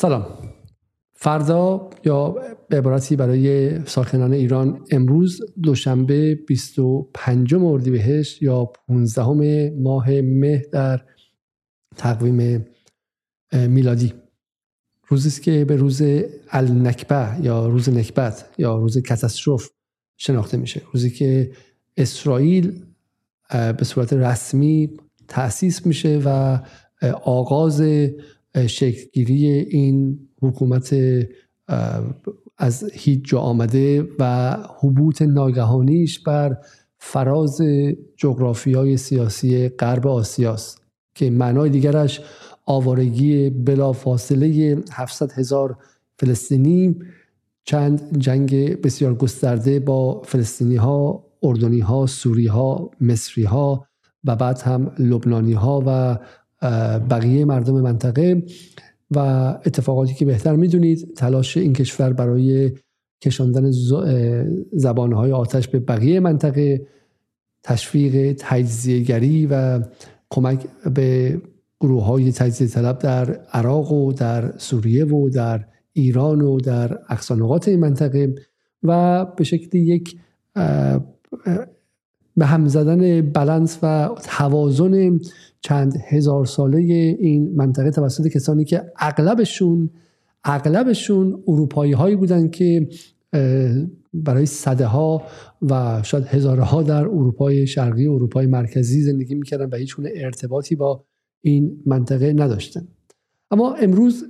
سلام. 0.00 0.26
فردا 1.12 1.90
یا 2.04 2.34
به 2.68 2.78
عبارتی 2.78 3.16
برای 3.16 3.78
ساکنان 3.86 4.32
ایران 4.32 4.84
امروز 4.90 5.40
دوشنبه 5.62 6.34
25 6.34 7.54
اردیبهشت 7.54 8.42
یا 8.42 8.64
15 8.64 9.70
ماه 9.78 10.10
مه 10.10 10.62
در 10.72 11.00
تقویم 11.96 12.66
میلادی. 13.52 14.12
روزی 15.08 15.28
است 15.28 15.42
که 15.42 15.64
به 15.64 15.76
روز 15.76 16.02
النکبه 16.50 17.36
یا 17.42 17.66
روز 17.66 17.88
نکبت 17.88 18.50
یا 18.58 18.76
روز 18.76 18.98
کاتاستروف 18.98 19.68
شناخته 20.16 20.56
میشه. 20.56 20.82
روزی 20.92 21.10
که 21.10 21.52
اسرائیل 21.96 22.84
به 23.50 23.84
صورت 23.84 24.12
رسمی 24.12 24.90
تأسیس 25.28 25.86
میشه 25.86 26.22
و 26.24 26.58
آغاز 27.24 27.82
شکلگیری 28.66 29.46
این 29.46 30.18
حکومت 30.42 30.94
از 32.58 32.90
هیچ 32.92 33.20
جا 33.24 33.40
آمده 33.40 34.08
و 34.18 34.56
حبوط 34.80 35.22
ناگهانیش 35.22 36.18
بر 36.18 36.56
فراز 36.98 37.60
جغرافیای 38.16 38.96
سیاسی 38.96 39.68
غرب 39.68 40.06
آسیاست 40.06 40.82
که 41.14 41.30
معنای 41.30 41.70
دیگرش 41.70 42.20
آوارگی 42.66 43.50
بلافاصله 43.50 44.78
700 44.92 45.32
هزار 45.32 45.76
فلسطینی 46.18 46.96
چند 47.64 48.18
جنگ 48.18 48.80
بسیار 48.80 49.14
گسترده 49.14 49.80
با 49.80 50.22
فلسطینی 50.22 50.76
ها، 50.76 51.24
اردنی 51.42 51.80
ها، 51.80 52.06
سوری 52.06 52.46
ها، 52.46 52.90
مصری 53.00 53.44
ها 53.44 53.86
و 54.24 54.36
بعد 54.36 54.60
هم 54.60 54.92
لبنانی 54.98 55.52
ها 55.52 55.82
و 55.86 56.18
بقیه 57.10 57.44
مردم 57.44 57.80
منطقه 57.80 58.42
و 59.10 59.18
اتفاقاتی 59.66 60.14
که 60.14 60.24
بهتر 60.24 60.56
می‌دونید 60.56 61.14
تلاش 61.16 61.56
این 61.56 61.72
کشور 61.72 62.12
برای 62.12 62.72
کشاندن 63.22 63.70
زبانهای 64.72 65.32
آتش 65.32 65.68
به 65.68 65.78
بقیه 65.80 66.20
منطقه 66.20 66.86
تشویق 67.62 68.36
تجزیهگری 68.38 69.46
و 69.50 69.80
کمک 70.30 70.66
به 70.94 71.40
گروه 71.80 72.04
های 72.04 72.32
تجزیه 72.32 72.68
طلب 72.68 72.98
در 72.98 73.30
عراق 73.32 73.92
و 73.92 74.12
در 74.12 74.58
سوریه 74.58 75.04
و 75.04 75.28
در 75.28 75.64
ایران 75.92 76.40
و 76.40 76.60
در 76.60 76.98
اقصانقات 77.08 77.68
این 77.68 77.80
منطقه 77.80 78.34
و 78.82 79.24
به 79.24 79.44
شکل 79.44 79.78
یک 79.78 80.16
به 82.40 82.46
هم 82.46 82.68
زدن 82.68 83.20
بلنس 83.20 83.78
و 83.82 84.10
توازن 84.22 85.18
چند 85.60 85.96
هزار 86.08 86.44
ساله 86.44 86.78
این 87.20 87.56
منطقه 87.56 87.90
توسط 87.90 88.28
کسانی 88.28 88.64
که 88.64 88.92
اغلبشون 88.96 89.90
اغلبشون 90.44 91.42
اروپایی 91.48 91.92
هایی 91.92 92.16
بودن 92.16 92.48
که 92.48 92.88
برای 94.14 94.46
صده 94.46 94.86
ها 94.86 95.22
و 95.62 96.02
شاید 96.02 96.24
هزارها 96.24 96.82
در 96.82 97.04
اروپای 97.04 97.66
شرقی 97.66 98.06
و 98.06 98.12
اروپای 98.12 98.46
مرکزی 98.46 99.02
زندگی 99.02 99.34
می‌کردن 99.34 99.68
و 99.72 99.76
هیچ 99.76 99.96
ارتباطی 100.14 100.74
با 100.74 101.04
این 101.40 101.82
منطقه 101.86 102.32
نداشتن. 102.32 102.88
اما 103.50 103.74
امروز 103.74 104.24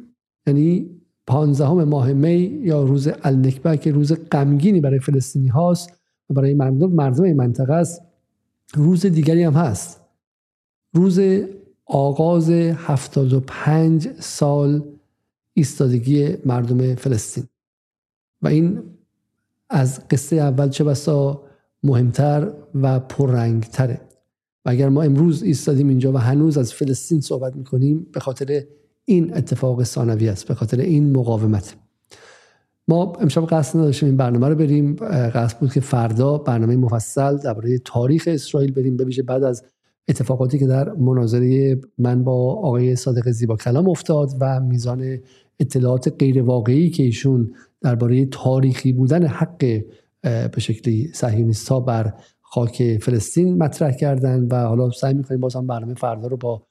یعنی 0.46 0.90
پانزدهم 1.26 1.84
ماه 1.84 2.12
می 2.12 2.60
یا 2.62 2.82
روز 2.82 3.08
النکبه 3.22 3.76
که 3.76 3.92
روز 3.92 4.12
غمگینی 4.32 4.80
برای 4.80 4.98
فلسطینی 4.98 5.48
هاست 5.48 5.99
برای 6.34 6.54
مردم 6.54 6.90
مردم 6.90 7.24
این 7.24 7.36
منطقه 7.36 7.72
است. 7.72 8.02
روز 8.74 9.06
دیگری 9.06 9.42
هم 9.42 9.52
هست. 9.52 10.00
روز 10.94 11.20
آغاز 11.86 12.50
75 12.50 14.08
سال 14.20 14.82
ایستادگی 15.54 16.36
مردم 16.44 16.94
فلسطین. 16.94 17.44
و 18.42 18.48
این 18.48 18.82
از 19.70 20.08
قصه 20.08 20.36
اول 20.36 20.68
چه 20.68 20.84
بسا 20.84 21.42
مهمتر 21.82 22.52
و 22.74 23.00
پررنگتره. 23.00 24.00
و 24.64 24.70
اگر 24.70 24.88
ما 24.88 25.02
امروز 25.02 25.42
ایستادیم 25.42 25.88
اینجا 25.88 26.12
و 26.12 26.16
هنوز 26.16 26.58
از 26.58 26.72
فلسطین 26.72 27.20
صحبت 27.20 27.56
می‌کنیم 27.56 28.06
به 28.12 28.20
خاطر 28.20 28.64
این 29.04 29.34
اتفاق 29.34 29.84
ثانوی 29.84 30.28
است 30.28 30.48
به 30.48 30.54
خاطر 30.54 30.80
این 30.80 31.12
مقاومت. 31.16 31.76
ما 32.90 33.12
امشب 33.20 33.46
قصد 33.46 33.78
نداشتیم 33.78 34.08
این 34.08 34.16
برنامه 34.16 34.48
رو 34.48 34.54
بریم. 34.54 34.96
قصد 35.34 35.58
بود 35.58 35.72
که 35.72 35.80
فردا 35.80 36.38
برنامه 36.38 36.76
مفصل 36.76 37.36
درباره 37.36 37.78
تاریخ 37.78 38.28
اسرائیل 38.32 38.72
بریم. 38.72 38.96
ببیشه 38.96 39.22
بعد 39.22 39.44
از 39.44 39.64
اتفاقاتی 40.08 40.58
که 40.58 40.66
در 40.66 40.92
مناظره 40.92 41.80
من 41.98 42.24
با 42.24 42.52
آقای 42.54 42.96
صادق 42.96 43.30
زیبا 43.30 43.56
کلام 43.56 43.88
افتاد 43.88 44.30
و 44.40 44.60
میزان 44.60 45.18
اطلاعات 45.60 46.14
غیر 46.18 46.42
واقعی 46.42 46.90
که 46.90 47.02
ایشون 47.02 47.50
درباره 47.80 48.26
تاریخی 48.26 48.92
بودن 48.92 49.26
حق 49.26 49.58
به 50.22 50.58
شکلی 50.58 51.10
صهیونیست 51.14 51.72
بر 51.72 52.14
خاک 52.40 52.98
فلسطین 52.98 53.58
مطرح 53.58 53.92
کردن 53.92 54.48
و 54.50 54.56
حالا 54.56 54.90
سعی 54.90 55.14
می‌کنیم 55.14 55.40
باز 55.40 55.56
برنامه 55.56 55.94
فردا 55.94 56.28
رو 56.28 56.36
با 56.36 56.62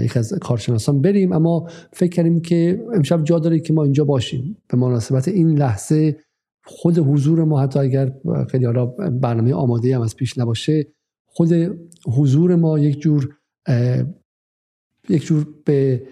یک 0.00 0.16
از 0.16 0.32
کارشناسان 0.40 1.00
بریم. 1.00 1.32
اما 1.32 1.68
فکر 1.92 2.10
کردیم 2.10 2.40
که 2.40 2.84
امشب 2.94 3.24
جا 3.24 3.38
داره 3.38 3.60
که 3.60 3.72
ما 3.72 3.84
اینجا 3.84 4.04
باشیم. 4.04 4.56
به 4.68 4.76
مناسبت 4.76 5.28
این 5.28 5.58
لحظه 5.58 6.16
خود 6.66 6.98
حضور 6.98 7.44
ما 7.44 7.60
حتی 7.60 7.78
اگر 7.78 8.12
خیلی 8.50 8.64
حالا 8.64 8.86
برنامه 9.10 9.54
آماده 9.54 9.96
هم 9.96 10.02
از 10.02 10.16
پیش 10.16 10.38
نباشه 10.38 10.86
خود 11.26 11.52
حضور 12.06 12.56
ما 12.56 12.78
یک 12.78 13.00
جور 13.00 13.36
یک 15.08 15.24
جور 15.24 15.46
به 15.64 16.02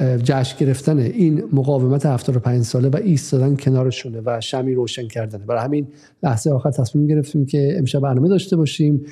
جشن 0.00 0.58
گرفتن 0.58 0.98
این 0.98 1.42
مقاومت 1.52 2.06
75 2.06 2.62
ساله 2.62 2.88
و 2.88 2.96
ایستادن 2.96 3.56
کنارشونه 3.56 4.22
و 4.24 4.40
شمی 4.40 4.74
روشن 4.74 5.08
کردنه. 5.08 5.46
برای 5.46 5.64
همین 5.64 5.88
لحظه 6.22 6.50
آخر 6.50 6.70
تصمیم 6.70 7.06
گرفتیم 7.06 7.46
که 7.46 7.74
امشب 7.78 8.00
برنامه 8.00 8.28
داشته 8.28 8.56
باشیم. 8.56 9.02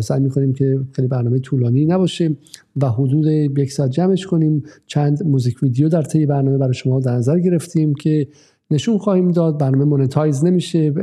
سعی 0.00 0.20
می‌کنیم 0.20 0.52
که 0.52 0.80
خیلی 0.92 1.08
برنامه 1.08 1.38
طولانی 1.38 1.86
نباشه 1.86 2.36
و 2.76 2.88
حدود 2.88 3.26
یک 3.26 3.72
ساعت 3.72 3.90
جمعش 3.90 4.26
کنیم. 4.26 4.62
چند 4.86 5.22
موزیک 5.22 5.62
ویدیو 5.62 5.88
در 5.88 6.02
طی 6.02 6.26
برنامه 6.26 6.58
برای 6.58 6.74
شما 6.74 7.00
در 7.00 7.12
نظر 7.16 7.38
گرفتیم 7.38 7.94
که 7.94 8.28
نشون 8.70 8.98
خواهیم 8.98 9.30
داد. 9.30 9.58
برنامه 9.58 9.84
monetize 9.84 10.44
نمیشه. 10.44 10.94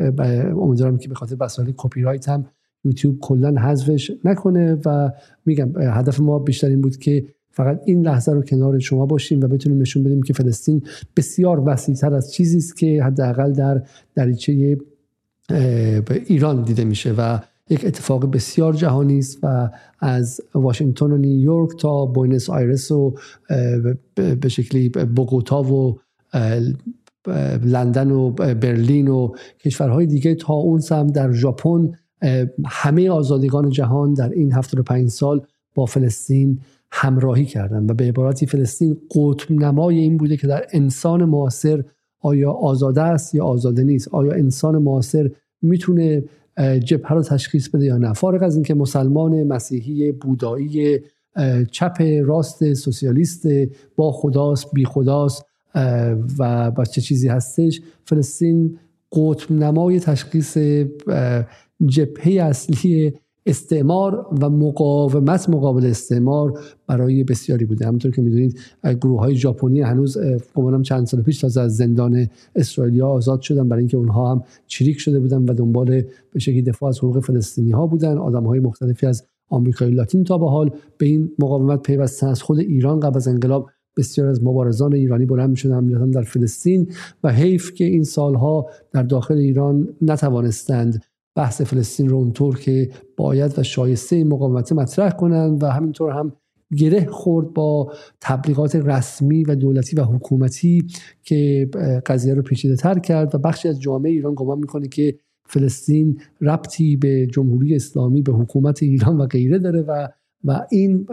امیدوارم 0.62 0.98
که 0.98 1.10
به 1.10 1.16
خاطر 1.16 1.36
مسائل 1.40 1.72
کپی 1.78 2.02
رایت 2.02 2.30
هم 2.30 2.46
یوتیوب 2.84 3.20
کلا 3.20 3.62
حذفش 3.62 4.12
نکنه 4.26 4.78
و 4.86 5.12
میگم 5.46 5.82
هدف 5.82 6.20
ما 6.20 6.40
بیشتر 6.40 6.68
این 6.68 6.82
بود 6.82 6.98
که 6.98 7.26
فقط 7.58 7.82
این 7.86 8.08
لحظه 8.08 8.32
رو 8.32 8.42
کنار 8.42 8.80
شما 8.80 9.06
باشیم 9.06 9.42
و 9.42 9.48
بتونیم 9.48 9.82
نشون 9.82 10.04
بدیم 10.04 10.22
که 10.22 10.34
فلسطین 10.34 10.82
بسیار 11.16 11.64
وسیعتر 11.66 12.14
از 12.14 12.34
چیزی 12.34 12.58
است 12.58 12.78
که 12.78 13.04
حداقل 13.04 13.54
در 13.54 13.82
دریچه 14.16 14.78
ایران 16.26 16.64
دیده 16.64 16.84
میشه 16.84 17.14
و 17.18 17.40
یک 17.70 17.86
اتفاق 17.86 18.32
بسیار 18.32 18.74
جهانی 18.74 19.20
است 19.20 19.38
و 19.44 19.70
از 20.00 20.42
واشنگتن 20.54 21.06
و 21.06 21.18
نیویورک 21.18 21.80
تا 21.80 22.06
بوینس 22.06 22.50
آیرس 22.50 22.92
و 22.92 23.16
به 24.16 24.50
شکلی 24.50 24.90
بوگوتا 24.90 25.64
و 25.64 26.00
لندن 27.64 28.12
و 28.12 28.32
برلین 28.32 29.08
و 29.08 29.32
کشورهای 29.60 30.06
دیگه 30.06 30.36
تا 30.36 30.54
اون 30.54 30.80
سم 30.80 31.08
در 31.08 31.32
ژاپن 31.32 31.92
همه 32.66 33.10
آزادگان 33.10 33.70
جهان 33.70 34.14
در 34.14 34.30
این 34.30 34.54
75 34.54 35.10
سال 35.10 35.42
با 35.76 35.86
فلسطین 35.86 36.60
همراهی 36.92 37.46
کردن 37.46 37.86
و 37.90 37.94
به 37.94 38.04
عبارتی 38.04 38.46
فلسطین 38.46 38.98
قطب 39.16 39.52
نمای 39.52 39.98
این 39.98 40.18
بوده 40.18 40.38
که 40.38 40.48
در 40.48 40.66
انسان 40.72 41.26
معاصر 41.26 41.84
آیا 42.20 42.52
آزاده 42.52 43.02
است 43.02 43.36
یا 43.36 43.46
آزاده 43.46 43.84
نیست؟ 43.84 44.08
آیا 44.08 44.32
انسان 44.32 44.78
معاصر 44.78 45.30
می‌تونه 45.62 46.24
جبهه 46.84 47.14
رو 47.14 47.24
تشخیص 47.24 47.70
بده 47.70 47.86
یا 47.86 47.98
نه؟ 47.98 48.14
فارغ 48.14 48.44
از 48.44 48.56
اینکه 48.56 48.74
مسلمان 48.74 49.44
مسیحی 49.44 50.12
بودایی 50.12 51.00
چپ 51.72 52.02
راست 52.24 52.74
سوسیالیست 52.74 53.48
با 53.96 54.12
خداست 54.12 54.72
بی 54.74 54.86
خداست 54.86 55.46
و 56.40 56.72
با 56.72 56.86
چه 56.86 57.02
چیزی 57.02 57.28
هستش 57.28 57.82
فلسطین 58.06 58.80
قطب 59.12 59.52
نمای 59.52 60.00
تشخیص 60.00 60.58
جبهه 61.86 62.44
اصلی 62.44 63.14
استعمار 63.48 64.28
و 64.42 64.50
مقاومت 64.50 65.50
مقابل 65.50 65.86
استعمار 65.86 66.60
برای 66.88 67.24
بسیاری 67.24 67.66
بوده. 67.66 67.86
همونطور 67.86 68.12
که 68.12 68.22
می‌دونید 68.22 68.60
گروه 69.02 69.20
های 69.20 69.36
ژاپنی 69.36 69.82
هنوز 69.82 70.18
گمانم 70.56 70.82
چند 70.82 71.06
سال 71.06 71.22
پیش 71.22 71.42
تازه 71.42 71.62
از 71.62 71.76
زندان 71.76 72.28
اسرائیلیا 72.56 73.08
آزاد 73.08 73.42
شدن. 73.42 73.68
برای 73.68 73.82
اینکه 73.82 73.98
اونها 73.98 74.32
هم 74.32 74.44
چریک 74.68 75.00
شده 75.00 75.20
بودن 75.20 75.44
و 75.44 75.54
دنبال 75.54 76.02
به 76.34 76.40
شکلی 76.40 76.62
دفاع 76.62 76.90
از 76.90 76.98
حقوق 77.00 77.20
فلسطینی 77.20 77.72
ها 77.72 77.88
بودن. 77.88 78.18
آدم 78.18 78.44
های 78.44 78.60
مختلفی 78.60 79.06
از 79.06 79.24
آمریکای 79.50 79.92
لاتین 79.92 80.24
تا 80.24 80.38
به 80.38 80.50
حال 80.50 80.72
به 80.98 81.06
این 81.06 81.32
مقاومت 81.40 81.82
پیوستن 81.82 82.28
از 82.28 82.42
خود 82.42 82.60
ایران 82.60 83.00
قبل 83.00 83.18
از 83.18 83.28
انقلاب 83.28 83.70
بسیار 83.98 84.28
از 84.28 84.44
مبارزان 84.44 84.94
ایرانی 84.94 85.26
بلند 85.26 85.50
می‌شدن 85.50 86.12
در 86.12 86.22
فلسطین 86.22 86.92
و 87.24 87.32
حیف 87.32 87.74
که 87.74 87.84
این 87.84 88.04
سالها 88.04 88.70
در 88.94 89.04
داخل 89.04 89.38
ایران 89.38 89.88
نتوانستند 90.02 91.04
بحث 91.38 91.62
فلسطین 91.62 92.10
رو 92.10 92.18
اونطور 92.18 92.60
که 92.60 92.90
باید 93.18 93.60
و 93.60 93.64
شایسته 93.64 94.24
مقاومت 94.24 94.72
مطرح 94.72 95.12
کنند 95.12 95.64
و 95.64 95.68
همینطور 95.68 96.12
هم 96.12 96.34
گره 96.78 97.06
خورد 97.06 97.54
با 97.54 97.94
تبلیغات 98.22 98.76
رسمی 98.76 99.44
و 99.44 99.56
دولتی 99.56 99.96
و 99.96 100.04
حکومتی 100.04 100.88
که 101.24 101.70
قضیه 102.06 102.34
رو 102.34 102.42
پیچیده 102.42 102.76
تر 102.76 103.00
کرد 103.00 103.36
و 103.36 103.38
بخشی 103.38 103.68
از 103.68 103.82
جامعه 103.82 104.12
ایران 104.12 104.34
گمان 104.36 104.60
می‌کنه 104.60 104.88
که 104.88 105.20
فلسطین 105.46 106.22
ربطی 106.42 106.96
به 106.96 107.28
جمهوری 107.28 107.76
اسلامی 107.76 108.22
به 108.22 108.34
حکومت 108.34 108.84
ایران 108.84 109.18
و 109.18 109.26
غیره 109.26 109.60
داره 109.60 109.82
و 109.82 110.08
و 110.44 110.66
این 110.72 111.06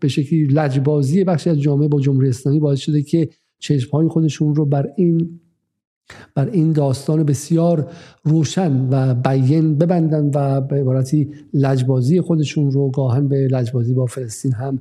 به 0.00 0.08
شکلی 0.08 0.44
لجبازی 0.44 1.24
بخشی 1.24 1.50
از 1.50 1.60
جامعه 1.60 1.88
با 1.88 2.00
جمهوری 2.00 2.28
اسلامی 2.28 2.60
باعث 2.60 2.78
شده 2.78 3.02
که 3.02 3.28
چشمهای 3.58 4.08
خودشون 4.08 4.54
رو 4.54 4.66
بر 4.66 4.88
این 4.96 5.40
بر 6.34 6.48
این 6.48 6.72
داستان 6.72 7.22
بسیار 7.22 7.86
روشن 8.24 8.88
و 8.90 9.14
بیین 9.14 9.78
ببندن 9.78 10.30
و 10.34 10.60
به 10.60 10.80
عبارتی 10.80 11.28
لجبازی 11.54 12.20
خودشون 12.20 12.70
رو 12.70 12.90
گاهن 12.90 13.28
به 13.28 13.48
لجبازی 13.48 13.94
با 13.94 14.06
فلسطین 14.06 14.52
هم 14.52 14.78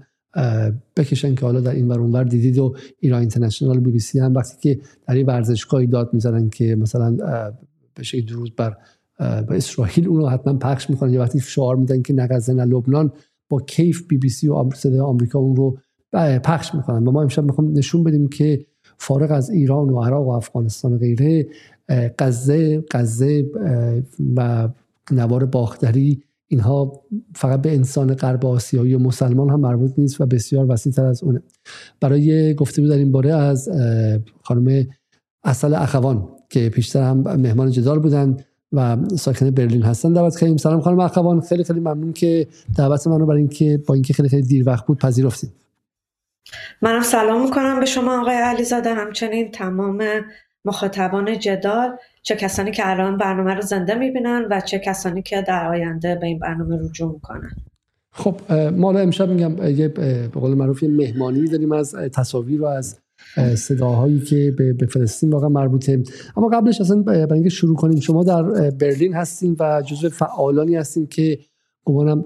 بکشن 0.97 1.35
که 1.35 1.45
حالا 1.45 1.59
در 1.59 1.71
این 1.71 1.87
ور 1.87 2.23
دیدید 2.23 2.57
و 2.57 2.75
ایران 2.99 3.19
اینترنشنال 3.19 3.79
بی 3.79 3.91
بی 3.91 3.99
سی 3.99 4.19
هم 4.19 4.33
وقتی 4.33 4.57
که 4.61 4.81
در 5.07 5.15
این 5.15 5.25
ورزشگاهی 5.25 5.87
داد 5.87 6.13
می‌زنن 6.13 6.49
که 6.49 6.75
مثلا 6.75 7.17
شکلی 8.01 8.21
درود 8.21 8.55
بر 8.55 8.77
به 9.19 9.55
اسرائیل 9.55 10.07
اون 10.07 10.17
رو 10.17 10.29
حتما 10.29 10.53
پخش 10.53 10.89
می‌کنن. 10.89 11.13
یا 11.13 11.21
وقتی 11.21 11.39
شعار 11.39 11.75
میدن 11.75 12.01
که 12.01 12.13
نه 12.13 12.27
لبنان 12.65 13.11
با 13.49 13.59
کیف 13.59 14.07
بی 14.07 14.17
بی 14.17 14.29
سی 14.29 14.47
و 14.47 14.69
صدای 14.75 14.99
آمریکا 14.99 15.39
اون 15.39 15.55
رو 15.55 15.77
پخش 16.43 16.75
می‌کنن. 16.75 17.07
و 17.07 17.11
ما 17.11 17.21
امشب 17.21 17.43
می‌خوام 17.43 17.71
نشون 17.77 18.03
بدیم 18.03 18.27
که 18.27 18.65
فارغ 19.01 19.31
از 19.31 19.49
ایران 19.49 19.89
و 19.89 20.03
عراق 20.03 20.27
و 20.27 20.29
افغانستان 20.29 20.93
و 20.93 20.97
غیره 20.97 21.47
غزه 22.19 22.83
غزه 22.91 23.45
و 24.35 24.69
نوار 25.11 25.45
باختری 25.45 26.23
اینها 26.47 27.01
فقط 27.35 27.61
به 27.61 27.75
انسان 27.75 28.13
غرب 28.13 28.45
آسیایی 28.45 28.93
و 28.93 28.99
مسلمان 28.99 29.49
هم 29.49 29.59
مربوط 29.59 29.91
نیست 29.97 30.21
و 30.21 30.25
بسیار 30.25 30.71
وسیع 30.71 30.93
تر 30.93 31.05
از 31.05 31.23
اونه. 31.23 31.41
برای 31.99 32.53
گفتگو 32.53 32.87
در 32.87 32.95
این 32.95 33.11
باره 33.11 33.33
از 33.33 33.69
خانم 34.43 34.87
اصل 35.43 35.73
اخوان 35.73 36.29
که 36.49 36.69
پیشتر 36.69 37.03
هم 37.03 37.17
مهمان 37.17 37.71
جدال 37.71 37.99
بودن 37.99 38.37
و 38.71 38.97
ساکن 39.15 39.51
برلین 39.51 39.83
هستن 39.83 40.13
دعوت 40.13 40.39
کردیم 40.39 40.57
سلام 40.57 40.81
خانم 40.81 40.99
اخوان. 40.99 41.41
خیلی 41.41 41.63
خیلی 41.63 41.79
ممنون 41.79 42.13
که 42.13 42.47
دعوت 42.77 43.07
منو 43.07 43.25
برای 43.25 43.39
اینکه 43.39 43.83
با 43.87 43.93
اینکه 43.93 44.13
خیلی 44.13 44.29
خیلی 44.29 44.47
دیر 44.47 44.69
وقت 44.69 44.85
بود 44.85 44.97
پذیرفتید. 44.97 45.51
منم 46.81 47.01
سلام 47.01 47.43
می‌کنم 47.43 47.79
به 47.79 47.85
شما 47.85 48.21
آقای 48.21 48.35
علیزاده. 48.35 48.93
همچنین 48.93 49.51
تمام 49.51 50.03
مخاطبان 50.65 51.39
جدال 51.39 51.97
چه 52.21 52.35
کسانی 52.35 52.71
که 52.71 52.89
الان 52.89 53.17
برنامه 53.17 53.53
رو 53.53 53.61
زنده 53.61 53.95
می‌بینن 53.95 54.47
و 54.51 54.61
چه 54.61 54.79
کسانی 54.79 55.21
که 55.21 55.41
در 55.41 55.67
آینده 55.67 56.15
به 56.15 56.27
این 56.27 56.39
برنامه 56.39 56.79
رجوع 56.85 57.13
می‌کنن. 57.13 57.51
خب 58.13 58.53
ما 58.53 58.91
امشب 58.99 59.29
میگم 59.29 59.67
یه 59.67 59.87
به 59.87 60.27
قول 60.27 60.53
معروف 60.53 60.83
مهمانی 60.83 61.47
داریم 61.47 61.71
از 61.71 61.95
تصاویر 61.95 62.61
و 62.61 62.65
از 62.65 62.99
صداهایی 63.55 64.19
که 64.19 64.53
به 64.57 64.85
فلسطین 64.85 65.29
واقعا 65.29 65.49
مربوطه. 65.49 66.03
اما 66.37 66.47
قبلش 66.47 66.81
اصلا 66.81 67.01
برای 67.01 67.33
اینکه 67.33 67.49
شروع 67.49 67.75
کنیم 67.75 67.99
شما 67.99 68.23
در 68.23 68.43
برلین 68.71 69.13
هستیم 69.13 69.55
و 69.59 69.81
جزو 69.81 70.09
فعالانی 70.09 70.75
هستیم 70.75 71.07
که 71.07 71.39
گمانم 71.85 72.25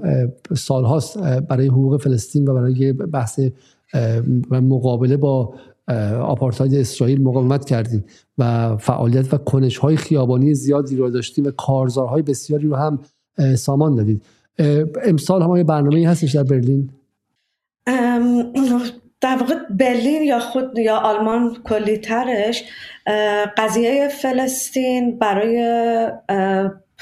سالهاست 0.57 1.17
برای 1.17 1.67
حقوق 1.67 2.01
فلسطین 2.01 2.47
و 2.47 2.53
برای 2.53 2.93
بحث 2.93 3.39
و 4.51 4.61
مقابله 4.61 5.17
با 5.17 5.53
آپارتاید 6.21 6.75
اسرائیل 6.75 7.23
مقاومت 7.23 7.65
کردیم 7.65 8.05
و 8.37 8.77
فعالیت 8.77 9.33
و 9.33 9.37
کنش 9.37 9.77
های 9.77 9.97
خیابانی 9.97 10.53
زیادی 10.53 10.95
رو 10.95 11.09
داشتیم 11.09 11.45
و 11.45 11.51
کارزارهای 11.51 12.21
بسیاری 12.21 12.67
رو 12.67 12.75
هم 12.75 12.99
سامان 13.55 13.95
دادید 13.95 14.21
امسال 15.03 15.41
هم 15.41 15.63
برنامه 15.63 16.09
هستش 16.09 16.35
در 16.35 16.43
برلین؟ 16.43 16.89
در 19.21 19.37
واقع 19.37 19.55
برلین 19.69 20.23
یا 20.23 20.39
خود 20.39 20.77
یا 20.77 20.97
آلمان 20.97 21.57
کلیترش 21.63 22.63
قضیه 23.57 24.07
فلسطین 24.07 25.19
برای 25.19 26.11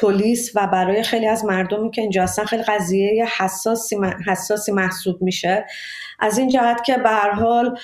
پلیس 0.01 0.51
و 0.55 0.67
برای 0.67 1.03
خیلی 1.03 1.27
از 1.27 1.45
مردمی 1.45 1.91
که 1.91 2.01
اینجا 2.01 2.23
هستن 2.23 2.43
خیلی 2.43 2.63
قضیه 2.63 3.25
حساسی, 3.37 3.97
حساسی 4.27 4.71
محسوب 4.71 5.21
میشه. 5.21 5.65
از 6.23 6.37
این 6.37 6.49
جهت 6.49 6.83
که 6.83 6.97
به 6.97 7.09
حال 7.09 7.77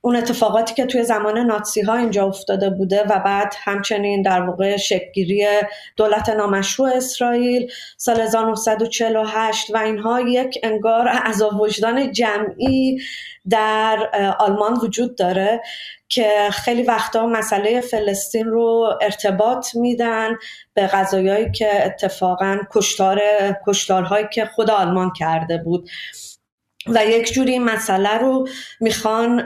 اون 0.00 0.16
اتفاقاتی 0.16 0.74
که 0.74 0.86
توی 0.86 1.04
زمان 1.04 1.38
ناتسی 1.38 1.80
ها 1.80 1.96
اینجا 1.96 2.26
افتاده 2.26 2.70
بوده 2.70 3.02
و 3.02 3.18
بعد 3.18 3.54
همچنین 3.64 4.22
در 4.22 4.40
واقع 4.40 4.76
شکلگیری 4.76 5.46
دولت 5.96 6.28
نامشروع 6.28 6.88
اسرائیل 6.88 7.70
سال 7.96 8.20
1948 8.20 9.74
و 9.74 9.78
اینها 9.78 10.20
یک 10.20 10.58
انگار 10.62 11.08
عذاب 11.08 11.60
وجدان 11.60 12.12
جمعی 12.12 12.98
در 13.50 14.10
آلمان 14.38 14.74
وجود 14.82 15.16
داره 15.16 15.60
که 16.08 16.48
خیلی 16.52 16.82
وقتا 16.82 17.26
مسئله 17.26 17.80
فلسطین 17.80 18.46
رو 18.46 18.98
ارتباط 19.00 19.74
میدن 19.74 20.36
به 20.74 20.86
غذایایی 20.86 21.50
که 21.50 21.86
اتفاقا 21.86 22.58
کشتار 22.74 23.20
کشتارهایی 23.66 24.26
که 24.32 24.44
خود 24.44 24.70
آلمان 24.70 25.12
کرده 25.12 25.58
بود. 25.58 25.90
و 26.86 27.06
یک 27.06 27.32
جوری 27.32 27.52
این 27.52 27.64
مسئله 27.64 28.18
رو 28.18 28.48
می‌خوان 28.80 29.44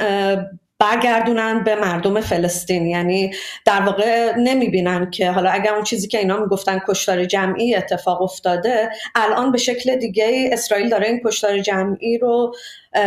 برگردونن 0.80 1.64
به 1.64 1.74
مردم 1.74 2.20
فلسطین. 2.20 2.86
یعنی 2.86 3.30
در 3.64 3.80
واقع 3.80 4.34
نمی‌بینن 4.36 5.10
که 5.10 5.30
حالا 5.30 5.50
اگر 5.50 5.74
اون 5.74 5.84
چیزی 5.84 6.08
که 6.08 6.18
اینا 6.18 6.36
می‌گفتن 6.36 6.80
کشتار 6.88 7.24
جمعی 7.24 7.74
اتفاق 7.74 8.22
افتاده 8.22 8.90
الان 9.14 9.52
به 9.52 9.58
شکل 9.58 9.96
دیگه 9.96 10.50
اسرائیل 10.52 10.88
داره 10.88 11.06
این 11.06 11.20
کشتار 11.24 11.58
جمعی 11.58 12.18
رو 12.18 12.54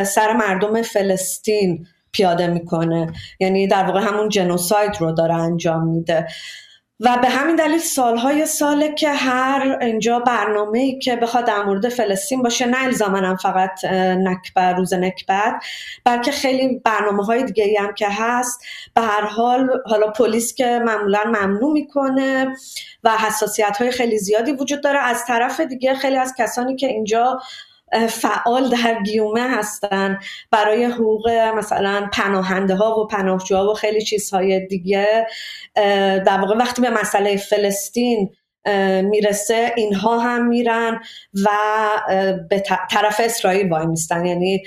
سر 0.06 0.34
مردم 0.34 0.82
فلسطین 0.82 1.88
پیاده 2.12 2.48
می‌کنه. 2.48 3.14
یعنی 3.40 3.68
در 3.68 3.84
واقع 3.84 4.00
همون 4.00 4.30
جنوساید 4.30 4.92
رو 5.00 5.12
داره 5.12 5.34
انجام 5.36 5.88
میده. 5.88 6.28
و 7.04 7.18
به 7.22 7.30
همین 7.30 7.56
دلیل 7.56 7.78
سالهای 7.78 8.46
ساله 8.46 8.94
که 8.94 9.10
هر 9.10 9.78
اینجا 9.82 10.20
برنامه 10.20 10.80
ای 10.80 11.00
که 11.00 11.16
بخواد 11.16 11.46
در 11.46 11.64
مورد 11.64 11.90
فلسطین 11.90 12.42
باشه 12.42 12.66
نه 12.66 12.84
الزامنم 12.84 13.36
فقط 13.36 13.86
نکبه 13.86 14.62
روز 14.62 14.94
نکبت 14.94 15.64
بلکه 16.06 16.32
خیلی 16.32 16.82
برنامه 16.86 17.26
های 17.26 17.44
دیگه 17.44 17.76
هم 17.80 17.94
که 17.94 18.08
هست. 18.10 18.62
به 18.96 19.02
هر 19.02 19.22
حال 19.22 19.70
حالا 19.86 20.12
پلیس 20.12 20.56
که 20.56 20.82
معمولا 20.86 21.24
ممنوع 21.26 21.74
می‌کنه 21.74 22.56
و 23.04 23.18
حساسیت 23.18 23.78
های 23.78 23.92
خیلی 23.92 24.18
زیادی 24.18 24.52
وجود 24.52 24.84
داره. 24.84 25.00
از 25.00 25.26
طرف 25.26 25.60
دیگه 25.60 25.96
خیلی 25.96 26.18
از 26.18 26.34
کسانی 26.38 26.76
که 26.76 26.88
اینجا 26.88 27.40
فعال 28.10 28.70
در 28.70 29.04
گیومه 29.04 29.58
هستن 29.58 30.20
برای 30.52 30.86
حقوق 30.86 31.30
مثلا 31.30 32.10
پناهنده 32.14 32.76
ها 32.76 33.00
و 33.00 33.08
پناهجوها 33.08 33.72
و 33.72 33.74
خیلی 33.74 34.02
چیزهای 34.02 34.68
دیگه. 34.68 35.28
در 36.26 36.40
واقع 36.42 36.56
وقتی 36.56 36.82
به 36.82 36.90
مسئله 36.90 37.38
فلسطین 37.38 38.30
می‌رسه 39.04 39.74
اینها 39.78 40.20
هم 40.20 40.48
میرن 40.48 41.00
و 41.44 41.50
به 42.50 42.64
طرف 42.92 43.22
اسرائیل 43.24 43.70
وای 43.70 43.86
میستن. 43.86 44.26
یعنی 44.26 44.64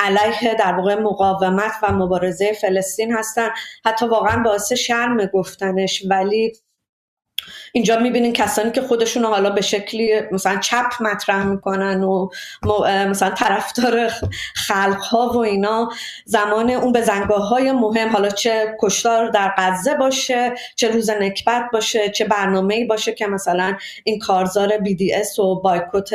علیه 0.00 0.54
در 0.58 0.72
واقع 0.72 0.94
مقاومت 0.94 1.72
و 1.82 1.92
مبارزه 1.92 2.52
فلسطین 2.52 3.12
هستن. 3.12 3.48
حتی 3.84 4.06
واقعا 4.06 4.42
باعث 4.42 4.72
شرم 4.72 5.26
گفتنش. 5.26 6.02
ولی 6.10 6.52
اینجا 7.76 7.98
می‌بینین 7.98 8.32
کسانی 8.32 8.70
که 8.70 8.80
خودشون 8.82 9.24
حالا 9.24 9.50
به 9.50 9.60
شکلی 9.60 10.20
مثلا 10.32 10.58
چپ 10.60 10.86
مطرح 11.00 11.44
می‌کنن 11.46 12.02
و 12.02 12.28
مثلا 13.08 13.30
طرفدار 13.30 14.10
خلق 14.54 15.00
ها 15.00 15.28
و 15.34 15.36
اینا 15.36 15.88
زمان 16.24 16.70
اون 16.70 16.92
به 16.92 17.02
زنگاه 17.02 17.48
های 17.48 17.72
مهم 17.72 18.08
حالا 18.12 18.28
چه 18.28 18.76
کشتار 18.80 19.30
در 19.30 19.54
غزه 19.58 19.94
باشه 19.94 20.54
چه 20.76 20.88
روز 20.88 21.10
نکبت 21.10 21.64
باشه 21.72 22.10
چه 22.10 22.24
برنامه 22.24 22.86
باشه 22.86 23.12
که 23.12 23.26
مثلا 23.26 23.76
این 24.04 24.18
کارزار 24.18 24.68
BDS 24.68 25.38
و 25.38 25.60
بایکوت 25.60 26.10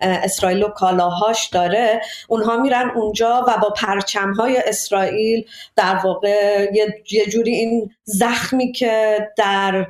اسرائیل 0.00 0.62
و 0.62 0.68
کالاهاش 0.68 1.48
داره. 1.48 2.00
اونها 2.28 2.56
میرن 2.56 2.90
اونجا 2.90 3.44
و 3.48 3.58
با 3.62 3.70
پرچم 3.70 4.32
های 4.32 4.56
اسرائیل 4.56 5.44
در 5.76 6.00
واقع 6.04 6.66
یه 7.10 7.26
جوری 7.26 7.52
این 7.52 7.90
زخمی 8.04 8.72
که 8.72 9.18
در 9.36 9.86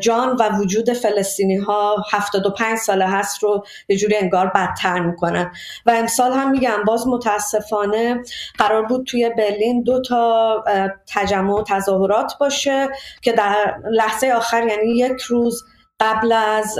جان 0.00 0.36
و 0.36 0.43
وجود 0.50 0.92
فلسطینی 0.92 1.56
ها 1.56 1.96
75 2.12 2.78
ساله 2.78 3.10
هست 3.10 3.42
رو 3.42 3.64
یه 3.88 3.96
جوری 3.96 4.16
انگار 4.16 4.46
بدتر 4.46 5.00
می‌کنن 5.00 5.52
و 5.86 5.90
امسال 5.90 6.32
هم 6.32 6.50
میگم 6.50 6.84
باز 6.86 7.06
متاسفانه 7.06 8.22
قرار 8.58 8.82
بود 8.82 9.06
توی 9.06 9.30
برلین 9.38 9.82
دو 9.82 10.02
تا 10.02 10.64
تجمع 11.14 11.52
و 11.52 11.62
تظاهرات 11.62 12.32
باشه 12.40 12.88
که 13.22 13.32
در 13.32 13.74
لحظه 13.90 14.30
آخر 14.30 14.66
یعنی 14.66 14.98
یک 14.98 15.20
روز 15.20 15.62
قبل 16.00 16.32
از 16.32 16.78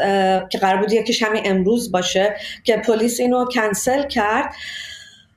که 0.50 0.58
قرار 0.58 0.76
بود 0.76 0.92
یکیش 0.92 1.22
همین 1.22 1.42
امروز 1.44 1.92
باشه 1.92 2.36
که 2.64 2.76
پلیس 2.76 3.20
اینو 3.20 3.44
کنسل 3.44 4.02
کرد. 4.02 4.54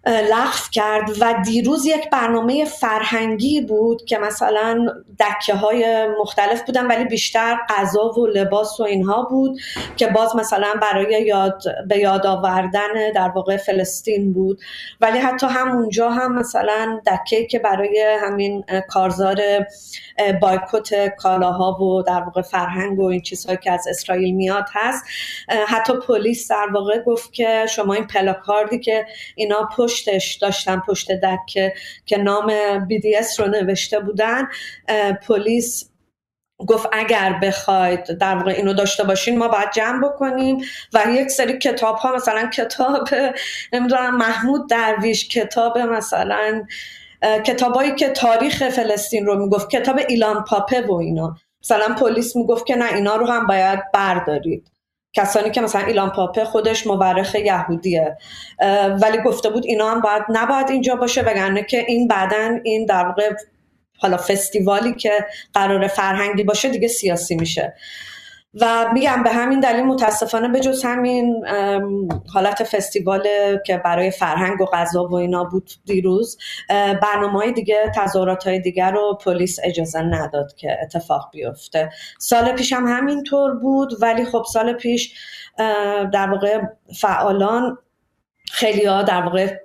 لغو 0.07 0.69
کرد 0.71 1.09
و 1.19 1.33
دیروز 1.45 1.85
یک 1.85 2.09
برنامه 2.09 2.65
فرهنگی 2.65 3.61
بود 3.61 4.05
که 4.05 4.17
مثلا 4.17 4.85
دکه 5.19 5.55
های 5.55 6.07
مختلف 6.21 6.63
بودن 6.63 6.87
ولی 6.87 7.05
بیشتر 7.05 7.57
غذا 7.69 8.11
و 8.19 8.27
لباس 8.27 8.79
و 8.79 8.83
اینها 8.83 9.27
بود 9.29 9.59
که 9.97 10.07
باز 10.07 10.35
مثلا 10.35 10.73
برای 10.81 11.23
یاد 11.25 11.63
به 11.87 11.97
یاد 11.97 12.25
آوردن 12.25 13.11
در 13.15 13.29
واقع 13.29 13.57
فلسطین 13.57 14.33
بود. 14.33 14.59
ولی 15.01 15.17
حتی 15.17 15.47
همونجا 15.47 16.09
هم 16.09 16.35
مثلا 16.35 17.01
دکه 17.07 17.45
که 17.45 17.59
برای 17.59 18.17
همین 18.21 18.63
کارزار 18.89 19.41
بایکوت 20.41 21.15
کالاها 21.15 21.83
و 21.83 22.01
در 22.01 22.21
واقع 22.21 22.41
فرهنگ 22.41 22.99
و 22.99 23.05
این 23.05 23.21
چیزهایی 23.21 23.59
که 23.63 23.71
از 23.71 23.87
اسرائیل 23.87 24.35
میاد 24.35 24.65
هست 24.73 25.05
حتی 25.67 25.93
پلیس 26.07 26.51
در 26.51 26.67
واقع 26.73 27.03
گفت 27.03 27.33
که 27.33 27.65
شما 27.69 27.93
این 27.93 28.07
پلاکاردی 28.07 28.79
که 28.79 29.05
اینا 29.35 29.69
پشتش 29.97 30.35
داشتن 30.35 30.81
پشت 30.87 31.11
دکه 31.11 31.73
که 32.05 32.17
نام 32.17 32.51
BDS 32.79 33.39
رو 33.39 33.47
نوشته 33.47 33.99
بودن. 33.99 34.47
پلیس 35.27 35.89
گفت 36.67 36.87
اگر 36.91 37.39
بخواید 37.43 38.03
در 38.03 38.35
واقع 38.35 38.51
اینو 38.51 38.73
داشته 38.73 39.03
باشین 39.03 39.37
ما 39.37 39.47
باید 39.47 39.71
جمع 39.71 40.07
بکنیم. 40.07 40.57
و 40.93 41.05
یک 41.09 41.27
سری 41.27 41.57
کتاب 41.57 41.95
ها 41.95 42.15
مثلا 42.15 42.49
کتاب 42.49 43.09
نمی‌دونم 43.73 44.17
محمود 44.17 44.69
درویش 44.69 45.27
کتاب 45.27 45.77
مثلا 45.77 46.65
کتابایی 47.45 47.95
که 47.95 48.09
تاریخ 48.09 48.69
فلسطین 48.69 49.25
رو 49.25 49.39
می‌گفت 49.39 49.69
کتاب 49.69 49.99
ایلان 50.07 50.43
پاپه 50.43 50.81
و 50.81 50.93
اینا. 50.93 51.35
مثلا 51.63 51.95
پلیس 51.95 52.35
می‌گفت 52.35 52.65
که 52.65 52.75
نه 52.75 52.93
اینا 52.93 53.15
رو 53.15 53.25
هم 53.25 53.47
باید 53.47 53.79
بردارید. 53.93 54.71
کسانی 55.13 55.51
که 55.51 55.61
مثلا 55.61 55.81
ایلان 55.81 56.09
پاپه 56.09 56.45
خودش 56.45 56.87
مورخ 56.87 57.35
یهودیه. 57.35 58.17
ولی 59.01 59.17
گفته 59.25 59.49
بود 59.49 59.65
اینا 59.65 59.91
هم 59.91 60.01
باید 60.01 60.23
نباید 60.29 60.69
اینجا 60.69 60.95
باشه 60.95 61.21
وگرنه 61.21 61.63
که 61.63 61.85
این 61.87 62.07
بعدا 62.07 62.59
این 62.63 62.85
در 62.85 63.05
واقع 63.05 63.33
حالا 63.99 64.17
فستیوالی 64.17 64.93
که 64.93 65.25
قرار 65.53 65.87
فرهنگی 65.87 66.43
باشه 66.43 66.69
دیگه 66.69 66.87
سیاسی 66.87 67.35
میشه. 67.35 67.73
و 68.61 68.89
میگم 68.93 69.23
به 69.23 69.29
همین 69.29 69.59
دلیل 69.59 69.85
متاسفانه 69.85 70.47
به 70.47 70.59
جز 70.59 70.85
همین 70.85 71.45
حالت 72.33 72.63
فستیوال 72.63 73.27
که 73.65 73.77
برای 73.77 74.11
فرهنگ 74.11 74.61
و 74.61 74.65
غذا 74.65 75.07
و 75.07 75.15
اینا 75.15 75.43
بود 75.43 75.71
دیروز 75.85 76.37
برنامه 77.01 77.39
های 77.39 77.51
دیگه 77.51 77.91
تظاهرات 77.95 78.47
های 78.47 78.59
دیگر 78.59 78.91
رو 78.91 79.17
پلیس 79.25 79.59
اجازه 79.63 80.01
نداد 80.01 80.55
که 80.55 80.77
اتفاق 80.81 81.29
بیفته. 81.31 81.89
سال 82.19 82.51
پیش 82.51 82.73
هم 82.73 82.87
همینطور 82.87 83.53
بود 83.53 83.93
ولی 84.01 84.25
خب 84.25 84.43
سال 84.53 84.73
پیش 84.73 85.13
در 86.13 86.29
واقع 86.31 86.61
فعالان 87.01 87.77
خیلی 88.51 88.85
ها 88.85 89.03
در 89.03 89.21
واقع 89.21 89.55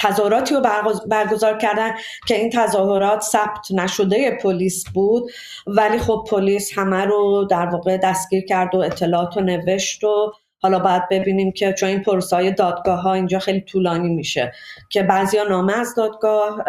تظاهراتی 0.00 0.54
رو 0.54 0.60
برگزار 1.06 1.58
کردن 1.58 1.90
که 2.28 2.36
این 2.36 2.50
تظاهرات 2.50 3.20
ثبت 3.20 3.72
نشده 3.72 4.38
پلیس 4.42 4.84
بود. 4.94 5.30
ولی 5.66 5.98
خب 5.98 6.24
پلیس 6.30 6.78
همه 6.78 7.04
رو 7.04 7.46
در 7.50 7.66
واقع 7.66 7.96
دستگیر 7.96 8.44
کرد 8.44 8.74
و 8.74 8.78
اطلاعات 8.78 9.36
رو 9.36 9.42
نوشت 9.42 10.04
و 10.04 10.32
حالا 10.58 10.78
باید 10.78 11.02
ببینیم 11.10 11.52
که 11.52 11.72
چون 11.72 11.88
این 11.88 12.02
پروسه 12.02 12.36
های 12.36 12.50
دادگاه 12.50 13.00
ها 13.00 13.14
اینجا 13.14 13.38
خیلی 13.38 13.60
طولانی 13.60 14.08
میشه 14.08 14.52
که 14.88 15.02
بعضی 15.02 15.38
ها 15.38 15.44
نامه 15.44 15.72
از 15.72 15.94
دادگاه 15.94 16.64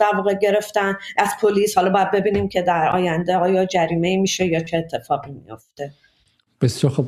در 0.00 0.16
واقع 0.16 0.34
گرفتن. 0.34 0.96
از 1.18 1.28
پلیس 1.40 1.78
حالا 1.78 1.90
باید 1.90 2.10
ببینیم 2.10 2.48
که 2.48 2.62
در 2.62 2.88
آینده 2.88 3.36
آیا 3.36 3.64
جریمه 3.64 4.16
میشه 4.16 4.46
یا 4.46 4.60
چه 4.60 4.76
اتفاقی 4.76 5.30
میفته 5.30 5.92
بسیار 6.60 6.92
خب 6.92 7.04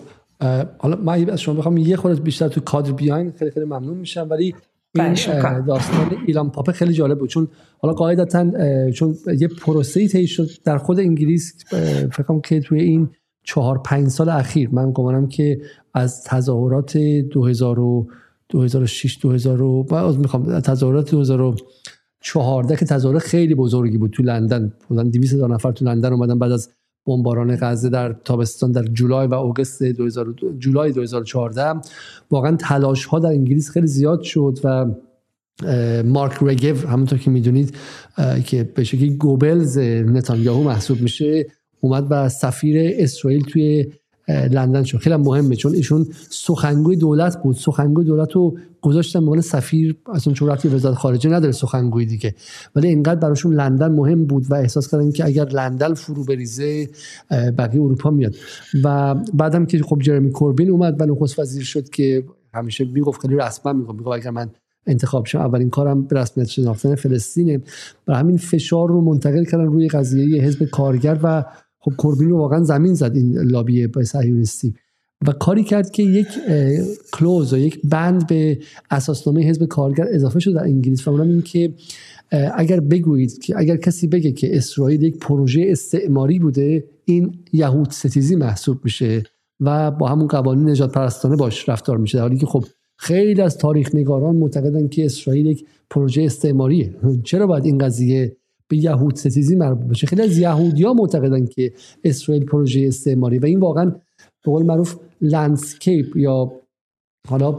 حالا 0.78 0.96
من 0.96 1.30
از 1.30 1.40
شما 1.40 1.54
بخوام 1.54 1.76
یه 1.76 1.96
خورده 1.96 2.20
بیشتر 2.20 2.48
تو 2.48 2.60
کادر 2.60 2.92
بیاین 2.92 3.30
خیلی 3.30 3.50
خیلی 3.50 3.66
ممنون 3.66 3.98
میشم. 3.98 4.26
ولی 4.30 4.54
این 4.94 5.14
داستان 5.66 6.16
ایلان 6.26 6.50
پاپ 6.50 6.70
خیلی 6.70 6.92
جالب 6.92 7.18
بود. 7.18 7.28
چون 7.28 7.48
حالا 7.78 7.94
قاعدتا 7.94 8.50
چون 8.90 9.16
یه 9.38 9.48
پروسه 9.48 10.00
ای 10.14 10.26
شد 10.26 10.48
در 10.64 10.78
خود 10.78 11.00
انگلیس 11.00 11.64
فکر 12.12 12.40
که 12.44 12.60
توی 12.60 12.80
این 12.80 13.08
چهار 13.42 13.78
پنج 13.78 14.08
سال 14.08 14.28
اخیر. 14.28 14.68
من 14.72 14.90
گمانم 14.94 15.28
که 15.28 15.60
از 15.94 16.24
تظاهرات 16.24 16.96
2000 16.96 17.76
2006 18.48 19.18
2000 19.22 19.62
و 19.62 20.16
می‌خوام 20.18 20.60
تظاهرات 20.60 21.10
2014 21.10 22.76
که 22.76 22.84
تظاهرات 22.84 23.22
خیلی 23.22 23.54
بزرگی 23.54 23.98
بود 23.98 24.10
تو 24.10 24.22
لندن. 24.22 24.72
بودن 24.88 25.10
200 25.10 25.34
هزار 25.34 25.54
نفر 25.54 25.72
تو 25.72 25.84
لندن 25.84 26.12
اومدن. 26.12 26.38
بعد 26.38 26.52
از 26.52 26.70
بمباران 27.06 27.56
غزه 27.56 27.88
در 27.88 28.12
تابستان 28.12 28.72
در 28.72 28.82
جولای 28.82 29.26
و 29.26 29.34
اوگست 29.34 29.82
2000 29.82 30.34
جولای 30.58 30.92
2014 30.92 31.80
واقعا 32.30 32.56
تلاش 32.56 33.04
ها 33.04 33.18
در 33.18 33.28
انگلیس 33.28 33.70
خیلی 33.70 33.86
زیاد 33.86 34.22
شد 34.22 34.58
و 34.64 34.86
مارک 36.02 36.38
رگو 36.42 36.88
همونطور 36.88 37.18
که 37.18 37.30
می‌دونید 37.30 37.76
که 38.44 38.64
به 38.64 38.84
شکلی 38.84 39.10
گوبلز 39.10 39.78
نتانیاهو 39.78 40.62
محسوب 40.62 41.00
میشه 41.00 41.46
اومد 41.80 42.06
و 42.10 42.28
سفیر 42.28 42.94
اسرائیل 42.98 43.44
توی 43.44 43.92
لندن 44.50 44.82
شد. 44.82 44.98
خیلی 44.98 45.16
مهمه 45.16 45.56
چون 45.56 45.74
ایشون 45.74 46.06
سخنگوی 46.30 46.96
دولت 46.96 47.42
بود. 47.42 47.56
سخنگوی 47.56 48.04
دولت 48.04 48.32
رو 48.32 48.56
گذاشتن 48.82 49.18
مال 49.18 49.40
سفیر 49.40 49.96
اصلا 50.14 50.32
چون 50.32 50.48
رفتی 50.48 50.68
وزارت 50.68 50.94
خارجه 50.94 51.30
نداره 51.30 51.52
سخنگوی 51.52 52.06
دیگه. 52.06 52.34
ولی 52.76 52.88
اینقدر 52.88 53.20
براشون 53.20 53.54
لندن 53.54 53.92
مهم 53.92 54.24
بود 54.26 54.44
و 54.50 54.54
احساس 54.54 54.90
کردن 54.90 55.10
که 55.10 55.24
اگر 55.24 55.44
لندن 55.44 55.94
فرو 55.94 56.24
بریزه 56.24 56.88
بقیه 57.30 57.82
اروپا 57.82 58.10
میاد. 58.10 58.34
و 58.84 59.14
بعدم 59.34 59.66
که 59.66 59.78
خب 59.82 59.98
جرمی 60.02 60.30
کوربین 60.30 60.70
اومد 60.70 61.00
و 61.00 61.04
نخست 61.04 61.38
وزیر 61.38 61.62
شد 61.62 61.88
که 61.88 62.24
همیشه 62.54 62.84
می‌گفت 62.84 63.20
خیلی 63.20 63.36
رسما 63.36 63.72
می‌گفت. 63.72 63.98
می‌گفت 63.98 64.18
اگر 64.18 64.30
من 64.30 64.50
انتخاب 64.86 65.26
شم 65.26 65.38
اولین 65.38 65.70
کارم 65.70 66.02
به 66.02 66.20
رسمیت 66.20 66.46
شناختن 66.46 66.94
فلسطینه. 66.94 67.62
و 68.08 68.16
همین 68.16 68.36
فشار 68.36 68.88
رو 68.88 69.00
منتقل 69.00 69.44
کردن 69.44 69.64
روی 69.64 69.88
قضیه 69.88 70.42
حزب 70.42 70.64
کارگر 70.64 71.18
و 71.22 71.44
خب 71.80 71.92
کوربین 71.96 72.28
رو 72.28 72.38
واقعا 72.38 72.64
زمین 72.64 72.94
زد 72.94 73.12
این 73.14 73.38
لابی 73.38 73.88
صهیونیستی. 74.04 74.74
و 75.26 75.32
کاری 75.32 75.64
کرد 75.64 75.90
که 75.90 76.02
یک 76.02 76.26
کلوز 77.12 77.52
و 77.52 77.58
یک 77.58 77.80
بند 77.84 78.26
به 78.26 78.58
اساسنامه 78.90 79.42
حزب 79.42 79.64
کارگر 79.64 80.06
اضافه 80.10 80.40
شد 80.40 80.54
در 80.54 80.62
انگلیس 80.62 81.08
و 81.08 81.10
اونم 81.10 81.28
این 81.28 81.42
که 81.42 81.74
اگر 82.54 82.80
بگویید 82.80 83.38
که 83.38 83.58
اگر 83.58 83.76
کسی 83.76 84.06
بگه 84.06 84.32
که 84.32 84.56
اسرائیل 84.56 85.02
یک 85.02 85.18
پروژه 85.18 85.66
استعماری 85.68 86.38
بوده 86.38 86.84
این 87.04 87.38
یهود 87.52 87.90
ستیزی 87.90 88.36
محسوب 88.36 88.80
میشه 88.84 89.22
و 89.60 89.90
با 89.90 90.08
همون 90.08 90.26
قوانین 90.26 90.68
نجات 90.68 90.92
پرستانه 90.92 91.36
باش 91.36 91.68
رفتار 91.68 91.98
میشه. 91.98 92.18
در 92.18 92.22
حالی 92.22 92.38
که 92.38 92.46
خب 92.46 92.64
خیلی 92.96 93.40
از 93.42 93.58
تاریخ 93.58 93.94
نگاران 93.94 94.36
معتقدن 94.36 94.88
که 94.88 95.04
اسرائیل 95.04 95.46
یک 95.46 95.66
پروژه 95.90 96.22
استعماریه. 96.22 96.94
چرا 97.24 97.46
باید 97.46 97.64
این 97.64 97.78
قضیه 97.78 98.36
به 98.70 98.76
یهود 98.76 99.16
ستیزی 99.16 99.56
مربوط 99.56 99.86
بشه. 99.86 100.06
خیلی 100.06 100.22
از 100.22 100.38
یهودیا 100.38 100.92
معتقدن 100.92 101.46
که 101.46 101.72
اسرائیل 102.04 102.44
پروژه 102.44 102.84
استعماری 102.86 103.38
و 103.38 103.44
این 103.46 103.60
واقعا 103.60 103.84
به 103.84 104.52
قول 104.52 104.66
معروف 104.66 104.96
لندسکیپ 105.20 106.16
یا 106.16 106.52
حالا 107.28 107.58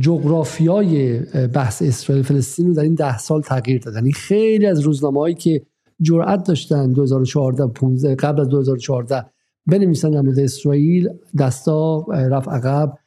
جغرافیای 0.00 1.18
بحث 1.46 1.82
اسرائیل 1.82 2.24
فلسطین 2.24 2.66
رو 2.66 2.74
در 2.74 2.82
این 2.82 2.94
ده 2.94 3.18
سال 3.18 3.42
تغییر 3.42 3.80
دادن. 3.80 4.04
این 4.04 4.12
خیلی 4.12 4.66
از 4.66 4.80
روزنامه 4.80 5.20
هایی 5.20 5.34
که 5.34 5.62
جرأت 6.00 6.42
داشتن 6.42 6.92
2014 6.92 7.66
15 7.66 8.14
قبل 8.14 8.40
از 8.40 8.48
2014 8.48 9.24
بنویسن 9.66 10.10
در 10.10 10.20
مورد 10.20 10.38
اسرائیل 10.38 11.08
دستا 11.38 12.06
رفت 12.08 12.48
عقب 12.48 12.98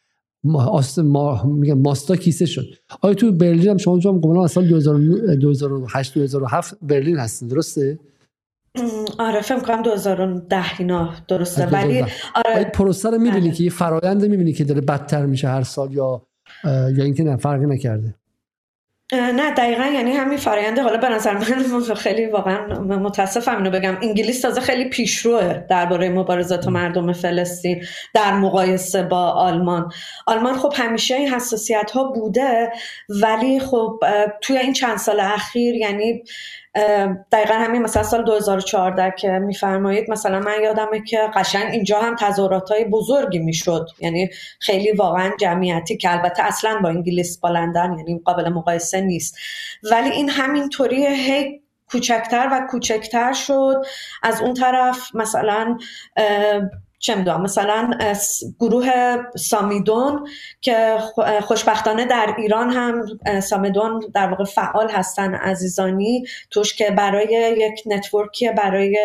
ما 0.44 1.44
میگم 1.44 1.78
ماستا 1.78 2.16
کیسه 2.16 2.46
شد. 2.46 2.66
آیا 3.02 3.14
تو 3.14 3.32
برلین 3.32 3.70
هم 3.70 3.78
شما 3.78 4.00
هم 4.06 4.20
گمانم 4.20 4.40
از 4.40 4.52
سال 4.52 4.68
2008 4.68 6.14
2007 6.14 6.78
برلین 6.82 7.18
هستین 7.18 7.48
درسته؟ 7.48 8.00
آره 9.20 9.42
فکر 9.42 9.60
کنم 9.60 9.82
2010 9.82 10.80
اینا 10.80 11.14
درسته. 11.28 11.66
ولی 11.66 12.02
آره. 12.46 12.72
پروسه 12.74 13.10
رو 13.10 13.18
می‌بینی 13.18 13.42
بله. 13.42 13.52
که 13.52 13.64
یه 13.64 13.70
فرایند 13.70 14.26
می‌بینی 14.26 14.54
که 14.54 14.64
داره 14.64 14.82
بدتر 14.82 15.26
میشه 15.26 15.48
هر 15.48 15.64
سال 15.64 15.94
یا 15.94 16.22
یا 16.66 17.04
اینکه 17.04 17.24
نه 17.24 17.38
فرقی 17.38 17.66
نکرده. 17.66 18.16
نه 19.14 19.52
دقیقا 19.52 19.86
یعنی 19.86 20.12
همین 20.12 20.38
فراینده 20.38 20.82
حالا 20.82 20.98
به 20.98 21.10
نظر 21.10 21.34
من 21.34 21.94
خیلی 21.96 22.26
واقعا 22.26 22.80
متاسفم 22.80 23.58
اینو 23.58 23.70
بگم. 23.70 23.98
انگلیس 24.02 24.42
تازه 24.42 24.62
خیلی 24.62 24.86
پیشروه 24.86 25.54
درباره 25.70 26.10
مبارزات 26.10 26.68
مردم 26.68 27.14
فلسطین 27.14 27.86
در 28.14 28.34
مقایسه 28.34 29.04
با 29.04 29.32
آلمان. 29.32 29.92
آلمان 30.28 30.58
خب 30.58 30.74
همیشه 30.76 31.16
این 31.16 31.30
حساسیت 31.30 31.92
ها 31.92 32.04
بوده 32.04 32.72
ولی 33.10 33.60
خب 33.60 34.00
توی 34.42 34.58
این 34.58 34.74
چند 34.74 34.98
سال 34.98 35.20
اخیر 35.20 35.76
یعنی 35.76 36.24
دقیقا 37.32 37.54
همین 37.54 37.82
مثلا 37.82 38.04
سال 38.04 38.26
2014 38.26 39.14
که 39.18 39.30
میفرمایید 39.30 40.12
مثلا 40.12 40.40
من 40.40 40.56
یادمه 40.64 41.04
که 41.08 41.20
قشنگ 41.34 41.72
اینجا 41.72 42.00
هم 42.00 42.16
تظاهرات 42.16 42.72
های 42.72 42.86
بزرگی 42.86 43.40
می‌شد. 43.40 43.90
یعنی 44.00 44.30
خیلی 44.60 44.92
واقعا 44.92 45.32
جمعیتی 45.40 45.98
که 45.98 46.12
البته 46.12 46.44
اصلا 46.44 46.80
با 46.84 46.90
انگلیس 46.90 47.40
با 47.40 47.50
لندن 47.50 47.96
یعنی 47.98 48.22
قابل 48.26 48.50
مقایسه 48.50 49.02
نیست. 49.02 49.38
ولی 49.92 50.10
این 50.10 50.30
همینطوری 50.30 51.06
هی 51.06 51.62
کوچکتر 51.92 52.50
و 52.52 52.68
کوچکتر 52.72 53.34
شد. 53.34 53.86
از 54.24 54.42
اون 54.42 54.54
طرف 54.54 55.16
مثلا 55.16 55.78
چه 57.00 57.16
می‌دونم 57.16 57.42
مثلا 57.42 57.92
گروه 58.60 58.92
سامیدون 59.38 60.28
که 60.62 60.98
خوشبختانه 61.42 62.06
در 62.06 62.36
ایران 62.38 62.70
هم 62.70 63.06
سامیدون 63.40 64.12
در 64.14 64.28
واقع 64.30 64.44
فعال 64.44 64.90
هستن 64.90 65.34
عزیزانی. 65.34 66.24
توش 66.52 66.74
که 66.74 66.92
برای 66.92 67.56
یک 67.58 67.84
نتورکی 67.86 68.50
برای 68.52 68.98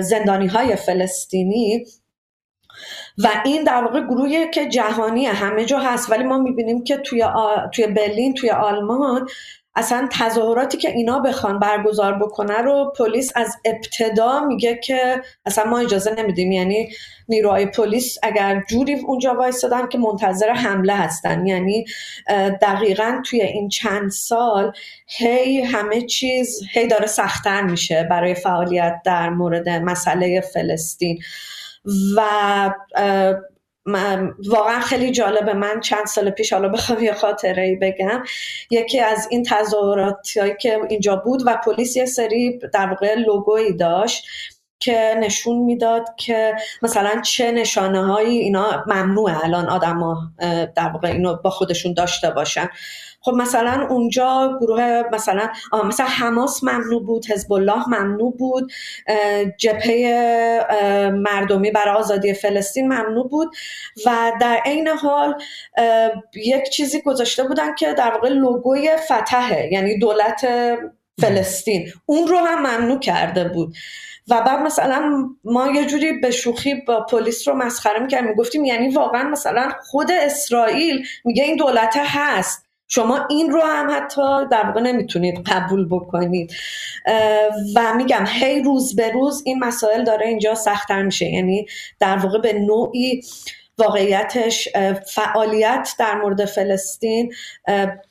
زندانی 0.00 0.46
های 0.46 0.76
فلسطینی. 0.76 1.84
و 3.18 3.28
این 3.44 3.64
در 3.64 3.84
واقع 3.84 4.00
گروهی 4.00 4.50
که 4.50 4.68
جهانی 4.68 5.26
همه 5.26 5.64
جا 5.64 5.78
هست. 5.78 6.10
ولی 6.10 6.24
ما 6.24 6.38
می‌بینیم 6.38 6.84
که 6.84 6.96
توی, 6.96 7.24
توی 7.74 7.86
برلین 7.86 8.34
توی 8.34 8.50
آلمان 8.50 9.28
اصلا 9.74 10.08
تظاهراتی 10.12 10.78
که 10.78 10.90
اینا 10.90 11.18
بخوان 11.18 11.58
برگزار 11.58 12.18
بکنه 12.18 12.58
رو 12.58 12.92
پلیس 12.98 13.32
از 13.34 13.56
ابتدا 13.64 14.40
میگه 14.40 14.80
که 14.84 15.22
اصلا 15.46 15.64
ما 15.64 15.78
اجازه 15.78 16.14
نمیدیم. 16.18 16.52
یعنی 16.52 16.88
نیروهای 17.28 17.66
پلیس 17.66 18.18
اگر 18.22 18.62
جوری 18.68 18.94
اونجا 18.94 19.34
وایستادن 19.34 19.88
که 19.88 19.98
منتظر 19.98 20.50
حمله 20.50 20.94
هستن. 20.94 21.46
یعنی 21.46 21.84
دقیقا 22.62 23.22
توی 23.24 23.40
این 23.40 23.68
چند 23.68 24.10
سال 24.10 24.72
هی 25.06 25.60
همه 25.62 26.00
چیز 26.00 26.60
هی 26.72 26.86
داره 26.86 27.06
سختتر 27.06 27.62
میشه 27.62 28.06
برای 28.10 28.34
فعالیت 28.34 29.00
در 29.04 29.30
مورد 29.30 29.68
مسئله 29.68 30.40
فلسطین. 30.40 31.18
و 32.16 32.70
واقعا 34.46 34.80
خیلی 34.80 35.10
جالبه 35.10 35.54
من 35.54 35.80
چند 35.80 36.06
سال 36.06 36.30
پیش 36.30 36.52
حالا 36.52 36.68
بخوام 36.68 37.02
یه 37.02 37.12
خاطره 37.12 37.62
ای 37.62 37.76
بگم. 37.76 38.22
یکی 38.70 39.00
از 39.00 39.28
این 39.30 39.42
تظاهراتی 39.42 40.40
که 40.60 40.78
اینجا 40.88 41.16
بود 41.16 41.42
و 41.46 41.60
پلیس 41.64 41.96
یه 41.96 42.06
سری 42.06 42.58
در 42.72 42.86
واقع 42.86 43.14
لوگویی 43.14 43.72
داشت. 43.72 44.26
که 44.82 45.16
نشون 45.20 45.56
می‌داد 45.56 46.04
که 46.16 46.54
مثلا 46.82 47.20
چه 47.20 47.52
نشانه 47.52 48.06
هایی 48.06 48.38
اینا 48.38 48.84
ممنوعه 48.86 49.44
الان 49.44 49.68
آدما 49.68 50.16
در 50.76 50.88
واقع 50.88 51.08
اینو 51.08 51.36
با 51.36 51.50
خودشون 51.50 51.94
داشته 51.94 52.30
باشن. 52.30 52.68
خب 53.24 53.32
مثلا 53.32 53.86
اونجا 53.90 54.58
گروه 54.60 55.02
مثلا 55.12 55.48
مثلا 55.84 56.06
حماس 56.06 56.64
ممنوع 56.64 57.06
بود 57.06 57.26
حزب 57.26 57.52
الله 57.52 57.88
ممنوع 57.88 58.36
بود 58.36 58.72
جبهه 59.58 61.10
مردمی 61.14 61.70
برای 61.70 61.94
آزادی 61.94 62.34
فلسطین 62.34 62.86
ممنوع 62.86 63.28
بود 63.28 63.56
و 64.06 64.32
در 64.40 64.60
عین 64.64 64.88
حال 64.88 65.34
یک 66.34 66.70
چیزی 66.70 67.00
گذاشته 67.00 67.44
بودن 67.44 67.74
که 67.74 67.94
در 67.94 68.10
واقع 68.10 68.28
لوگوی 68.28 68.90
فتحه 68.96 69.68
یعنی 69.72 69.98
دولت 69.98 70.46
فلسطین. 71.20 71.92
اون 72.06 72.28
رو 72.28 72.38
هم 72.38 72.58
ممنوع 72.58 72.98
کرده 72.98 73.44
بود. 73.44 73.74
و 74.28 74.40
بعد 74.40 74.60
مثلا 74.60 75.28
ما 75.44 75.70
یه 75.70 75.86
جوری 75.86 76.12
به 76.12 76.30
شوخی 76.30 76.74
با 76.74 77.00
پلیس 77.00 77.48
رو 77.48 77.54
مسخره 77.54 77.98
می‌کردیم. 77.98 78.28
می‌گفتیم 78.28 78.64
یعنی 78.64 78.88
واقعا 78.88 79.28
مثلا 79.28 79.72
خود 79.90 80.10
اسرائیل 80.10 81.06
میگه 81.24 81.44
این 81.44 81.56
دولت 81.56 81.94
هست. 81.96 82.66
شما 82.88 83.26
این 83.30 83.50
رو 83.50 83.62
هم 83.62 83.90
حتی 83.90 84.48
در 84.50 84.66
واقع 84.66 84.80
نمی‌تونید 84.80 85.38
قبول 85.46 85.88
بکنید. 85.88 86.52
و 87.76 87.94
میگم 87.94 88.24
هی 88.28 88.62
روز 88.62 88.96
به 88.96 89.10
روز 89.10 89.42
این 89.46 89.58
مسائل 89.58 90.04
داره 90.04 90.26
اینجا 90.26 90.54
سختتر 90.54 91.02
میشه. 91.02 91.26
یعنی 91.26 91.66
در 92.00 92.16
واقع 92.16 92.38
به 92.38 92.52
نوعی 92.52 93.22
واقعیتش 93.82 94.68
فعالیت 95.06 95.94
در 95.98 96.14
مورد 96.14 96.44
فلسطین 96.44 97.32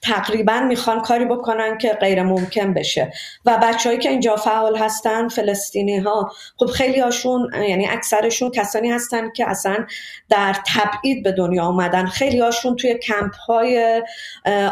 تقریبا 0.01 0.59
می‌خوان 0.59 1.01
کاری 1.01 1.25
بکنن 1.25 1.77
که 1.77 1.93
غیر 1.93 2.23
ممکن 2.23 2.73
بشه. 2.73 3.11
و 3.45 3.59
بچههایی 3.63 3.99
که 3.99 4.09
اینجا 4.09 4.35
فعال 4.35 4.77
هستن 4.77 5.27
فلسطینی 5.27 5.99
ها 5.99 6.31
خب 6.57 6.65
خیلی 6.65 6.99
هاشون 6.99 7.49
یعنی 7.69 7.87
اکثرشون 7.87 8.51
کسانی 8.51 8.91
هستن 8.91 9.31
که 9.31 9.49
اصلا 9.49 9.85
در 10.29 10.55
تبعید 10.75 11.23
به 11.23 11.31
دنیا 11.31 11.63
آمدن. 11.63 12.05
خیلی 12.05 12.39
هاشون 12.39 12.75
توی 12.75 12.93
کمپ 12.93 13.35
های 13.35 14.03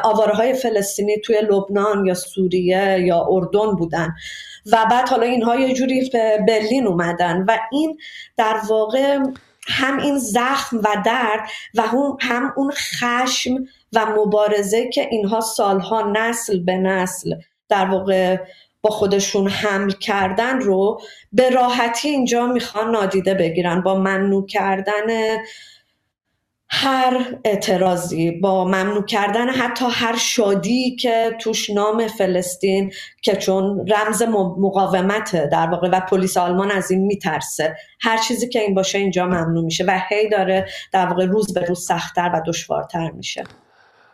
آواره 0.03 0.53
فلسطینی 0.53 1.18
توی 1.18 1.38
لبنان 1.41 2.06
یا 2.06 2.13
سوریه 2.13 3.00
یا 3.00 3.27
اردن 3.29 3.75
بودن. 3.75 4.13
و 4.72 4.86
بعد 4.91 5.10
حالا 5.10 5.25
اینها 5.25 5.56
یه 5.56 5.74
جوری 5.74 6.10
به 6.13 6.39
برلین 6.48 6.88
اومدن. 6.88 7.46
و 7.48 7.58
این 7.72 7.98
در 8.38 8.56
واقع 8.70 9.20
هم 9.70 10.00
این 10.00 10.18
زخم 10.18 10.78
و 10.78 10.88
درد 11.06 11.50
و 11.76 11.84
هم 12.22 12.54
اون 12.58 12.72
خشم 12.72 13.56
و 13.94 14.06
مبارزه 14.06 14.90
که 14.90 15.08
اینها 15.12 15.42
سالها 15.42 16.12
نسل 16.12 16.60
به 16.60 16.78
نسل 16.78 17.36
در 17.70 17.86
واقع 17.86 18.38
با 18.82 18.90
خودشون 18.90 19.48
حمل 19.48 19.92
کردن 19.92 20.60
رو 20.60 21.02
به 21.32 21.50
راحتی 21.50 22.10
اینجا 22.10 22.48
می‌خوان 22.48 22.91
نادیده 22.91 23.34
بگیرن 23.34 23.82
با 23.82 23.96
ممنوع 23.96 24.46
کردن 24.46 25.38
هر 26.71 27.38
اعتراضی 27.45 28.32
با 28.32 28.65
ممنوع 28.65 29.05
کردن 29.05 29.49
حتی 29.49 29.86
هر 29.91 30.17
شادی 30.17 30.95
که 30.95 31.32
توش 31.41 31.69
نام 31.69 32.08
فلسطین 32.08 32.91
که 33.21 33.36
چون 33.36 33.88
رمز 33.88 34.21
مقاومت 34.58 35.49
در 35.49 35.67
واقع 35.67 35.89
و 35.89 35.99
پلیس 35.99 36.38
آلمان 36.38 36.71
از 36.71 36.91
این 36.91 37.05
میترسه. 37.05 37.75
هر 38.01 38.17
چیزی 38.17 38.49
که 38.49 38.60
این 38.60 38.73
باشه 38.73 38.97
اینجا 38.97 39.25
ممنوع 39.25 39.63
میشه 39.63 39.86
و 39.88 39.99
هی 40.10 40.29
داره 40.29 40.65
در 40.93 41.08
واقع 41.08 41.25
روز 41.25 41.53
به 41.53 41.62
روز 41.62 41.86
سختتر 41.86 42.32
و 42.34 42.41
دشوارتر 42.47 43.12
میشه. 43.12 43.43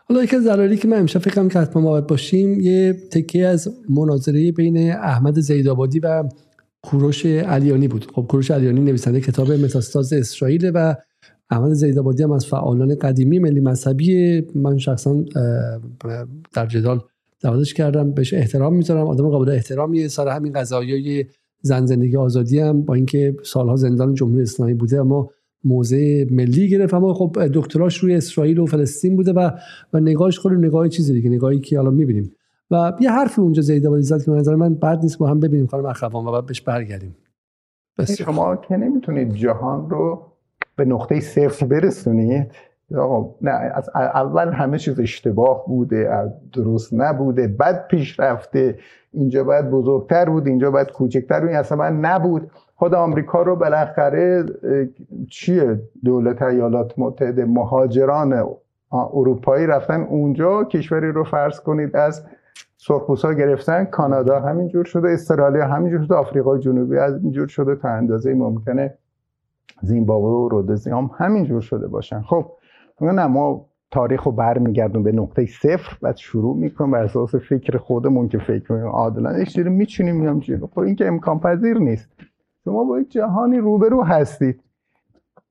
حالا 0.09 0.23
یکی 0.23 0.35
از 0.35 0.79
که 0.79 0.87
من 0.87 0.97
امشب 0.99 1.19
فکرم 1.19 1.49
که 1.49 1.59
حتما 1.59 1.81
باید 1.81 2.07
باشیم 2.07 2.59
یه 2.59 2.93
تکیه 3.11 3.47
از 3.47 3.67
مناظره 3.89 4.51
بین 4.51 4.91
احمد 4.91 5.39
زیدآبادی 5.39 5.99
و 5.99 6.23
کوروش 6.81 7.25
علیانی 7.25 7.87
بود. 7.87 8.11
خب 8.15 8.21
کوروش 8.29 8.51
علیانی 8.51 8.79
نویسنده 8.79 9.21
کتاب 9.21 9.51
متاستاز 9.51 10.13
اسرائیل 10.13 10.71
و 10.73 10.95
احمد 11.49 11.73
زیدابادی 11.73 12.23
هم 12.23 12.31
از 12.31 12.45
فعالان 12.45 12.95
قدیمی 12.95 13.39
ملی 13.39 13.59
مذهبی 13.59 14.41
من 14.55 14.77
شخصا 14.77 15.23
در 16.53 16.65
جدال 16.65 16.99
دعوتش 17.41 17.73
کردم 17.73 18.11
بهش 18.11 18.33
احترام 18.33 18.75
می‌ذارم 18.75 19.07
آدم 19.07 19.29
قابل 19.29 19.49
احترامیه. 19.49 20.07
سر 20.07 20.27
همین 20.27 20.53
قضایای 20.53 21.25
زن 21.61 21.85
زندگی 21.85 22.17
آزادی 22.17 22.59
هم 22.59 22.81
با 22.81 22.93
اینکه 22.93 23.35
سالها 23.43 23.75
زندان 23.75 24.13
جمهوری 24.13 24.41
اسلامی 24.41 24.73
بوده 24.73 24.99
اما 24.99 25.29
موضع 25.63 26.25
ملی 26.31 26.69
گرفت. 26.69 26.93
اما 26.93 27.13
خب 27.13 27.37
دکتراش 27.53 27.97
روی 27.97 28.15
اسرائیل 28.15 28.59
و 28.59 28.65
فلسطین 28.65 29.15
بوده 29.15 29.33
و 29.33 29.49
و 29.93 29.99
نگاهش 29.99 30.39
خود 30.39 30.53
نگاه 30.53 30.89
چیزی 30.89 31.13
دیگه 31.13 31.29
نگاهی 31.29 31.59
که 31.59 31.77
حالا 31.77 31.91
می‌بینیم. 31.91 32.31
و 32.71 32.93
یه 32.99 33.11
حرفی 33.11 33.41
اونجا 33.41 33.61
زیدابادی 33.61 34.03
زد 34.03 34.23
که 34.23 34.31
نظر 34.31 34.55
من 34.55 34.73
بعد 34.73 34.99
نیست 34.99 35.17
با 35.17 35.27
هم 35.27 35.39
ببینیم 35.39 35.67
خانم 35.67 35.85
اخوان 35.85 36.25
و 36.25 36.31
بعد 36.31 36.45
بهش 36.45 36.61
برگردیم. 36.61 37.15
شما 38.17 38.55
که 38.55 38.77
نمی‌تونید 38.77 39.33
جهان 39.33 39.89
رو 39.89 40.31
به 40.75 40.85
نقطه 40.85 41.19
صفر 41.19 41.65
برسونید 41.65 42.51
آقا 42.97 43.35
نه 43.41 43.51
از 43.51 43.89
اول 43.95 44.49
همه 44.49 44.77
چیز 44.77 44.99
اشتباه 44.99 45.65
بوده 45.67 46.31
درست 46.53 46.93
نبوده 46.93 47.47
بد 47.47 47.87
پیش 47.87 48.19
رفته 48.19 48.77
اینجا 49.11 49.43
باید 49.43 49.69
بزرگتر 49.69 50.29
بود 50.29 50.47
اینجا 50.47 50.71
باید 50.71 50.91
کوچکتر 50.91 51.39
بود 51.39 51.49
اصلا 51.49 51.89
نبود. 51.89 52.51
خود 52.75 52.93
آمریکا 52.93 53.41
رو 53.41 53.55
بالاخره 53.55 54.45
چیه؟ 55.29 55.81
دولت 56.03 56.41
ایالات 56.41 56.93
متحده 56.97 57.45
مهاجران 57.45 58.45
اروپایی 58.91 59.67
رفتن 59.67 60.01
اونجا 60.01 60.63
کشوری 60.63 61.11
رو 61.11 61.23
فرض 61.23 61.59
کنید 61.59 61.95
از 61.95 62.23
سرخپوسا 62.77 63.33
گرفتن. 63.33 63.85
کانادا 63.85 64.39
همینجور 64.39 64.85
شده 64.85 65.09
استرالیا 65.09 65.67
همینجور 65.67 66.03
شده 66.03 66.15
آفریقای 66.15 66.59
جنوبی 66.59 66.97
از 66.97 67.23
اینجور 67.23 67.47
شده 67.47 67.75
تا 67.75 67.89
اندازه 67.89 68.33
ممکنه 68.33 68.97
زیمبابوه 69.81 70.45
و 70.45 70.49
رودزیام 70.49 71.11
همینجور 71.17 71.61
شده 71.61 71.87
باشن. 71.87 72.21
خب 72.21 72.51
نه 73.01 73.27
ما 73.27 73.65
تاریخ 73.91 74.23
رو 74.23 74.31
برمیگردون 74.31 75.03
به 75.03 75.11
نقطه 75.11 75.45
صفر 75.45 75.97
بعد 76.01 76.15
شروع 76.15 76.57
می‌کنیم 76.57 76.91
بر 76.91 77.03
اساس 77.03 77.35
فکر 77.35 77.77
خودمون 77.77 78.27
که 78.27 78.37
فکر 78.37 78.71
می‌کنیم. 78.71 78.87
عادلانه 78.87 79.41
یک 79.41 79.49
چیزی 79.49 79.69
میچینیم 79.69 80.15
میام 80.15 80.39
جلو. 80.39 80.67
خب 80.67 80.79
این 80.79 80.95
که 80.95 81.07
امکان 81.07 81.39
پذیر 81.39 81.77
نیست. 81.77 82.09
شما 82.63 82.83
با 82.83 82.99
یک 82.99 83.11
جهانی 83.11 83.57
روبرو 83.57 84.03
هستید. 84.03 84.59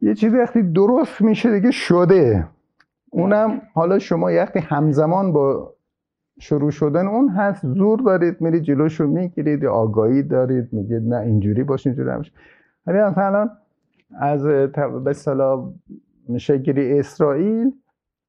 یه 0.01 0.15
چیزی 0.15 0.37
وقتی 0.37 0.63
درست 0.63 1.23
میشه 1.23 1.53
دیگه 1.53 1.71
شده. 1.71 2.49
اونم 3.11 3.63
حالا 3.75 3.99
شما 3.99 4.27
وقتی 4.27 4.59
همزمان 4.59 5.33
با 5.33 5.75
شروع 6.41 6.71
شدن 6.71 7.07
اون 7.07 7.29
هست 7.29 7.67
زور 7.67 7.99
دارید 7.99 8.41
میرید 8.41 8.63
جلوشو 8.63 9.07
می‌گیرید 9.07 9.65
آگاهی 9.65 10.23
دارید 10.23 10.73
میگید 10.73 11.03
نه 11.03 11.17
اینجوری 11.17 11.65
باشه 11.65 11.91
اینجوری 11.91 12.11
نمیشه 12.11 12.33
ولی 12.87 12.99
مثلا 12.99 13.51
از 14.21 14.47
به 15.05 15.13
صلاح 15.13 15.73
گیری 16.65 16.99
اسرائیل 16.99 17.73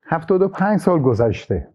75 0.03 0.79
سال 0.79 0.99
گذشته. 0.99 1.67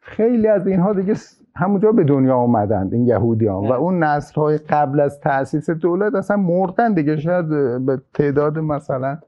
خیلی 0.00 0.48
از 0.48 0.66
اینها 0.66 0.92
دیگه 0.92 1.14
همونجا 1.56 1.92
به 1.92 2.04
دنیا 2.04 2.36
آمدند 2.36 2.94
این 2.94 3.06
یهودیان 3.06 3.68
و 3.68 3.72
اون 3.72 4.02
نسل 4.02 4.40
های 4.40 4.58
قبل 4.58 5.00
از 5.00 5.20
تاسیس 5.20 5.70
دولت 5.70 6.14
اصلا 6.14 6.36
مردن 6.36 6.94
دیگه. 6.94 7.16
شاید 7.16 7.48
به 7.86 8.00
تعداد 8.14 8.58
مثلا 8.58 9.18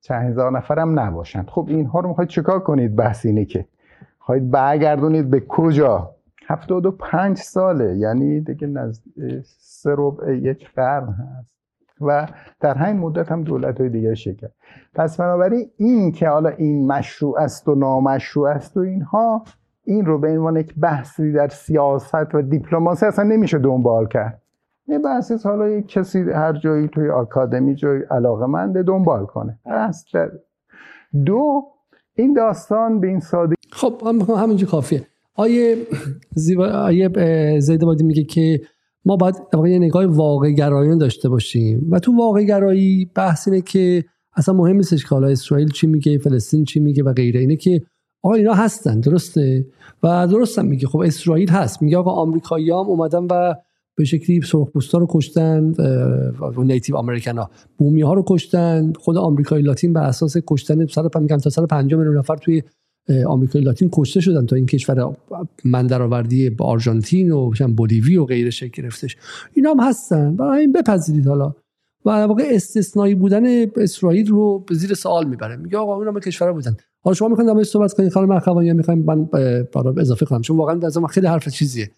چند 0.00 0.30
هزار 0.30 0.52
نفر 0.52 0.78
هم 0.78 1.00
نباشند. 1.00 1.48
خب 1.48 1.64
اینها 1.68 2.00
رو 2.00 2.08
می‌خواید 2.08 2.30
چیکار 2.30 2.60
کنید؟ 2.60 2.96
بحث 2.96 3.26
اینه 3.26 3.44
که 3.44 3.66
خواهید 4.18 4.50
برگردونید 4.50 5.30
به 5.30 5.40
کجا؟ 5.40 6.14
75 6.46 7.36
ساله. 7.36 7.96
یعنی 7.96 8.40
دیگه 8.40 8.66
نزد 8.66 9.02
سه 9.44 9.94
ربع 9.98 10.36
یک 10.36 10.70
قرن 10.74 11.12
هست. 11.12 11.59
و 12.00 12.26
در 12.60 12.74
همین 12.74 13.02
مدت 13.02 13.32
هم 13.32 13.44
دولت 13.44 13.80
های 13.80 13.88
دیگه 13.88 14.14
شکل 14.14 14.46
پس 14.94 15.20
بنابراین 15.20 15.70
این 15.76 16.12
که 16.12 16.28
حالا 16.28 16.48
این 16.48 16.86
مشروع 16.86 17.40
است 17.40 17.68
و 17.68 17.74
نامشروع 17.74 18.48
است 18.48 18.76
و 18.76 18.80
اینها 18.80 19.44
این 19.84 20.06
رو 20.06 20.18
به 20.18 20.28
عنوان 20.28 20.56
یک 20.56 20.74
بحثی 20.74 21.32
در 21.32 21.48
سیاست 21.48 22.34
و 22.34 22.42
دیپلماسی 22.42 23.06
اصلا 23.06 23.24
نمیشه 23.24 23.58
دنبال 23.58 24.06
کرد. 24.06 24.42
یه 24.86 24.98
بحثی 24.98 25.34
حالا 25.44 25.68
یک 25.68 25.88
کسی 25.88 26.18
هر 26.20 26.52
جایی 26.52 26.88
توی 26.88 27.10
آکادمی 27.10 27.74
جای 27.74 28.02
علاقه 28.10 28.46
منده 28.46 28.82
دنبال 28.82 29.26
کنه. 29.26 29.58
بحث 29.66 30.04
دو 31.26 31.62
این 32.14 32.34
داستان 32.34 33.00
به 33.00 33.06
این 33.06 33.20
ساده 33.20 33.54
خب 33.72 34.02
همینجا 34.36 34.66
کافیه. 34.66 35.06
آیه 35.34 35.76
زیبا 36.34 36.66
آیه 36.66 37.08
میگه 38.02 38.24
که 38.24 38.60
ما 39.04 39.16
باید 39.16 39.34
یه 39.66 39.78
نگاه 39.78 40.06
واقع 40.06 40.50
گرایان 40.50 40.98
داشته 40.98 41.28
باشیم. 41.28 41.86
و 41.90 41.98
تو 41.98 42.16
واقع 42.16 42.44
گرایی 42.44 43.10
بحث 43.14 43.48
اینه 43.48 43.60
که 43.60 44.04
اصلا 44.36 44.54
مهم 44.54 44.76
نیستش 44.76 45.02
که 45.02 45.08
حالا 45.08 45.28
اسرائیل 45.28 45.68
چی 45.68 45.86
میگه 45.86 46.18
فلسطین 46.18 46.64
چی 46.64 46.80
میگه 46.80 47.02
و 47.02 47.12
غیره. 47.12 47.40
اینه 47.40 47.56
که 47.56 47.80
آقا 48.22 48.34
اینا 48.34 48.54
هستن 48.54 49.00
درسته؟ 49.00 49.66
و 50.02 50.26
درستم 50.26 50.66
میگه. 50.66 50.86
خب 50.86 50.98
اسرائیل 50.98 51.50
هست. 51.50 51.82
میگه 51.82 51.98
آقا 51.98 52.10
آمریکایی 52.10 52.70
هم 52.70 52.76
اومدن 52.76 53.26
و 53.30 53.54
به 53.96 54.04
شکلی 54.04 54.40
سرخپوستا 54.40 54.98
رو 54.98 55.06
کشتن 55.10 55.74
نیتیو 56.58 56.96
امریکن 56.96 57.38
ها 57.38 57.50
بومی 57.78 58.02
ها 58.02 58.14
رو 58.14 58.24
کشتن. 58.28 58.92
خود 58.92 59.16
آمریکای 59.16 59.62
لاتین 59.62 59.92
به 59.92 60.00
اساس 60.00 60.36
کشتن 60.46 60.86
سال 60.86 61.08
میگن 61.20 61.38
تا 61.38 61.50
سال 61.50 61.66
5 61.66 61.94
میلیون 61.94 62.18
نفر 62.18 62.36
توی 62.36 62.62
آمریکای 63.10 63.62
لاتین 63.62 63.88
کشته 63.92 64.20
شدن 64.20 64.46
تا 64.46 64.56
این 64.56 64.66
کشور 64.66 65.16
من 65.64 65.86
با 66.50 66.64
آرژانتین 66.64 67.32
و 67.32 67.52
بولیوی 67.74 68.16
و 68.16 68.24
غیره 68.24 68.50
شکل 68.50 68.82
گرفتش. 68.82 69.16
اینا 69.54 69.70
هم 69.70 69.80
هستن. 69.80 70.36
برای 70.36 70.60
این 70.60 70.72
بپذیرید 70.72 71.26
حالا. 71.26 71.54
و 72.04 72.10
واقع 72.26 72.42
استثنایی 72.46 73.14
بودن 73.14 73.66
اسرائیل 73.76 74.28
رو 74.28 74.58
به 74.58 74.74
زیر 74.74 74.94
سوال 74.94 75.28
می‌بره 75.28 75.56
میگه 75.56 75.78
آقا 75.78 75.96
اونا 75.96 76.12
به 76.12 76.20
کشور 76.20 76.52
بودن. 76.52 76.76
حالا 77.00 77.14
شما 77.14 77.28
می‌خواین 77.28 77.54
در 77.54 77.62
صحبت 77.62 77.94
کنید. 77.94 78.12
خانم 78.12 78.30
اخوانی 78.30 78.66
یا 78.66 78.74
می‌خوایم 78.74 79.02
من 79.02 79.28
اضافه 79.98 80.26
کنم 80.26 80.40
چون 80.40 80.56
واقعا 80.56 80.80
از 80.86 80.98
خیلی 81.10 81.26
حرف 81.26 81.48
چیزیه. 81.48 81.90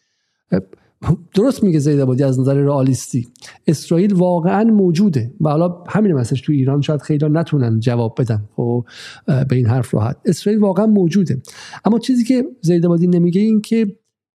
درست 1.34 1.64
میگه 1.64 1.78
زید 1.78 2.00
آبادی 2.00 2.22
از 2.22 2.40
نظر 2.40 2.54
رئالیستی. 2.54 3.28
اسرائیل 3.66 4.14
واقعا 4.14 4.64
موجوده. 4.64 5.34
و 5.40 5.48
حالا 5.48 5.84
همین 5.88 6.12
مسئله 6.12 6.40
تو 6.40 6.52
ایران 6.52 6.80
شاید 6.80 7.02
خیلی 7.02 7.28
نتونن 7.28 7.80
جواب 7.80 8.14
بدن. 8.18 8.48
خب 8.56 8.84
به 9.26 9.56
این 9.56 9.66
حرف 9.66 9.94
راحت. 9.94 10.16
اسرائیل 10.24 10.62
واقعا 10.62 10.86
موجوده. 10.86 11.42
اما 11.84 11.98
چیزی 11.98 12.24
که 12.24 12.44
زید 12.60 12.86
آبادی 12.86 13.06
نمیگه 13.06 13.40
این 13.40 13.60
که 13.60 13.76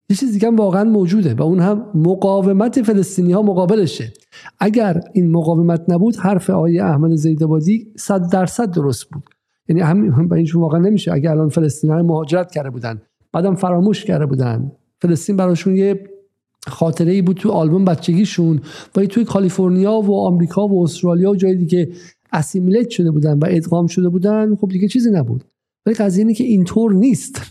یه 0.09 0.15
چیزی 0.15 0.31
دیگه 0.31 0.49
واقعا 0.49 0.83
موجوده 0.83 1.33
و 1.33 1.43
اون 1.43 1.59
هم 1.59 1.85
مقاومت 1.95 2.81
فلسطینی 2.81 3.31
ها 3.31 3.41
مقابلشه. 3.41 4.13
اگر 4.59 5.01
این 5.13 5.31
مقاومت 5.31 5.83
نبود 5.87 6.15
حرف 6.15 6.49
آقای 6.49 6.79
احمد 6.79 7.15
زیدبادی 7.15 7.93
صد 7.97 8.31
درصد 8.31 8.71
درست 8.71 9.05
بود. 9.09 9.23
یعنی 9.69 9.81
همین 9.81 10.27
به 10.27 10.43
واقعا 10.55 10.79
نمیشه. 10.79 11.13
اگر 11.13 11.31
الان 11.31 11.49
فلسطینی 11.49 11.93
های 11.93 12.01
مهاجرت 12.01 12.51
کرده 12.51 12.69
بودن 12.69 13.01
بعدم 13.33 13.55
فراموش 13.55 14.05
کرده 14.05 14.25
بودن 14.25 14.71
فلسطین 15.01 15.35
براشون 15.35 15.75
یه 15.75 16.16
خاطره 16.67 17.11
ای 17.11 17.21
بود 17.21 17.37
تو 17.37 17.51
آلبوم 17.51 17.85
بچگیشون. 17.85 18.61
و 18.95 19.05
توی 19.05 19.25
کالیفرنیا 19.25 19.91
و 19.91 20.19
آمریکا 20.19 20.67
و 20.67 20.83
استرالیا 20.83 21.31
و 21.31 21.35
جای 21.35 21.55
دیگه 21.55 21.89
اسیمیلیت 22.33 22.89
شده 22.89 23.11
بودن 23.11 23.39
و 23.39 23.45
ادغام 23.49 23.87
شده 23.87 24.09
بودن 24.09 24.55
خب 24.55 24.67
دیگه 24.67 24.87
چیزی 24.87 25.11
نبود. 25.11 25.43
ولی 25.85 25.95
قضیه 25.95 26.21
اینه 26.21 26.33
که 26.33 26.43
اینطور 26.43 26.93
نیست. 26.93 27.41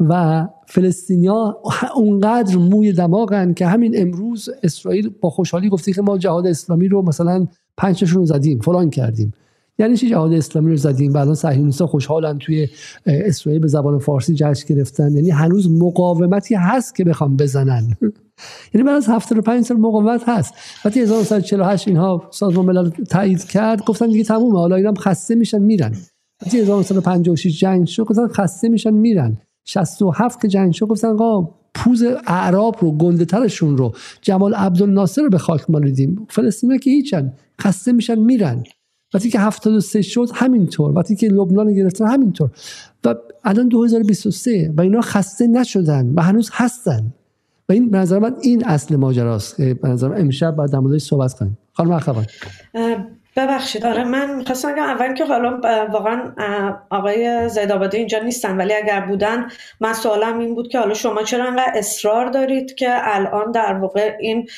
و 0.00 0.46
فلسطینیا 0.66 1.60
اونقدر 1.96 2.56
موی 2.56 2.92
دماغن 2.92 3.52
که 3.52 3.66
همین 3.66 3.92
امروز 3.96 4.48
اسرائیل 4.62 5.10
با 5.20 5.30
خوشحالی 5.30 5.68
گفتی 5.68 5.92
که 5.92 6.02
ما 6.02 6.18
جهاد 6.18 6.46
اسلامی 6.46 6.88
رو 6.88 7.02
مثلا 7.02 7.46
پنجشون 7.76 8.18
رو 8.18 8.26
زدیم 8.26 8.58
فلان 8.58 8.90
کردیم. 8.90 9.32
یعنی 9.78 9.96
چی 9.96 10.10
جهاد 10.10 10.32
اسلامی 10.32 10.70
رو 10.70 10.76
زدیم؟ 10.76 11.14
و 11.14 11.16
الان 11.16 11.34
صهیونیست‌ها 11.34 11.86
خوشحالن 11.86 12.38
توی 12.38 12.68
اسرائیل 13.06 13.60
به 13.60 13.68
زبان 13.68 13.98
فارسی 13.98 14.34
جشن 14.34 14.74
گرفتن. 14.74 15.12
یعنی 15.12 15.30
هنوز 15.30 15.70
مقاومتی 15.70 16.54
هست 16.54 16.96
که 16.96 17.04
بخوام 17.04 17.36
بزنن. 17.36 17.96
یعنی 18.74 18.86
بعد 18.86 18.96
از 18.96 19.08
75 19.08 19.64
سال 19.64 19.76
مقاومت 19.76 20.28
هست. 20.28 20.54
وقتی 20.84 21.00
1948 21.00 21.88
اینها 21.88 22.28
سازمان 22.30 22.66
ملل 22.66 22.90
تایید 22.90 23.44
کرد 23.44 23.84
گفتن 23.84 24.06
دیگه 24.06 24.24
تمومه. 24.24 24.58
حالا 24.58 24.76
اینا 24.76 24.94
خسته 24.94 25.34
میشن 25.34 25.58
میرن. 25.58 25.94
وقتی 26.42 26.58
1956 26.58 27.60
جنگ 27.60 27.86
شد 27.86 28.04
گفتن 28.04 28.28
خسته 28.28 28.68
میشن 28.68 28.90
میرن. 28.90 29.36
67 29.64 30.42
که 30.42 30.48
جنگ 30.48 30.72
شد 30.72 30.86
گفتن 30.86 31.08
آقا 31.08 31.50
پوز 31.74 32.04
اعراب 32.26 32.76
رو 32.80 32.92
گنده 32.92 33.24
ترشون 33.24 33.76
رو 33.76 33.92
جمال 34.22 34.54
عبدالناصر 34.54 35.22
رو 35.22 35.30
به 35.30 35.38
خاک 35.38 35.70
مالیدیم 35.70 36.26
فلسطینی 36.30 36.78
که 36.78 36.90
هیچن. 36.90 37.32
خسته 37.60 37.92
میشن 37.92 38.18
میرن. 38.18 38.64
وقتی 39.14 39.30
که 39.30 39.38
73 39.40 40.02
شد 40.02 40.28
همینطور. 40.34 40.98
وقتی 40.98 41.16
که 41.16 41.28
لبنان 41.28 41.74
گرفتن 41.74 42.06
همینطور. 42.06 42.50
و 43.04 43.14
الان 43.44 43.68
2023 43.68 44.72
و 44.76 44.80
اینا 44.80 45.00
خسته 45.00 45.46
نشدن 45.46 46.12
و 46.16 46.22
هنوز 46.22 46.50
هستن. 46.52 47.12
و 47.68 47.72
این 47.72 47.90
به 47.90 47.98
نظر 47.98 48.18
من 48.18 48.36
این 48.42 48.64
اصل 48.64 48.96
ماجراست 48.96 49.60
به 49.60 49.88
نظر 49.88 50.20
امشب 50.20 50.56
باید 50.56 50.70
در 50.70 50.98
صحبت 50.98 51.34
کنیم. 51.34 51.58
خانم 51.72 51.90
اخوان. 51.90 52.26
ببخشید 53.36 53.86
آره 53.86 54.04
من 54.04 54.34
می‌خواستم 54.34 54.72
بگم 54.72 54.82
اول 54.82 55.14
که 55.14 55.24
حالا 55.24 55.60
واقعا 55.92 56.32
آقای 56.90 57.48
زیدآبادی 57.48 57.96
اینجا 57.96 58.18
نیستن 58.18 58.56
ولی 58.56 58.74
اگر 58.74 59.00
بودن 59.00 59.48
من 59.80 59.92
سوالم 59.92 60.38
این 60.38 60.54
بود 60.54 60.68
که 60.68 60.78
حالا 60.78 60.94
شما 60.94 61.22
چرا 61.22 61.44
انقدر 61.44 61.72
اصرار 61.74 62.26
دارید 62.26 62.74
که 62.74 62.88
الان 62.90 63.50
در 63.50 63.72
واقع 63.72 64.16
این 64.20 64.48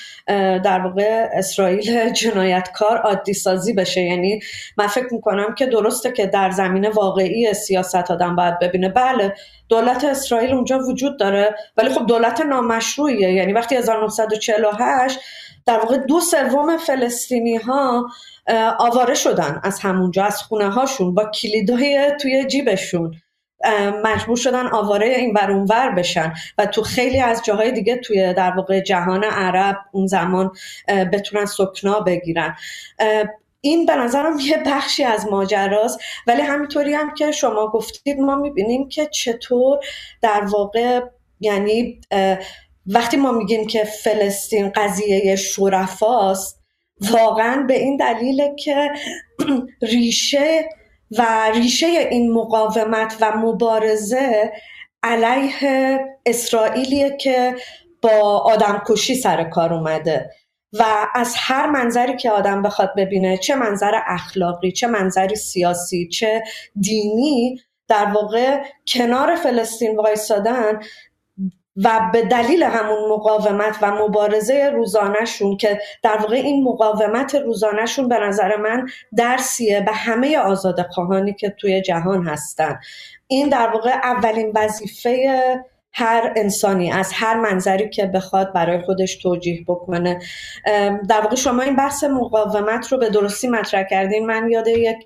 در 0.64 0.80
واقع 0.80 1.28
اسرائیل 1.32 2.10
جنایتکار 2.10 2.98
عادی 2.98 3.34
سازی 3.34 3.72
بشه؟ 3.72 4.00
یعنی 4.00 4.40
من 4.76 4.86
فکر 4.86 5.14
می‌کنم 5.14 5.54
که 5.54 5.66
درسته 5.66 6.12
که 6.12 6.26
در 6.26 6.50
زمین 6.50 6.88
واقعی 6.88 7.54
سیاست 7.54 8.10
آدم 8.10 8.36
باید 8.36 8.58
ببینه. 8.58 8.88
بله 8.88 9.34
دولت 9.68 10.04
اسرائیل 10.04 10.54
اونجا 10.54 10.78
وجود 10.78 11.18
داره 11.18 11.54
ولی 11.76 11.88
خب 11.88 12.06
دولت 12.06 12.40
نامشروعیه. 12.40 13.32
یعنی 13.32 13.52
وقتی 13.52 13.76
1948 13.76 15.20
در 15.66 15.78
واقع 15.78 15.96
دو 15.96 16.20
سوم 16.20 16.76
فلسطینی 16.76 17.56
ها 17.56 18.06
آواره 18.78 19.14
شدن 19.14 19.60
از 19.62 19.80
همونجا 19.80 20.24
از 20.24 20.42
خونه 20.42 20.70
هاشون 20.70 21.14
با 21.14 21.24
کلیدای 21.24 22.12
توی 22.20 22.46
جیبشون. 22.46 23.14
مجبور 24.04 24.36
شدن 24.36 24.66
آواره 24.66 25.06
این 25.06 25.34
ور 25.34 25.50
اونور 25.50 25.90
بشن. 25.90 26.34
و 26.58 26.66
تو 26.66 26.82
خیلی 26.82 27.20
از 27.20 27.42
جاهای 27.44 27.72
دیگه 27.72 27.96
توی 27.96 28.34
در 28.34 28.50
واقع 28.50 28.80
جهان 28.80 29.24
عرب 29.24 29.76
اون 29.92 30.06
زمان 30.06 30.52
بتونن 31.12 31.44
سکنا 31.44 32.00
بگیرن. 32.00 32.56
این 33.60 33.86
به 33.86 33.96
نظرم 33.96 34.38
یه 34.38 34.62
بخشی 34.66 35.04
از 35.04 35.26
ماجراست. 35.26 36.00
ولی 36.26 36.42
همینطوری 36.42 36.94
هم 36.94 37.14
که 37.14 37.32
شما 37.32 37.70
گفتید 37.70 38.20
ما 38.20 38.36
می‌بینیم 38.36 38.88
که 38.88 39.06
چطور 39.06 39.78
در 40.22 40.40
واقع 40.40 41.00
یعنی 41.40 42.00
وقتی 42.86 43.16
ما 43.16 43.32
میگیم 43.32 43.66
که 43.66 43.84
فلسطین 43.84 44.72
قضیه 44.74 45.36
شرفاست 45.36 46.57
واقعا 47.00 47.62
به 47.62 47.78
این 47.78 47.96
دلیل 47.96 48.54
که 48.54 48.90
ریشه 49.82 50.68
و 51.18 51.50
ریشه 51.54 51.86
این 51.86 52.32
مقاومت 52.32 53.16
و 53.20 53.36
مبارزه 53.36 54.52
علیه 55.02 56.00
اسرائیلیه 56.26 57.16
که 57.16 57.54
با 58.02 58.38
آدم 58.38 58.82
کشی 58.86 59.14
سر 59.14 59.44
کار 59.44 59.74
اومده 59.74 60.30
و 60.72 60.84
از 61.14 61.34
هر 61.36 61.66
منظری 61.66 62.16
که 62.16 62.30
آدم 62.30 62.62
بخواد 62.62 62.92
ببینه 62.96 63.36
چه 63.36 63.54
منظر 63.54 64.00
اخلاقی 64.06 64.72
چه 64.72 64.86
منظری 64.86 65.36
سیاسی 65.36 66.08
چه 66.08 66.42
دینی 66.80 67.60
در 67.88 68.04
واقع 68.04 68.62
کنار 68.88 69.34
فلسطین 69.34 69.96
وایستادن 69.96 70.80
و 71.84 72.10
به 72.12 72.22
دلیل 72.22 72.62
همون 72.62 73.12
مقاومت 73.12 73.76
و 73.82 73.90
مبارزه 73.90 74.70
روزانهشون 74.74 75.56
که 75.56 75.80
در 76.02 76.16
واقع 76.16 76.36
این 76.36 76.64
مقاومت 76.64 77.34
روزانهشون 77.34 78.08
به 78.08 78.18
نظر 78.18 78.56
من 78.56 78.88
درسیه 79.16 79.80
به 79.80 79.92
همه 79.92 80.38
آزاد 80.38 80.86
خواهانی 80.90 81.34
که 81.34 81.50
توی 81.50 81.80
جهان 81.80 82.26
هستن. 82.26 82.80
این 83.26 83.48
در 83.48 83.68
واقع 83.68 83.90
اولین 83.90 84.52
وظیفه 84.54 85.64
هر 85.92 86.32
انسانی 86.36 86.92
از 86.92 87.10
هر 87.14 87.34
منظری 87.40 87.88
که 87.88 88.06
بخواد 88.06 88.52
برای 88.52 88.82
خودش 88.82 89.16
توجیه 89.16 89.64
بکنه. 89.68 90.18
در 91.08 91.20
واقع 91.22 91.36
شما 91.36 91.62
این 91.62 91.76
بحث 91.76 92.04
مقاومت 92.04 92.92
رو 92.92 92.98
به 92.98 93.10
درستی 93.10 93.48
مطرح 93.48 93.82
کردین. 93.82 94.26
من 94.26 94.50
یاد 94.50 94.68
یک 94.68 94.96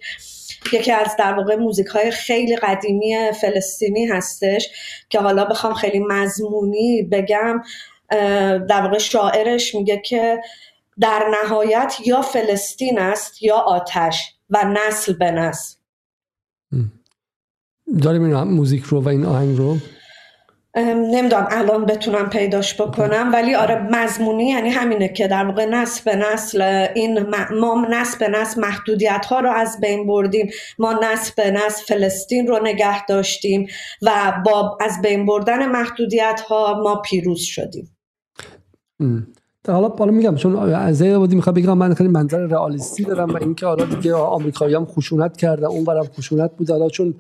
یکی 0.73 0.93
از 0.93 1.17
در 1.19 1.33
واقع 1.33 1.57
موزیک 1.57 1.87
های 1.87 2.11
خیلی 2.11 2.57
قدیمی 2.57 3.17
فلسطینی 3.41 4.07
هستش 4.07 4.69
که 5.09 5.21
حالا 5.21 5.45
بخوام 5.45 5.75
خیلی 5.75 5.99
مضمونی 5.99 7.03
بگم 7.03 7.63
در 8.69 8.83
واقع 8.83 8.99
شاعرش 8.99 9.75
میگه 9.75 10.03
که 10.05 10.41
در 11.01 11.31
نهایت 11.43 11.97
یا 12.07 12.23
فلسطین 12.23 12.99
است 12.99 13.43
یا 13.43 13.57
آتش 13.57 14.35
و 14.51 14.65
نسل 14.65 15.13
به 15.13 15.31
نسل. 15.31 15.77
داریم 18.03 18.23
این 18.23 18.35
موزیک 18.35 18.83
رو 18.83 19.01
و 19.01 19.09
این 19.09 19.25
آهنگ 19.25 19.59
رو. 19.59 19.77
نمی‌دونم 20.77 21.47
الان 21.51 21.87
بتونم 21.87 22.31
پیداش 22.31 22.81
بکنم 22.81 23.31
ولی 23.33 23.55
آره 23.55 23.89
مضمونی 23.91 24.49
یعنی 24.49 24.69
همینه 24.69 25.09
که 25.09 25.29
در 25.29 25.45
واقع 25.45 25.65
نسل 25.65 26.05
به 26.05 26.17
نسل 26.17 26.63
این 26.95 27.19
ما 27.61 27.87
نسل 27.91 28.19
به 28.19 28.29
نسل 28.29 28.61
محدودیت 28.61 29.27
ها 29.29 29.41
رو 29.41 29.51
از 29.51 29.81
بین 29.81 30.07
بردیم. 30.07 30.51
ما 30.79 31.01
نسل 31.03 31.33
به 31.37 31.51
نسل 31.51 31.85
فلسطین 31.85 32.47
رو 32.47 32.59
نگه 32.63 33.07
داشتیم 33.07 33.67
و 34.03 34.33
با 34.47 34.79
از 34.81 35.01
بین 35.03 35.27
بردن 35.27 35.67
محدودیت 35.67 36.41
ها 36.49 36.81
ما 36.83 36.97
پیروز 36.97 37.41
شدیم. 37.41 37.97
حالا 39.67 39.89
حالا 39.89 40.13
میگم 40.13 40.35
چون 40.35 40.57
از 40.57 41.03
بودی 41.03 41.37
می‌خوام 41.37 41.55
بگم 41.55 41.79
من 41.79 41.95
خیلی 41.95 42.11
منظر 42.11 42.39
رئالیستی 42.39 43.05
دارم 43.05 43.35
و 43.35 43.37
اینکه 43.37 43.67
حالا 43.67 43.85
دیگه 43.85 44.15
آمریکایی 44.15 44.75
هم 44.75 44.85
خشونت 44.85 45.37
کردن 45.37 45.67
اون 45.67 45.85
برم 45.85 46.05
خشونت 46.05 46.51
بود. 46.57 46.71
حالا 46.71 46.89
چون 46.89 47.15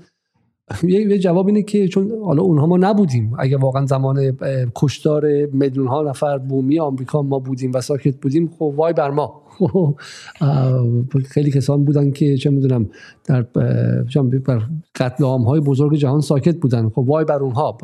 یه 0.82 1.18
جواب 1.18 1.46
اینه 1.46 1.62
که 1.62 1.88
چون 1.88 2.12
حالا 2.24 2.42
اونها 2.42 2.66
ما 2.66 2.76
نبودیم. 2.76 3.32
اگه 3.38 3.56
واقعا 3.56 3.86
زمان 3.86 4.36
کشتار 4.74 5.46
میلیون 5.46 5.86
ها 5.86 6.02
نفر 6.02 6.38
بومی 6.38 6.78
آمریکا 6.78 7.22
ما 7.22 7.38
بودیم 7.38 7.70
و 7.74 7.80
ساکت 7.80 8.16
بودیم 8.16 8.50
خب 8.58 8.74
وای 8.76 8.92
بر 8.92 9.10
ما. 9.10 9.42
خیلی 11.30 11.50
کسان 11.50 11.84
بودن 11.84 12.10
که 12.10 12.36
چه 12.36 12.50
می‌دونم 12.50 12.90
در 13.24 13.46
قتل 14.94 15.24
عام 15.24 15.42
های 15.42 15.60
بزرگ 15.60 15.94
جهان 15.94 16.20
ساکت 16.20 16.56
بودن. 16.56 16.88
خب 16.88 16.98
وای 16.98 17.24
بر 17.24 17.38
اونها. 17.38 17.78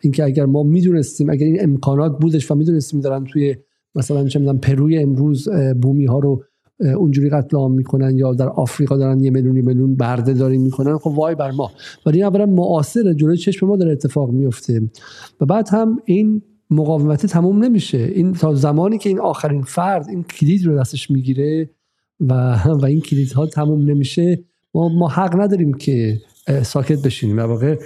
اینکه 0.00 0.24
اگر 0.24 0.46
ما 0.46 0.62
می‌دونستیم 0.62 1.30
اگر 1.30 1.46
این 1.46 1.62
امکانات 1.62 2.18
بودش 2.20 2.50
و 2.50 2.54
می‌دونستیم 2.54 3.00
دارن 3.00 3.24
توی 3.24 3.56
مثلا 3.94 4.28
چه 4.28 4.38
می‌دونم 4.38 4.58
پروی 4.58 4.98
امروز 4.98 5.48
بومی 5.82 6.04
ها 6.04 6.18
رو 6.18 6.44
اونجوری 6.80 7.30
قتل 7.30 7.56
عام 7.56 7.72
می‌کنن 7.72 8.16
یا 8.16 8.34
در 8.34 8.48
آفریقا 8.48 8.96
دارن 8.96 9.20
یه 9.20 9.30
میلیون 9.30 9.56
میلیون 9.56 9.96
برده 9.96 10.32
داری 10.32 10.58
می‌کنن 10.58 10.98
خب 10.98 11.10
وای 11.10 11.34
بر 11.34 11.50
ما. 11.50 11.70
ولی 12.06 12.22
اولا 12.22 12.46
معاصر 12.46 13.12
جلوی 13.12 13.36
چشم 13.36 13.66
ما 13.66 13.76
داره 13.76 13.92
اتفاق 13.92 14.30
میفته 14.30 14.82
و 15.40 15.46
بعد 15.46 15.68
هم 15.68 15.98
این 16.04 16.42
مقاومت 16.70 17.26
تموم 17.26 17.64
نمیشه. 17.64 17.98
این 17.98 18.32
تا 18.32 18.54
زمانی 18.54 18.98
که 18.98 19.08
این 19.08 19.20
آخرین 19.20 19.62
فرد 19.62 20.08
این 20.08 20.22
کلید 20.22 20.66
رو 20.66 20.78
دستش 20.78 21.10
می‌گیره 21.10 21.70
و 22.20 22.58
و 22.80 22.84
این 22.84 23.00
کلیدها 23.00 23.46
تموم 23.46 23.90
نمیشه 23.90 24.44
ما 24.74 24.88
ما 24.88 25.08
حق 25.08 25.40
نداریم 25.40 25.74
که 25.74 26.20
ساکت 26.62 27.02
بشینیم. 27.02 27.38
واقع 27.38 27.76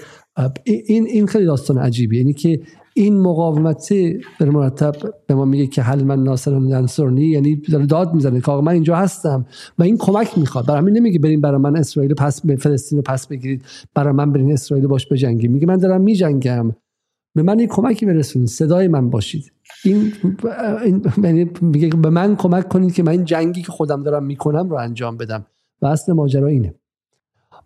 این 0.65 1.07
این 1.07 1.27
خیلی 1.27 1.45
داستان 1.45 1.79
عجیبی 1.79 2.19
یعنی 2.19 2.33
که 2.33 2.61
این 2.95 3.21
مقاومت 3.21 3.93
به 4.39 4.45
مرتب 4.45 4.95
به 5.27 5.35
ما 5.35 5.45
میگه 5.45 5.67
که 5.67 5.83
حل 5.83 6.05
من 6.05 6.23
ناصر 6.23 6.55
انصرنی 6.55 7.25
یعنی 7.25 7.57
داره 7.57 7.87
داد 7.87 8.15
می‌زنه 8.15 8.41
که 8.41 8.51
آقا 8.51 8.61
من 8.61 8.73
اینجا 8.73 8.97
هستم 8.97 9.47
و 9.79 9.83
این 9.83 9.97
کمک 9.99 10.39
می‌خواد. 10.39 10.67
برای 10.67 10.81
همین 10.81 10.97
نمیگه 10.97 11.19
بریم 11.19 11.41
برای 11.41 11.61
من 11.61 11.77
اسرائیل 11.77 12.15
پس 12.15 12.47
به 12.47 12.57
فلسطین 12.57 12.99
رو 12.99 13.03
پس 13.03 13.27
بگیرید. 13.27 13.63
برای 13.95 14.13
من 14.13 14.33
برین 14.33 14.53
اسرائیل 14.53 14.87
باش 14.87 15.07
بجنگید. 15.13 15.51
میگه 15.51 15.67
من 15.67 15.77
دارم 15.77 16.01
میجنگم. 16.01 16.73
به 17.35 17.43
من 17.43 17.59
این 17.59 17.69
کمکی 17.69 18.07
برسونید. 18.07 18.49
صدای 18.49 18.89
من 18.89 19.11
باشید. 19.11 19.53
این, 19.85 20.13
این 20.85 21.03
یعنی 21.23 21.51
میگه 21.61 21.89
به 21.89 22.11
من 22.11 22.37
کمک 22.37 22.69
کنید 22.69 22.95
که 22.95 23.03
من 23.03 23.13
این 23.13 23.25
جنگی 23.25 23.63
که 23.63 23.73
خودم 23.73 24.03
دارم 24.03 24.25
می‌کنم 24.25 24.71
رو 24.71 24.77
انجام 24.77 25.17
بدم. 25.17 25.47
و 25.83 25.87
اصل 25.87 26.13
ماجرا 26.13 26.47
اینه. 26.47 26.75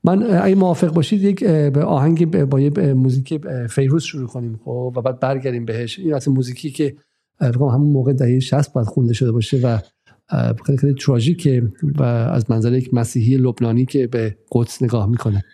من 0.06 0.22
اگه 0.42 0.54
موافق 0.54 0.92
باشید 0.92 1.22
یک 1.22 1.44
به 1.44 1.84
آهنگ 1.84 2.44
با 2.44 2.60
یه 2.60 2.94
موزیک 2.94 3.40
فیروز 3.70 4.02
شروع 4.02 4.28
کنیم 4.28 4.60
خب؟ 4.64 4.92
و 4.96 5.02
بعد 5.02 5.20
برگردیم 5.20 5.64
بهش. 5.64 5.98
این 5.98 6.14
اصلا 6.14 6.34
موزیکی 6.34 6.70
که 6.70 6.96
همون 7.40 7.90
موقع 7.90 8.12
دهه 8.12 8.38
60 8.40 8.72
باید 8.72 8.86
خونده 8.86 9.12
شده 9.12 9.32
باشه 9.32 9.56
و 9.56 9.78
خیلی 10.66 10.78
خیلی 10.78 10.94
تراژیکه 10.94 11.72
و 11.98 12.02
از 12.02 12.50
منظر 12.50 12.72
یک 12.72 12.94
مسیحی 12.94 13.36
لبنانی 13.36 13.86
که 13.86 14.06
به 14.06 14.36
قدس 14.52 14.82
نگاه 14.82 15.06
می‌کنه. 15.06 15.44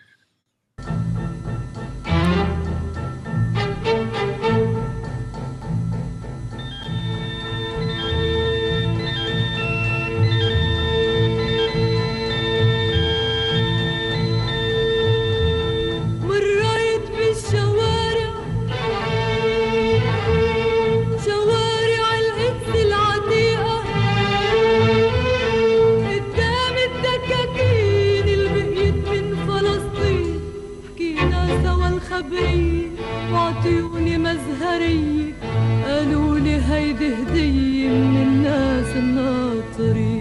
بهدي 36.99 37.13
هدية 37.13 37.89
من 37.89 38.21
الناس 38.21 38.95
الناطرين. 38.95 40.12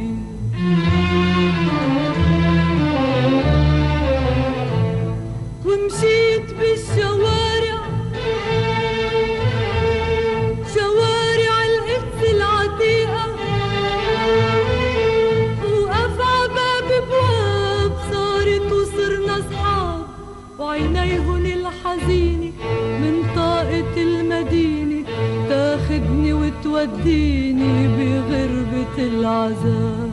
توديني 26.82 27.88
بغربة 27.88 28.96
العذاب. 28.98 30.10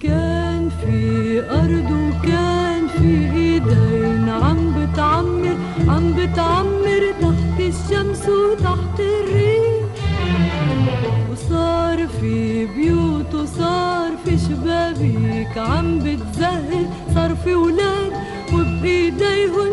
كان 0.00 0.68
في 0.80 1.40
أرض 1.50 1.90
وكان 1.90 2.88
في 2.98 3.10
إيدين 3.36 4.28
عم 4.28 4.74
بتعمر 4.76 5.56
عم 5.88 6.12
بتعمر 6.12 7.02
تحت 7.20 7.60
الشمس 7.60 8.28
وتحت 8.28 9.00
الريح. 9.00 9.84
وصار 11.32 12.06
في 12.20 12.66
بيوت 12.66 13.34
وصار 13.34 14.10
في 14.24 14.38
شبابيك 14.38 15.58
عم 15.58 15.98
بتزهق 15.98 16.90
صار 17.14 17.34
في 17.44 17.54
ولاد 17.54 18.12
وبإيديهم 18.52 19.67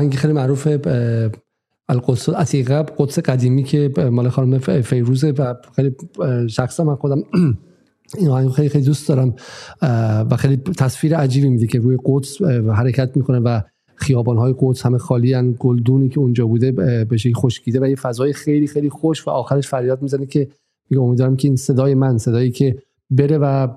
آهنگ 0.00 0.14
خیلی 0.14 0.32
معروف 0.32 0.68
القدس 1.88 2.28
عتیقه 2.28 2.82
قدس 2.98 3.18
قدیمی 3.18 3.62
که 3.62 3.90
مال 4.12 4.28
خانم 4.28 4.58
فیروزه 4.58 5.30
و 5.30 5.54
خیلی 5.76 5.96
شخصا 6.48 6.84
من 6.84 6.94
خودم 6.94 7.22
این 8.18 8.28
آهنگ 8.28 8.50
خیلی 8.50 8.68
خیلی 8.68 8.84
دوست 8.84 9.08
دارم 9.08 9.34
و 10.30 10.36
خیلی 10.38 10.56
تصویر 10.56 11.16
عجیبی 11.16 11.48
میده 11.48 11.66
که 11.66 11.78
روی 11.78 11.98
قدس 12.04 12.42
حرکت 12.76 13.16
می‌کنه 13.16 13.38
و 13.38 13.60
خیابان 13.94 14.36
های 14.36 14.54
قدس 14.58 14.86
همه 14.86 14.98
خالی 14.98 15.34
ان 15.34 15.56
گلدونی 15.58 16.08
که 16.08 16.18
اونجا 16.18 16.46
بوده 16.46 16.72
به 17.04 17.16
شکلی 17.16 17.34
خشکیده 17.34 17.80
و 17.80 17.86
یه 17.86 17.96
فضای 17.96 18.32
خیلی 18.32 18.66
خیلی 18.66 18.90
خوش 18.90 19.26
و 19.26 19.30
آخرش 19.30 19.68
فریاد 19.68 20.02
می‌زنه 20.02 20.26
که 20.26 20.48
میگه 20.90 21.02
امیدوارم 21.02 21.36
که 21.36 21.48
این 21.48 21.56
صدای 21.56 21.94
من 21.94 22.18
صدایی 22.18 22.50
که 22.50 22.76
بره 23.10 23.38
و 23.38 23.68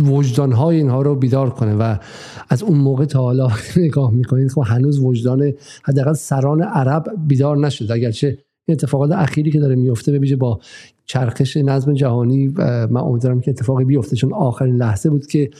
وجدان 0.00 0.52
های 0.52 0.76
اینها 0.76 1.02
رو 1.02 1.14
بیدار 1.14 1.50
کنه 1.50 1.74
و 1.74 1.96
از 2.48 2.62
اون 2.62 2.78
موقع 2.78 3.04
تا 3.04 3.20
حالا 3.20 3.48
نگاه 3.76 4.10
می‌کنید 4.10 4.50
خب 4.50 4.62
هنوز 4.66 4.98
وجدان 4.98 5.52
حداقل 5.82 6.12
سران 6.12 6.62
عرب 6.62 7.04
بیدار 7.26 7.56
نشده. 7.56 7.94
اگرچه 7.94 8.38
این 8.70 8.74
اتفاقات 8.74 9.12
اخیری 9.12 9.50
که 9.50 9.60
داره 9.60 9.74
میفته 9.74 10.18
به 10.18 10.36
با 10.36 10.60
چرخش 11.06 11.56
نظم 11.56 11.92
جهانی 11.92 12.48
من 12.90 13.00
امیدوارم 13.00 13.40
که 13.40 13.50
اتفاقی 13.50 13.84
بیفته 13.84 14.16
چون 14.16 14.32
آخرین 14.32 14.76
لحظه 14.76 15.10
بود 15.10 15.26
که 15.26 15.50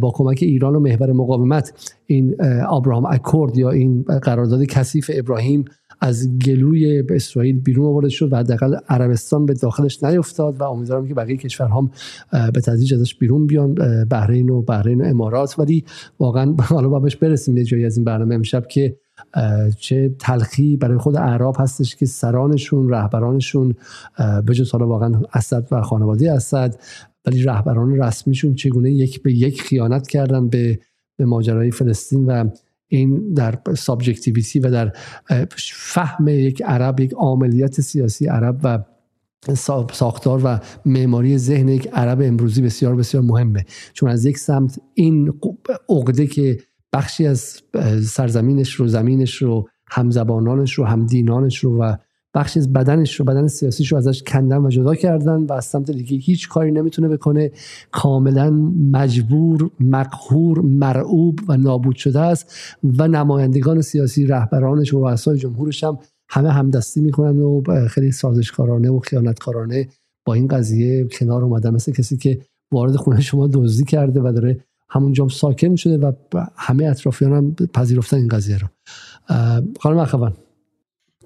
با 0.00 0.10
کمک 0.14 0.38
ایران 0.42 0.76
و 0.76 0.80
محور 0.80 1.12
مقاومت 1.12 1.92
این 2.06 2.36
ابراهام 2.68 3.06
اکورد 3.06 3.58
یا 3.58 3.70
این 3.70 4.02
قرارداد 4.02 4.64
کثیف 4.64 5.10
ابراهیم 5.14 5.64
از 6.00 6.38
گلوی 6.38 7.02
به 7.02 7.16
اسرائیل 7.16 7.60
بیرون 7.60 7.86
آورده 7.86 8.08
شد 8.08 8.32
و 8.32 8.36
حداقل 8.36 8.76
عربستان 8.88 9.46
به 9.46 9.54
داخلش 9.54 10.04
نیفتاد 10.04 10.60
و 10.60 10.62
امیدوارم 10.62 11.08
که 11.08 11.14
بقیه 11.14 11.36
کشورها 11.36 11.90
به 12.32 12.60
تدریج 12.60 12.94
ازش 12.94 13.14
بیرون 13.14 13.46
بیان 13.46 13.74
بحرین 14.04 14.50
و 14.50 14.62
بحرین 14.62 15.00
و 15.00 15.04
امارات. 15.04 15.58
ولی 15.58 15.84
واقعا 16.20 16.54
حالا 16.62 16.98
بهش 16.98 17.16
برسیم 17.16 17.56
یه 17.56 17.64
جایی 17.64 17.84
از 17.84 17.96
این 17.96 18.04
برنامه 18.04 18.34
امشب 18.34 18.66
که 18.68 18.96
چه 19.78 20.14
تلخی 20.18 20.76
برای 20.76 20.98
خود 20.98 21.16
اعراب 21.16 21.56
هستش 21.58 21.96
که 21.96 22.06
سرانشون 22.06 22.90
رهبرانشون 22.90 23.74
به 24.46 24.54
جز 24.54 24.70
حالا 24.70 24.88
واقعا 24.88 25.22
اسد 25.34 25.68
و 25.70 25.82
خانواده 25.82 26.32
اسد 26.32 26.76
ولی 27.26 27.42
رهبران 27.42 28.02
رسمیشون 28.02 28.54
چگونه 28.54 28.90
یک 28.90 29.22
به 29.22 29.32
یک 29.32 29.62
خیانت 29.62 30.06
کردن 30.06 30.48
به 30.48 30.78
به 31.16 31.24
ماجرای 31.24 31.70
فلسطین 31.70 32.26
و 32.26 32.48
این 32.88 33.34
در 33.34 33.58
subjectivity 33.76 34.60
و 34.60 34.70
در 34.70 34.92
فهم 35.66 36.28
یک 36.28 36.62
عرب 36.62 37.00
یک 37.00 37.14
عملیات 37.16 37.80
سیاسی 37.80 38.26
عرب 38.26 38.60
و 38.64 38.78
ساختار 39.92 40.40
و 40.44 40.58
معماری 40.84 41.38
ذهن 41.38 41.68
یک 41.68 41.88
عرب 41.92 42.20
امروزی 42.22 42.62
بسیار 42.62 42.96
بسیار 42.96 43.22
مهمه. 43.22 43.64
چون 43.92 44.08
از 44.08 44.24
یک 44.24 44.38
سمت 44.38 44.80
این 44.94 45.40
عقده 45.88 46.26
که 46.26 46.58
بخشی 46.92 47.26
از 47.26 47.62
سرزمینش 48.04 48.74
رو 48.74 48.88
زمینش 48.88 49.34
رو 49.34 49.68
همزبانانش 49.88 50.74
رو 50.74 50.84
همدینانش 50.84 51.58
رو 51.58 51.82
و 51.82 51.96
بخشی 52.36 52.58
از 52.58 52.72
بدنش 52.72 53.14
رو 53.14 53.24
بدن 53.24 53.46
سیاسیش 53.46 53.92
رو 53.92 53.98
ازش 53.98 54.22
کندن 54.22 54.58
و 54.58 54.68
جدا 54.68 54.94
کردن 54.94 55.36
و 55.36 55.52
از 55.52 55.64
سمت 55.64 55.90
دیگه 55.90 56.16
هیچ 56.16 56.48
کاری 56.48 56.72
نمی‌تونه 56.72 57.08
بکنه. 57.08 57.50
کاملا 57.90 58.50
مجبور 58.92 59.70
مقهور 59.80 60.60
مرعوب 60.60 61.40
و 61.48 61.56
نابود 61.56 61.96
شده 61.96 62.20
است 62.20 62.54
و 62.98 63.08
نمایندگان 63.08 63.80
سیاسی 63.80 64.26
رهبرانش 64.26 64.94
و 64.94 65.08
رؤسای 65.08 65.38
جمهورش 65.38 65.84
هم 65.84 65.98
همه 66.28 66.50
همدستی 66.50 67.00
می‌کنن 67.00 67.40
و 67.40 67.62
خیلی 67.88 68.12
سازشکارانه 68.12 68.90
و 68.90 68.98
خیانتکارانه 68.98 69.88
با 70.26 70.34
این 70.34 70.48
قضیه 70.48 71.08
کنار 71.08 71.44
اومدن. 71.44 71.70
مثل 71.70 71.92
کسی 71.92 72.16
که 72.16 72.40
وارد 72.72 72.96
خونه 72.96 73.20
شما 73.20 73.46
دزدی 73.52 73.84
کرده 73.84 74.20
و 74.20 74.32
داره 74.32 74.60
همونجا 74.88 75.28
ساکن 75.28 75.76
شده 75.76 75.98
و 75.98 76.12
همه 76.56 76.84
اطرافیان 76.84 77.32
هم 77.32 77.54
پذیرفتن 77.54 78.16
این 78.16 78.28
قضیه 78.28 78.58
رو. 78.58 78.68
خانم 79.80 79.98
اخوان. 79.98 80.32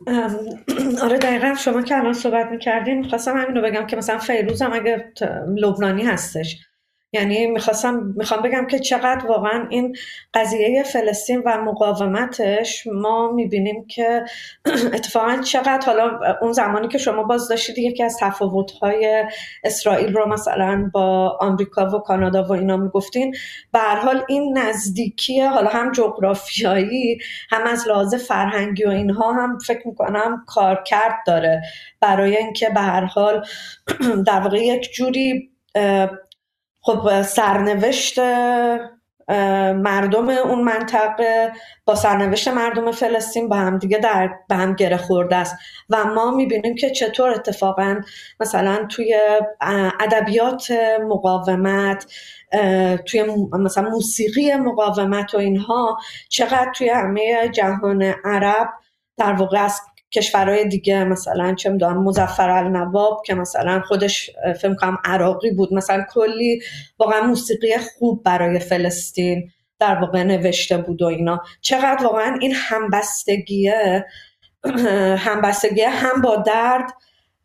آره 1.05 1.19
دقیقا 1.19 1.55
شما 1.55 1.83
که 1.83 1.97
الان 1.97 2.13
صحبت 2.13 2.47
می‌کردین 2.51 3.09
خواستم 3.09 3.37
همین 3.37 3.57
رو 3.57 3.63
بگم 3.63 3.87
که 3.87 3.97
مثلا 3.97 4.19
فیروز 4.19 4.63
هم 4.63 4.73
اگه 4.73 5.13
لبنانی 5.57 6.03
هستش 6.03 6.70
یعنی 7.13 7.47
می‌خواستم 7.47 8.13
می‌خوام 8.17 8.43
بگم 8.43 8.67
که 8.67 8.79
چقدر 8.79 9.27
واقعا 9.27 9.67
این 9.71 9.97
قضیه 10.35 10.83
فلسطین 10.83 11.43
و 11.47 11.59
مقاومتش 11.63 12.87
ما 12.87 13.33
می‌بینیم 13.33 13.87
که 13.87 14.25
اتفاقا 14.95 15.37
چقدر 15.45 15.87
حالا 15.87 16.21
اون 16.43 16.53
زمانی 16.53 16.89
که 16.89 16.99
شما 16.99 17.23
باز 17.23 17.49
داشتید 17.49 17.79
یکی 17.79 18.03
از 18.03 18.17
تفاوتهای 18.21 19.25
اسرائیل 19.65 20.13
رو 20.13 20.29
مثلا 20.29 20.91
با 20.95 21.39
آمریکا 21.41 21.87
و 21.87 21.99
کانادا 21.99 22.43
و 22.43 22.53
اینا 22.53 22.77
می‌گفتین. 22.77 23.35
به 23.73 23.79
حال 23.79 24.25
این 24.29 24.59
نزدیکی 24.59 25.41
حالا 25.41 25.71
هم 25.71 25.93
جغرافیایی 25.93 27.19
هم 27.51 27.67
از 27.67 27.89
لحاظ 27.89 28.15
فرهنگی 28.15 28.85
و 28.85 28.89
اینها 28.89 29.33
هم 29.33 29.59
فکر 29.59 29.89
می‌کنم 29.89 30.45
کارکرد 30.47 31.15
داره. 31.27 31.63
برای 32.01 32.37
اینکه 32.37 32.69
به 32.69 32.81
هر 32.81 33.05
حال 33.05 33.45
در 34.27 34.41
واقع 34.41 34.59
یک 34.59 34.93
جوری 34.93 35.51
خب 36.83 37.23
سرنوشت 37.23 38.19
مردم 39.75 40.29
اون 40.29 40.63
منطقه 40.63 41.53
با 41.85 41.95
سرنوشت 41.95 42.49
مردم 42.49 42.93
فلسطین 42.93 43.49
با 43.49 43.57
هم 43.57 43.79
دیگه 43.79 43.99
در 43.99 44.31
به 44.49 44.55
هم 44.55 44.75
گره 44.75 44.97
خورده 44.97 45.37
است. 45.37 45.57
و 45.91 46.05
ما 46.05 46.31
می‌بینیم 46.31 46.75
که 46.75 46.91
چطور 46.91 47.31
اتفاقا 47.31 48.01
مثلا 48.41 48.87
توی 48.91 49.19
ادبیات 50.01 50.71
مقاومت 51.09 52.07
توی 53.07 53.25
مثلا 53.53 53.91
موسیقی 53.91 54.55
مقاومت 54.55 55.35
و 55.35 55.39
اینها 55.39 55.99
چقدر 56.29 56.73
توی 56.75 56.89
همه 56.89 57.49
جهان 57.49 58.03
عرب 58.25 58.69
در 59.17 59.33
واقع 59.33 59.59
از 59.65 59.81
کشورهای 60.13 60.69
دیگه 60.69 61.05
مثلا 61.05 61.55
چه 61.55 61.71
می‌دونم 61.71 62.03
مزفر 62.03 62.51
النواب 62.51 63.23
که 63.27 63.35
مثلا 63.35 63.81
خودش 63.81 64.31
فکر 64.61 64.75
کنم 64.75 64.99
عراقی 65.05 65.51
بود. 65.51 65.75
مثلا 65.75 66.05
کلی 66.15 66.61
واقعا 66.99 67.21
موسیقی 67.21 67.77
خوب 67.79 68.23
برای 68.23 68.59
فلسطین 68.59 69.51
در 69.79 69.95
واقع 69.95 70.23
نوشته 70.23 70.79
بود 70.79 71.03
و 71.03 71.07
اینا. 71.07 71.43
چقدر 71.61 72.05
واقعا 72.05 72.39
این 72.41 72.53
همبستگیه 72.55 74.07
همبستگیه 75.19 75.91
هم 75.91 76.21
با 76.21 76.37
درد 76.37 76.91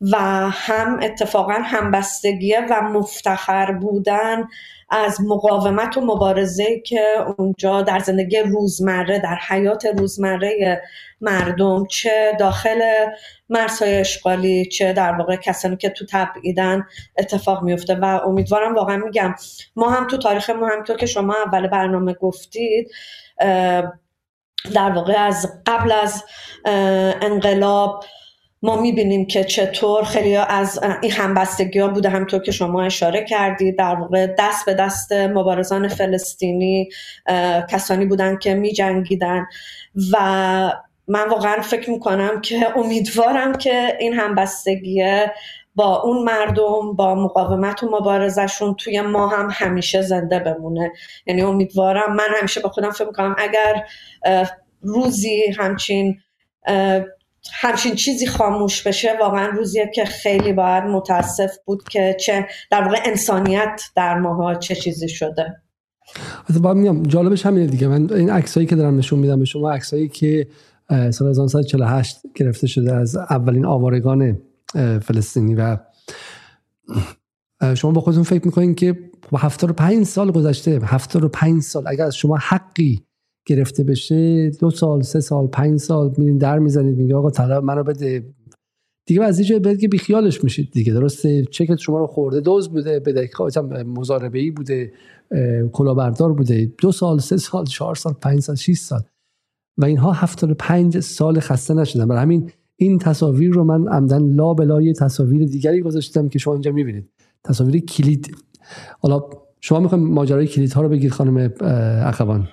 و 0.02 0.18
هم 0.50 1.00
اتفاقا 1.04 1.54
همبستگیه 1.54 2.60
و 2.70 2.82
مفتخر 2.82 3.72
بودن 3.72 4.48
از 4.90 5.22
مقاومت 5.22 5.98
و 5.98 6.02
مبارزه 6.02 6.80
که 6.80 7.02
اونجا 7.38 7.82
در 7.82 8.00
زندگی 8.00 8.40
روزمره 8.40 9.20
در 9.20 9.38
حیات 9.48 9.86
روزمره 9.86 10.82
مردم 11.26 11.86
چه 11.86 12.32
داخل 12.40 12.82
مرزهای 13.50 13.98
اشغالی 13.98 14.66
چه 14.66 14.94
در 14.94 15.12
واقع 15.12 15.36
کسانی 15.36 15.78
که 15.78 15.90
تو 15.90 16.06
تبعیدن 16.12 16.88
اتفاق 17.18 17.64
میفته 17.64 17.96
و 17.96 18.06
امیدوارم 18.26 18.76
واقعا 18.76 18.98
میگم 18.98 19.36
ما 19.76 19.90
هم 19.90 20.08
تو 20.08 20.18
تاریخ 20.18 20.50
ما 20.50 20.68
همینطور 20.68 20.98
که 20.98 21.06
شما 21.06 21.36
اول 21.46 21.68
برنامه 21.68 22.14
گفتید 22.14 22.92
در 24.74 24.92
واقع 24.96 25.14
از 25.14 25.62
قبل 25.66 25.92
از 25.92 26.24
انقلاب 27.22 28.04
ما 28.62 28.82
می‌بینیم 28.82 29.26
که 29.26 29.44
چطور 29.44 30.04
خیلی 30.04 30.36
از 30.36 30.80
این 31.02 31.12
همبستگی 31.12 31.80
ها 31.80 31.88
بوده. 31.88 32.10
همطور 32.10 32.42
که 32.42 32.52
شما 32.52 32.84
اشاره 32.84 33.24
کردید 33.24 33.78
در 33.78 33.96
واقع 33.96 34.28
دست 34.40 34.66
به 34.66 34.74
دست 34.74 35.12
مبارزان 35.12 35.88
فلسطینی 35.88 36.90
کسانی 37.70 38.06
بودن 38.06 38.38
که 38.38 38.54
میجنگیدن. 38.54 39.46
و 40.14 40.72
من 41.08 41.30
واقعا 41.30 41.62
فکر 41.62 41.90
می‌کنم 41.90 42.42
که 42.42 42.78
امیدوارم 42.78 43.54
که 43.58 43.98
این 44.00 44.14
همبستگیه 44.14 45.34
با 45.76 46.02
اون 46.02 46.24
مردم 46.24 46.94
با 46.96 47.16
مقاومت 47.16 47.84
و 47.84 47.90
مبارزشون 48.00 48.76
توی 48.76 49.02
ما 49.02 49.28
هم 49.28 49.50
همیشه 49.52 50.02
زنده 50.02 50.40
بمونه. 50.40 50.92
یعنی 51.28 51.42
امیدوارم 51.42 52.16
من 52.16 52.28
همیشه 52.40 52.62
با 52.62 52.70
خودم 52.70 52.92
فکر 52.92 53.08
می‌کنم 53.08 53.36
اگر 53.38 53.84
روزی 54.82 55.44
همچین 55.58 56.18
همچین 57.54 57.96
چیزی 57.96 58.28
خاموش 58.28 58.88
بشه 58.88 59.18
واقعا 59.20 59.48
روزیه 59.48 59.92
که 59.96 60.06
خیلی 60.06 60.54
باید 60.54 60.84
متاسف 60.84 61.52
بود 61.66 61.84
که 61.90 62.18
چه 62.20 62.48
در 62.72 62.84
واقع 62.84 62.98
انسانیت 63.06 63.82
در 63.96 64.20
ماها 64.20 64.56
چه 64.56 64.76
چیزی 64.76 65.10
شده. 65.10 65.56
با 66.62 66.74
میگم 66.74 67.04
جالبش 67.04 67.46
همینه 67.46 67.68
دیگه. 67.68 67.88
من 67.88 68.14
این 68.14 68.30
عکسایی 68.30 68.66
که 68.66 68.76
دارم 68.76 68.98
نشون 68.98 69.20
میدم 69.20 69.40
به 69.40 69.46
شما 69.46 69.72
عکسایی 69.72 70.10
که 70.10 70.48
سال 70.90 71.30
1948 71.30 72.18
گرفته 72.36 72.68
شده 72.68 72.96
از 72.96 73.16
اولین 73.16 73.66
آوارگان 73.66 74.38
فلسطینی 75.02 75.56
و 75.56 75.78
شما 77.76 77.92
با 77.92 78.02
خودتون 78.02 78.24
فکر 78.24 78.46
می‌کنین 78.46 78.76
که 78.76 79.10
75 79.34 80.06
سال 80.06 80.32
گذشته 80.32 80.80
75 80.84 81.62
سال 81.62 81.84
اگر 81.88 82.06
از 82.06 82.16
شما 82.16 82.38
حقی 82.38 83.06
گرفته 83.48 83.84
بشه 83.84 84.50
دو 84.50 84.70
سال 84.70 85.02
سه 85.02 85.20
سال 85.20 85.48
پنج 85.48 85.80
سال 85.80 86.14
میرین 86.18 86.38
در 86.38 86.60
می‌زنید 86.60 86.98
میگه 86.98 87.16
آقا 87.16 87.30
طلب 87.30 87.64
منو 87.64 87.84
بده. 87.84 88.34
دیگه 89.08 89.24
از 89.24 89.40
اینجا 89.40 89.60
بده 89.60 89.78
که 89.78 89.88
بیخیالش 89.88 90.44
میشید 90.44 90.72
دیگه 90.72 90.94
درسته؟ 90.94 91.46
چکت 91.52 91.76
شما 91.76 92.00
رو 92.00 92.08
خورده 92.08 92.40
دوز 92.40 92.70
بوده 92.70 93.00
بده 93.00 93.30
مزاربه 93.84 94.40
ای 94.40 94.52
بوده 94.52 94.92
کلاهبردار 95.72 96.34
بوده. 96.34 96.72
دو 96.78 96.92
سال 96.92 97.20
سه 97.20 97.38
سال 97.38 97.66
چهار 97.66 97.96
سال 97.96 98.14
پنج 98.14 98.40
سال 98.40 98.56
6 98.56 98.78
سال. 98.78 99.02
و 99.78 99.86
اینها 99.86 100.12
75 100.12 101.00
سال 101.00 101.40
خسته 101.40 101.74
نشدن. 101.74 102.08
برای 102.08 102.22
همین 102.22 102.52
این 102.76 103.00
تصاویر 103.00 103.52
رو 103.52 103.64
من 103.64 103.88
عمدن 103.88 104.22
لا 104.22 104.54
بلای 104.54 104.94
تصاویر 104.94 105.46
دیگری 105.48 105.82
گذاشتم 105.82 106.30
که 106.30 106.40
شما 106.40 106.54
اینجا 106.54 106.72
می‌بینید. 106.72 107.10
تصاویر 107.44 107.86
کلید. 107.86 108.38
حالا 109.00 109.22
شما 109.62 109.80
می‌خوایم 109.80 110.04
ماجرای 110.04 110.48
کلید 110.48 110.74
ها 110.74 110.82
رو 110.82 110.90
بگید 110.90 111.12
خانم 111.12 111.54
اخوان. 112.06 112.48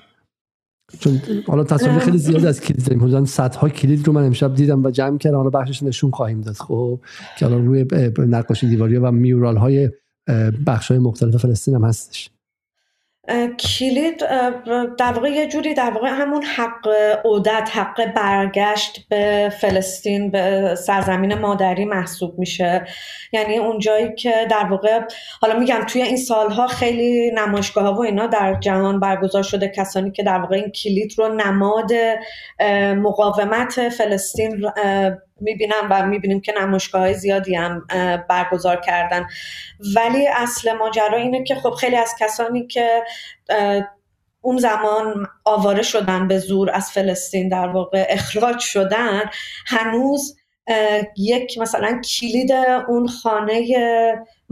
چون 0.98 1.20
حالا 1.46 1.64
تصاویر 1.64 1.98
خیلی 1.98 2.18
زیاد 2.18 2.44
از 2.44 2.60
کلید 2.60 2.84
داریم. 2.84 3.02
حدودا 3.02 3.24
صدها 3.24 3.68
کلید 3.68 4.06
رو 4.06 4.12
من 4.12 4.24
امشب 4.24 4.54
دیدم 4.54 4.84
و 4.84 4.90
جمع 4.90 5.18
کردم. 5.18 5.36
حالا 5.36 5.50
بخشش 5.50 5.82
نشون 5.82 6.10
خواهیم 6.10 6.40
داد. 6.40 6.54
خب 6.54 7.00
که 7.38 7.46
حالا 7.46 7.58
روی 7.58 7.86
نقاشی 8.18 8.68
دیواری 8.68 8.96
و 8.96 9.10
میورال 9.10 9.56
های 9.56 9.90
بخش 10.66 10.90
های 10.90 10.98
مختلف 10.98 11.36
فلسطین 11.36 11.74
هم 11.74 11.84
هستش. 11.84 12.30
کلید 13.58 14.18
در 14.98 15.12
واقع 15.12 15.28
یه 15.28 15.46
جوری 15.46 15.74
در 15.74 15.90
واقع 15.90 16.08
همون 16.08 16.42
حق 16.42 16.88
عودت 17.24 17.68
حق 17.72 18.12
برگشت 18.14 19.06
به 19.08 19.52
فلسطین 19.60 20.30
به 20.30 20.74
سرزمین 20.74 21.34
مادری 21.34 21.84
محسوب 21.84 22.38
میشه. 22.38 22.86
یعنی 23.32 23.58
اونجایی 23.58 24.14
که 24.14 24.46
در 24.50 24.64
واقع 24.64 25.00
حالا 25.40 25.58
میگم 25.58 25.84
توی 25.86 26.02
این 26.02 26.16
سالها 26.16 26.66
خیلی 26.66 27.30
نمایشگاه 27.34 27.84
ها 27.84 27.94
و 27.94 28.02
اینا 28.02 28.26
در 28.26 28.54
جهان 28.60 29.00
برگزار 29.00 29.42
شده. 29.42 29.68
کسانی 29.68 30.10
که 30.10 30.22
در 30.22 30.38
واقع 30.38 30.56
این 30.56 30.70
کلید 30.70 31.14
رو 31.18 31.28
نماد 31.34 31.90
مقاومت 32.96 33.88
فلسطین 33.88 34.64
می‌بینم 35.42 35.88
و 35.90 36.06
می‌بینیم 36.06 36.40
که 36.40 36.54
نمایشگاه 36.60 37.00
های 37.00 37.14
زیادی 37.14 37.54
هم 37.54 37.86
برگزار 38.28 38.80
کردن. 38.80 39.26
ولی 39.96 40.28
اصل 40.28 40.72
ماجرا 40.72 41.18
اینه 41.18 41.44
که 41.44 41.54
خب 41.54 41.70
خیلی 41.70 41.96
از 41.96 42.14
کسانی 42.20 42.66
که 42.66 43.02
اون 44.40 44.56
زمان 44.56 45.26
آواره 45.44 45.82
شدن 45.82 46.28
به 46.28 46.38
زور 46.38 46.70
از 46.70 46.90
فلسطین 46.90 47.48
در 47.48 47.68
واقع 47.68 48.06
اخراج 48.08 48.58
شدن 48.58 49.22
هنوز 49.66 50.36
یک 51.16 51.58
مثلا 51.58 52.00
کلید 52.00 52.52
اون 52.88 53.08
خانه 53.08 53.66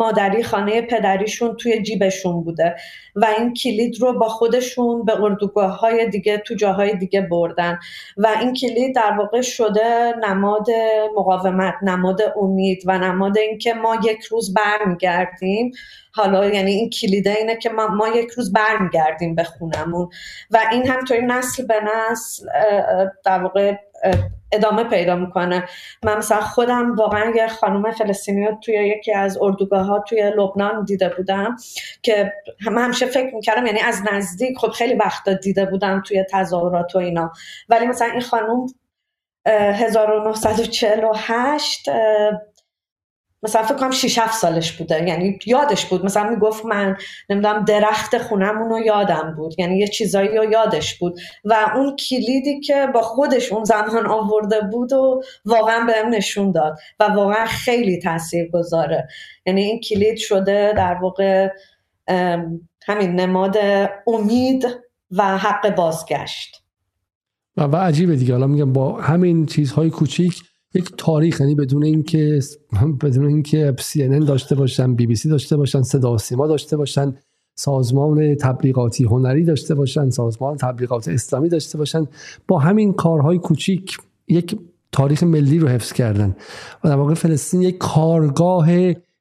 مادری 0.01 0.43
خانه 0.43 0.83
پدریشون 0.83 1.57
توی 1.57 1.83
جیبشون 1.83 2.45
بوده 2.45 2.77
و 3.17 3.27
این 3.39 3.55
کلید 3.55 4.01
رو 4.01 4.19
با 4.19 4.29
خودشون 4.29 5.05
به 5.05 5.21
اردوگاه 5.23 5.79
های 5.79 6.09
دیگه 6.09 6.39
تو 6.39 6.55
جاهای 6.55 6.97
دیگه 6.97 7.21
بردن 7.21 7.79
و 8.17 8.27
این 8.41 8.55
کلید 8.55 8.95
در 8.95 9.13
واقع 9.19 9.41
شده 9.41 10.15
نماد 10.29 10.67
مقاومت 11.17 11.75
نماد 11.83 12.21
امید 12.37 12.83
و 12.87 12.99
نماد 12.99 13.39
اینکه 13.39 13.75
ما 13.75 13.97
یک 14.05 14.23
روز 14.23 14.55
برمیگردیم. 14.55 15.73
حالا 16.13 16.47
یعنی 16.47 16.71
این 16.71 16.91
کلیده 16.91 17.31
اینه 17.31 17.57
که 17.57 17.71
ما, 17.71 17.87
ما 17.87 18.09
یک 18.09 18.31
روز 18.31 18.53
برمیگردیم 18.53 19.35
به 19.35 19.45
خونمون 19.45 20.09
و 20.51 20.59
این 20.73 20.87
همطوری 20.87 21.23
نسل 21.23 21.67
به 21.67 21.75
نسل 21.85 22.47
در 23.25 23.43
واقع 23.43 23.77
ادامه 24.53 24.85
پیدا 24.85 25.17
می‌کنه. 25.17 25.65
من 26.05 26.17
مثلا 26.17 26.41
خودم 26.41 26.95
واقعا 26.95 27.33
یه 27.37 27.49
خانم 27.49 27.91
فلسطینی 27.91 28.49
توی 28.65 28.75
یکی 28.75 29.13
از 29.13 29.39
اردوگاه 29.41 29.87
ها 29.87 30.05
توی 30.09 30.33
لبنان 30.37 30.85
دیده 30.85 31.09
بودم 31.09 31.57
که 32.03 32.33
هم 32.67 32.79
همیشه 32.79 33.07
فکر 33.07 33.35
می‌کردم 33.35 33.67
یعنی 33.67 33.81
از 33.81 34.03
نزدیک 34.13 34.59
خب 34.59 34.69
خیلی 34.69 34.95
وقتا 34.95 35.33
دیده 35.33 35.65
بودم 35.65 36.03
توی 36.07 36.25
تظاهرات 36.31 36.97
و 36.97 36.99
اینا. 36.99 37.33
ولی 37.69 37.87
مثلا 37.87 38.09
این 38.09 38.21
خانم 38.21 38.67
1948 39.47 41.89
مثلا 43.43 43.63
فکر 43.63 43.75
کنم 43.75 43.91
6 43.91 44.19
7 44.19 44.35
سالش 44.35 44.73
بوده. 44.73 45.09
یعنی 45.09 45.39
یادش 45.47 45.87
بود. 45.87 46.05
مثلا 46.05 46.31
می‌گفت 46.31 46.67
من 46.67 46.97
نمی‌دونم 47.31 47.65
درخت 47.65 48.19
خونمون 48.19 48.71
رو 48.71 48.79
یادم 48.79 49.35
بود. 49.37 49.55
یعنی 49.59 49.79
یه 49.79 49.89
چیزایی 49.89 50.29
رو 50.29 50.53
یادش 50.53 50.99
بود. 50.99 51.21
و 51.45 51.57
اون 51.75 51.97
کلیدی 51.97 52.61
که 52.61 52.87
با 52.95 53.03
خودش 53.03 53.53
اون 53.53 53.65
زمان 53.65 54.07
آورده 54.07 54.61
بود 54.61 54.93
و 54.93 55.23
واقعا 55.45 55.85
بهم 55.87 56.09
نشون 56.09 56.53
داد. 56.53 56.79
و 57.01 57.05
واقعا 57.05 57.47
خیلی 57.47 57.99
تاثیر 57.99 58.51
گذاره 58.51 59.09
یعنی 59.47 59.63
این 59.63 59.81
کلید 59.81 60.17
شده 60.17 60.73
در 60.77 60.95
واقع 60.95 61.49
همین 62.87 63.21
نماد 63.21 63.57
امید 64.07 64.67
و 65.11 65.39
حق 65.39 65.75
بازگشت. 65.75 66.63
و, 67.57 67.63
و 67.63 67.77
عجیبه 67.77 68.17
دیگه. 68.17 68.33
حالا 68.33 68.47
میگم 68.47 68.73
با 68.73 69.01
همین 69.01 69.47
چیزهای 69.47 69.91
کوچیک 69.91 70.43
یک 70.75 70.93
تاریخ 70.97 71.41
یعنی 71.41 71.55
بدون 71.55 71.85
اینکه 71.85 72.41
بدون 73.03 73.27
اینکه 73.27 73.75
سی 73.79 74.09
داشته 74.09 74.55
باشن 74.55 74.95
بی 74.95 75.07
بی 75.07 75.15
سی 75.15 75.29
داشته 75.29 75.57
باشن 75.57 75.83
صدا 75.83 76.19
سیما 76.19 76.47
داشته 76.47 76.77
باشن 76.77 77.15
سازمان 77.55 78.35
تبلیغاتی 78.35 79.05
هنری 79.05 79.45
داشته 79.45 79.75
باشن 79.75 80.11
سازمان 80.11 80.57
تبلیغات 80.57 81.09
اسلامی 81.09 81.49
داشته 81.49 81.79
باشن 81.79 82.07
با 82.49 82.59
همین 82.59 82.93
کارهای 82.93 83.39
کوچیک 83.39 83.99
یک 84.29 84.59
تاریخ 84.93 85.23
ملی 85.23 85.59
رو 85.59 85.69
حفظ 85.69 85.93
کردن. 85.93 86.37
و 86.85 86.89
در 86.89 86.97
واقع 86.97 87.15
فلسطین 87.15 87.63
یک 87.63 87.79
کارگاه 87.79 88.69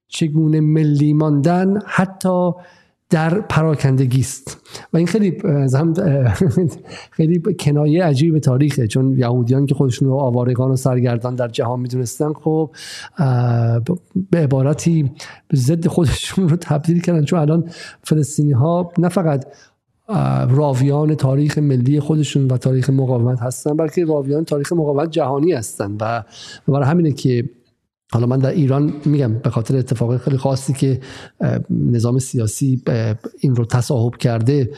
چگونه 0.08 0.60
ملی 0.60 1.14
ماندن 1.14 1.80
حتی 1.86 2.52
در 3.10 3.42
پراکندگی 3.42 4.20
است. 4.20 4.58
و 4.94 4.98
این 4.98 5.08
خیلی 5.08 5.38
خیلی 7.18 7.42
کنایه 7.60 8.04
عجیب 8.04 8.40
تاریخه. 8.40 8.88
چون 8.88 9.18
یهودیان 9.18 9.66
که 9.66 9.76
خودشون 9.76 10.08
رو 10.08 10.16
آوارگان 10.16 10.72
و 10.72 10.76
سرگردان 10.76 11.36
در 11.36 11.48
جهان 11.48 11.80
می‌دونستن 11.80 12.34
خب 12.34 12.72
به 14.32 14.38
عبارتی 14.38 15.12
ضد 15.54 15.88
خودشون 15.88 16.50
رو 16.50 16.56
تبدیل 16.56 17.02
کردن. 17.02 17.24
چون 17.24 17.40
الان 17.40 17.70
فلسطینی 18.04 18.52
ها 18.52 18.92
نه 18.98 19.10
فقط 19.10 19.46
راویان 20.50 21.16
تاریخ 21.16 21.58
ملی 21.58 22.00
خودشون 22.00 22.48
و 22.48 22.58
تاریخ 22.58 22.90
مقاومت 22.90 23.40
هستن 23.42 23.78
بلکه 23.78 24.06
راویان 24.06 24.46
تاریخ 24.46 24.74
مقاومت 24.74 25.10
جهانی 25.12 25.52
هستن. 25.52 25.98
و 26.02 26.24
برای 26.68 26.88
همینه 26.88 27.12
که 27.12 27.50
حالا 28.12 28.26
من 28.26 28.38
در 28.38 28.50
ایران 28.50 28.94
میگم 29.06 29.34
به 29.34 29.50
خاطر 29.50 29.78
اتفاق 29.78 30.18
خیلی 30.18 30.38
خاصی 30.38 30.74
که 30.74 31.00
نظام 31.70 32.20
سیاسی 32.20 32.82
این 33.40 33.56
رو 33.56 33.66
تصاحب 33.66 34.16
کرده 34.16 34.70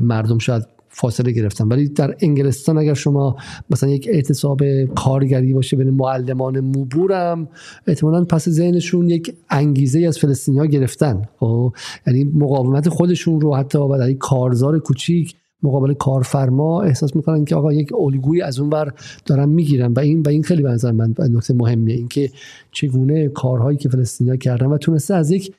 مردم 0.00 0.38
شاید 0.38 0.62
فاصله 0.88 1.32
گرفتن. 1.32 1.68
ولی 1.68 1.88
در 1.88 2.16
انگلستان 2.20 2.78
اگر 2.78 2.94
شما 2.94 3.36
مثلا 3.70 3.90
یک 3.90 4.08
اعتصاب 4.12 4.84
کارگری 4.84 5.54
باشه 5.54 5.76
بین 5.76 5.90
معلمان 5.90 6.60
موبورم 6.60 7.48
احتمالا 7.86 8.24
پس 8.24 8.48
ذهنشون 8.48 9.10
یک 9.10 9.34
انگیزه 9.50 10.00
از 10.00 10.18
فلسطینی 10.18 10.58
ها 10.58 10.66
گرفتن. 10.66 11.22
خب 11.40 11.72
یعنی 12.06 12.24
مقاومت 12.24 12.88
خودشون 12.88 13.40
رو 13.40 13.56
حتی 13.56 13.88
برای 13.88 14.14
کارزار 14.14 14.78
کوچیک 14.78 15.34
مقابل 15.62 15.94
کارفرما 15.94 16.82
احساس 16.82 17.16
می‌کنن 17.16 17.44
که 17.44 17.56
آقا 17.56 17.72
یک 17.72 17.94
الگویی 17.94 18.42
از 18.42 18.58
اون 18.58 18.70
بر 18.70 18.92
دارن 19.26 19.48
می‌گیرن. 19.48 19.92
و 19.92 19.98
این 19.98 20.20
و 20.20 20.28
این 20.28 20.42
خیلی 20.42 20.62
به 20.62 20.92
من 20.92 21.14
نکته 21.18 21.54
مهمیه. 21.54 21.96
اینکه 21.96 22.30
چگونه 22.72 23.28
کارهایی 23.28 23.78
که 23.78 23.88
فلسطینیا 23.88 24.36
کردن 24.36 24.66
و 24.66 24.78
تونسته 24.78 25.14
از 25.14 25.30
یک 25.30 25.54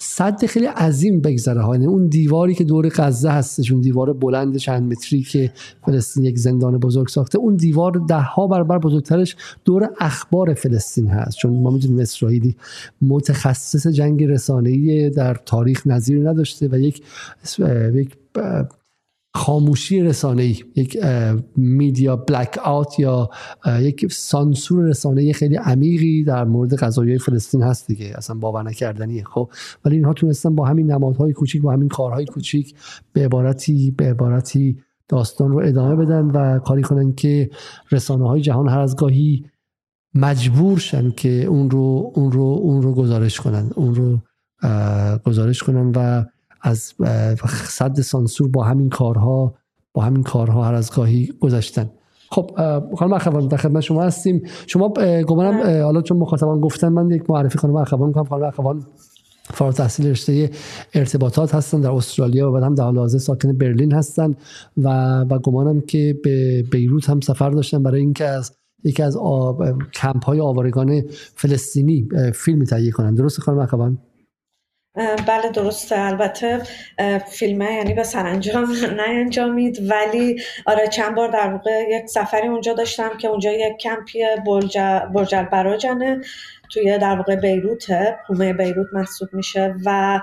صد 0.00 0.46
خیلی 0.46 0.66
عظیم 0.66 1.20
بگذره. 1.20 1.60
ها 1.60 1.74
یعنی 1.74 1.86
اون 1.86 2.06
دیواری 2.06 2.54
که 2.54 2.64
دور 2.64 2.88
غزه 2.88 3.30
هستش 3.30 3.72
اون 3.72 3.80
دیوار 3.80 4.12
بلند 4.12 4.56
چند 4.56 4.92
متری 4.92 5.22
که 5.22 5.52
فلسطین 5.86 6.24
یک 6.24 6.38
زندان 6.38 6.78
بزرگ 6.78 7.08
ساخته 7.08 7.38
اون 7.38 7.56
دیوار 7.56 7.92
ده 8.08 8.20
ها 8.20 8.46
برابر 8.46 8.78
بزرگترش 8.78 9.36
دور 9.64 9.90
اخبار 10.00 10.54
فلسطین 10.54 11.06
هست. 11.06 11.36
چون 11.36 11.62
ما 11.62 11.70
می‌دونیم 11.70 11.98
اسرائیلی 11.98 12.56
متخصص 13.02 13.86
جنگ 13.86 14.24
رسانه‌ای 14.24 15.10
در 15.10 15.34
تاریخ 15.34 15.86
نظیر 15.86 16.30
نداشته 16.30 16.68
و 16.68 16.78
یک 16.78 17.02
یک 17.94 18.16
خاموشی 19.36 20.00
رسانه 20.00 20.42
ای 20.42 20.58
یک 20.74 20.98
میدیا 21.56 22.16
بلک 22.16 22.58
آوت 22.64 23.00
یا 23.00 23.30
یک 23.80 24.12
سانسور 24.12 24.84
رسانه 24.84 25.32
خیلی 25.32 25.56
عمیقی 25.56 26.24
در 26.24 26.44
مورد 26.44 26.74
قضایای 26.74 27.18
فلسطین 27.18 27.62
هست 27.62 27.86
دیگه. 27.86 28.12
اصلا 28.14 28.36
باور 28.36 28.62
نکردنیه 28.62 29.24
خب. 29.24 29.50
ولی 29.84 29.96
اینها 29.96 30.12
تونستن 30.12 30.54
با 30.54 30.66
همین 30.66 30.92
نمادهای 30.92 31.32
کوچیک 31.32 31.62
با 31.62 31.72
همین 31.72 31.88
کارهای 31.88 32.24
کوچیک 32.24 32.74
به 33.12 33.24
عبارتی 33.24 33.90
به 33.90 34.10
عبارتی 34.10 34.78
داستان 35.08 35.50
رو 35.50 35.58
ادامه 35.58 35.96
بدن 35.96 36.24
و 36.24 36.58
کاری 36.58 36.82
کنن 36.82 37.12
که 37.12 37.50
رسانه 37.92 38.28
های 38.28 38.40
جهان 38.40 38.68
هر 38.68 38.78
از 38.78 38.96
گاهی 38.96 39.44
مجبور 40.14 40.78
شن 40.78 41.10
که 41.10 41.44
اون 41.44 41.70
رو 41.70 42.12
اون 42.14 42.32
رو 42.32 42.42
اون 42.62 42.82
رو 42.82 42.94
گزارش 42.94 43.40
کنن 43.40 43.70
اون 43.74 43.94
رو 43.94 44.18
گزارش 45.24 45.62
کنن 45.62 45.92
و 45.96 46.24
از 46.66 46.94
صد 47.68 48.00
سانسور 48.00 48.48
با 48.48 48.64
همین 48.64 48.88
کارها 48.88 49.54
با 49.94 50.02
همین 50.02 50.22
کارها 50.22 50.64
هر 50.64 50.74
از 50.74 50.92
گاهی 50.92 51.32
گذشتن. 51.40 51.90
خب 52.30 52.50
خانم 52.98 53.12
اخوان 53.12 53.48
در 53.48 53.56
خدمت 53.56 53.82
شما 53.82 54.02
هستیم. 54.02 54.42
شما 54.66 54.88
گمانم 55.26 55.62
بله. 55.62 55.84
حالا 55.84 56.02
چون 56.02 56.16
مخاطبان 56.16 56.60
گفتن 56.60 56.88
من 56.88 57.10
یک 57.10 57.30
معرفی 57.30 57.58
خانم 57.58 57.76
اخوان 57.76 58.12
کنم 58.12 58.24
خانم 58.24 58.44
اخوان 58.44 58.86
فارغ 59.54 59.74
تحصیل 59.74 60.06
رشته 60.06 60.50
ارتباطات 60.94 61.54
هستن 61.54 61.80
در 61.80 61.90
استرالیا 61.90 62.50
و 62.50 62.52
بعد 62.52 62.62
هم 62.62 62.74
در 62.74 62.84
حال 62.84 62.98
حاضر 62.98 63.18
ساکن 63.18 63.52
برلین 63.52 63.92
هستن 63.92 64.34
و 64.76 64.88
و 65.30 65.38
گمانم 65.38 65.80
که 65.80 66.16
به 66.24 66.62
بیروت 66.62 67.10
هم 67.10 67.20
سفر 67.20 67.50
داشتن 67.50 67.82
برای 67.82 68.00
اینکه 68.00 68.24
از 68.24 68.52
یکی 68.84 69.02
از 69.02 69.18
کمپ 69.94 70.24
های 70.24 70.40
آوارگان 70.40 71.02
فلسطینی 71.34 72.08
فیلم 72.34 72.64
تهیه 72.64 72.90
کنن. 72.90 73.14
درست 73.14 73.40
خانم 73.40 73.58
اخوان؟ 73.58 73.98
بله 74.96 75.50
درسته. 75.54 76.00
البته 76.00 76.62
فیلم 77.26 77.62
یعنی 77.62 77.94
به 77.94 78.02
سرانجام 78.02 78.66
نینجامید 79.06 79.90
ولی 79.90 80.42
آره 80.66 80.88
چند 80.88 81.14
بار 81.14 81.28
در 81.28 81.52
واقع 81.52 81.84
یک 81.90 82.06
سفری 82.06 82.48
اونجا 82.48 82.72
داشتم 82.72 83.16
که 83.18 83.28
اونجا 83.28 83.52
یک 83.52 83.76
کمپی 83.76 84.24
برج 85.12 85.34
البراجنه 85.34 86.20
توی 86.70 86.98
در 86.98 87.16
واقع 87.16 87.36
بیروته 87.36 88.16
حومه 88.28 88.52
بیروت 88.52 88.86
محسوب 88.92 89.28
میشه. 89.32 89.74
و 89.84 90.20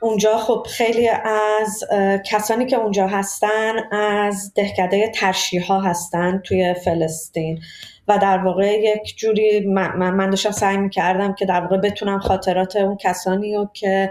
اونجا 0.00 0.36
خب 0.36 0.66
خیلی 0.70 1.08
از 1.08 1.84
کسانی 2.30 2.66
که 2.66 2.76
اونجا 2.76 3.06
هستن 3.06 3.92
از 3.92 4.52
دهکده 4.54 5.10
ترشی 5.14 5.58
ها 5.58 5.80
هستن 5.80 6.38
توی 6.44 6.74
فلسطین. 6.84 7.60
و 8.08 8.18
در 8.18 8.38
واقع 8.38 8.72
یک 8.80 9.16
جوری 9.16 9.66
من, 9.66 10.10
من 10.10 10.30
داشتم 10.30 10.50
سعی 10.50 10.76
می‌کردم 10.76 11.34
که 11.34 11.46
در 11.46 11.60
واقع 11.60 11.76
بتونم 11.76 12.18
خاطرات 12.18 12.76
اون 12.76 12.96
کسانی 12.96 13.54
رو 13.54 13.70
که 13.74 14.10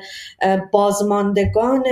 بازماندگان 0.71 1.83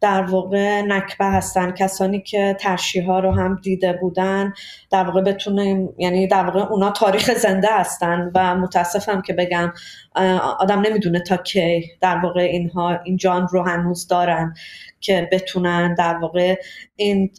در 0.00 0.22
واقع 0.22 0.82
نکبه 0.82 1.24
هستن 1.24 1.70
کسانی 1.70 2.20
که 2.20 2.56
ترشی 2.60 3.00
ها 3.00 3.20
رو 3.20 3.32
هم 3.32 3.60
دیده 3.62 3.92
بودن 3.92 4.52
در 4.90 5.04
واقع 5.04 5.20
بتونیم 5.20 5.94
یعنی 5.98 6.26
در 6.26 6.44
واقع 6.44 6.60
اونا 6.60 6.90
تاریخ 6.90 7.34
زنده 7.34 7.68
هستن 7.70 8.30
و 8.34 8.54
متاسفم 8.54 9.22
که 9.22 9.32
بگم 9.32 9.72
آدم 10.58 10.80
نمی‌دونه 10.80 11.20
تا 11.20 11.36
کی 11.36 11.84
در 12.00 12.18
واقع 12.18 12.40
اینها 12.40 13.00
این 13.04 13.16
جان 13.16 13.48
رو 13.50 13.62
هنوز 13.62 14.08
دارن 14.08 14.54
که 15.00 15.28
بتونن 15.32 15.94
در 15.94 16.16
واقع 16.16 16.54
این 16.96 17.30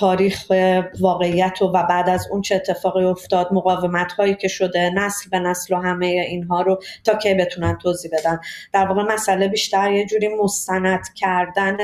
تاریخ 0.00 0.52
واقعیت 1.00 1.62
و, 1.62 1.64
و 1.64 1.86
بعد 1.88 2.08
از 2.08 2.28
اون 2.30 2.42
چه 2.42 2.54
اتفاقی 2.54 3.04
افتاد 3.04 3.48
مقاومت 3.52 4.12
هایی 4.12 4.34
که 4.34 4.48
شده 4.48 4.90
نسل 4.94 5.30
به 5.30 5.38
نسل 5.38 5.74
و 5.74 5.78
همه 5.78 6.06
اینها 6.06 6.62
رو 6.62 6.80
تا 7.04 7.14
کی 7.14 7.34
بتونن 7.34 7.78
توضیح 7.82 8.10
بدن. 8.18 8.38
در 8.72 8.86
واقع 8.86 9.02
مسئله 9.02 9.48
بیشتر 9.48 9.92
یه 9.92 10.06
جوری 10.06 10.28
مستند 10.28 11.04
کردن 11.14 11.76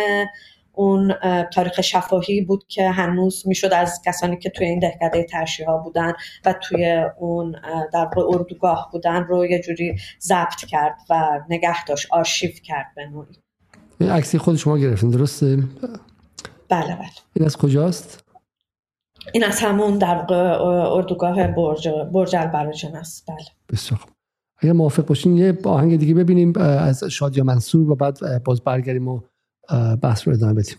اون 0.73 1.15
تاریخ 1.55 1.81
شفاهی 1.81 2.41
بود 2.41 2.65
که 2.69 2.91
هنوز 2.91 3.43
می‌شد 3.47 3.73
از 3.73 4.03
کسانی 4.07 4.37
که 4.37 4.51
توی 4.51 4.67
این 4.67 4.79
دهکده 4.79 5.25
ترشی 5.25 5.65
ها 5.65 5.79
بودن 5.79 6.13
و 6.45 6.53
توی 6.53 7.05
اون 7.19 7.57
در 7.93 8.09
اردوگاه 8.17 8.89
بودن 8.93 9.25
رو 9.25 9.47
یه 9.47 9.61
جوری 9.63 9.97
ضبط 10.21 10.65
کرد 10.69 10.97
و 11.11 11.41
نگه 11.49 11.85
داشت 11.85 12.07
آرشیو 12.11 12.51
کرد 12.65 12.87
به 12.97 13.07
نوعی. 13.07 13.37
عکسی 14.11 14.39
خود 14.39 14.57
شما 14.57 14.79
گرفتین 14.79 15.11
درسته؟ 15.11 15.59
بله 16.73 16.97
بله. 16.97 17.09
این 17.35 17.45
از 17.45 17.57
کجاست؟ 17.57 18.25
این 19.33 19.45
از 19.45 19.61
همون 19.61 19.99
در 19.99 20.33
اردوگاه 20.33 21.47
برج 21.47 21.89
برج 21.89 22.37
البراجن 22.37 22.97
است. 22.97 23.27
بله. 23.29 23.47
بسیار 23.73 24.01
اگر 24.59 24.73
موافق 24.73 25.07
باشین 25.07 25.37
یه 25.37 25.59
آهنگ 25.65 25.99
دیگه 25.99 26.15
ببینیم 26.15 26.53
از 26.59 27.05
شادیا 27.05 27.45
منصور 27.45 27.91
و 27.91 27.95
بعد 27.95 28.45
باز 28.45 28.61
برگردیم 28.61 29.09
و 29.09 29.21
بحث 30.03 30.29
رو 30.29 30.35
ادامه 30.35 30.55
بدیم. 30.55 30.77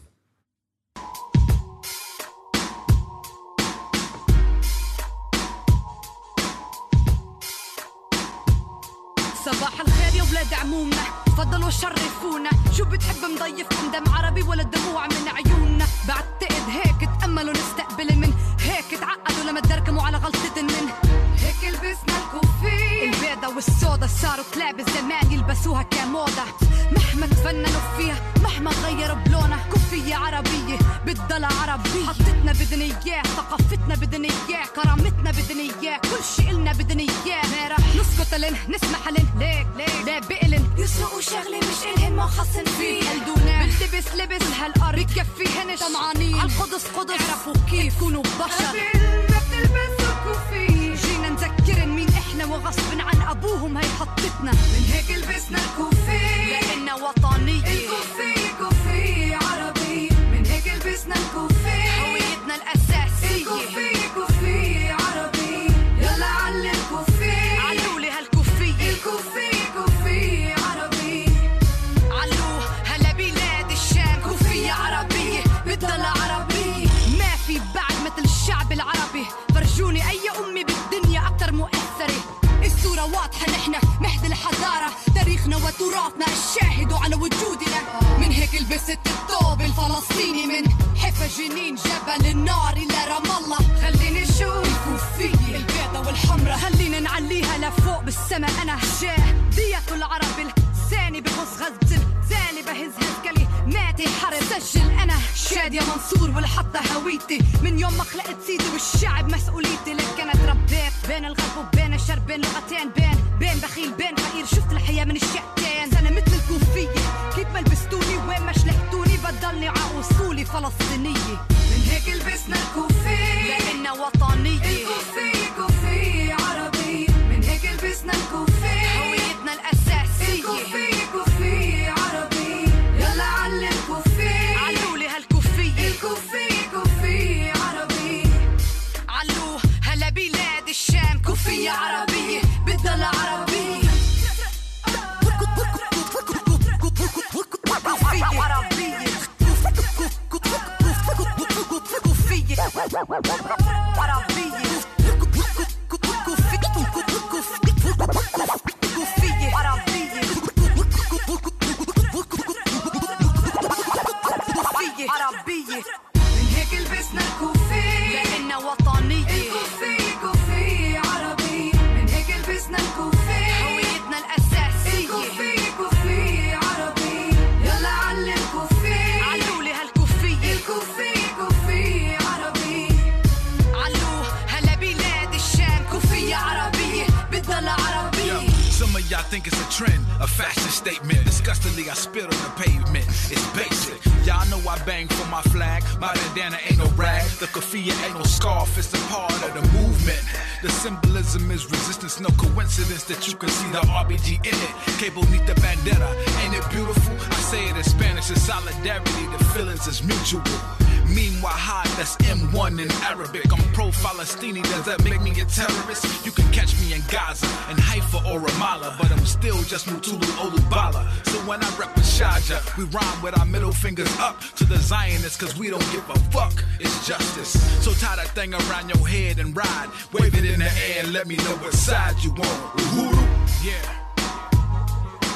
let 231.23 231.27
me 231.27 231.37
know 231.37 231.57
what 231.63 231.73
side 231.73 232.17
you 232.25 232.31
on. 232.31 232.59
Uhuru, 232.83 233.25
yeah. 233.65 233.87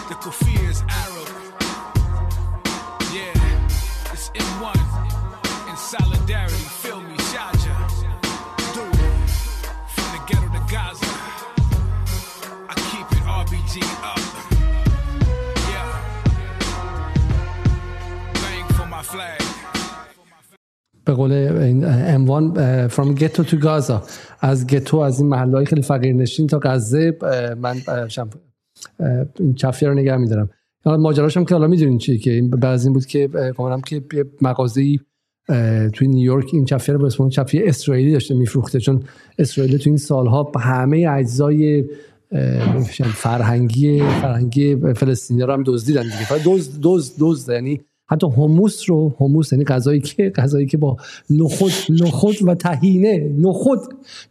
The 0.09 0.15
kafir 0.15 0.71
is 0.71 0.83
Arab. 1.03 1.29
Yeah, 3.17 4.13
it's 4.13 4.31
M1 4.31 4.83
solidarity, 5.77 6.67
feel 6.83 7.01
me, 7.01 7.17
Shaja. 7.31 7.75
Do 8.75 8.83
it. 9.07 9.15
From 9.95 10.09
the 10.15 10.21
ghetto 10.29 10.49
to 10.57 10.63
Gaza. 10.73 11.11
I 12.73 12.75
keep 12.91 13.09
it 13.17 13.25
RBG 13.41 13.75
up. 14.13 14.25
Yeah. 15.73 15.91
Bang 18.43 18.67
for 18.77 18.87
my 18.87 19.03
flag. 19.03 19.43
به 21.07 21.15
قول 21.15 21.33
اموان 22.15 22.89
from 22.89 23.15
ghetto 23.15 23.43
to 23.43 23.57
Gaza 23.57 24.03
از 24.40 24.68
گتو 24.68 24.98
از 24.98 25.20
این 25.20 25.30
محله 25.30 25.66
خیلی 25.66 25.82
فقیر 25.82 26.14
نشین 26.14 26.48
تا 26.48 26.60
غزه 26.64 27.18
من 27.62 27.76
این 29.40 29.54
چفیه 29.54 29.90
رو 29.90 29.96
نگه 29.96 30.18
میدارم. 30.18 30.50
ماجراش 30.86 31.38
هم 31.38 31.46
که 31.46 31.56
حالا 31.56 31.68
می‌دونین 31.68 31.98
چیه 31.98 32.18
که 32.18 32.32
این 32.32 32.50
بعض 32.50 32.86
این 32.86 32.94
بود 32.94 33.06
که 33.06 33.30
گمانم 33.58 33.82
که 33.82 34.04
مغازه‌ای 34.42 35.00
توی 35.94 36.08
نیویورک 36.08 36.50
این 36.54 36.66
چفیه 36.66 36.94
رو 36.94 37.00
به 37.00 37.06
اسم 37.06 37.30
چفیه 37.30 37.62
اسرائیلی 37.66 38.12
داشته 38.12 38.36
میفروخته. 38.36 38.80
چون 38.80 39.04
اسرائیل 39.40 39.78
تو 39.78 39.90
این 39.90 39.98
سالها 39.98 40.52
همه 40.60 41.08
اجزای 41.10 41.86
فرهنگی 43.14 44.00
فرهنگی 44.00 44.76
فلسطینی 44.76 45.42
رو 45.42 45.54
هم 45.54 45.64
دزدیدن 45.66 46.04
دیگه. 46.04 46.44
دوز 46.44 46.80
دوز 46.80 47.18
دوز 47.18 47.50
یعنی 47.50 47.82
حتی 48.10 48.28
هموس 48.28 48.90
رو 48.90 49.16
هموس 49.20 49.52
یعنی 49.52 49.66
غذایی 49.66 50.02
که 50.02 50.30
غذایی 50.30 50.66
که 50.66 50.78
با 50.78 50.98
نخود 51.30 51.72
نخود 51.90 52.36
و 52.42 52.56
تهینه 52.56 53.32
نخود 53.38 53.80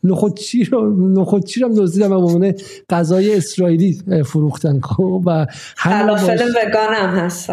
نخود 0.05 0.35
چی 0.39 0.65
رو 0.65 1.09
نخود 1.21 1.45
چی 1.45 1.61
رو 1.61 1.69
دزدیدن 1.69 2.13
و 2.13 2.39
به 2.39 2.55
غذای 2.91 3.37
اسرائیلی 3.37 4.03
فروختن. 4.25 4.81
خب، 4.81 5.23
و 5.27 5.47
فلافل 5.77 6.49
وگان 6.49 6.95
هم 6.95 7.11
هست 7.19 7.47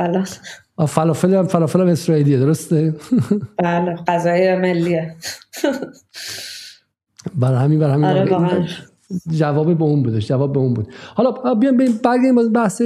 فلافل. 0.87 1.33
هم 1.33 1.47
فلافل 1.47 1.81
هم 1.81 1.87
اسرائیلیه 1.87 2.39
درسته؟ 2.39 2.93
بله 3.63 3.95
غذای 4.07 4.55
ملیه. 4.55 5.15
برای 7.35 7.57
همین 7.57 7.79
برای 7.79 7.93
همین 7.93 8.33
آره 8.33 8.67
جواب 9.29 9.77
به 9.77 9.83
اون 9.83 10.03
بودش 10.03 10.27
جواب 10.27 10.53
به 10.53 10.59
اون 10.59 10.73
بود. 10.73 10.87
حالا 11.15 11.55
بیام 11.55 11.77
برگردیم 11.77 12.51
بحث 12.51 12.81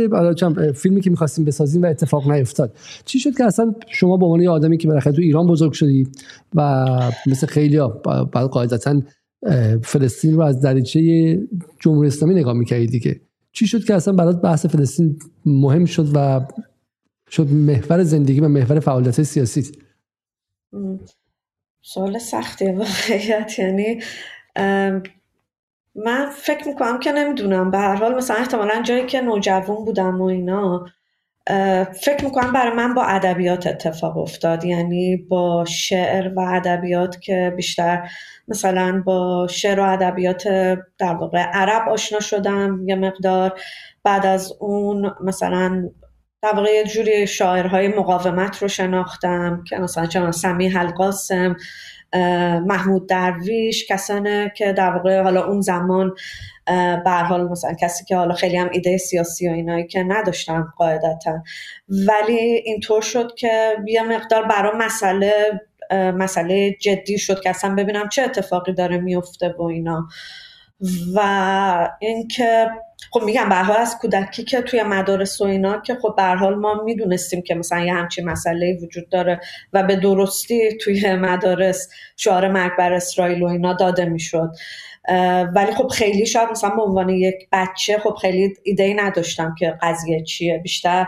فیلمی 0.75 1.01
که 1.01 1.09
می‌خواستیم 1.09 1.45
بسازیم 1.45 1.83
و 1.83 1.85
اتفاق 1.85 2.31
نیفتاد. 2.31 2.75
چی 3.05 3.19
شد 3.19 3.37
که 3.37 3.43
اصلا 3.43 3.75
شما 3.87 4.17
به 4.17 4.25
عنوان 4.25 4.41
یه 4.41 4.49
آدمی 4.49 4.77
که 4.77 4.87
بالاخره 4.87 5.13
تو 5.13 5.21
ایران 5.21 5.47
بزرگ 5.47 5.71
شدی 5.71 6.07
و 6.55 6.85
مثل 7.27 7.47
خیلی 7.47 7.79
بعد 8.33 8.47
قاعدتا 8.47 9.01
فلسطین 9.83 10.33
رو 10.33 10.41
از 10.41 10.61
دریچه 10.61 10.99
جمهوری 11.79 12.07
اسلامی 12.07 12.35
نگاه 12.35 12.53
می‌کردی 12.53 12.87
دیگه. 12.87 13.21
چی 13.51 13.67
شد 13.67 13.83
که 13.83 13.93
اصلا 13.93 14.13
برات 14.13 14.41
بحث 14.41 14.65
فلسطین 14.65 15.19
مهم 15.45 15.85
شد 15.85 16.07
و 16.13 16.47
شد 17.31 17.51
محور 17.51 18.03
زندگی 18.03 18.39
و 18.39 18.47
محور 18.47 18.79
فعالیت 18.79 19.23
سیاسی؟ 19.23 19.71
سوال 21.81 22.17
سختی 22.17 22.65
واقعیت 22.65 23.59
یعنی 23.59 23.99
من 25.97 26.29
فکر 26.29 26.67
می‌کنم 26.67 26.99
که 26.99 27.11
نمی‌دونم. 27.11 27.71
به 27.71 27.77
هر 27.77 27.95
حال 27.95 28.15
مثلا 28.15 28.37
احتمالا 28.37 28.81
جایی 28.81 29.05
که 29.05 29.21
نوجوان 29.21 29.85
بودم 29.85 30.21
و 30.21 30.25
اینا 30.25 30.85
فکر 32.01 32.25
می‌کنم 32.25 32.53
برای 32.53 32.73
من 32.73 32.93
با 32.93 33.03
ادبیات 33.03 33.67
اتفاق 33.67 34.17
افتاد. 34.17 34.65
یعنی 34.65 35.17
با 35.17 35.65
شعر 35.65 36.33
و 36.35 36.39
ادبیات 36.39 37.21
که 37.21 37.53
بیشتر 37.55 38.09
مثلا 38.47 39.03
با 39.05 39.47
شعر 39.47 39.79
و 39.79 39.83
ادبیات 39.83 40.47
در 40.97 41.15
واقع 41.15 41.39
عرب 41.39 41.89
آشنا 41.89 42.19
شدم 42.19 42.83
یه 42.87 42.95
مقدار. 42.95 43.59
بعد 44.03 44.25
از 44.25 44.53
اون 44.59 45.13
مثلا 45.23 45.89
در 46.41 46.53
واقع 46.55 46.69
یه 46.69 46.83
جوری 46.83 47.27
شاعرهای 47.27 47.87
مقاومت 47.87 48.61
رو 48.61 48.67
شناختم 48.67 49.63
که 49.69 49.77
مثلا 49.77 50.05
چون 50.05 50.31
سمی 50.31 50.77
القاسم 50.77 51.55
محمود 52.65 53.09
درویش 53.09 53.91
کسانه 53.91 54.51
که 54.55 54.73
در 54.73 54.89
واقع 54.89 55.21
حالا 55.21 55.45
اون 55.45 55.61
زمان 55.61 56.15
به 57.03 57.11
حال 57.11 57.47
مثلا 57.47 57.73
کسی 57.73 58.05
که 58.05 58.15
حالا 58.15 58.33
خیلی 58.33 58.57
هم 58.57 58.69
ایده 58.71 58.97
سیاسی 58.97 59.49
و 59.49 59.51
اینایی 59.51 59.87
که 59.87 60.03
نداشتم 60.03 60.73
قاعدتا. 60.77 61.43
ولی 61.89 62.39
اینطور 62.65 63.01
شد 63.01 63.35
که 63.35 63.75
یه 63.87 64.03
مقدار 64.03 64.47
برای 64.47 64.71
مسئله 64.77 65.33
مسئله 65.91 66.71
جدی 66.81 67.17
شد 67.17 67.41
که 67.41 67.49
اصلا 67.49 67.75
ببینم 67.75 68.09
چه 68.09 68.21
اتفاقی 68.21 68.73
داره 68.73 68.97
میفته 68.97 69.55
و 69.59 69.61
اینا. 69.61 70.07
و 71.15 71.89
اینکه 71.99 72.67
خب 73.11 73.23
میگم 73.23 73.49
به 73.49 73.79
از 73.79 73.97
کودکی 74.01 74.43
که 74.43 74.61
توی 74.61 74.83
مدارس 74.83 75.41
و 75.41 75.43
اینا 75.43 75.81
که 75.81 75.95
خب 76.01 76.13
به 76.17 76.23
حال 76.23 76.55
ما 76.55 76.83
می‌دونستیم 76.83 77.41
که 77.41 77.55
مثلا 77.55 77.79
یه 77.79 77.93
همچین 77.93 78.25
مسئله 78.29 78.77
وجود 78.83 79.09
داره 79.09 79.39
و 79.73 79.83
به 79.83 79.95
درستی 79.95 80.77
توی 80.77 81.15
مدارس 81.15 81.89
شعار 82.15 82.47
مرگ 82.47 82.71
بر 82.77 82.93
اسرائیل 82.93 83.43
و 83.43 83.45
اینا 83.45 83.73
داده 83.73 84.05
می‌شد. 84.05 84.51
ولی 85.55 85.71
خب 85.71 85.87
خیلی 85.87 86.25
شاید 86.25 86.49
مثلا 86.49 86.69
به 86.69 86.81
عنوان 86.81 87.09
یک 87.09 87.35
بچه 87.51 87.99
خب 87.99 88.15
خیلی 88.21 88.53
ایده 88.63 88.83
ای 88.83 88.93
نداشتم 88.93 89.55
که 89.59 89.77
قضیه 89.81 90.23
چیه. 90.23 90.57
بیشتر 90.57 91.07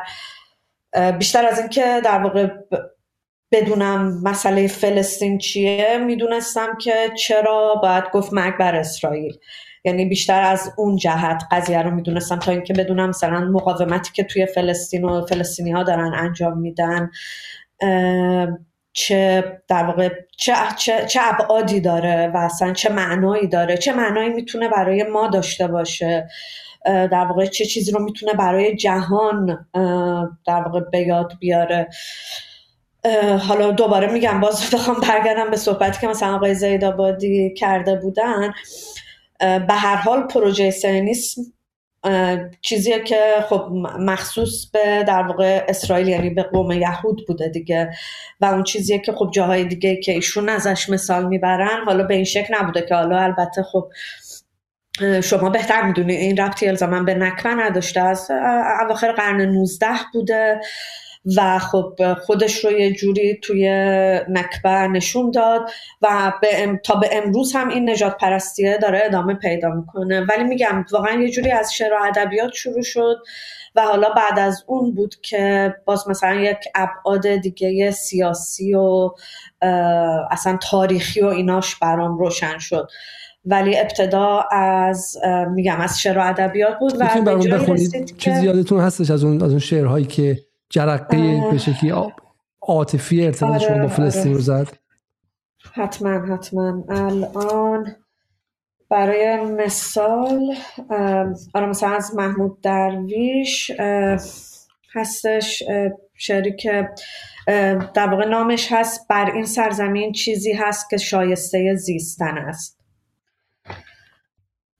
بیشتر 1.19 1.45
از 1.45 1.59
اینکه 1.59 2.01
در 2.03 2.23
واقع 2.23 2.47
بدونم 3.51 4.21
مسئله 4.23 4.67
فلسطین 4.67 5.37
چیه 5.37 5.97
می‌دونستم 6.05 6.77
که 6.77 6.93
چرا 7.17 7.75
باید 7.83 8.03
گفت 8.13 8.33
مرگ 8.33 8.57
بر 8.57 8.75
اسرائیل. 8.75 9.37
یعنی 9.85 10.05
بیشتر 10.05 10.41
از 10.41 10.73
اون 10.77 10.95
جهت 10.95 11.43
قضیه 11.51 11.81
رو 11.81 11.91
می‌دونستم 11.91 12.39
تا 12.39 12.51
اینکه 12.51 12.73
بدونم 12.73 13.09
مثلا 13.09 13.39
مقاومتی 13.39 14.11
که 14.13 14.23
توی 14.23 14.45
فلسطین 14.45 15.03
و 15.03 15.25
فلسطینی 15.25 15.71
ها 15.71 15.83
دارن 15.83 16.13
انجام 16.15 16.57
میدن 16.57 17.09
چه 18.93 19.43
در 19.67 19.83
واقع 19.83 20.09
چه, 20.37 20.53
چه, 20.77 21.05
چه 21.05 21.19
ابعادی 21.23 21.81
داره 21.81 22.31
و 22.33 22.37
اصلا 22.37 22.73
چه 22.73 22.89
معنایی 22.89 23.47
داره 23.47 23.77
چه 23.77 23.93
معنایی 23.93 24.29
می‌تونه 24.29 24.69
برای 24.69 25.03
ما 25.03 25.27
داشته 25.27 25.67
باشه 25.67 26.27
در 26.85 27.25
واقع 27.25 27.45
چه 27.45 27.65
چیزی 27.65 27.91
رو 27.91 28.03
می‌تونه 28.03 28.33
برای 28.33 28.75
جهان 28.75 29.67
در 30.47 30.61
واقع 30.61 30.79
به 30.91 30.99
یاد 30.99 31.33
بیاره. 31.39 31.87
حالا 33.39 33.71
دوباره 33.71 34.11
میگم 34.11 34.39
باز 34.39 34.69
بخوام 34.73 34.99
برگردم 34.99 35.51
به 35.51 35.57
صحبتی 35.57 36.01
که 36.01 36.07
مثلا 36.07 36.35
آقای 36.35 36.55
زیدآبادی 36.55 37.53
کرده 37.53 37.95
بودن. 37.95 38.53
به 39.39 39.73
هر 39.73 39.95
حال 39.95 40.27
پروژه 40.27 40.71
سیونیسم 40.71 41.41
چیزیه 42.61 42.99
که 42.99 43.19
خب 43.49 43.67
مخصوص 43.99 44.65
به 44.71 45.03
در 45.07 45.21
واقع 45.21 45.65
اسرائیل 45.67 46.07
یعنی 46.07 46.29
به 46.29 46.43
قوم 46.43 46.71
یهود 46.71 47.27
بوده 47.27 47.47
دیگه. 47.47 47.89
و 48.41 48.45
اون 48.45 48.63
چیزیه 48.63 48.99
که 48.99 49.11
خب 49.11 49.31
جاهای 49.33 49.63
دیگه 49.63 49.95
که 49.95 50.11
ایشون 50.11 50.49
ازش 50.49 50.89
مثال 50.89 51.27
می‌برن 51.27 51.83
حالا 51.85 52.03
به 52.03 52.15
این 52.15 52.23
شکل 52.23 52.55
نبوده 52.59 52.81
که 52.81 52.95
حالا 52.95 53.19
البته 53.19 53.63
خب 53.63 53.89
شما 55.23 55.49
بهتر 55.49 55.81
می‌دونید 55.81 56.19
این 56.19 56.37
ربطی 56.37 56.67
الزاما 56.67 57.03
به 57.03 57.13
نکبه 57.13 57.49
نداشته. 57.49 58.01
از 58.01 58.31
اواخر 58.81 59.11
قرن 59.11 59.41
19 59.41 59.87
بوده. 60.13 60.61
و 61.37 61.59
خب 61.59 62.13
خودش 62.13 62.65
رو 62.65 62.71
یه 62.71 62.93
جوری 62.93 63.39
توی 63.43 63.69
نکبه 64.29 64.69
نشون 64.69 65.31
داد 65.31 65.69
و 66.01 66.33
به 66.41 66.79
تا 66.85 66.95
به 66.95 67.09
امروز 67.11 67.55
هم 67.55 67.69
این 67.69 67.89
نجات 67.89 68.17
پرستیه 68.17 68.77
داره 68.77 69.01
ادامه 69.05 69.33
پیدا 69.33 69.69
می‌کنه. 69.69 70.25
ولی 70.29 70.43
میگم 70.43 70.85
واقعا 70.91 71.21
یه 71.21 71.29
جوری 71.29 71.51
از 71.51 71.73
شعر 71.73 71.93
و 71.93 71.97
ادبیات 72.07 72.53
شروع 72.53 72.81
شد 72.81 73.15
و 73.75 73.81
حالا 73.81 74.09
بعد 74.09 74.39
از 74.39 74.63
اون 74.67 74.95
بود 74.95 75.15
که 75.21 75.75
باز 75.85 76.07
مثلا 76.07 76.35
یک 76.35 76.57
ابعاد 76.75 77.27
دیگه 77.27 77.91
سیاسی 77.91 78.73
و 78.73 79.09
اصلا 80.31 80.57
تاریخی 80.61 81.21
و 81.21 81.27
ایناش 81.27 81.75
برام 81.75 82.17
روشن 82.17 82.57
شد. 82.57 82.87
ولی 83.45 83.77
ابتدا 83.77 84.45
از 84.51 85.17
میگم 85.55 85.81
از 85.81 85.99
شعر 85.99 86.17
و 86.17 86.21
ادبیات 86.25 86.79
بود 86.79 86.93
و 86.99 87.05
بخونید 87.51 88.17
چیزی 88.17 88.45
یادتون 88.45 88.79
هستش 88.79 89.11
از 89.11 89.23
اون 89.23 89.43
از 89.43 89.49
اون 89.49 89.59
شعرهایی 89.59 90.05
که 90.05 90.48
جرقه 90.69 91.41
به 91.51 91.57
شکلی 91.57 91.93
عاطفی 92.61 93.25
ارتباط 93.25 93.61
شما 93.61 93.75
با 93.77 93.83
آره، 93.83 93.87
فلسطین 93.87 94.33
رو 94.33 94.39
زد. 94.39 94.67
حتما 95.73 96.35
حتما. 96.35 96.83
الان 96.89 97.95
برای 98.89 99.45
مثال 99.45 100.55
آره 101.53 101.65
مثلا 101.65 101.89
از 101.89 102.15
محمود 102.15 102.61
درویش 102.61 103.71
هستش 104.93 105.63
شعری 106.13 106.55
که 106.55 106.89
در 107.93 108.07
واقع 108.09 108.25
نامش 108.25 108.71
هست 108.71 109.07
بر 109.07 109.31
این 109.31 109.45
سرزمین 109.45 110.11
چیزی 110.11 110.51
هست 110.51 110.89
که 110.89 110.97
شایسته 110.97 111.75
زیستن 111.75 112.37
است. 112.37 112.79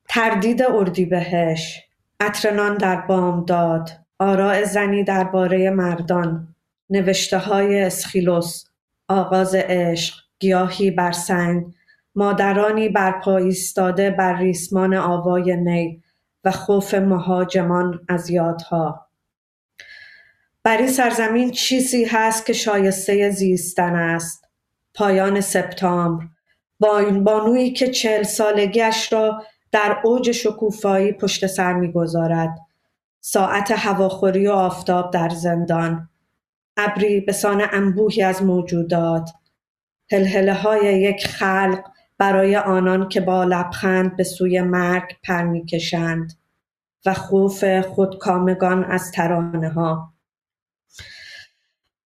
تردید 0.10 0.62
بهش 1.06 1.82
عطر 2.20 2.52
در 2.78 3.02
بام 3.02 3.46
داد 3.46 3.90
آراء 4.20 4.64
زنی 4.64 5.04
درباره 5.04 5.70
مردان. 5.70 6.56
نوشته 6.90 7.38
های 7.38 7.82
اسخیلوس 7.82 8.64
آغاز 9.08 9.56
عشق 9.56 10.16
گیاهی 10.40 10.92
بر 10.92 11.12
سنگ 11.12 11.66
مادرانی 12.16 12.90
برپا 12.90 13.38
ایستاده 13.38 14.12
بر 14.12 14.38
ریسمان 14.38 14.96
آوای 14.96 15.56
نی 15.56 16.04
و 16.44 16.52
خوف 16.52 16.94
مهاجمان 16.94 18.00
از 18.10 18.30
یادها. 18.30 19.10
بر 20.64 20.78
این 20.78 20.88
سرزمین 20.88 21.52
چیزی 21.52 22.06
هست 22.06 22.46
که 22.46 22.54
شایسته 22.54 23.30
زیستن 23.30 23.96
است. 23.96 24.46
پایان 24.96 25.42
سپتامبر. 25.42 26.26
بانویی 27.24 27.74
که 27.74 27.88
چهل 27.88 28.24
سالگیش 28.24 29.14
را 29.14 29.44
در 29.72 29.98
اوج 30.04 30.32
شکوفایی 30.32 31.12
پشت 31.12 31.48
سر 31.48 31.74
می‌گذارد. 31.74 32.69
ساعت 33.22 33.72
هواخوری 33.72 34.48
و 34.48 34.52
آفتاب 34.52 35.12
در 35.12 35.30
زندان. 35.30 36.10
ابری 36.78 37.22
به 37.22 37.32
سان 37.32 37.68
انبوهی 37.72 38.24
از 38.24 38.44
موجودات. 38.44 39.30
هلهله 40.12 40.54
های 40.54 41.02
یک 41.02 41.28
خلق 41.28 41.84
برای 42.18 42.56
آنان 42.56 43.10
که 43.10 43.22
با 43.22 43.44
لبخند 43.44 44.16
به 44.16 44.24
سوی 44.24 44.62
مرگ 44.62 45.16
پر 45.24 45.44
می‌کشند 45.44 46.34
و 47.06 47.14
خوف 47.14 47.82
خودکامگان 47.82 48.84
از 48.84 49.12
ترانه 49.12 49.70
ها 49.70 50.14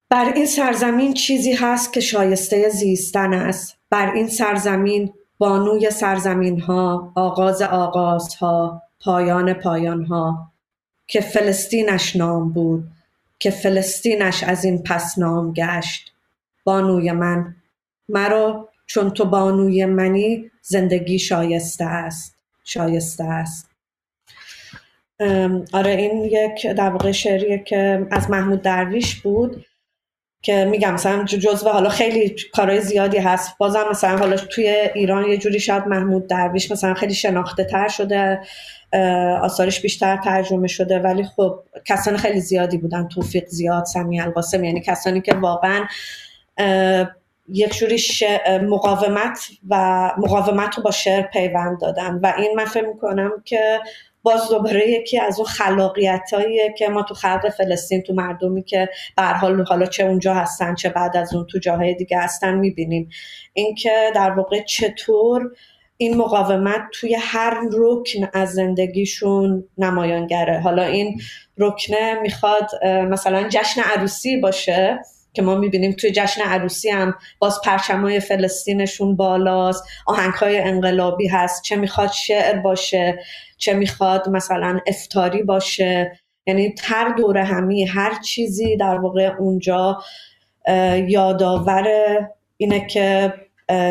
بر 0.09 0.33
این 0.35 0.45
سرزمین 0.45 1.13
چیزی 1.13 1.53
هست 1.53 1.93
که 1.93 1.99
شایسته 1.99 2.69
زیستن 2.69 3.33
است. 3.33 3.77
بر 3.89 4.13
این 4.13 4.27
سرزمین 4.27 5.13
بانوی 5.37 5.91
سرزمین 5.91 6.59
ها 6.59 7.13
آغاز 7.15 7.61
آغاز 7.61 8.35
ها 8.35 8.81
پایان 9.01 9.53
پایان 9.53 10.05
ها 10.05 10.52
که 11.07 11.21
فلسطینش 11.21 12.15
نام 12.15 12.53
بود 12.53 12.83
که 13.39 13.51
فلسطینش 13.51 14.43
از 14.43 14.65
این 14.65 14.83
پس 14.83 15.17
نام 15.17 15.53
گشت. 15.53 16.11
بانوی 16.63 17.11
من 17.11 17.55
مرا 18.09 18.69
چون 18.85 19.09
تو 19.09 19.25
بانوی 19.25 19.85
منی 19.85 20.51
زندگی 20.61 21.19
شایسته 21.19 21.85
است 21.85 22.37
شایسته 22.63 23.23
است. 23.23 23.69
آره 25.73 25.91
این 25.91 26.23
یک 26.23 26.67
در 26.67 26.89
واقع 26.89 27.11
شعریه 27.11 27.57
که 27.57 28.07
از 28.11 28.29
محمود 28.29 28.61
درویش 28.61 29.15
بود 29.15 29.65
که 30.41 30.65
میگم 30.65 30.93
مثلا 30.93 31.23
جزو 31.23 31.69
حالا 31.69 31.89
خیلی 31.89 32.35
کارهای 32.53 32.81
زیادی 32.81 33.17
هست. 33.17 33.57
بازم 33.57 33.85
مثلا 33.91 34.17
حالا 34.17 34.37
توی 34.37 34.67
ایران 34.95 35.25
یه 35.25 35.37
جوری 35.37 35.59
شاید 35.59 35.87
محمود 35.87 36.27
درویش 36.27 36.71
مثلا 36.71 36.93
خیلی 36.93 37.13
شناخته 37.13 37.63
تر 37.63 37.87
شده. 37.87 38.41
آثارش 39.41 39.81
بیشتر 39.81 40.17
ترجمه 40.17 40.67
شده 40.67 40.99
ولی 40.99 41.23
خب 41.23 41.59
کسان 41.85 42.17
خیلی 42.17 42.39
زیادی 42.39 42.77
بودن 42.77 43.07
توفیق 43.07 43.45
زیاد 43.47 43.85
سمی 43.85 44.21
القاسم 44.21 44.63
یعنی 44.63 44.81
کسانی 44.81 45.21
که 45.21 45.35
واقعا 45.35 45.85
یک 47.49 47.77
جوری 47.77 48.01
مقاومت 48.61 49.39
و 49.69 50.11
مقاومت 50.17 50.77
رو 50.77 50.83
با 50.83 50.91
شعر 50.91 51.21
پیوند 51.21 51.79
دادن. 51.79 52.19
و 52.23 52.33
این 52.37 52.55
من 52.55 52.65
فکر 52.65 52.87
می‌کنم 52.87 53.31
که 53.45 53.79
باز 54.23 54.49
دوباره 54.49 54.89
یکی 54.89 55.19
از 55.19 55.39
اون 55.39 55.47
خلاقیت 55.47 56.21
که 56.77 56.89
ما 56.89 57.03
تو 57.03 57.13
خلق 57.13 57.49
فلسطین 57.49 58.01
تو 58.01 58.13
مردمی 58.13 58.63
که 58.63 58.89
به 59.17 59.23
حال 59.23 59.65
حالا 59.65 59.85
چه 59.85 60.03
اونجا 60.03 60.33
هستن 60.33 60.75
چه 60.75 60.89
بعد 60.89 61.17
از 61.17 61.33
اون 61.33 61.45
تو 61.45 61.59
جاهای 61.59 61.93
دیگه 61.93 62.19
هستن 62.19 62.55
می‌بینیم. 62.55 63.09
اینکه 63.53 64.11
در 64.15 64.31
واقع 64.31 64.61
چطور 64.61 65.51
این 65.97 66.17
مقاومت 66.17 66.81
توی 66.93 67.15
هر 67.19 67.57
رکن 67.73 68.29
از 68.33 68.53
زندگیشون 68.53 69.63
نمایانگره. 69.77 70.59
حالا 70.59 70.83
این 70.83 71.21
رکنه 71.57 72.13
می‌خواد 72.21 72.69
مثلا 72.85 73.47
جشن 73.49 73.81
عروسی 73.81 74.37
باشه 74.37 74.99
که 75.33 75.41
ما 75.41 75.55
می‌بینیم 75.55 75.91
توی 75.91 76.11
جشن 76.11 76.41
عروسی 76.41 76.89
هم 76.89 77.15
باز 77.39 77.59
پرچمای 77.63 78.19
فلسطینشون 78.19 79.15
بالاست 79.15 79.83
آهنگهای 80.07 80.59
انقلابی 80.59 81.27
هست 81.27 81.63
چه 81.63 81.75
می‌خواد 81.75 82.11
شعر 82.11 82.59
باشه 82.59 83.19
چه 83.57 83.73
می‌خواد 83.73 84.29
مثلا 84.29 84.79
افتاری 84.87 85.43
باشه. 85.43 86.19
یعنی 86.47 86.75
هر 86.83 87.13
دوره 87.13 87.43
همی 87.43 87.85
هر 87.85 88.19
چیزی 88.21 88.77
در 88.77 88.99
واقع 88.99 89.31
اونجا 89.39 89.97
یادآور 91.07 91.87
اینه 92.57 92.87
که 92.87 93.33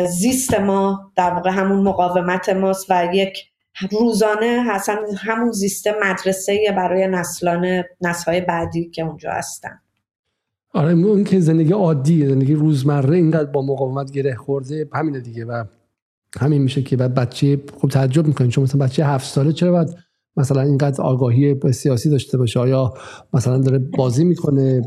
زیست 0.09 0.59
ما 0.59 1.11
در 1.15 1.33
واقع 1.33 1.49
همون 1.49 1.83
مقاومت 1.83 2.49
ماست 2.49 2.85
و 2.89 3.09
یک 3.13 3.37
روزانه 3.91 4.63
حسن 4.71 4.97
همون 5.17 5.51
زیست 5.51 5.87
مدرسه 5.87 6.73
برای 6.77 7.07
نسلان 7.07 7.83
نسلهای 8.01 8.41
بعدی 8.41 8.89
که 8.89 9.01
اونجا 9.01 9.31
هستن. 9.31 9.79
آره 10.73 10.91
اون 10.91 11.23
که 11.23 11.39
زندگی 11.39 11.73
عادی 11.73 12.27
زندگی 12.27 12.53
روزمره 12.53 13.15
اینقدر 13.15 13.51
با 13.51 13.61
مقاومت 13.61 14.11
گره 14.11 14.35
خورده 14.35 14.87
همینه 14.93 15.19
دیگه 15.19 15.45
و 15.45 15.63
همین 16.39 16.61
میشه 16.61 16.81
که 16.81 16.97
بعد 16.97 17.13
بچه 17.13 17.59
خب 17.81 17.87
تعجب 17.87 18.27
می‌کنین 18.27 18.49
چون 18.49 18.63
مثلا 18.63 18.85
بچه 18.85 19.05
هفت 19.05 19.25
ساله 19.25 19.53
چرا 19.53 19.71
باید 19.71 19.97
مثلا 20.37 20.61
اینقدر 20.61 21.01
آگاهی 21.01 21.55
سیاسی 21.71 22.09
داشته 22.09 22.37
باشه. 22.37 22.59
آیا 22.59 22.93
مثلا 23.33 23.57
داره 23.57 23.79
بازی 23.79 24.23
می‌کنه 24.23 24.81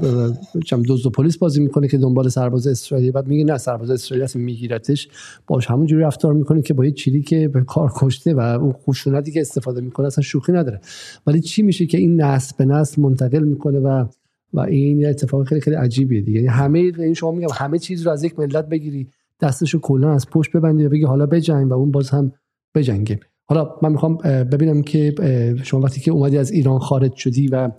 چم 0.66 0.82
دوز 0.82 1.06
و 1.06 1.10
پلیس 1.10 1.38
بازی 1.38 1.60
می‌کنه 1.60 1.88
که 1.88 1.98
دنبال 1.98 2.28
سرباز 2.28 2.66
اسرائیلی 2.66 3.10
بعد 3.10 3.26
میگه 3.26 3.44
نه 3.44 3.58
سرباز 3.58 3.90
اسرائیلی 3.90 4.24
هست 4.24 4.36
میگیرتش. 4.36 5.08
باش 5.46 5.66
همون 5.66 5.86
جوری 5.86 6.02
رفتار 6.02 6.32
می‌کنه 6.32 6.62
که 6.62 6.74
با 6.74 6.84
یه 6.84 6.90
چیلی 6.90 7.22
که 7.22 7.48
به 7.48 7.64
کار 7.64 7.92
کشته 7.96 8.34
و 8.34 8.38
اون 8.38 8.72
خشونتی 8.72 9.32
که 9.32 9.40
استفاده 9.40 9.80
می‌کنه 9.80 10.06
اصلا 10.06 10.22
شوخی 10.22 10.52
نداره. 10.52 10.80
ولی 11.26 11.40
چی 11.40 11.62
میشه 11.62 11.86
که 11.86 11.98
این 11.98 12.20
نسل 12.20 12.54
به 12.58 12.64
نسل 12.64 13.02
منتقل 13.02 13.42
می‌کنه 13.42 13.78
و 13.78 14.06
و 14.52 14.60
این 14.60 15.00
یه 15.00 15.08
اتفاق 15.08 15.44
خیلی 15.44 15.60
خیلی 15.60 15.76
عجیبیه 15.76 16.20
دیگه. 16.20 16.40
یعنی 16.40 16.48
همه 16.48 16.78
این 16.78 17.14
شما 17.14 17.30
میگم 17.30 17.48
همه 17.54 17.78
چیز 17.78 18.06
رو 18.06 18.12
از 18.12 18.24
یک 18.24 18.38
ملت 18.38 18.68
بگیری 18.68 19.08
دستشو 19.40 19.80
کلا 19.80 20.12
از 20.12 20.26
پشت 20.30 20.56
ببندی 20.56 20.84
و 20.84 20.88
بگی 20.88 21.04
حالا 21.04 21.26
بجنگ 21.26 21.70
و 21.70 21.74
اون 21.74 21.90
باز 21.90 22.10
هم 22.10 22.32
بجنگه. 22.74 23.20
حالا 23.48 23.70
من 23.82 23.92
می‌خوام 23.92 24.16
ببینم 24.24 24.82
که 24.82 25.14
شما 25.62 25.80
وقتی 25.80 26.00
که 26.00 26.10
اومدی 26.10 26.38
از 26.38 26.50
ایران 26.50 26.78
خارج 26.78 27.14
شدی 27.14 27.48
و 27.48 27.70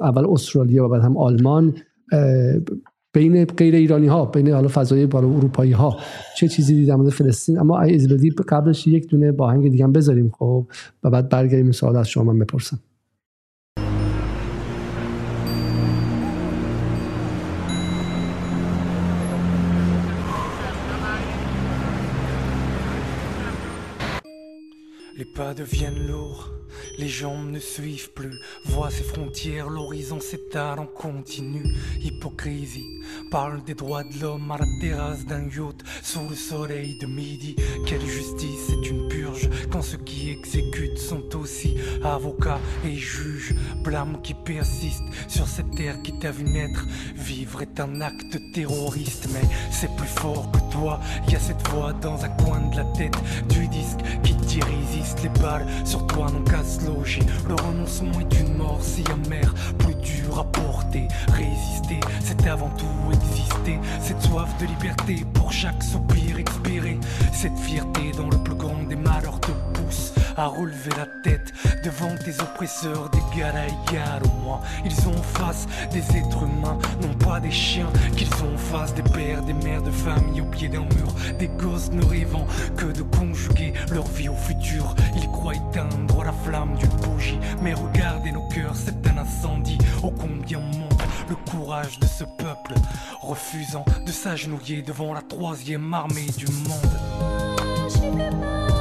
اول 0.00 0.26
استرالیا 0.26 0.84
و 0.84 0.88
بعد 0.88 1.02
هم 1.02 1.16
آلمان 1.16 1.74
بین 3.12 3.44
غیر 3.44 3.74
ایرانی 3.74 4.06
ها 4.06 4.24
بین 4.24 4.48
حالا 4.48 4.68
فضای 4.68 5.06
بالا 5.06 5.28
اروپایی 5.28 5.72
ها 5.72 5.96
چه 6.36 6.48
چیزی 6.48 6.74
دیدم 6.74 7.04
در 7.04 7.10
فلسطین؟ 7.10 7.58
اما 7.58 7.80
از 7.80 8.08
قبلش 8.48 8.86
یک 8.86 9.08
دونه 9.08 9.32
باهنگ 9.32 9.70
دیگه 9.70 9.84
هم 9.84 9.92
بذاریم 9.92 10.32
خب؟ 10.38 10.66
و 11.02 11.10
بعد 11.10 11.28
برگردیم 11.28 11.72
سوال 11.72 11.96
از 11.96 12.08
شما 12.08 12.32
من 12.32 12.38
بپرسم. 12.38 12.78
Pas 25.34 25.52
deviennent 25.52 26.06
lourds, 26.06 26.53
les 26.98 27.08
jambes 27.08 27.50
ne 27.50 27.58
suivent 27.58 28.10
plus, 28.12 28.38
voient 28.64 28.90
ses 28.90 29.04
frontières, 29.04 29.68
l'horizon 29.68 30.20
s'étale 30.20 30.78
en 30.78 30.86
continu. 30.86 31.62
Hypocrisie, 32.00 33.00
parle 33.30 33.62
des 33.64 33.74
droits 33.74 34.04
de 34.04 34.20
l'homme 34.20 34.50
à 34.50 34.58
la 34.58 34.66
terrasse 34.80 35.24
d'un 35.26 35.48
yacht 35.48 35.82
sous 36.02 36.28
le 36.28 36.34
soleil 36.34 36.98
de 36.98 37.06
midi. 37.06 37.56
Quelle 37.86 38.04
justice 38.04 38.70
est 38.70 38.88
une 38.88 39.08
purge 39.08 39.48
quand 39.70 39.82
ceux 39.82 39.98
qui 39.98 40.30
exécutent 40.30 40.98
sont 40.98 41.36
aussi 41.36 41.76
avocats 42.02 42.60
et 42.84 42.94
juges. 42.94 43.54
Blâme 43.82 44.20
qui 44.22 44.34
persiste 44.34 45.02
sur 45.28 45.46
cette 45.46 45.74
terre 45.74 46.00
qui 46.02 46.18
t'a 46.18 46.30
vu 46.30 46.44
naître. 46.44 46.86
Vivre 47.14 47.62
est 47.62 47.80
un 47.80 48.00
acte 48.00 48.38
terroriste, 48.52 49.28
mais 49.32 49.48
c'est 49.70 49.94
plus 49.96 50.06
fort 50.06 50.50
que 50.52 50.72
toi. 50.72 51.00
Y 51.28 51.36
a 51.36 51.40
cette 51.40 51.66
voix 51.68 51.92
dans 51.92 52.24
un 52.24 52.28
coin 52.28 52.60
de 52.70 52.76
la 52.76 52.84
tête 52.96 53.16
du 53.48 53.66
disque 53.68 54.00
qui 54.22 54.36
t'y 54.36 54.60
résiste 54.60 55.22
les 55.22 55.28
balles 55.40 55.66
sur 55.84 56.06
toi 56.06 56.30
n'ont 56.30 56.44
qu'à 56.44 56.62
Le 56.86 57.54
renoncement 57.54 58.20
est 58.20 58.40
une 58.40 58.56
mort 58.56 58.78
si 58.82 59.02
amère, 59.10 59.54
plus 59.78 59.94
dur 59.94 60.38
à 60.38 60.44
porter. 60.44 61.08
Résister, 61.28 62.00
c'est 62.20 62.46
avant 62.46 62.68
tout 62.76 63.10
exister. 63.10 63.78
Cette 64.02 64.20
soif 64.20 64.50
de 64.60 64.66
liberté 64.66 65.24
pour 65.32 65.50
chaque 65.50 65.82
soupir 65.82 66.38
expiré. 66.38 66.98
Cette 67.32 67.56
fierté 67.58 68.12
dans 68.18 68.28
le 68.28 68.36
plus 68.36 68.56
grand 68.56 68.82
des 68.86 68.96
malheurs 68.96 69.40
pousse 69.40 69.73
à 70.36 70.46
relever 70.46 70.90
la 70.96 71.06
tête 71.22 71.52
devant 71.82 72.14
tes 72.16 72.40
oppresseurs 72.40 73.10
d'égal 73.10 73.56
à 73.56 73.66
égal 73.66 74.22
au 74.24 74.42
moins. 74.42 74.60
Ils 74.84 75.08
ont 75.08 75.16
en 75.16 75.22
face 75.22 75.66
des 75.92 76.16
êtres 76.16 76.42
humains, 76.42 76.78
non 77.02 77.14
pas 77.14 77.40
des 77.40 77.50
chiens, 77.50 77.90
qu'ils 78.16 78.32
ont 78.42 78.54
en 78.54 78.58
face 78.58 78.94
des 78.94 79.02
pères, 79.02 79.42
des 79.42 79.52
mères 79.52 79.82
de 79.82 79.90
famille 79.90 80.40
au 80.40 80.46
pied 80.46 80.68
d'un 80.68 80.80
mur, 80.80 81.14
des 81.38 81.48
gosses 81.48 81.90
ne 81.90 82.04
rêvant 82.04 82.46
que 82.76 82.86
de 82.86 83.02
conjuguer 83.02 83.72
leur 83.92 84.06
vie 84.06 84.28
au 84.28 84.36
futur. 84.36 84.94
Ils 85.16 85.28
croient 85.28 85.54
éteindre 85.54 86.24
la 86.24 86.32
flamme 86.32 86.76
d'une 86.76 86.96
bougie, 87.00 87.38
mais 87.62 87.74
regardez 87.74 88.32
nos 88.32 88.48
cœurs, 88.48 88.74
c'est 88.74 89.06
un 89.06 89.18
incendie. 89.18 89.78
Ô 90.02 90.10
combien 90.10 90.60
monte 90.60 91.02
le 91.28 91.36
courage 91.50 91.98
de 91.98 92.06
ce 92.06 92.24
peuple, 92.24 92.74
refusant 93.20 93.84
de 94.06 94.12
s'agenouiller 94.12 94.82
devant 94.82 95.14
la 95.14 95.22
troisième 95.22 95.92
armée 95.92 96.28
du 96.36 96.46
monde. 96.46 98.73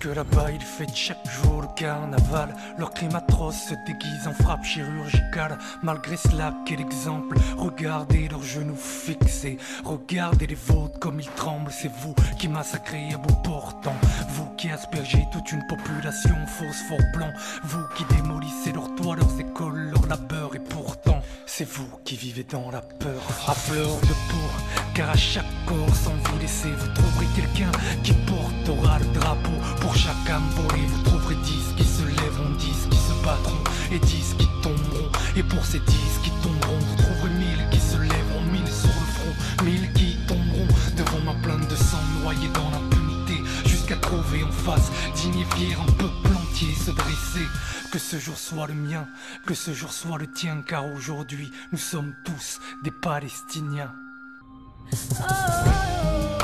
Que 0.00 0.08
là-bas 0.08 0.50
il 0.50 0.62
fait 0.62 0.88
chaque 0.94 1.28
jour 1.28 1.60
le 1.60 1.68
carnaval. 1.76 2.56
Leur 2.78 2.90
crime 2.92 3.14
atroce 3.14 3.68
se 3.68 3.74
déguise 3.86 4.26
en 4.26 4.32
frappe 4.32 4.64
chirurgicale. 4.64 5.58
Malgré 5.82 6.16
cela, 6.16 6.54
quel 6.66 6.80
exemple? 6.80 7.36
Regardez 7.58 8.28
leurs 8.28 8.42
genoux 8.42 8.76
fixés. 8.76 9.58
Regardez 9.84 10.46
les 10.46 10.54
vôtres 10.54 10.98
comme 10.98 11.20
ils 11.20 11.30
tremblent. 11.30 11.70
C'est 11.70 11.92
vous 12.00 12.14
qui 12.38 12.48
massacrez 12.48 13.12
à 13.12 13.18
bout 13.18 13.42
portant. 13.44 13.94
Vous 14.30 14.48
qui 14.56 14.70
aspergez 14.70 15.24
toute 15.32 15.52
une 15.52 15.66
population 15.66 16.34
phosphore 16.46 17.06
blanc. 17.14 17.30
Vous 17.64 17.84
qui 17.94 18.04
démolissez 18.14 18.72
leurs 18.72 18.94
toits, 18.94 19.16
leurs 19.16 19.38
écoles, 19.38 19.90
leur 19.90 20.06
labeur. 20.06 20.54
Et 20.54 20.60
pourtant, 20.60 21.09
c'est 21.46 21.68
vous 21.68 21.88
qui 22.04 22.16
vivez 22.16 22.44
dans 22.44 22.70
la 22.70 22.80
peur. 22.80 23.22
À 23.46 23.54
fleur 23.54 23.88
de 24.02 24.14
peau, 24.30 24.50
car 24.94 25.10
à 25.10 25.16
chaque 25.16 25.44
corps 25.66 25.94
sans 25.94 26.14
vous 26.24 26.38
laisser, 26.38 26.70
vous 26.70 26.88
trouverez 26.94 27.26
quelqu'un 27.34 27.72
qui 28.02 28.12
portera 28.12 28.98
le 28.98 29.06
drapeau. 29.18 29.50
Pour 29.80 29.94
chaque 29.94 30.28
âme 30.30 30.48
volée, 30.56 30.86
vous 30.86 31.02
trouverez 31.02 31.36
dix 31.44 31.74
qui 31.76 31.84
se 31.84 32.02
lèveront, 32.02 32.50
dix 32.58 32.88
qui 32.90 32.96
se 32.96 33.24
battront 33.24 33.64
et 33.92 33.98
dix 33.98 34.34
qui 34.38 34.46
tomberont. 34.62 35.10
Et 35.36 35.42
pour 35.42 35.64
ces 35.64 35.80
dix 35.80 36.12
qui 36.22 36.30
tomberont, 36.42 36.78
vous 36.78 36.96
trouverez 36.96 37.30
mille 37.30 37.68
qui 37.70 37.80
se 37.80 37.98
lèveront, 37.98 38.42
mille 38.52 38.68
sur 38.68 38.88
le 38.88 39.06
front, 39.14 39.64
mille 39.64 39.92
qui 39.92 40.16
tomberont 40.26 40.68
devant 40.96 41.20
ma 41.32 41.34
plainte 41.40 41.68
de 41.68 41.76
sang 41.76 42.02
noyé 42.22 42.48
dans 42.54 42.70
l'impunité. 42.70 43.42
Jusqu'à 43.64 43.96
trouver 43.96 44.42
en 44.44 44.52
face, 44.52 44.90
digne 45.14 45.40
et 45.40 45.56
fier, 45.56 45.76
un 45.80 45.92
se 46.74 46.90
dresser. 46.90 47.48
Que 47.90 47.98
ce 47.98 48.18
jour 48.18 48.36
soit 48.36 48.66
le 48.66 48.74
mien, 48.74 49.06
que 49.46 49.54
ce 49.54 49.72
jour 49.72 49.92
soit 49.92 50.18
le 50.18 50.30
tien, 50.30 50.62
car 50.66 50.86
aujourd'hui 50.86 51.50
nous 51.72 51.78
sommes 51.78 52.14
tous 52.24 52.60
des 52.84 52.92
Palestiniens. 52.92 53.92
oh. 55.20 56.39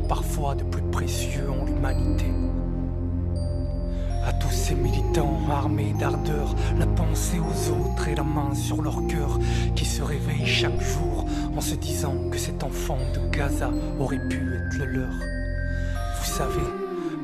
Parfois 0.00 0.54
de 0.54 0.64
plus 0.64 0.82
précieux 0.82 1.50
en 1.50 1.64
l'humanité. 1.64 2.26
À 4.24 4.32
tous 4.32 4.50
ces 4.52 4.74
militants 4.74 5.40
armés 5.50 5.94
d'ardeur, 5.98 6.54
la 6.78 6.86
pensée 6.86 7.40
aux 7.40 7.70
autres 7.72 8.08
et 8.08 8.14
la 8.14 8.22
main 8.22 8.54
sur 8.54 8.80
leur 8.80 9.04
cœur, 9.08 9.38
qui 9.74 9.84
se 9.84 10.02
réveillent 10.02 10.46
chaque 10.46 10.80
jour 10.80 11.26
en 11.56 11.60
se 11.60 11.74
disant 11.74 12.14
que 12.30 12.38
cet 12.38 12.62
enfant 12.62 12.98
de 13.14 13.36
Gaza 13.36 13.70
aurait 13.98 14.28
pu 14.28 14.54
être 14.54 14.78
le 14.78 14.84
leur. 14.84 15.12
Vous 16.18 16.24
savez, 16.24 16.62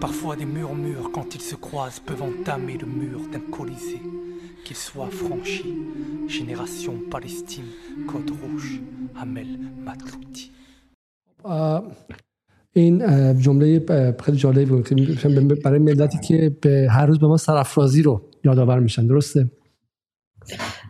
parfois 0.00 0.34
des 0.34 0.44
murmures 0.44 1.10
quand 1.12 1.34
ils 1.34 1.40
se 1.40 1.54
croisent 1.54 2.00
peuvent 2.00 2.22
entamer 2.22 2.76
le 2.76 2.86
mur 2.86 3.20
d'un 3.32 3.40
colisée, 3.40 4.02
qu'il 4.64 4.76
soit 4.76 5.10
franchi. 5.10 5.76
Génération 6.26 6.98
Palestine, 7.10 7.70
Code 8.08 8.30
Rouge, 8.42 8.80
Amel 9.16 9.58
Matlouti. 9.84 10.52
این 12.80 12.98
جمله 13.40 13.80
خیلی 14.24 14.38
جالبی 14.38 14.64
بود. 14.64 15.62
برای 15.64 15.78
ملتی 15.78 16.18
که 16.18 16.56
به 16.62 16.88
هر 16.90 17.06
روز 17.06 17.18
به 17.20 17.26
ما 17.26 17.36
سرافرازی 17.36 18.02
رو 18.02 18.22
یادآور 18.44 18.78
میشن. 18.78 19.06
درسته؟ 19.06 19.50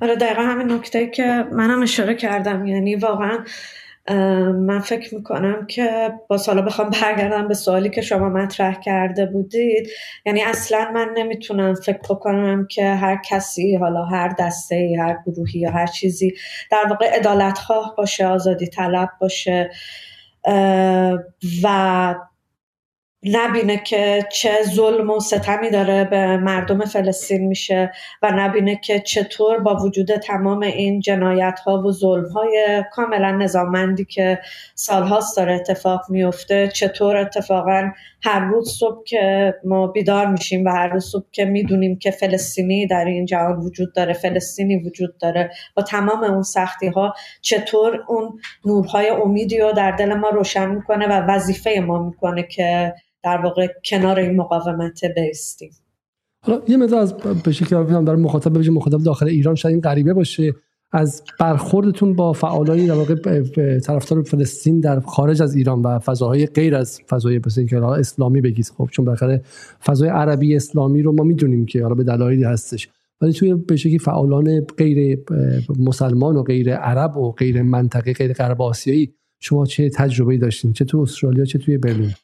آره 0.02 0.16
دقیقا 0.16 0.42
همین 0.42 0.72
نکته 0.72 1.06
که 1.06 1.44
منم 1.52 1.82
اشاره 1.82 2.14
کردم. 2.14 2.66
یعنی 2.66 2.96
واقعا 2.96 3.38
من 4.52 4.80
فکر 4.80 5.14
می‌کنم 5.14 5.66
که 5.66 6.12
با 6.28 6.38
سالا 6.38 6.62
بخوام 6.62 6.90
برگردم 6.90 7.48
به 7.48 7.54
سوالی 7.54 7.90
که 7.90 8.00
شما 8.00 8.28
مطرح 8.28 8.80
کرده 8.80 9.26
بودید. 9.26 9.88
یعنی 10.26 10.42
اصلا 10.42 10.90
من 10.94 11.08
نمی‌تونم 11.16 11.74
فکر 11.74 11.98
بکنم 12.10 12.66
که 12.70 12.84
هر 12.84 13.20
کسی 13.30 13.76
حالا 13.76 14.04
هر 14.04 14.34
دسته 14.38 14.96
هر 15.00 15.18
گروهی 15.26 15.60
یا 15.60 15.70
هر 15.70 15.86
چیزی 15.86 16.34
در 16.70 16.86
واقع 16.90 17.10
ادالت 17.14 17.58
خواه 17.58 17.94
باشه 17.96 18.26
آزادی 18.26 18.66
طلب 18.66 19.08
باشه. 19.20 19.70
و 21.62 22.14
نبینه 23.22 23.76
که 23.76 24.26
چه 24.32 24.50
ظلم 24.62 25.10
و 25.10 25.20
ستمی 25.20 25.70
داره 25.70 26.04
به 26.04 26.36
مردم 26.36 26.84
فلسطین 26.84 27.46
میشه 27.46 27.92
و 28.22 28.32
نبینه 28.36 28.76
که 28.76 29.00
چطور 29.00 29.58
با 29.58 29.76
وجود 29.76 30.16
تمام 30.16 30.62
این 30.62 31.00
جنایت 31.00 31.60
ها 31.66 31.82
و 31.82 31.92
ظلم 31.92 32.28
های 32.28 32.84
کاملا 32.92 33.30
نظاممندی 33.30 34.04
که 34.04 34.38
سالهاست 34.74 35.36
داره 35.36 35.54
اتفاق 35.54 36.00
میفته 36.08 36.68
چطور 36.68 37.16
اتفاقا 37.16 37.90
هر 38.22 38.40
روز 38.40 38.70
صبح 38.70 39.02
که 39.04 39.54
ما 39.64 39.86
بیدار 39.86 40.26
میشیم 40.26 40.64
و 40.64 40.68
هر 40.68 40.88
روز 40.88 41.04
صبح 41.04 41.26
که 41.32 41.44
می‌دونیم 41.44 41.98
که 41.98 42.10
فلسطینی 42.10 42.86
در 42.86 43.04
این 43.04 43.24
جهان 43.24 43.56
وجود 43.60 43.94
داره 43.94 44.12
فلسطینی 44.12 44.76
وجود 44.76 45.18
داره 45.18 45.50
با 45.76 45.82
تمام 45.82 46.24
اون 46.24 46.42
سختی 46.42 46.86
ها 46.86 47.14
چطور 47.42 48.04
اون 48.08 48.38
نورهای 48.64 49.08
امیدی 49.08 49.58
رو 49.58 49.72
در 49.72 49.90
دل 49.90 50.14
ما 50.14 50.28
روشن 50.28 50.74
می‌کنه 50.74 51.06
و 51.06 51.26
وظیفه 51.28 51.84
ما 51.86 52.02
می‌کنه 52.02 52.42
که 52.42 52.94
در 53.22 53.36
واقع 53.36 53.68
کنار 53.84 54.18
این 54.18 54.36
مقاومت 54.36 55.04
بیستیم 55.04 55.70
حالا 56.44 56.62
یه 56.68 56.76
مقدار 56.76 57.00
از 57.00 57.16
به 57.16 57.52
شکلی 57.52 57.84
در 58.04 58.14
مخاطب 58.14 58.50
ببینیم 58.50 58.72
مخاطب 58.72 59.02
داخل 59.02 59.26
ایران 59.26 59.54
شاید 59.54 59.74
این 59.74 59.80
غریبه 59.80 60.14
باشه. 60.14 60.52
از 60.92 61.22
برخوردتون 61.40 62.16
با 62.16 62.32
فعالای 62.32 62.86
در 62.86 62.94
واقع 62.94 63.14
طرفدار 63.78 64.22
فلسطین 64.22 64.80
در 64.80 65.00
خارج 65.00 65.42
از 65.42 65.54
ایران 65.54 65.82
و 65.82 65.98
فضاهای 65.98 66.46
غیر 66.46 66.74
از 66.74 67.00
فضای 67.08 67.40
که 67.68 67.76
اسلامی 67.76 68.40
بگید. 68.40 68.72
خب 68.76 68.88
چون 68.92 69.04
بالاخره 69.04 69.42
فضای 69.84 70.08
عربی 70.08 70.56
اسلامی 70.56 71.02
رو 71.02 71.12
ما 71.12 71.24
می‌دونیم 71.24 71.66
که 71.66 71.82
حالا 71.82 71.94
به 71.94 72.04
دلایلی 72.04 72.44
هستش. 72.44 72.88
ولی 73.20 73.32
توی 73.32 73.54
به 73.54 73.76
شکلی 73.76 73.98
فعالان 73.98 74.60
غیر 74.60 75.18
مسلمان 75.78 76.36
و 76.36 76.42
غیر 76.42 76.74
عرب 76.74 77.16
و 77.16 77.32
غیر 77.32 77.62
منطقه 77.62 78.12
غیر 78.12 78.32
غرب 78.32 78.62
آسیایی 78.62 79.14
شما 79.40 79.66
چه 79.66 79.90
تجربه 79.90 80.38
داشتین؟ 80.38 80.72
چه 80.72 80.84
تو 80.84 80.98
استرالیا 80.98 81.44
چه 81.44 81.58
توی 81.58 81.78
برلین؟ 81.78 82.14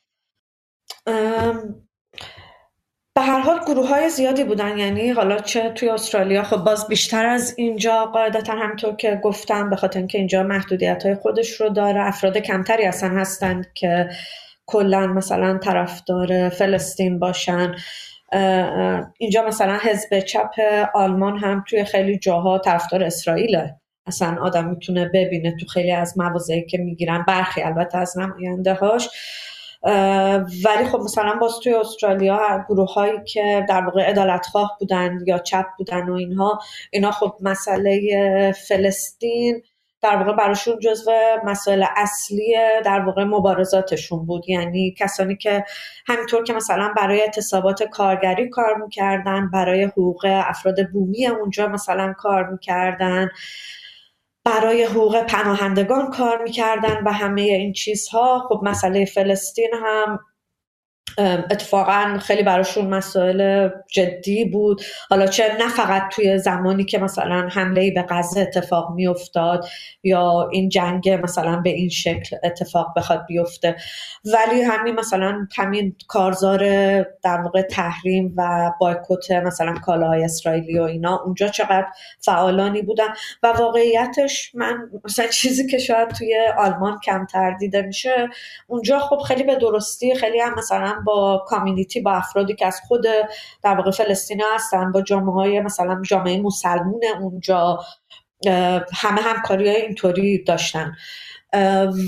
هر 3.25 3.41
حال 3.41 3.61
گروه 3.67 3.89
های 3.89 4.09
زیادی 4.09 4.45
بودن 4.45 4.79
یعنی 4.79 5.11
حالا 5.11 5.39
چه 5.39 5.71
توی 5.71 5.89
استرالیا 5.89 6.43
خب 6.43 6.57
باز 6.57 6.89
بیشتر 6.89 7.27
از 7.27 7.55
اینجا 7.59 8.07
قاعدتا 8.07 8.53
همطور 8.53 8.97
که 8.97 9.21
گفتم 9.23 9.71
به 9.71 9.77
خاطر 9.77 9.99
اینکه 9.99 10.19
اینجا 10.19 10.43
محدودیت 10.43 11.07
های 11.07 11.15
خودش 11.15 11.61
رو 11.61 11.69
داره. 11.69 12.01
افراد 12.01 12.39
کمتری 12.39 12.85
اصلا 12.85 13.09
هستند 13.11 13.67
که 13.75 14.09
کلا 14.67 15.07
مثلا 15.07 15.59
طرفدار 15.59 16.49
فلسطین 16.49 17.19
باشن. 17.19 17.75
اینجا 19.19 19.45
مثلا 19.47 19.79
حزب 19.83 20.21
چپ 20.21 20.55
آلمان 20.95 21.39
هم 21.39 21.65
توی 21.69 21.85
خیلی 21.85 22.19
جاها 22.19 22.59
طرفدار 22.59 23.05
اسرائیله. 23.05 23.75
اصلا 24.07 24.37
آدم 24.43 24.69
می‌تونه 24.69 25.11
ببینه 25.15 25.57
تو 25.61 25.67
خیلی 25.67 25.93
از 25.93 26.19
مواضعی 26.19 26.67
که 26.67 26.79
می‌گیرن. 26.79 27.25
برخی 27.29 27.63
البته 27.63 27.99
از 27.99 28.19
نماینده 28.19 28.75
هاش 28.75 29.09
ولی 30.65 30.85
خب 30.93 30.99
مثلا 30.99 31.35
باز 31.41 31.59
توی 31.63 31.75
استرالیا 31.75 32.65
گروه 32.69 32.95
هایی 32.95 33.13
که 33.27 33.67
در 33.69 33.85
واقع 33.85 34.05
ادالت 34.07 34.47
خواه 34.47 34.77
بودن 34.81 35.19
یا 35.27 35.39
چپ 35.39 35.67
بودن 35.79 36.09
و 36.09 36.13
اینها 36.13 36.61
اینا 36.91 37.11
خب 37.11 37.37
مسئله 37.41 38.53
فلسطین 38.69 39.63
در 40.03 40.17
واقع 40.17 40.33
براشون 40.33 40.79
جزو 40.79 41.11
مسائل 41.45 41.85
اصلی 41.97 42.55
در 42.85 43.01
واقع 43.01 43.25
مبارزاتشون 43.25 44.27
بود. 44.27 44.49
یعنی 44.49 44.95
کسانی 44.99 45.37
که 45.37 45.65
همینطور 46.07 46.43
که 46.43 46.53
مثلا 46.53 46.95
برای 46.97 47.21
اعتصابات 47.21 47.83
کارگری 47.83 48.49
کار 48.49 48.75
می‌کردن 48.85 49.51
برای 49.51 49.85
حقوق 49.85 50.27
افراد 50.29 50.91
بومی 50.93 51.27
اونجا 51.27 51.69
مثلا 51.69 52.15
کار 52.19 52.51
می‌کردن. 52.51 53.29
برای 54.45 54.85
حقوق 54.85 55.23
پناهندگان 55.23 56.11
کار 56.11 56.43
می‌کردن 56.43 57.03
و 57.05 57.13
همه 57.13 57.43
این 57.43 57.73
چیزها. 57.73 58.47
خب 58.49 58.61
مسئله 58.63 59.05
فلسطین 59.05 59.71
هم 59.75 60.19
اتفاقا 61.19 62.19
خیلی 62.21 62.43
براشون 62.43 62.87
مسائل 62.87 63.69
جدی 63.89 64.45
بود. 64.45 64.83
حالا 65.11 65.27
چه 65.27 65.57
نه 65.61 65.69
فقط 65.69 66.03
توی 66.13 66.39
زمانی 66.39 66.85
که 66.85 66.99
مثلا 66.99 67.49
حمله 67.49 67.91
به 67.91 68.05
غزه 68.09 68.41
اتفاق 68.41 68.91
میافتاد 68.95 69.65
یا 70.03 70.49
این 70.53 70.69
جنگ 70.69 71.09
مثلا 71.23 71.57
به 71.57 71.71
این 71.71 71.89
شکل 71.89 72.37
اتفاق 72.45 72.87
بخواد 72.97 73.27
بیفته 73.27 73.77
ولی 74.25 74.63
همین 74.63 74.95
مثلا 74.95 75.47
همین 75.57 75.97
کارزار 76.09 76.59
در 77.03 77.41
واقع 77.45 77.63
تحریم 77.63 78.35
و 78.37 78.71
بایکوت 78.81 79.31
مثلا 79.31 79.75
کالاهای 79.75 80.25
اسرائیلی 80.25 80.79
و 80.79 80.83
اینا 80.83 81.23
اونجا 81.25 81.49
چقدر 81.49 81.87
فعالانی 82.21 82.83
بودن 82.83 83.09
و 83.43 83.47
واقعیتش 83.47 84.55
من 84.55 84.91
مثلا 85.05 85.27
چیزی 85.27 85.67
که 85.67 85.79
شاید 85.79 86.09
توی 86.09 86.37
آلمان 86.59 87.01
کمتر 87.01 87.51
دیده 87.51 87.83
میشه 87.83 88.29
اونجا 88.67 88.99
خب 88.99 89.19
خیلی 89.19 89.43
به 89.43 89.57
درستی 89.57 90.15
خیلی 90.15 90.41
هم 90.41 90.55
مثلا 90.59 90.95
با 91.05 91.45
کامیونیتی 91.47 92.01
با 92.01 92.13
افرادی 92.13 92.55
که 92.55 92.67
از 92.67 92.81
خود 92.89 93.07
در 93.63 93.75
واقع 93.75 93.91
فلسطین 93.91 94.43
هستن 94.55 94.93
با 94.93 95.03
جامعه 95.03 95.35
های 95.35 95.61
مثلا 95.61 96.03
جامعه 96.03 96.43
مسلمون 96.43 97.01
اونجا 97.21 97.79
همه 98.93 99.21
همکاری 99.21 99.69
های 99.69 99.83
اینطوری 99.83 100.45
داشتن. 100.45 100.93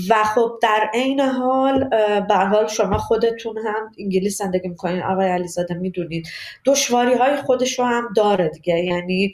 و 0.09 0.23
خب 0.35 0.51
در 0.61 0.89
عین 0.93 1.19
حال 1.19 1.89
به 2.27 2.35
حال 2.35 2.67
شما 2.67 2.97
خودتون 2.97 3.57
هم 3.57 3.91
انگلیس 3.99 4.37
زندگی 4.37 4.67
می‌کنین. 4.67 5.03
آقای 5.03 5.29
علیزاده 5.29 5.73
می‌دونید 5.73 6.27
دشواری 6.65 7.13
های 7.13 7.35
خودش 7.35 7.79
رو 7.79 7.85
هم 7.85 8.13
داره 8.15 8.49
دیگه. 8.49 8.79
یعنی 8.79 9.33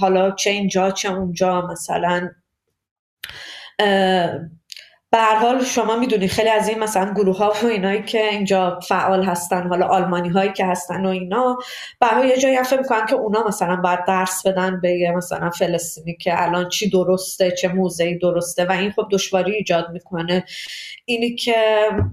حالا 0.00 0.30
چه 0.30 0.50
اینجا 0.50 0.90
چه 0.90 1.12
اونجا 1.12 1.66
مثلا 1.66 2.30
به 5.12 5.18
هر 5.18 5.34
حال 5.34 5.64
شما 5.64 5.96
می‌دونید 5.96 6.30
خیلی 6.30 6.48
از 6.48 6.68
این 6.68 6.78
مثلا 6.78 7.12
گروه 7.14 7.38
ها 7.38 7.52
و 7.62 7.66
اینایی 7.66 8.02
که 8.02 8.28
اینجا 8.28 8.80
فعال 8.88 9.24
هستن 9.24 9.68
حالا 9.68 9.86
آلمانی 9.86 10.28
هایی 10.28 10.52
که 10.52 10.66
هستن 10.66 11.06
و 11.06 11.08
اینا 11.08 11.58
برای 12.00 12.28
یه 12.28 12.36
جایی 12.36 12.62
فکر 12.62 12.78
می‌کنن 12.78 13.06
که 13.06 13.14
اونا 13.14 13.44
مثلا 13.48 13.76
باید 13.76 14.04
درس 14.04 14.46
بدن 14.46 14.80
به 14.80 14.90
یه 14.90 15.10
مثلا 15.10 15.50
فلسطینی 15.50 16.16
که 16.16 16.42
الان 16.42 16.68
چی 16.68 16.90
درسته 16.90 17.50
چه 17.50 17.68
موزه 17.68 18.18
درسته 18.22 18.64
و 18.64 18.72
این 18.72 18.90
خب 18.92 19.08
دشواری 19.12 19.54
ایجاد 19.54 19.90
می‌کنه. 19.90 20.44
اینی 21.04 21.34
که 21.34 21.54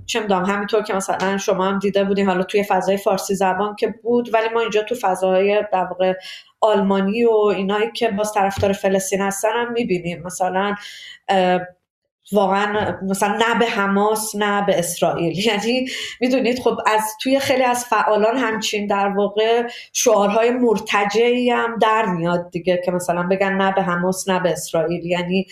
چه 0.06 0.20
می‌دونم 0.20 0.45
همینطور 0.45 0.84
که 0.84 0.93
مثلا 0.93 1.38
شما 1.38 1.66
هم 1.66 1.80
دیده 1.80 2.04
بودین 2.04 2.28
حالا 2.28 2.43
توی 2.43 2.64
فضای 2.64 2.97
فارسی 2.97 3.36
زبان 3.36 3.76
که 3.76 3.95
بود 4.04 4.34
ولی 4.34 4.50
ما 4.50 4.60
اینجا 4.60 4.82
تو 4.82 4.95
فضای 4.95 5.64
در 5.74 5.84
واقع 5.84 6.14
آلمانی 6.62 7.26
و 7.26 7.34
اینایی 7.34 7.91
که 7.91 8.10
باز 8.10 8.34
طرفدار 8.34 8.74
فلسطین 8.74 9.22
هستن 9.22 9.50
هم 9.54 9.72
می‌بینیم. 9.72 10.24
مثلا 10.26 10.76
واقعا 12.32 12.96
مثلا 13.02 13.38
نه 13.38 13.60
به 13.60 13.66
حماس 13.66 14.36
نه 14.36 14.66
به 14.66 14.80
اسرائیل. 14.80 15.38
یعنی 15.48 15.88
می‌دونید 16.22 16.60
خب 16.60 16.78
از 16.88 17.02
توی 17.22 17.40
خیلی 17.40 17.64
از 17.64 17.86
فعالان 17.86 18.38
همچین 18.38 18.88
در 18.88 19.08
واقع 19.08 19.70
شعارهای 19.94 20.52
مرتجعی 20.52 21.50
هم 21.50 21.78
در 21.82 22.06
میاد 22.06 22.50
دیگه 22.52 22.82
که 22.86 22.92
مثلا 22.92 23.24
بگن 23.24 23.54
نه 23.54 23.72
به 23.72 23.82
حماس 23.82 24.30
نه 24.30 24.40
به 24.40 24.52
اسرائیل. 24.52 25.06
یعنی 25.06 25.46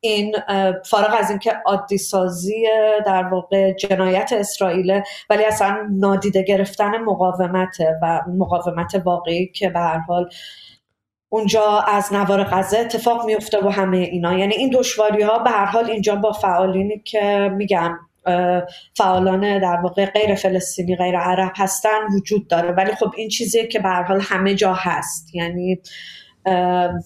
این 0.00 0.36
فارغ 0.84 1.16
از 1.18 1.30
اینکه 1.30 1.52
عادی 1.66 1.98
سازی 1.98 2.66
در 3.06 3.22
واقع 3.22 3.72
جنایت 3.72 4.32
اسرائیل 4.32 5.00
ولی 5.30 5.44
اصلا 5.44 5.88
نادیده 5.90 6.42
گرفتن 6.42 6.98
مقاومته 6.98 7.98
و 8.02 8.20
مقاومت 8.38 9.02
واقعی 9.04 9.46
که 9.46 9.68
به 9.68 9.80
هر 9.80 9.98
حال 9.98 10.28
اونجا 11.28 11.78
از 11.88 12.12
نوار 12.12 12.44
غزه 12.44 12.78
اتفاق 12.78 13.26
میفته 13.26 13.64
و 13.64 13.68
همه 13.68 13.96
اینا. 13.96 14.38
یعنی 14.38 14.54
این 14.54 14.70
دشواری 14.74 15.22
ها 15.22 15.38
به 15.38 15.50
هر 15.50 15.64
حال 15.64 15.90
اینجا 15.90 16.16
با 16.16 16.32
فعالینی 16.32 17.02
که 17.04 17.50
میگم 17.56 17.98
فعالان 18.96 19.58
در 19.58 19.80
واقع 19.82 20.06
غیر 20.06 20.34
فلسطینی 20.34 20.96
غیر 20.96 21.18
عرب 21.18 21.52
هستن 21.56 21.98
وجود 22.16 22.48
داره. 22.48 22.72
ولی 22.72 22.92
خب 22.92 23.12
این 23.16 23.28
چیزیه 23.28 23.66
که 23.66 23.78
به 23.78 23.88
هر 23.88 24.02
حال 24.02 24.20
همه 24.20 24.54
جا 24.54 24.72
هست. 24.72 25.34
یعنی 25.34 25.80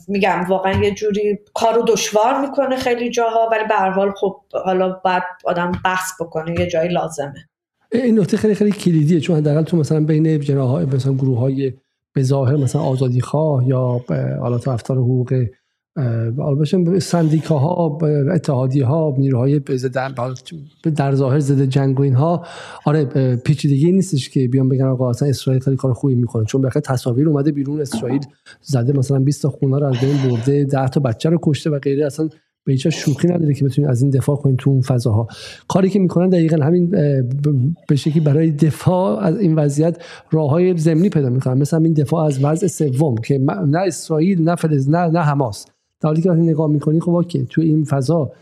میگم 0.09 0.45
واقعا 0.49 0.73
یه 0.73 0.95
جوری 0.95 1.39
کارو 1.55 1.83
دشوار 1.83 2.41
می‌کنه 2.41 2.77
خیلی 2.77 3.11
جاها 3.11 3.49
ولی 3.53 3.65
به 3.69 3.75
هر 3.75 3.91
حال 3.91 4.13
خب 4.13 4.41
حالا 4.65 5.01
باید 5.05 5.23
آدم 5.45 5.73
بحث 5.85 6.11
بکنه 6.21 6.61
یه 6.61 6.67
جایی 6.67 6.89
لازمه. 6.89 7.49
این 7.93 8.19
نکته 8.19 8.37
خیلی 8.37 8.55
خیلی 8.55 8.73
کلیدیه 8.73 9.21
چون 9.21 9.37
حداقل 9.37 9.63
تو 9.63 9.77
مثلا 9.77 10.01
بین 10.01 10.41
جناهای 10.41 10.85
مثلا 10.85 11.13
گروه 11.13 11.39
های 11.39 11.73
به 12.15 12.23
ظاهر 12.23 12.57
مثلا 12.57 12.83
آزادی 12.83 13.21
خواه 13.21 13.69
یا 13.69 14.01
حالا 14.41 14.59
طرفدار 14.59 14.99
حقوق 14.99 15.45
البته 16.39 16.99
سندیکاها 16.99 17.99
اتحادی 18.35 18.81
ها 18.81 19.15
نیروهای 19.19 19.61
در 20.97 21.15
ظاهر 21.15 21.39
ضد 21.39 21.63
جنگ 21.65 22.01
و 22.01 22.03
اینها. 22.03 22.47
آره 22.87 23.05
پیچیدگی 23.35 23.93
نیستش 23.93 24.31
که 24.31 24.49
بیان 24.49 24.69
بگن 24.69 24.87
آقا 24.87 25.11
اصلا 25.11 25.29
اسرائیل 25.29 25.63
خیلی 25.63 25.77
کار 25.77 25.93
خوبی 25.93 26.15
می‌کنه. 26.15 26.45
چون 26.45 26.63
بخاطر 26.63 26.81
تصاویر 26.81 27.29
اومده 27.29 27.53
بیرون 27.53 27.81
اسرائیل 27.81 28.21
زده 28.63 28.93
مثلا 28.93 29.19
20 29.19 29.43
تا 29.43 29.49
خونه 29.49 29.79
رو 29.79 29.87
از 29.87 29.97
بین 30.01 30.31
برده 30.31 30.65
10 30.65 30.89
تا 30.89 31.01
بچه 31.01 31.31
رو 31.31 31.39
کشته 31.43 31.71
و 31.71 31.79
غیره. 31.79 32.07
اصلا 32.07 32.29
به 32.65 32.73
هیچ 32.73 32.87
شوخی 32.87 33.29
نداره 33.29 33.55
که 33.55 33.65
بتونید 33.65 33.91
از 33.91 34.03
این 34.03 34.11
دفاع 34.11 34.37
کنید 34.37 34.57
تو 34.57 34.71
اون 34.71 34.81
فضاها. 34.81 35.29
کاری 35.69 35.91
که 35.91 35.99
می‌کنن 35.99 36.29
دقیقا 36.29 36.65
همین 36.65 36.91
به 37.89 37.97
شکلی 37.97 38.21
برای 38.21 38.51
دفاع 38.51 39.25
از 39.25 39.39
این 39.39 39.55
وضعیت 39.55 40.03
راه 40.31 40.51
های 40.51 40.79
زمینی 40.79 41.09
پیدا 41.09 41.31
می‌کنن. 41.31 41.59
مثل 41.59 41.77
همین 41.77 41.93
دفاع 41.93 42.25
از 42.25 42.45
وضع 42.45 42.67
سوم 42.67 43.15
که 43.15 43.39
نه 43.67 43.79
اسرائیل 43.79 44.43
نه 44.43 44.55
فلز 44.55 44.89
نه 44.89 45.07
نه 45.07 45.21
حماس. 45.21 45.67
در 46.01 46.09
حالی 46.09 46.23
که 46.23 46.31
وقتی 46.31 46.43
نگاه 46.43 46.71
می‌کنی 46.71 47.01
خب 47.01 47.11
اوکی 47.11 47.47
تو 47.51 47.61
این 47.61 47.85
فضا 47.85 48.33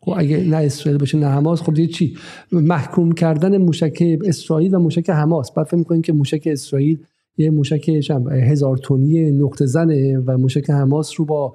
خب 0.00 0.14
اگه 0.16 0.44
نه 0.44 0.56
اسرائیل 0.56 0.98
باشه 0.98 1.18
نه 1.18 1.26
حماس 1.26 1.62
خب 1.62 1.86
چی؟ 1.86 2.16
محکوم 2.52 3.12
کردن 3.12 3.56
موشک 3.56 4.02
اسرائیل 4.24 4.74
و 4.74 4.78
موشک 4.78 5.10
حماس. 5.10 5.52
بعد 5.52 5.66
فکر 5.66 5.76
می‌کنین 5.76 6.02
که 6.02 6.12
موشک 6.12 6.42
اسرائیل 6.46 6.98
یه 7.36 7.50
موشک 7.50 7.88
هزار 8.30 8.76
تونی 8.76 9.30
نقطه 9.30 9.66
زنه 9.66 10.18
و 10.18 10.38
موشک 10.38 10.70
حماس 10.70 11.12
رو 11.16 11.24
با 11.24 11.54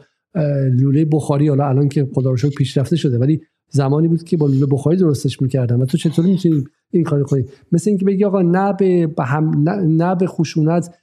لوله 0.79 1.05
بخاری 1.05 1.47
حالا 1.47 1.67
الان 1.67 1.89
که 1.89 2.07
خدا 2.13 2.31
رو 2.31 2.49
پیشرفته 2.57 2.95
شده 2.95 3.17
ولی 3.17 3.41
زمانی 3.69 4.07
بود 4.07 4.23
که 4.23 4.37
با 4.37 4.47
لوله 4.47 4.65
بخاری 4.65 4.97
درستش 4.97 5.41
می‌کردن. 5.41 5.81
و 5.81 5.85
تو 5.85 5.97
چطوری 5.97 6.31
می‌تونی 6.31 6.63
این 6.91 7.03
کار 7.03 7.23
کنی؟ 7.23 7.43
مثل 7.71 7.89
اینکه 7.89 8.05
بگی 8.05 8.25
آقا 8.25 8.41
نه 8.41 8.73
به 9.17 9.23
هم 9.23 9.69
نه 9.87 10.15
به 10.15 10.27
خشونت 10.27 10.95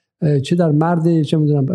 چه 0.42 0.56
در 0.56 0.70
مرد 0.70 1.22
چه 1.22 1.36
می‌دونم 1.36 1.66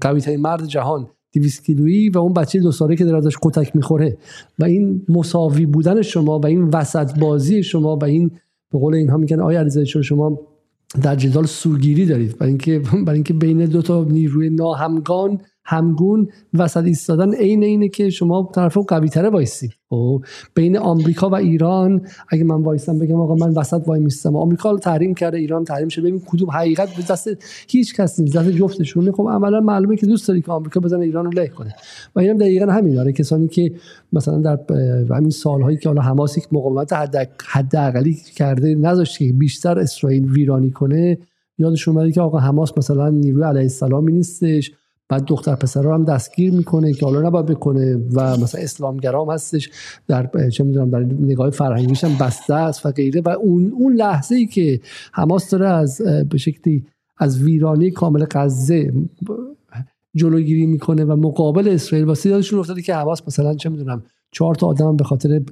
قوی 0.00 0.36
مرد 0.36 0.66
جهان 0.66 1.06
200 1.34 1.64
کیلویی 1.64 2.08
و 2.08 2.18
اون 2.18 2.32
بچه 2.32 2.60
دو 2.60 2.72
ساله 2.72 2.96
که 2.96 3.04
داره 3.04 3.18
ازش 3.18 3.36
کتک 3.42 3.76
می‌خوره. 3.76 4.16
و 4.58 4.64
این 4.64 5.02
مساوی 5.08 5.66
بودن 5.66 6.02
شما 6.02 6.38
و 6.38 6.46
این 6.46 6.62
وسط 6.62 7.18
بازی 7.18 7.62
شما 7.62 7.96
و 7.96 8.04
این 8.04 8.30
به 8.72 8.78
قول 8.78 8.94
اینها 8.94 9.16
میگن 9.16 9.40
آیا 9.40 9.60
علیزاده 9.60 10.02
شما 10.02 10.40
در 11.02 11.16
جدال 11.16 11.46
سوگیری 11.46 12.06
دارید. 12.06 12.38
برای 12.38 12.48
اینکه 12.48 12.82
برای 13.06 13.14
اینکه 13.14 13.34
بین 13.34 13.64
دو 13.64 13.82
تا 13.82 14.04
نیروی 14.04 14.50
ناهمگان 14.50 15.40
همگون 15.64 16.28
وسط 16.54 16.84
ایستادن 16.84 17.34
عین 17.34 17.62
اینه 17.62 17.88
که 17.88 18.10
شما 18.10 18.50
طرف 18.54 18.78
قوی 18.78 19.08
تره 19.08 19.28
وایسی. 19.28 19.70
خب 19.90 20.24
بین 20.54 20.78
آمریکا 20.78 21.28
و 21.28 21.34
ایران 21.34 22.06
اگه 22.28 22.44
من 22.44 22.62
وایسم 22.62 22.98
بگم 22.98 23.20
آقا 23.20 23.34
من 23.34 23.50
وسط 23.50 23.82
وای 23.86 24.00
میستم. 24.00 24.36
آمریکا 24.36 24.70
رو 24.70 24.78
تحریم 24.78 25.14
کرده 25.14 25.38
ایران 25.38 25.64
تحریم 25.64 25.88
شده. 25.88 26.08
ببین 26.08 26.22
کدوم 26.26 26.50
حقیقت 26.50 26.96
به 26.96 27.02
دست 27.10 27.28
هیچ 27.68 27.94
کس 27.94 28.20
نیست. 28.20 28.36
دست 28.36 28.50
جفتشونه 28.50 29.12
خب 29.12 29.28
عملا 29.30 29.60
معلومه 29.60 29.96
که 29.96 30.06
دوست 30.06 30.28
داری 30.28 30.42
که 30.42 30.52
آمریکا 30.52 30.80
بزنه 30.80 31.04
ایران 31.04 31.24
رو 31.24 31.30
له 31.30 31.48
کنه. 31.48 31.74
و 32.16 32.20
اینم 32.20 32.38
دقیقا 32.38 32.72
همین 32.72 32.94
داره. 32.94 33.12
کسانی 33.12 33.48
که 33.48 33.72
مثلا 34.12 34.38
در 34.38 34.58
همین 35.10 35.30
سالهایی 35.30 35.76
که 35.76 35.88
حالا 35.88 36.02
حماس 36.02 36.38
یک 36.38 36.48
مقاومت 36.52 36.92
حد 37.46 37.76
اقلی 37.76 38.18
کرده 38.36 38.74
نذاشت 38.74 39.18
که 39.18 39.32
بیشتر 39.32 39.78
اسرائیل 39.78 40.24
ویرانی 40.30 40.70
کنه 40.70 41.18
یادشون 41.58 41.96
اومده 41.96 42.12
که 42.12 42.20
آقا 42.20 42.38
حماس 42.38 42.78
مثلا 42.78 43.10
نیروی 43.10 43.42
علیه 43.42 43.62
السلامی 43.62 44.12
نیستش. 44.12 44.72
بعد 45.12 45.24
دختر 45.24 45.54
پسر 45.54 45.86
هم 45.86 46.04
دستگیر 46.04 46.52
می‌کنه 46.52 46.92
که 46.92 47.06
حالا 47.06 47.20
نباید 47.28 47.46
بکنه 47.46 47.96
و 48.14 48.36
مثلا 48.36 48.60
اسلامگرام 48.60 49.30
هستش 49.30 49.70
در 50.08 50.30
چه 50.52 50.64
می‌دونم 50.64 50.90
در 50.90 50.98
نگاه 51.20 51.50
فرهنگیش 51.50 52.04
هم 52.04 52.26
بسته 52.26 52.54
است 52.54 52.86
و 52.86 52.90
غیره. 52.90 53.20
و 53.20 53.28
اون 53.28 53.72
اون 53.78 53.94
لحظه 53.94 54.34
ای 54.34 54.46
که 54.46 54.80
حماس 55.12 55.50
داره 55.50 55.68
از 55.68 56.02
به 56.30 56.38
شکلی 56.38 56.84
از 57.18 57.42
ویرانی 57.42 57.90
کامل 57.90 58.24
غزه 58.30 58.92
جلوگیری 60.14 60.66
می‌کنه 60.66 61.04
و 61.04 61.16
مقابل 61.16 61.68
اسرائیل 61.68 62.06
واسه 62.06 62.30
یادشون 62.30 62.58
افتاده 62.58 62.82
که 62.82 62.94
حماس 62.94 63.22
مثلا 63.26 63.54
چه 63.54 63.68
می‌دونم 63.68 64.02
چهار 64.30 64.54
تا 64.54 64.66
آدم 64.66 64.96
به 64.96 65.04
خاطر 65.04 65.42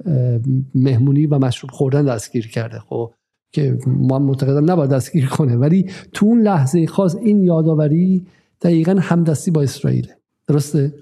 مهمونی 0.75 1.25
و 1.25 1.39
مشروب 1.39 1.71
خوردن 1.71 2.05
دستگیر 2.05 2.47
کرده. 2.47 2.79
خب 2.79 3.11
که 3.51 3.77
ما 3.87 4.19
معتقدم 4.19 4.71
نباید 4.71 4.89
دستگیر 4.89 5.25
کنه. 5.25 5.55
ولی 5.55 5.85
تو 6.13 6.25
اون 6.25 6.41
لحظه 6.41 6.87
خاص 6.87 7.15
این 7.15 7.43
یادآوری 7.43 8.25
دقیقا 8.61 8.95
همدستی 9.01 9.51
با 9.51 9.61
اسرائیل 9.61 10.13
درسته؟ 10.47 10.93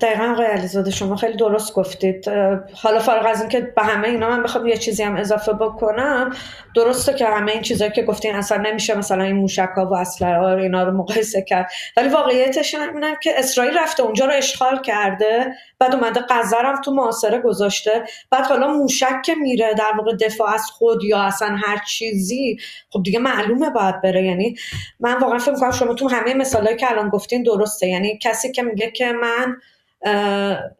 دقیقا 0.00 0.32
آقای 0.32 0.46
علیزاده 0.46 0.90
شما 0.90 1.16
خیلی 1.16 1.36
درست 1.36 1.74
گفتید. 1.74 2.28
حالا 2.74 2.98
فارغ 2.98 3.26
از 3.26 3.40
اینکه 3.40 3.60
به 3.60 3.82
همه 3.82 4.08
اینا 4.08 4.30
من 4.30 4.42
بخوام 4.42 4.66
یه 4.66 4.76
چیزی 4.76 5.02
هم 5.02 5.16
اضافه 5.16 5.52
بکنم. 5.52 6.30
درسته 6.74 7.14
که 7.14 7.26
همه 7.26 7.52
این 7.52 7.62
چیزایی 7.62 7.90
که 7.90 8.02
گفتین 8.02 8.34
اصلا 8.34 8.58
نمیشه 8.58 8.98
مثلا 8.98 9.24
این 9.24 9.36
موشک 9.36 9.68
ها 9.76 9.86
و 9.86 9.94
اسلحه 9.94 10.40
اینا 10.40 10.82
رو 10.82 10.92
مقایسه 10.92 11.42
کرد. 11.42 11.70
ولی 11.96 12.08
واقعیتش 12.08 12.74
اینه 12.74 13.16
که 13.22 13.38
اسرائیل 13.38 13.78
رفته 13.78 14.02
اونجا 14.02 14.26
رو 14.26 14.32
اشغال 14.32 14.82
کرده 14.82 15.52
بعد 15.78 15.94
اومده 15.94 16.20
غزه 16.30 16.56
هم 16.56 16.80
تو 16.80 16.94
معاصره 16.94 17.38
گذاشته. 17.38 18.04
بعد 18.30 18.46
حالا 18.46 18.68
موشک 18.68 19.22
که 19.24 19.34
میره 19.34 19.74
در 19.74 19.92
واقع 19.98 20.16
دفاع 20.16 20.54
از 20.54 20.64
خود 20.64 21.04
یا 21.04 21.22
اصلا 21.22 21.56
هر 21.66 21.78
چیزی 21.88 22.56
خب 22.90 23.02
دیگه 23.02 23.18
معلومه 23.18 23.70
باید 23.70 24.00
بره. 24.00 24.24
یعنی 24.24 24.56
من 25.00 25.18
واقعا 25.18 25.38
فکر 25.38 25.52
می‌کنم 25.52 25.70
شما 25.70 25.94
تو 25.94 26.08
همه 26.08 26.34
مثالهایی 26.34 26.76
که 26.76 26.90
الان 26.90 27.08
گفتین 27.08 27.42
درسته. 27.42 27.86
یعنی 27.86 28.18
کسی 28.22 28.52
که 28.52 28.62
میگه 28.62 28.90
که 28.90 29.12
من 29.12 29.45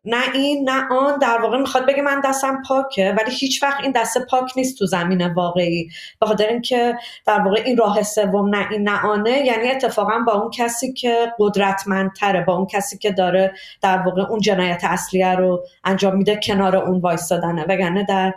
نه 0.04 0.22
این 0.34 0.70
نه 0.70 0.88
آن. 0.90 1.18
در 1.18 1.38
واقع 1.42 1.58
می‌خواد 1.58 1.86
بگه 1.86 2.02
من 2.02 2.20
دستم 2.20 2.62
پاکه 2.68 3.14
ولی 3.18 3.34
هیچ 3.34 3.62
وقت 3.62 3.82
این 3.82 3.92
دست 3.92 4.18
پاک 4.18 4.52
نیست 4.56 4.78
تو 4.78 4.86
زمین 4.86 5.26
واقعی. 5.26 5.88
به 6.20 6.26
خاطر 6.26 6.46
اینکه 6.46 6.96
در 7.26 7.40
واقع 7.40 7.62
این 7.64 7.76
راه 7.76 8.02
سوم 8.02 8.56
نه 8.56 8.70
این 8.70 8.88
نه 8.88 9.06
آنه. 9.06 9.30
یعنی 9.30 9.70
اتفاقا 9.70 10.18
با 10.26 10.32
اون 10.32 10.50
کسی 10.50 10.92
که 10.92 11.32
قدرتمندتره 11.38 12.44
با 12.44 12.56
اون 12.56 12.66
کسی 12.66 12.98
که 12.98 13.12
داره 13.12 13.52
در 13.82 13.98
واقع 13.98 14.22
اون 14.22 14.40
جنایت 14.40 14.84
اصلیه 14.84 15.34
رو 15.34 15.64
انجام 15.84 16.16
میده 16.16 16.40
کنار 16.42 16.76
اون 16.76 17.00
وایستادنه. 17.00 17.64
وگرنه 17.68 18.04
در 18.08 18.34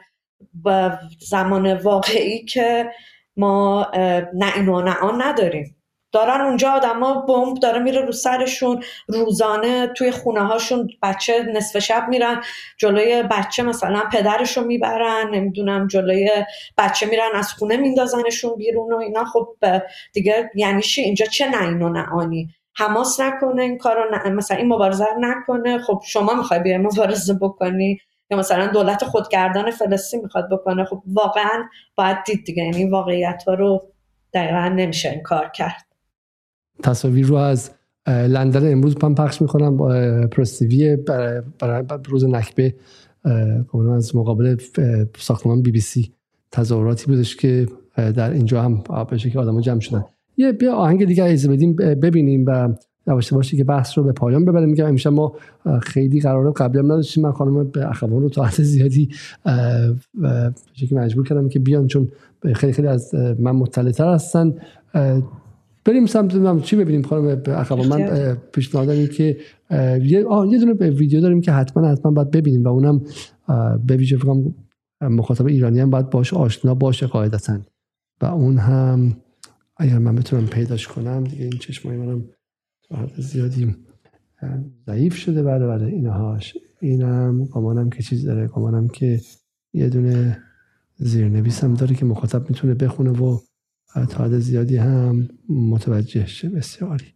زمان 1.19 1.73
واقعی 1.73 2.45
که 2.45 2.89
ما 3.37 3.87
نه 4.33 4.55
این 4.55 4.69
و 4.69 4.81
نه 4.81 4.95
آن 5.01 5.21
نداریم. 5.21 5.75
دارن 6.11 6.41
اونجا 6.41 6.71
آدما 6.71 7.13
بمب 7.13 7.57
داره 7.59 7.79
میره 7.79 8.01
رو 8.01 8.11
سرشون 8.11 8.83
روزانه 9.07 9.87
توی 9.87 10.11
خونه 10.11 10.41
هاشون 10.41 10.89
بچه 11.03 11.43
نصف 11.43 11.79
شب 11.79 12.05
میرن 12.09 12.41
جلوی 12.77 13.23
بچه 13.23 13.63
مثلا 13.63 14.03
پدرشون 14.13 14.63
می‌برن 14.63 15.29
نمی‌دونم 15.33 15.87
جلوی 15.87 16.29
بچه 16.77 17.05
میرن 17.05 17.29
از 17.33 17.53
خونه 17.53 17.77
میندازنشون 17.77 18.55
بیرون 18.55 18.93
و 18.93 18.97
اینا. 18.97 19.25
خب 19.25 19.55
دیگه 20.13 20.49
یعنی 20.55 20.81
چی؟ 20.81 21.01
اینجا 21.01 21.25
چه 21.25 21.49
نه 21.49 21.63
اینو 21.63 21.89
نه 21.89 22.05
آنی 22.13 22.49
حماس 22.75 23.19
نکنه 23.19 23.61
این 23.61 23.77
کارو 23.77 24.09
نه 24.11 24.29
مثلا 24.29 24.57
این 24.57 24.67
مبارزه 24.73 25.05
نکنه. 25.19 25.79
خب 25.79 26.01
شما 26.05 26.33
می‌خوای 26.33 26.59
بیای 26.59 26.77
مبارزه 26.77 27.33
بکنی؟ 27.33 27.99
یا 28.31 28.37
مثلا 28.37 28.67
دولت 28.67 29.03
خودگردان 29.03 29.71
فلسطین 29.71 30.21
می‌خواد 30.21 30.49
بکنه؟ 30.51 30.85
خب 30.85 31.01
واقعا 31.13 31.63
باید 31.95 32.23
دید 32.25 32.45
دیگه. 32.45 32.63
یعنی 32.63 32.89
واقعیت 32.89 33.43
ها 33.47 33.53
رو 33.53 33.91
دقیقا 34.33 34.67
نمیشه 34.67 35.09
این 35.09 35.23
کار 35.23 35.49
کرد. 35.49 35.88
تصاویر 36.83 37.25
رو 37.25 37.35
از 37.35 37.71
لندن 38.07 38.71
امروز 38.71 39.03
من 39.03 39.15
پخش 39.15 39.41
می‌کنم 39.41 39.77
با 39.77 39.87
پرستیوی 40.31 40.95
برای, 40.95 41.41
برای 41.59 41.83
روز 42.05 42.25
نکبه 42.25 42.75
از 43.95 44.15
مقابل 44.15 44.55
ساختمان 45.17 45.61
بی 45.61 45.71
بی 45.71 45.79
سی 45.79 46.13
تظاهراتی 46.51 47.05
بودش 47.05 47.35
که 47.35 47.67
در 47.95 48.31
اینجا 48.31 48.61
هم 48.61 48.83
بشه 49.11 49.29
که 49.29 49.39
آدم 49.39 49.61
جمع 49.61 49.79
شدن. 49.79 50.05
یه 50.37 50.51
بیا 50.51 50.73
آهنگ 50.73 51.05
دیگه 51.05 51.23
ایزه 51.23 51.49
بدیم 51.49 51.75
ببینیم 51.75 52.45
و 52.47 52.69
نواشته 53.07 53.35
باشی 53.35 53.57
که 53.57 53.63
بحث 53.63 53.97
رو 53.97 54.03
به 54.03 54.11
پایان 54.11 54.45
ببریم. 54.45 54.69
میگم 54.69 54.85
امشب 54.85 55.09
ما 55.09 55.35
خیلی 55.81 56.19
قرار 56.19 56.51
قبلی 56.51 56.79
هم 56.79 56.85
نداشتیم. 56.85 57.23
من 57.23 57.31
خانم 57.31 57.63
به 57.63 57.89
اخوان 57.89 58.11
رو 58.11 58.29
تا 58.29 58.43
حد 58.43 58.61
زیادی 58.61 59.09
که 60.73 60.95
مجبور 60.95 61.27
کردم 61.27 61.49
که 61.49 61.59
بیان 61.59 61.87
چون 61.87 62.11
خیلی 62.55 62.73
خیلی 62.73 62.87
از 62.87 63.15
من 63.15 63.51
مطلع 63.51 63.91
تر 63.91 64.13
هستن 64.13 64.55
بریم 65.85 66.05
سمت 66.05 66.63
چی 66.63 66.75
ببینیم 66.75 67.01
خانم 67.01 67.41
اخوان 67.47 67.87
من 67.87 68.35
پیشنهاد 68.53 68.89
این 68.89 69.07
که 69.07 69.37
یه 69.71 70.25
یه 70.49 70.59
دونه 70.59 70.73
ویدیو 70.73 71.21
داریم 71.21 71.41
که 71.41 71.51
حتما 71.51 71.87
حتما 71.87 72.11
باید 72.11 72.31
ببینیم 72.31 72.63
و 72.63 72.67
اونم 72.67 73.01
به 73.85 73.95
ویژه 73.95 74.17
فکر 74.17 74.51
مخاطب 75.01 75.45
ایرانی 75.45 75.79
هم 75.79 75.89
باید 75.89 76.09
باش 76.09 76.33
آشنا 76.33 76.75
باشه 76.75 77.07
قاعدتا. 77.07 77.59
و 78.21 78.25
اون 78.25 78.57
هم 78.57 79.17
اگر 79.77 79.97
من 79.97 80.15
بتونم 80.15 80.45
پیداش 80.47 80.87
کنم 80.87 81.23
دیگه 81.23 81.43
این 81.43 81.57
چشمای 81.59 81.97
منم 81.97 82.23
زیادی 83.17 83.75
ضعیف 84.87 85.15
شده 85.15 85.43
بله 85.43 85.67
بله 85.67 85.85
اینهاش. 85.85 86.57
اینم 86.81 87.45
گمانم 87.45 87.89
که 87.89 88.03
چیز 88.03 88.25
داره 88.25 88.47
گمانم 88.47 88.87
که 88.87 89.21
یه 89.73 89.89
دونه 89.89 90.39
زیرنویس 90.95 91.63
هم 91.63 91.73
داره 91.73 91.95
که 91.95 92.05
مخاطب 92.05 92.49
می‌تونه 92.49 92.73
بخونه 92.73 93.11
و 93.11 93.39
تعداد 93.93 94.39
زیادی 94.39 94.77
هم 94.77 95.29
متوجه 95.49 96.25
شه 96.25 96.49
بسیاری 96.49 97.13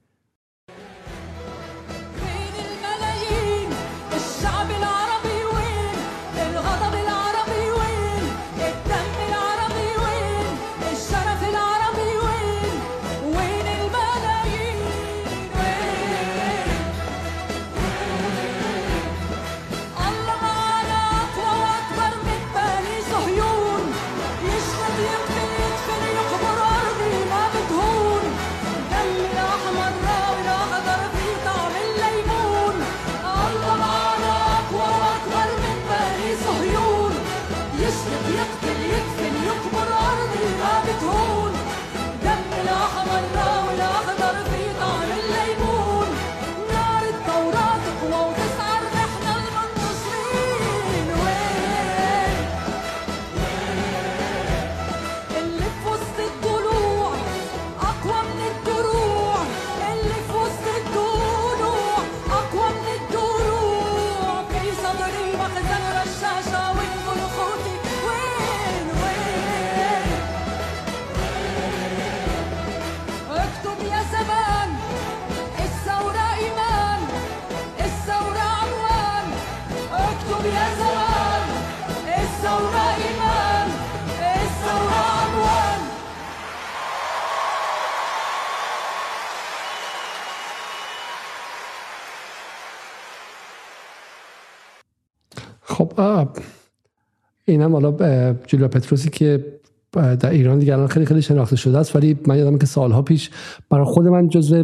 این 97.53 97.61
هم 97.61 97.73
حالا 97.73 98.33
جولیا 98.47 98.67
پتروسی 98.67 99.09
که 99.09 99.59
در 99.93 100.29
ایران 100.29 100.59
دیگه 100.59 100.73
الان 100.73 100.87
خیلی 100.87 101.05
خیلی 101.05 101.21
شناخته 101.21 101.55
شده 101.55 101.77
است 101.77 101.95
ولی 101.95 102.17
من 102.27 102.37
یادم 102.37 102.57
که 102.57 102.65
سالها 102.65 103.01
پیش 103.01 103.29
برای 103.69 103.85
خود 103.85 104.07
من 104.07 104.29
جزو 104.29 104.63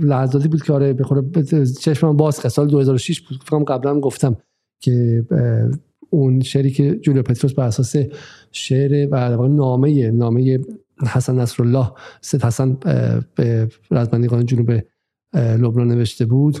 لحظاتی 0.00 0.48
بود 0.48 0.62
که 0.62 0.72
آره 0.72 0.92
به 0.92 1.04
خود 1.04 1.38
چشم 1.80 2.06
من 2.06 2.16
باز 2.16 2.34
سال 2.34 2.68
2006 2.68 3.20
بود. 3.20 3.38
فکرم 3.44 3.64
قبلا 3.64 4.00
گفتم 4.00 4.36
که 4.80 5.24
اون 6.10 6.40
شعری 6.40 6.70
که 6.70 6.94
جولیا 6.94 7.22
پتروس 7.22 7.54
بر 7.54 7.66
اساس 7.66 7.96
شعر 8.52 9.08
و 9.10 9.48
نامه 9.48 10.10
نامه 10.10 10.58
حسن 11.06 11.40
نصرالله 11.40 11.90
سید 12.20 12.44
حسن 12.44 12.76
به 13.34 13.68
رزمندگان 13.90 14.46
جنوب 14.46 14.70
لبنان 15.34 15.88
نوشته 15.88 16.26
بود. 16.26 16.58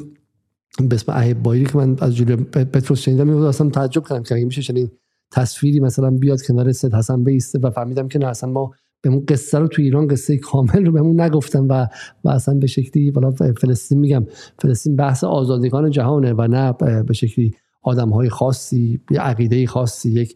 به 0.88 0.94
اسم 0.94 1.12
عهب 1.12 1.42
بایری 1.42 1.66
که 1.66 1.76
من 1.76 1.96
از 2.00 2.16
جولیا 2.16 2.36
پتروس 2.36 3.00
شنیدم 3.00 3.36
اصلا 3.36 3.70
تعجب 3.70 4.04
کردم 4.08 4.22
که 4.22 4.34
میشه 4.34 4.62
چنین 4.62 4.90
تصویری 5.34 5.80
مثلا 5.80 6.10
بیاد 6.10 6.42
کنار 6.42 6.72
سید 6.72 6.94
حسن 6.94 7.24
بیسته 7.24 7.58
و 7.58 7.70
فهمیدم 7.70 8.08
که 8.08 8.18
نه 8.18 8.26
اصلا 8.26 8.50
ما 8.50 8.70
بهمون 9.02 9.24
قصه 9.28 9.58
رو 9.58 9.68
تو 9.68 9.82
ایران 9.82 10.08
قصه 10.08 10.38
کامل 10.38 10.86
رو 10.86 10.92
بهمون 10.92 11.20
نگفتم 11.20 11.68
و 11.68 11.86
و 12.24 12.28
اصلا 12.28 12.54
به 12.54 12.66
شکلی 12.66 13.10
والا 13.10 13.30
فلسطین 13.30 13.98
میگم 13.98 14.26
فلسطین 14.58 14.96
بحث 14.96 15.24
آزادگان 15.24 15.90
جهانه 15.90 16.32
و 16.32 16.46
نه 16.46 16.72
به 17.02 17.12
شکلی 17.12 17.54
آدم 17.82 18.08
های 18.08 18.28
خاصی 18.28 19.00
یه 19.10 19.20
عقیده 19.20 19.66
خاصی 19.66 20.10
یک 20.10 20.34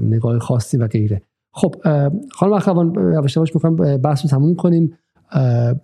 نگاه 0.00 0.38
خاصی 0.38 0.76
و 0.76 0.86
غیره. 0.86 1.22
خب 1.52 1.74
خانم 2.32 2.52
اخوان 2.52 2.94
یواش 3.14 3.36
یواش 3.36 3.54
می‌خوام 3.54 3.76
بحث 3.76 4.22
رو 4.22 4.30
تموم 4.30 4.54
کنیم. 4.54 4.92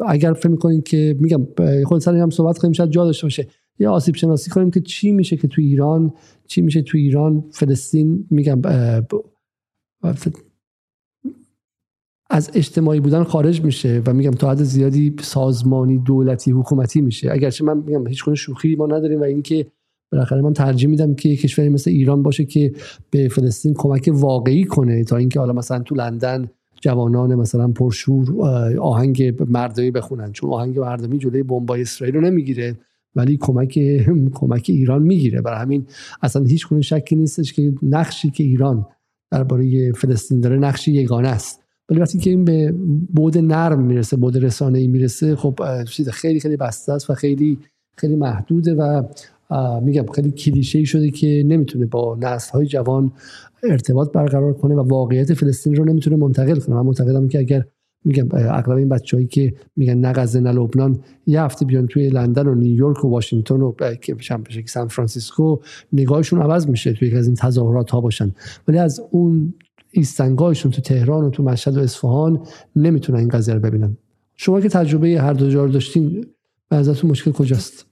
اگر 0.09 0.33
فکر 0.33 0.49
می‌کنین 0.49 0.83
که 0.83 1.17
میگم 1.21 1.47
خود 1.85 2.01
سر 2.01 2.17
هم 2.17 2.31
صحبت 2.31 2.59
کنیم 2.59 2.73
شاید 2.73 2.91
جا 2.91 3.05
داشته 3.05 3.27
باشه. 3.27 3.47
یه 3.81 3.89
آسیب 3.89 4.15
شناسی 4.15 4.51
کنیم 4.51 4.71
که 4.71 4.81
چی 4.81 5.13
میشه 5.13 5.37
که 5.37 5.49
تو 5.49 5.63
ایران 5.63 6.13
چی 6.47 6.63
میشه 6.63 6.83
تو 6.83 6.99
ایران 6.99 7.45
فلسطین؟ 7.51 8.27
میگم 8.31 8.63
از 12.31 12.51
اجتماعی 12.55 13.01
بودن 13.01 13.23
خارج 13.23 13.63
میشه 13.63 14.03
و 14.07 14.13
میگم 14.15 14.31
تا 14.31 14.51
حد 14.51 14.63
زیادی 14.63 15.15
سازمانی 15.21 15.99
دولتی 15.99 16.51
حکومتی 16.51 17.01
میشه. 17.01 17.33
اگرچه 17.33 17.65
من 17.65 17.77
میگم 17.77 18.07
هیچ 18.07 18.23
شوخی 18.35 18.77
ما 18.77 18.87
نداریم 18.87 19.21
و 19.21 19.25
اینکه 19.25 19.67
بالاخره 20.13 20.41
من 20.41 20.53
ترجیح 20.53 20.89
میدم 20.89 21.15
که 21.15 21.37
کشوری 21.37 21.69
مثل 21.69 21.91
ایران 21.91 22.23
باشه 22.23 22.45
که 22.45 22.73
به 23.11 23.29
فلسطین 23.29 23.75
کمک 23.75 24.11
واقعی 24.13 24.65
کنه 24.65 25.05
تا 25.05 25.17
اینکه 25.17 25.39
حالا 25.39 25.53
مثلا 25.53 25.79
تو 25.79 25.95
لندن 25.95 26.51
جوانان 26.81 27.35
مثلا 27.35 27.69
پرشور 27.69 28.41
آهنگ 28.79 29.43
مردمی 29.49 29.91
بخونن. 29.91 30.33
چون 30.33 30.51
آهنگ 30.51 30.79
مردمی 30.79 31.19
جلوی 31.19 31.43
بمبای 31.43 31.83
اسرائیل 31.83 32.15
رو 32.15 32.21
نمی‌گیره. 32.21 32.77
ولی 33.15 33.37
کمک 33.41 33.79
کمک 34.39 34.67
ایران 34.69 35.03
می‌گیره. 35.03 35.41
برای 35.41 35.61
همین 35.61 35.87
اصلا 36.23 36.45
هیچ 36.45 36.69
گونه 36.69 36.83
شکی 36.83 37.17
نیستش 37.17 37.53
که 37.53 37.73
نقشی 37.83 38.31
که 38.31 38.45
ایران 38.45 38.87
درباره 39.31 39.93
فلسطین 39.93 40.41
داره 40.41 40.57
نقشی 40.57 40.93
یگانه 40.93 41.29
است. 41.29 41.61
ولی 41.89 42.01
وقتی 42.01 42.19
که 42.19 42.31
این 42.31 42.45
به 42.45 42.75
بود 43.15 43.39
نرم 43.39 43.83
می‌رسه 43.83 44.17
بود 44.17 44.45
رسانه 44.45 44.79
ای 44.79 44.87
می‌رسه 44.87 45.37
خب 45.37 45.61
چیز 45.85 46.09
خیلی 46.09 46.41
خیلی 46.41 46.57
بسته 46.57 46.93
است 46.93 47.11
و 47.11 47.15
خیلی 47.15 47.59
خیلی 47.97 48.17
محدوده 48.17 48.75
و 48.75 49.03
میگم 49.83 50.07
خیلی 50.07 50.31
کلیشه 50.31 50.85
شده 50.85 51.11
که 51.11 51.45
نمی‌تونه 51.47 51.87
با 51.87 52.19
نسل 52.21 52.53
های 52.53 52.67
جوان 52.67 53.13
ارتباط 53.63 54.13
برقرار 54.13 54.53
کنه 54.53 54.75
و 54.75 54.81
واقعیت 54.81 55.35
فلسطین 55.35 55.75
رو 55.75 55.85
نمی‌تونه 55.85 56.17
منتقل 56.17 56.59
کنه. 56.59 56.77
من 56.77 56.83
معتقدم 56.83 57.29
که 57.29 57.39
اگر 57.39 57.65
میگم 58.05 58.29
اغلب 58.33 58.77
این 58.77 58.89
بچه‌هایی 58.89 59.27
که 59.27 59.55
میگن 59.77 59.95
نه 59.95 60.13
غزه 60.13 60.41
نه 60.41 60.53
لبنان 60.53 61.01
یه 61.27 61.43
هفته 61.43 61.65
بیان 61.65 61.87
توی 61.87 62.09
لندن 62.09 62.47
و 62.47 62.55
نیویورک 62.55 63.05
و 63.05 63.09
واشنگتن 63.09 63.61
و 63.61 63.73
که 64.03 64.17
سان 64.67 64.89
فرانسیسکو 64.89 65.59
نگاهشون 65.93 66.43
عوض 66.43 66.69
میشه 66.69 66.93
توی 66.93 67.17
از 67.17 67.27
این 67.27 67.37
تظاهرات 67.37 67.91
ها 67.91 68.01
باشن. 68.01 68.35
ولی 68.69 68.79
از 68.79 69.01
اون 69.11 69.55
ایستنگاهشون 69.91 70.71
تو 70.71 70.83
تهران 70.83 71.25
و 71.25 71.31
تو 71.31 71.43
مشهد 71.43 71.77
و 71.77 71.81
اصفهان 71.81 72.47
نمی‌تونن 72.77 73.19
این 73.19 73.29
قضیه 73.29 73.55
رو 73.55 73.61
ببینن. 73.61 73.97
شما 74.37 74.61
که 74.61 74.69
تجربه 74.69 75.21
هر 75.21 75.33
دو 75.33 75.51
جار 75.51 75.69
داشتین 75.69 76.27
به 76.69 76.95
مشکل 77.05 77.31
کجاست؟ 77.31 77.90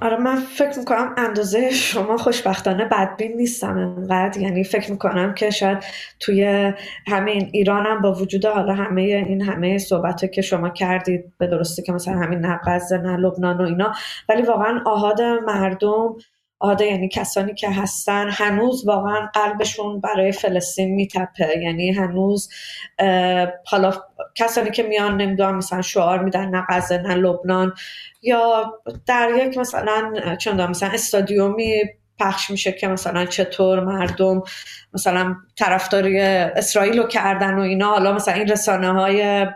آره 0.00 0.16
من 0.16 0.36
فکر 0.36 0.78
می‌کنم 0.78 1.14
اندازه 1.16 1.70
شما 1.70 2.16
خوشبختانه 2.16 2.84
بدبین 2.84 3.36
نیستم 3.36 3.78
انقدر. 3.78 4.40
یعنی 4.40 4.64
فکر 4.64 4.90
می‌کنم 4.90 5.34
که 5.34 5.50
شاید 5.50 5.78
توی 6.20 6.72
همین 7.06 7.50
ایران 7.52 7.86
هم 7.86 8.02
با 8.02 8.12
وجود 8.12 8.46
حالا 8.46 8.74
همه 8.74 9.02
این 9.02 9.42
همه 9.42 9.78
صحبت 9.78 10.32
که 10.32 10.42
شما 10.42 10.68
کردید 10.68 11.32
به 11.38 11.46
درستی 11.46 11.82
که 11.82 11.92
مثلا 11.92 12.14
همین 12.14 12.38
نقض 12.38 12.92
نه 12.92 13.16
لبنان 13.16 13.58
و 13.58 13.62
اینا 13.62 13.92
ولی 14.28 14.42
واقعا 14.42 14.80
آهاد 14.86 15.22
مردم 15.22 16.16
آده 16.58 16.86
یعنی 16.86 17.08
کسانی 17.08 17.54
که 17.54 17.70
هستن 17.70 18.28
هنوز 18.30 18.86
واقعا 18.86 19.26
قلبشون 19.34 20.00
برای 20.00 20.32
فلسطین 20.32 20.94
میتپه. 20.94 21.58
یعنی 21.62 21.92
هنوز 21.92 22.48
حالا 23.66 23.92
کسانی 24.34 24.70
که 24.70 24.82
میان 24.82 25.16
نمی‌دونم 25.16 25.56
مثلا 25.56 25.82
شعار 25.82 26.22
میدن 26.24 26.48
نه 26.48 26.64
غزه 26.68 26.98
نه 26.98 27.14
لبنان 27.14 27.72
یا 28.22 28.72
در 29.06 29.30
یک 29.36 29.58
مثلا 29.58 30.12
چند 30.40 30.60
مثلا 30.60 30.90
استادیومی 30.90 31.82
پخش 32.18 32.50
میشه 32.50 32.72
که 32.72 32.88
مثلا 32.88 33.24
چطور 33.24 33.80
مردم 33.80 34.42
مثلا 34.94 35.34
طرفداری 35.56 36.20
اسرائیل 36.20 36.98
رو 36.98 37.08
کردن 37.08 37.54
و 37.54 37.60
اینا. 37.60 37.90
حالا 37.90 38.12
مثلا 38.12 38.34
این 38.34 38.48
رسانه 38.48 38.92
های 38.92 39.46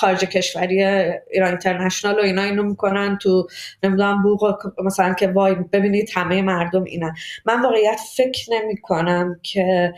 خارج 0.00 0.24
کشوری 0.24 0.82
ایران 1.30 1.48
اینترنشنال 1.48 2.14
و 2.14 2.22
اینا 2.22 2.42
اینو 2.42 2.62
می‌کنن 2.62 3.18
تو 3.22 3.46
نمی‌دونم 3.82 4.22
بوق 4.22 4.54
مثلا 4.84 5.14
که 5.14 5.28
وای 5.28 5.54
ببینید 5.54 6.10
همه 6.14 6.42
مردم 6.42 6.84
اینن. 6.84 7.14
من 7.46 7.62
واقعیت 7.62 8.00
فکر 8.16 8.46
نمی 8.52 8.76
کنم 8.76 9.40
که 9.42 9.92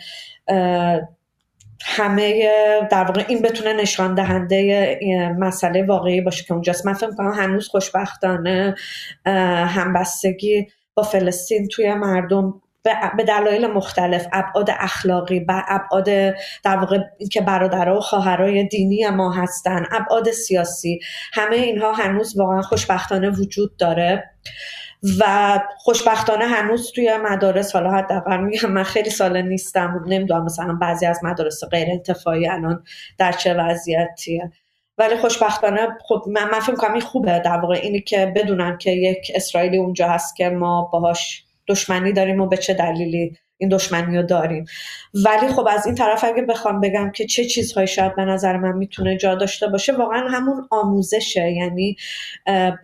همه 1.87 2.51
در 2.91 3.05
واقع 3.05 3.25
این 3.29 3.43
بتونه 3.43 3.73
نشان 3.73 4.15
دهنده 4.15 4.99
مسئله 5.39 5.83
واقعی 5.83 6.21
باشه 6.21 6.45
که 6.45 6.53
اونجاست. 6.53 6.87
من 6.87 6.93
فکر 6.93 7.11
کنم 7.11 7.33
هنوز 7.33 7.69
خوشبختانه 7.69 8.75
همبستگی 9.67 10.67
با 10.95 11.03
فلسطین 11.03 11.69
توی 11.69 11.95
مردم 11.95 12.61
به 12.85 13.25
دلایل 13.29 13.67
مختلف 13.67 14.27
ابعاد 14.33 14.71
اخلاقی 14.71 15.45
و 15.49 15.63
ابعاد 15.69 16.05
در 16.65 16.77
واقع 16.77 16.99
که 17.33 17.41
برادرها 17.41 17.97
و 17.97 18.01
خواهرای 18.01 18.65
دینی 18.65 19.09
ما 19.09 19.33
هستن 19.33 19.87
ابعاد 19.93 20.31
سیاسی 20.31 21.01
همه 21.33 21.57
اینها 21.57 21.93
هنوز 21.93 22.37
واقعا 22.37 22.63
خوشبختانه 22.63 23.31
وجود 23.31 23.77
داره 23.77 24.31
و 25.21 25.59
خوشبختانه 25.79 26.45
هنوز 26.45 26.93
توی 26.93 27.17
مدارس 27.17 27.73
حالا 27.73 27.91
حداقل 27.91 28.41
میگم 28.41 28.71
من 28.71 28.83
خیلی 28.83 29.11
سال 29.11 29.43
نیستم 29.43 30.05
نمی‌دونم 30.07 30.45
مثلا 30.45 30.79
بعضی 30.81 31.07
از 31.07 31.21
مدارس 31.23 31.65
غیر 31.65 31.89
انتفاعی 31.91 32.49
الان 32.49 32.85
در 33.19 33.33
چه 33.33 33.55
وضعیتیه. 33.55 34.53
ولی 34.99 35.17
خوشبختانه 35.17 35.89
خب 36.09 36.25
من, 36.27 36.51
من 36.51 36.61
فکر 36.61 36.77
کنم 36.77 36.93
این 36.93 37.01
خوبه 37.01 37.39
در 37.39 37.57
واقع 37.57 37.75
اینی 37.75 38.01
که 38.01 38.33
بدونن 38.37 38.79
که 38.79 38.91
یک 38.91 39.33
اسرائیلی 39.35 39.77
اونجا 39.77 40.09
هست 40.09 40.37
که 40.37 40.49
ما 40.49 40.89
باهاش 40.93 41.45
دشمنی 41.69 42.13
داریم 42.13 42.41
و 42.41 42.47
به 42.47 42.57
چه 42.57 42.75
دلیلی 42.75 43.37
این 43.59 43.69
دشمنی 43.69 44.17
رو 44.17 44.23
داریم. 44.23 44.65
ولی 45.15 45.49
خب 45.49 45.67
از 45.71 45.87
این 45.87 45.95
طرف 45.95 46.25
اگه 46.25 46.43
بخوام 46.43 46.81
بگم 46.81 47.11
که 47.11 47.27
چه 47.27 47.45
چیزهایی 47.45 47.87
شاید 47.87 48.17
به 48.17 48.25
نظر 48.25 48.57
من 48.57 48.73
می‌تونه 48.73 49.17
جا 49.17 49.35
داشته 49.35 49.67
باشه 49.67 49.93
واقعا 49.93 50.29
همون 50.29 50.69
آموزشه. 50.71 51.51
یعنی 51.51 51.97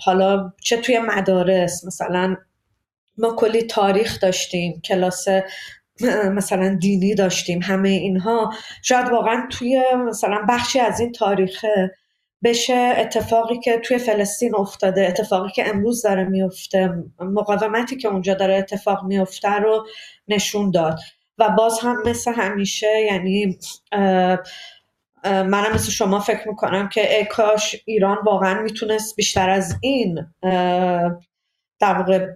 حالا 0.05 0.53
چه 0.63 0.77
توی 0.77 0.99
مدارس 0.99 1.85
مثلا 1.85 2.37
ما 3.19 3.35
کلی 3.37 3.63
تاریخ 3.63 4.21
داشتیم 4.21 4.81
کلاس 4.85 5.25
مثلا 6.35 6.79
دینی 6.81 7.15
داشتیم 7.15 7.63
همه 7.63 7.89
اینها. 7.89 8.53
شاید 8.83 9.09
واقعا 9.09 9.47
توی 9.51 9.83
مثلا 10.09 10.39
بخشی 10.49 10.81
از 10.81 11.01
این 11.01 11.13
تاریخه. 11.13 11.97
بشه 12.45 12.95
اتفاقی 12.97 13.59
که 13.59 13.79
توی 13.79 13.99
فلسطین 13.99 14.55
افتاده 14.55 15.07
اتفاقی 15.09 15.51
که 15.51 15.69
امروز 15.69 16.03
داره 16.03 16.25
میفته 16.25 16.95
مقاومتی 17.21 17.97
که 17.97 18.09
اونجا 18.09 18.35
داره 18.35 18.55
اتفاق 18.55 19.05
میفته 19.05 19.51
رو 19.51 19.87
نشون 20.29 20.71
داد. 20.71 20.99
و 21.39 21.49
باز 21.49 21.81
هم 21.81 22.03
مثل 22.07 22.33
همیشه 22.33 23.01
یعنی 23.01 23.59
منم 25.25 25.73
مثل 25.75 25.91
شما 25.91 26.21
فکر 26.21 26.49
می‌کنم 26.49 26.89
که 26.89 27.17
ای 27.17 27.25
کاش 27.25 27.77
ایران 27.85 28.19
واقعا 28.25 28.63
می‌تونست 28.63 29.17
بیشتر 29.17 29.51
از 29.51 29.77
این 29.81 30.27
در 31.81 31.95
واقع 31.95 32.27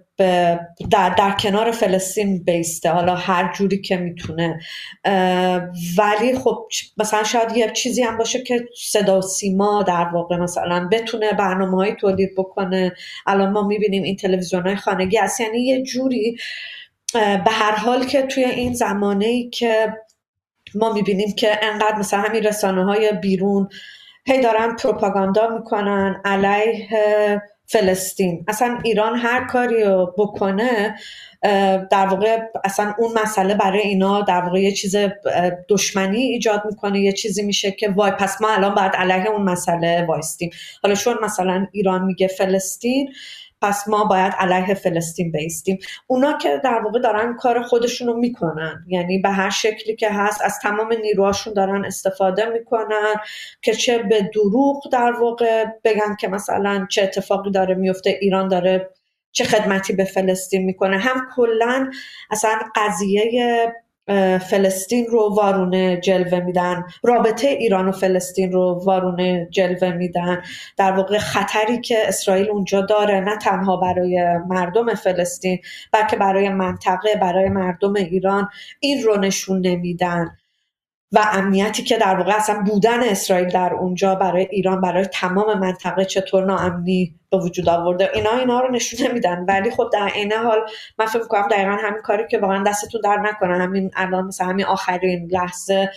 در, 0.91 1.09
در 1.09 1.31
کنار 1.39 1.71
فلسطین 1.71 2.43
بیسته 2.43 2.89
حالا 2.89 3.15
هر 3.15 3.53
جوری 3.53 3.81
که 3.81 3.97
می‌تونه. 3.97 4.59
ولی 5.97 6.35
خب 6.43 6.67
مثلا 6.97 7.23
شاید 7.23 7.57
یه 7.57 7.71
چیزی 7.71 8.03
هم 8.03 8.17
باشه 8.17 8.43
که 8.43 8.65
صدا 8.91 9.21
سیما 9.21 9.83
در 9.83 10.05
واقع 10.13 10.37
مثلا 10.37 10.89
بتونه 10.91 11.33
برنامه 11.33 11.77
های 11.77 11.95
تولید 11.95 12.29
بکنه. 12.37 12.93
الان 13.25 13.51
ما 13.51 13.67
می‌بینیم 13.67 14.03
این 14.03 14.15
تلویزیون 14.15 14.67
های 14.67 14.75
خانگی 14.75 15.17
هست. 15.17 15.41
یعنی 15.41 15.65
یه 15.65 15.83
جوری 15.83 16.37
به 17.13 17.51
هر 17.51 17.75
حال 17.75 18.05
که 18.05 18.21
توی 18.21 18.43
این 18.43 18.73
زمانه 18.73 19.25
ای 19.25 19.49
که 19.49 19.93
ما 20.75 20.93
می‌بینیم 20.93 21.35
که 21.35 21.59
انقدر 21.65 21.97
مثلا 21.97 22.19
همین 22.19 22.43
رسانه 22.43 22.85
های 22.85 23.11
بیرون 23.11 23.69
هی 24.25 24.41
دارن 24.41 24.75
پروپاگاندا 24.75 25.47
می‌کنن 25.47 26.21
علیه 26.25 26.87
فلسطین. 27.67 28.45
اصلا 28.47 28.79
ایران 28.83 29.17
هر 29.17 29.47
کاری 29.47 29.83
رو 29.83 30.13
بکنه 30.17 30.95
در 31.91 32.07
واقع 32.09 32.39
اصلا 32.63 32.93
اون 32.97 33.13
مسئله 33.21 33.55
برای 33.55 33.81
اینا 33.81 34.21
در 34.21 34.41
واقع 34.41 34.61
یه 34.61 34.71
چیز 34.71 34.95
دشمنی 35.69 36.21
ایجاد 36.21 36.61
می‌کنه 36.65 36.99
یه 36.99 37.11
چیزی 37.11 37.43
میشه 37.43 37.71
که 37.71 37.89
وای 37.89 38.11
پس 38.11 38.41
ما 38.41 38.49
الان 38.49 38.75
باید 38.75 38.91
علیه 38.91 39.29
اون 39.29 39.41
مسئله 39.41 40.05
وایستیم. 40.07 40.49
حالا 40.83 40.95
چون 40.95 41.17
مثلا 41.23 41.67
ایران 41.71 42.03
میگه 42.03 42.27
فلسطین 42.27 43.13
پس 43.65 43.87
ما 43.87 44.03
باید 44.03 44.33
علیه 44.33 44.73
فلسطین 44.73 45.31
بیستیم. 45.31 45.79
اونا 46.07 46.37
که 46.37 46.61
در 46.63 46.79
واقع 46.79 46.99
دارن 46.99 47.35
کار 47.35 47.61
خودشون 47.61 48.07
رو 48.07 48.13
می‌کنن. 48.13 48.85
یعنی 48.87 49.19
به 49.19 49.29
هر 49.29 49.49
شکلی 49.49 49.95
که 49.95 50.09
هست 50.09 50.41
از 50.43 50.59
تمام 50.59 50.93
نیروهاشون 50.93 51.53
دارن 51.53 51.85
استفاده 51.85 52.45
می‌کنن 52.45 53.15
که 53.61 53.73
چه 53.73 53.97
به 53.97 54.29
دروغ 54.33 54.89
در 54.91 55.11
واقع 55.11 55.65
بگن 55.83 56.15
که 56.19 56.27
مثلا 56.27 56.87
چه 56.89 57.03
اتفاقی 57.03 57.51
داره 57.51 57.75
میفته 57.75 58.17
ایران 58.21 58.47
داره 58.47 58.89
چه 59.31 59.43
خدمتی 59.43 59.93
به 59.93 60.03
فلسطین 60.03 60.65
می‌کنه. 60.65 60.97
هم 60.97 61.27
کلا 61.35 61.91
اصلا 62.31 62.59
قضیه 62.75 63.73
فلسطین 64.49 65.05
رو 65.05 65.35
وارونه 65.35 65.99
جلوه 65.99 66.39
میدن. 66.39 66.83
رابطه 67.03 67.47
ایران 67.47 67.87
و 67.87 67.91
فلسطین 67.91 68.51
رو 68.51 68.81
وارونه 68.85 69.47
جلوه 69.51 69.91
میدن. 69.91 70.41
در 70.77 70.91
واقع 70.91 71.17
خطری 71.17 71.81
که 71.81 72.07
اسرائیل 72.07 72.49
اونجا 72.49 72.81
داره 72.81 73.19
نه 73.19 73.37
تنها 73.37 73.77
برای 73.77 74.37
مردم 74.49 74.93
فلسطین 74.93 75.59
بلکه 75.91 76.15
برای 76.15 76.49
منطقه 76.49 77.15
برای 77.21 77.49
مردم 77.49 77.93
ایران 77.93 78.49
این 78.79 79.03
رو 79.03 79.17
نشون 79.17 79.67
نمیدن. 79.67 80.37
و 81.15 81.25
امنیتی 81.31 81.83
که 81.83 81.97
در 81.97 82.15
واقع 82.15 82.35
اصلا 82.35 82.63
بودن 82.65 83.03
اسرائیل 83.03 83.49
در 83.49 83.73
اونجا 83.73 84.15
برای 84.15 84.47
ایران 84.51 84.81
برای 84.81 85.05
تمام 85.05 85.59
منطقه 85.59 86.05
چطور 86.05 86.45
ناامنی 86.45 87.15
به 87.31 87.37
وجود 87.37 87.69
آورده. 87.69 88.09
اینا 88.13 88.37
اینا 88.37 88.59
رو 88.59 88.71
نشون 88.71 89.07
نمیدن. 89.07 89.45
ولی 89.47 89.71
خب 89.71 89.89
در 89.93 90.07
عین 90.07 90.33
حال 90.33 90.59
من 90.99 91.05
فکر 91.05 91.21
می‌کنم 91.21 91.47
دقیقا 91.47 91.71
همین 91.71 92.01
کاری 92.01 92.23
که 92.31 92.37
واقعا 92.37 92.63
دستتون 92.63 93.01
در 93.01 93.17
نکنه. 93.17 93.57
همین 93.57 93.91
الان 93.95 94.25
مثلا 94.25 94.47
همین 94.47 94.65
آخرین 94.65 95.29
لحظه 95.31 95.89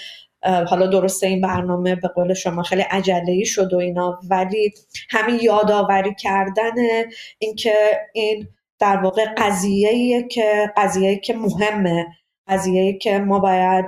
حالا 0.43 0.87
درسته 0.87 1.27
این 1.27 1.41
برنامه 1.41 1.95
به 1.95 2.09
قول 2.09 2.35
شما 2.35 2.63
خیلی 2.63 2.83
عجله 2.83 3.45
شد 3.45 3.73
و 3.75 3.77
اینا 3.77 4.21
ولی 4.31 4.73
همین 5.11 5.39
یادآوری 5.43 6.15
کردن 6.15 6.75
اینکه 7.39 7.75
این 8.13 8.49
در 8.79 8.97
واقع 8.97 9.25
قضیه 9.37 10.23
که 10.29 10.73
قضیه 10.77 11.17
که 11.17 11.35
مهمه. 11.35 12.07
قضیه 12.49 12.99
که 12.99 13.19
ما 13.19 13.39
باید 13.39 13.85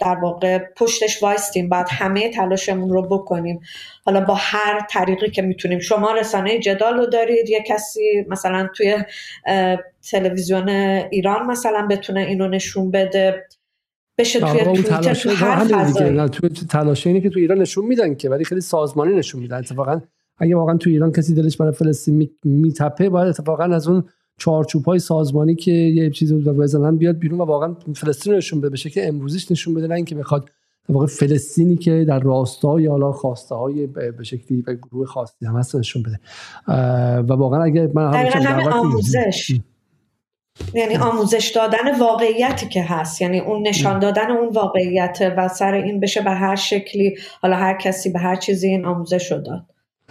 در 0.00 0.18
واقع 0.22 0.58
پشتش 0.76 1.22
وایستیم 1.22 1.68
باید 1.68 1.86
همه 1.90 2.30
تلاشمون 2.30 2.90
رو 2.90 3.02
بکنیم. 3.02 3.60
حالا 4.04 4.20
با 4.20 4.34
هر 4.38 4.86
طریقی 4.90 5.30
که 5.30 5.42
می‌تونیم. 5.42 5.78
شما 5.78 6.12
رسانه 6.12 6.58
جدال 6.58 6.96
رو 6.96 7.06
دارید. 7.06 7.48
یه 7.48 7.64
کسی 7.66 8.26
مثلا 8.28 8.68
توی 8.76 8.96
تلویزیون 10.10 10.68
ایران 10.68 11.46
مثلا 11.46 11.86
بتونه 11.90 12.20
اینو 12.20 12.48
نشون 12.48 12.90
بده. 12.90 13.46
بشه 14.18 14.40
توی 14.40 14.64
توییتر 14.64 15.14
تو 15.14 15.30
هر 15.30 16.28
تلاش 16.70 17.06
اینه 17.06 17.20
که 17.20 17.30
تو 17.30 17.38
ایران 17.38 17.58
نشون 17.58 17.84
میدن 17.84 18.14
که 18.14 18.30
ولی 18.30 18.44
خیلی 18.44 18.60
سازمانی 18.60 19.14
نشون 19.14 19.40
میدن. 19.40 19.56
اتفاقا 19.58 20.00
اگه 20.38 20.56
واقعا 20.56 20.76
تو 20.76 20.90
ایران 20.90 21.12
کسی 21.12 21.34
دلش 21.34 21.56
برای 21.56 21.72
فلسطین 21.72 22.30
میتپه 22.44 23.08
باید 23.08 23.28
اتفاقا 23.28 23.64
از 23.64 23.88
اون 23.88 24.04
چارچوب 24.40 24.84
های 24.84 24.98
سازمانی 24.98 25.54
که 25.54 25.70
یه 25.70 26.10
چیزی 26.10 26.40
رو 26.40 26.54
بزنن 26.54 26.96
بیاد 26.96 27.18
بیرون 27.18 27.40
و 27.40 27.44
واقعا 27.44 27.74
فلسطین 27.96 28.34
نشون 28.34 28.60
بده 28.60 28.70
بشه 28.70 28.90
که 28.90 29.08
امروزیش 29.08 29.50
نشون 29.50 29.74
بده 29.74 29.86
نه 29.86 29.94
اینکه 29.94 30.14
بخواد 30.14 30.50
واقع 30.88 31.06
فلسطینی 31.06 31.76
که 31.76 32.04
در 32.08 32.18
راستای 32.18 32.86
حالا 32.86 33.12
خواسته 33.12 33.54
های 33.54 33.86
به 33.86 34.24
شکلی 34.24 34.64
و 34.66 34.74
گروه 34.74 35.06
خاصی 35.06 35.46
هم 35.46 35.56
هست 35.56 35.76
نشون 35.76 36.02
بده. 36.02 36.20
و 37.22 37.32
واقعا 37.32 37.62
اگر 37.62 37.88
من 37.94 38.14
همین 38.14 38.68
آموزش. 38.68 39.60
یعنی 40.74 40.96
آموزش 40.96 41.52
دادن 41.54 41.98
واقعیتی 42.00 42.68
که 42.68 42.82
هست. 42.82 43.22
یعنی 43.22 43.40
اون 43.40 43.68
نشان 43.68 43.98
دادن 43.98 44.30
اون 44.30 44.48
واقعیت 44.48 45.34
و 45.36 45.48
سر 45.48 45.74
این 45.74 46.00
بشه 46.00 46.20
به 46.20 46.30
هر 46.30 46.56
شکلی 46.56 47.16
حالا 47.40 47.56
هر 47.56 47.78
کسی 47.78 48.10
به 48.10 48.18
هر 48.18 48.36
چیزی 48.36 48.68
این 48.68 48.84
آموزش 48.84 49.32
رو 49.32 49.38
داد. 49.38 49.66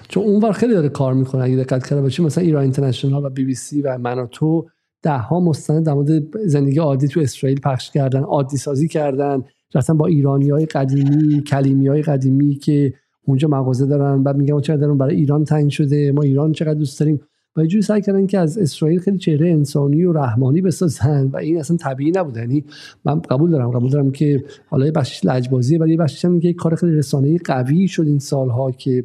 چون 0.10 0.24
اونور 0.24 0.52
خیلی 0.52 0.74
داره 0.74 0.90
کار 0.90 1.14
می‌کنه. 1.14 1.44
اگه 1.44 1.56
دقت 1.56 1.88
کرده 1.88 2.02
باشی 2.02 2.24
مثلا 2.24 2.44
ایران 2.44 2.64
اینترنشنال 2.64 3.26
و 3.26 3.30
بی 3.30 3.46
بی 3.46 3.56
سی 3.56 3.82
و 3.82 3.98
من 3.98 4.20
و 4.20 4.28
تو 4.32 4.66
ده 5.02 5.18
ها 5.18 5.40
مستند 5.40 5.86
در 5.86 5.94
مورد 5.94 6.38
زندگی 6.46 6.80
عادی 6.80 7.08
تو 7.08 7.20
اسرائیل 7.20 7.60
پخش 7.60 7.92
کردن 7.92 8.20
عادی 8.20 8.58
سازی 8.58 8.88
کردن. 8.88 9.44
مثلا 9.76 9.96
با 9.96 10.06
ایرانی 10.06 10.50
های 10.50 10.66
قدیمی 10.66 11.44
کلیمی 11.44 11.88
های 11.88 12.02
قدیمی 12.02 12.56
که 12.56 12.94
اونجا 13.26 13.48
مغازه 13.48 13.86
دارن. 13.86 14.24
بعد 14.24 14.36
میگم 14.36 14.62
چقدر 14.62 14.88
برای 14.88 15.16
ایران 15.16 15.44
تنگ 15.44 15.70
شده؟ 15.70 16.12
ما 16.12 16.22
ایران 16.22 16.52
چقدر 16.52 16.74
دوست 16.74 17.00
داریم؟ 17.00 17.20
و 17.56 17.66
جوری 17.66 17.82
سعی 17.82 18.02
کردن 18.02 18.28
که 18.28 18.40
از 18.40 18.58
اسرائیل 18.58 19.00
خیلی 19.00 19.18
چهره 19.18 19.50
انسانی 19.50 20.04
و 20.04 20.14
رحمانی 20.14 20.62
بسازن 20.62 21.30
و 21.34 21.38
این 21.38 21.60
اصلا 21.60 21.78
طبیعی 21.78 22.12
نبوده 22.12 22.40
یعنی 22.40 22.66
من 23.06 23.20
قبول 23.20 23.52
دارم. 23.52 23.72
قبول 23.72 23.90
دارم 23.90 24.12
که 24.12 24.44
حالا 24.68 24.86
یه 24.86 24.92
بخشش 24.92 25.26
لجبازیه 25.26 25.80
ولی 25.80 25.92
یه 25.92 25.98
بخشش 25.98 26.26
هم 26.26 26.40
که 26.40 26.54
کار 26.54 26.76
خیلی 26.76 26.92
رسانه‌ای 26.92 27.38
قوی 27.38 27.88
شد 27.88 28.06
این 28.06 28.20
سالها 28.20 28.72
که 28.72 29.04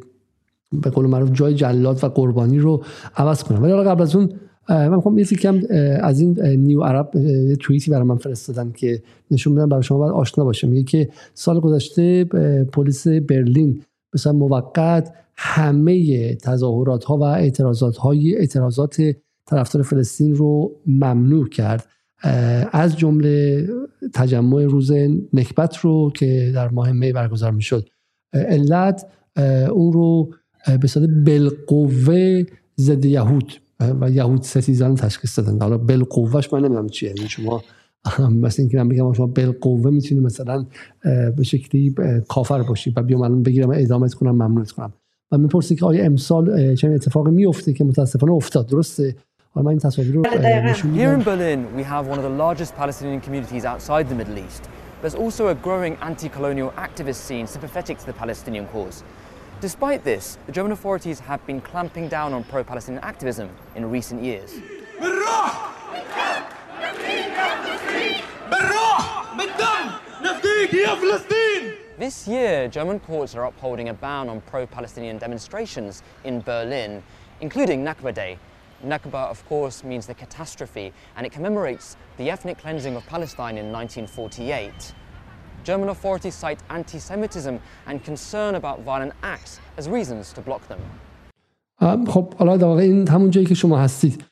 به 0.75 0.89
قول 0.89 1.05
معروف 1.05 1.31
جای 1.31 1.53
جلاد 1.53 2.03
و 2.03 2.07
قربانی 2.07 2.59
رو 2.59 2.83
عوض 3.15 3.43
کنم. 3.43 3.63
ولی 3.63 3.73
قبل 3.73 4.01
از 4.01 4.15
اون 4.15 4.29
من 4.69 4.95
می‌خوام 4.95 5.17
یه 5.17 5.25
کم 5.25 5.61
از 6.01 6.19
این 6.19 6.39
نیو 6.41 6.81
عرب 6.81 7.15
یه 7.15 7.55
توییتی 7.55 7.91
برای 7.91 8.03
من 8.03 8.17
فرستادن 8.17 8.71
که 8.71 9.03
نشون 9.31 9.55
بدم 9.55 9.69
برای 9.69 9.83
شما 9.83 9.97
باید 9.97 10.13
آشنا 10.13 10.45
باشه 10.45 10.67
میگه 10.67 10.83
که 10.83 11.09
سال 11.33 11.59
گذشته 11.59 12.23
پلیس 12.73 13.07
برلین 13.07 13.81
مثلا 14.13 14.33
موقت 14.33 15.13
همه 15.37 16.35
تظاهرات 16.35 17.03
ها 17.03 17.17
و 17.17 17.23
اعتراضات 17.23 17.97
های 17.97 18.35
اعتراضات 18.35 19.01
طرفدار 19.45 19.83
فلسطین 19.83 20.35
رو 20.35 20.71
ممنوع 20.87 21.49
کرد. 21.49 21.85
از 22.71 22.97
جمله 22.97 23.67
تجمع 24.13 24.63
روز 24.63 24.91
نکبت 25.33 25.77
رو 25.77 26.11
که 26.15 26.51
در 26.55 26.69
ماه 26.69 26.91
می 26.91 27.13
برگزار 27.13 27.51
می‌شد. 27.51 27.89
علت 28.33 29.05
اون 29.71 29.93
رو 29.93 30.33
به 30.81 30.87
صورت 30.87 31.09
بالقوه 31.09 32.43
ضد 32.79 33.05
یهود. 33.05 33.53
و 34.01 34.11
یهود 34.11 34.43
ستیزان 34.43 34.95
تشخیص 34.95 35.39
دادن. 35.39 35.61
حالا 35.61 35.77
بالقوهش 35.77 36.53
من 36.53 36.59
نمی‌دونم 36.59 36.89
چیه. 36.89 37.13
یعنی 37.17 37.29
شما 37.29 37.63
مثلا 38.19 38.63
اینکه 38.63 38.77
من 38.77 38.89
بگم 38.89 39.13
شما 39.13 39.27
بالقوه 39.27 39.91
می‌تونی 39.91 40.21
مثلا 40.21 40.65
به 41.37 41.43
شکلی 41.43 41.95
کافر 42.27 42.63
باشی 42.63 42.93
و 42.97 43.03
بیام 43.03 43.21
الان 43.21 43.43
بگیرم 43.43 43.69
ادامت 43.73 44.13
کنم 44.13 44.31
ممنوعت 44.31 44.71
کنم. 44.71 44.93
و 45.31 45.37
می‌پرسی 45.37 45.75
که 45.75 45.85
آیا 45.85 46.05
امسال 46.05 46.75
چه 46.75 46.89
اتفاقی 46.89 47.31
میفته 47.31 47.73
که 47.73 47.83
متاسفانه 47.83 48.33
افتاد؟ 48.33 48.67
درسته؟ 48.67 49.15
حالا 49.51 49.65
من 49.65 49.69
این 49.69 49.79
تصاویر 49.79 50.13
رو 50.13 50.23
Here 50.23 51.19
in 51.19 51.23
Berlin 51.23 51.79
we 51.79 51.83
have 51.83 52.07
one 52.13 52.19
of 52.19 52.23
the 52.23 52.37
largest 52.43 52.75
Palestinian 52.75 53.21
communities 53.25 53.65
outside 53.65 54.05
the 54.09 54.15
Middle 54.21 54.37
East. 54.47 54.63
There's 55.01 55.17
also 55.23 55.43
a 55.47 55.55
growing 55.67 55.93
anti-colonial 56.09 56.69
activist 56.87 57.21
scene 57.27 57.47
sympathetic 57.55 57.95
to 58.01 58.05
the 58.11 58.17
Palestinian 58.23 58.65
cause. 58.73 58.97
Despite 59.61 60.03
this, 60.03 60.37
the 60.45 60.51
German 60.51 60.73
authorities 60.73 61.19
have 61.21 61.45
been 61.47 61.61
clamping 61.61 62.09
down 62.09 62.33
on 62.33 62.43
pro-Palestinian 62.43 63.03
activism 63.03 63.49
in 63.75 63.89
recent 63.89 64.21
years. 64.21 64.53
This 71.97 72.27
year, 72.27 72.67
German 72.67 72.99
courts 72.99 73.33
are 73.35 73.45
upholding 73.45 73.87
a 73.89 73.93
ban 73.93 74.27
on 74.27 74.41
pro-Palestinian 74.41 75.17
demonstrations 75.17 76.03
in 76.25 76.41
Berlin, 76.41 77.01
including 77.39 77.83
Nakba 77.83 78.13
Day. 78.13 78.37
Nakba, 78.85 79.29
of 79.29 79.43
course, 79.47 79.83
means 79.85 80.05
the 80.05 80.13
catastrophe, 80.13 80.91
and 81.15 81.25
it 81.25 81.31
commemorates 81.31 81.95
the 82.17 82.29
ethnic 82.29 82.57
cleansing 82.57 82.97
of 82.97 83.05
Palestine 83.05 83.57
in 83.57 83.71
1948. 83.71 84.93
German 85.69 85.89
authorities 85.95 86.35
cite 86.43 86.61
anti-Semitism 86.77 87.55
and 87.89 87.95
concern 88.09 88.51
about 88.61 88.77
violent 88.89 89.13
acts 89.35 89.53
as 89.79 89.85
reasons 89.97 90.25
to 90.35 90.41
block 90.47 90.63
them. 90.69 90.81
خب 92.07 92.33
حالا 92.33 92.57
در 92.57 92.67
واقع 92.67 92.81
این 92.81 93.07
همون 93.07 93.29
جایی 93.29 93.47
که 93.47 93.55
شما 93.55 93.77
هستید. 93.77 94.23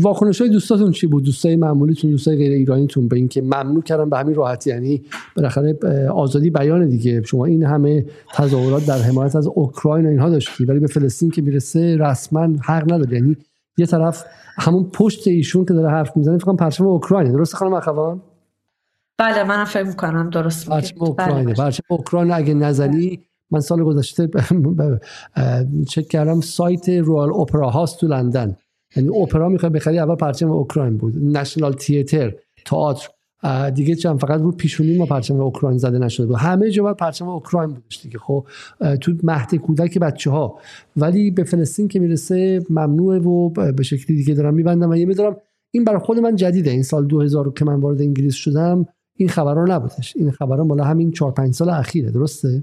واکنش 0.00 0.40
های 0.40 0.50
دوستاتون 0.50 0.92
چی 0.92 1.06
بود؟ 1.06 1.24
دوستای 1.24 1.56
معمولیتون 1.56 2.10
دوستای 2.10 2.36
غیر 2.36 2.52
ایرانیتون؟ 2.52 3.08
به 3.08 3.16
اینکه 3.16 3.42
ممنوع 3.42 3.82
کردن 3.82 4.10
به 4.10 4.18
همین 4.18 4.34
راحتی 4.34 4.70
یعنی 4.70 5.02
بالاخره 5.36 5.78
آزادی 6.14 6.50
بیان 6.50 6.88
دیگه. 6.88 7.22
شما 7.22 7.44
این 7.44 7.64
همه 7.64 8.06
تظاهرات 8.34 8.86
در 8.86 8.98
حمایت 8.98 9.36
از 9.36 9.46
اوکراین 9.54 10.06
و 10.06 10.08
اینها 10.08 10.30
داشتی 10.30 10.64
ولی 10.64 10.78
به 10.78 10.86
فلسطین 10.86 11.30
که 11.30 11.42
می‌رسه 11.42 11.96
رسما 11.96 12.48
حق 12.64 12.92
نداره. 12.92 13.16
یعنی 13.16 13.36
یه 13.78 13.86
طرف 13.86 14.24
همون 14.58 14.90
پشت 14.92 15.28
ایشون 15.28 15.64
که 15.64 15.74
داره 15.74 15.90
حرف 15.90 16.16
می‌زنه 16.16 16.38
فقط 16.38 16.56
پرچم 16.56 16.86
اوکراین 16.86 17.32
درست 17.32 17.54
خانم 17.54 17.74
اخوان؟ 17.74 18.22
بله 19.22 19.44
منم 19.44 19.64
فکر 19.64 19.82
می‌کنم 19.82 20.30
درست 20.30 20.70
میگید 20.70 20.94
اوکراینه. 20.96 21.54
بله 21.54 21.72
اوکراین 21.90 22.32
اگه 22.32 22.54
نزنی 22.54 23.20
من 23.50 23.60
سال 23.60 23.84
گذشته 23.84 24.28
چک 25.90 26.08
کردم 26.08 26.40
سایت 26.40 26.88
Royal 26.88 27.32
Opera 27.32 27.70
House 27.70 28.00
تو 28.00 28.06
لندن. 28.06 28.56
یعنی 28.96 29.08
اپرا 29.08 29.48
می‌خوای 29.48 29.72
بخری 29.72 29.98
اول 29.98 30.14
پرچم 30.14 30.50
اوکراین 30.50 30.96
بود. 30.96 31.14
National 31.36 31.72
Theatre 31.72 32.34
تئاتر. 32.66 33.08
دیگه 33.74 33.94
چند 33.94 34.20
فقط 34.20 34.40
رو 34.40 34.52
پیشونی 34.52 34.98
ما 34.98 35.06
پرچم 35.06 35.40
اوکراین 35.40 35.78
زده 35.78 35.98
نشده 35.98 36.26
بود. 36.26 36.36
همه 36.36 36.70
جا 36.70 36.82
باید 36.82 36.96
پرچم 36.96 37.28
اوکراین 37.28 37.70
بودش 37.70 38.00
دیگه 38.02 38.18
خب؟ 38.18 38.46
تو 39.00 39.12
مهد 39.22 39.54
کودک 39.54 39.98
بچه 39.98 40.30
ها 40.30 40.58
ولی 40.96 41.30
به 41.30 41.44
فلسطین 41.44 41.88
که 41.88 42.00
می‌رسه 42.00 42.62
ممنوعه 42.70 43.18
و 43.18 43.48
به 43.72 43.82
شکلی 43.82 44.16
دیگه 44.16 44.34
دارم 44.34 44.54
میبندم. 44.54 44.90
و 44.90 44.96
یه 44.96 45.06
میدارم 45.06 45.36
این 45.70 45.84
برای 45.84 45.98
خود 45.98 46.18
من 46.18 46.36
جدیده. 46.36 46.70
این 46.70 46.82
سال 46.82 47.06
2000 47.06 47.52
که 47.52 47.64
من 47.64 47.80
وارد 47.80 48.00
انگلیس 48.00 48.34
شدم 48.34 48.86
این 49.16 49.28
خبرها 49.28 49.64
نبودش. 49.64 50.16
این 50.16 50.30
خبرها 50.30 50.64
مال 50.64 50.80
همین 50.80 51.10
4 51.10 51.32
5 51.32 51.54
سال 51.54 51.70
اخیره 51.70 52.10
درسته؟ 52.10 52.62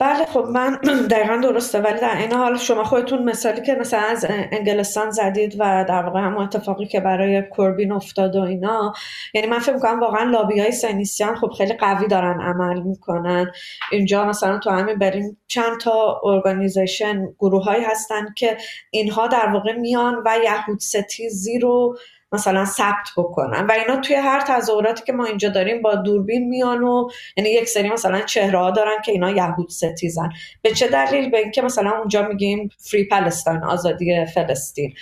بله 0.00 0.24
خب 0.26 0.44
من 0.44 0.78
دقیقا 1.10 1.36
درسته 1.36 1.80
ولی 1.80 2.00
در 2.00 2.16
این 2.16 2.32
حال 2.32 2.56
شما 2.56 2.84
خودتون 2.84 3.24
مثالی 3.24 3.60
که 3.62 3.74
مثلا 3.74 4.00
از 4.00 4.26
انگلستان 4.28 5.10
زدید 5.10 5.56
و 5.58 5.84
در 5.88 6.02
واقع 6.02 6.20
هم 6.20 6.36
اتفاقی 6.36 6.86
که 6.86 7.00
برای 7.00 7.42
کربین 7.56 7.92
افتاد 7.92 8.36
و 8.36 8.40
اینا 8.40 8.92
یعنی 9.34 9.46
من 9.46 9.58
فکر 9.58 9.74
می‌کنم 9.74 10.00
واقعا 10.00 10.30
لابی 10.30 10.60
های 10.60 10.72
سنیسیان 10.72 11.36
خب 11.36 11.50
خیلی 11.58 11.72
قوی 11.72 12.08
دارن 12.08 12.40
عمل 12.40 12.82
می‌کنن. 12.82 13.52
اینجا 13.92 14.24
مثلا 14.24 14.58
تو 14.58 14.70
همین 14.70 14.98
بریم 14.98 15.36
چند 15.46 15.80
تا 15.80 16.20
ارگانیزیشن 16.24 17.26
گروه 17.38 17.64
هستن 17.90 18.26
که 18.36 18.56
اینها 18.90 19.26
در 19.26 19.48
واقع 19.52 19.72
میان 19.72 20.22
و 20.26 20.36
یهود 20.44 20.80
ستیزی 20.80 21.58
رو 21.58 21.96
مثلا 22.32 22.64
ثبت 22.64 23.08
بکنن. 23.16 23.66
و 23.66 23.72
اینا 23.72 23.96
توی 24.00 24.16
هر 24.16 24.40
تظاهراتی 24.40 25.04
که 25.04 25.12
ما 25.12 25.24
اینجا 25.24 25.48
داریم 25.48 25.82
با 25.82 25.94
دوربین 25.94 26.48
میان 26.48 26.82
و 26.82 27.08
یعنی 27.36 27.50
یک 27.50 27.68
سری 27.68 27.90
مثلا 27.90 28.20
چهره 28.20 28.58
ها 28.58 28.70
دارن 28.70 29.02
که 29.04 29.12
اینا 29.12 29.30
یهود 29.30 29.70
ستیزن. 29.70 30.28
به 30.62 30.70
چه 30.70 30.88
دلیل؟ 30.88 31.30
به 31.30 31.38
اینکه 31.38 31.62
مثلا 31.62 31.90
اونجا 31.98 32.28
میگیم 32.28 32.70
فری 32.78 33.04
پلستاین 33.04 33.64
آزادی 33.64 34.26
فلسطین. 34.26 34.94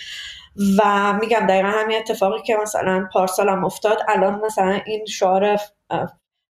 و 0.79 1.13
میگم 1.21 1.47
دقیقا 1.47 1.69
همین 1.69 1.97
اتفاقی 1.97 2.43
که 2.43 2.57
مثلا 2.63 3.09
پارسال 3.13 3.49
هم 3.49 3.65
افتاد. 3.65 3.99
الان 4.09 4.41
مثلا 4.45 4.81
این 4.87 5.07
شعار 5.07 5.57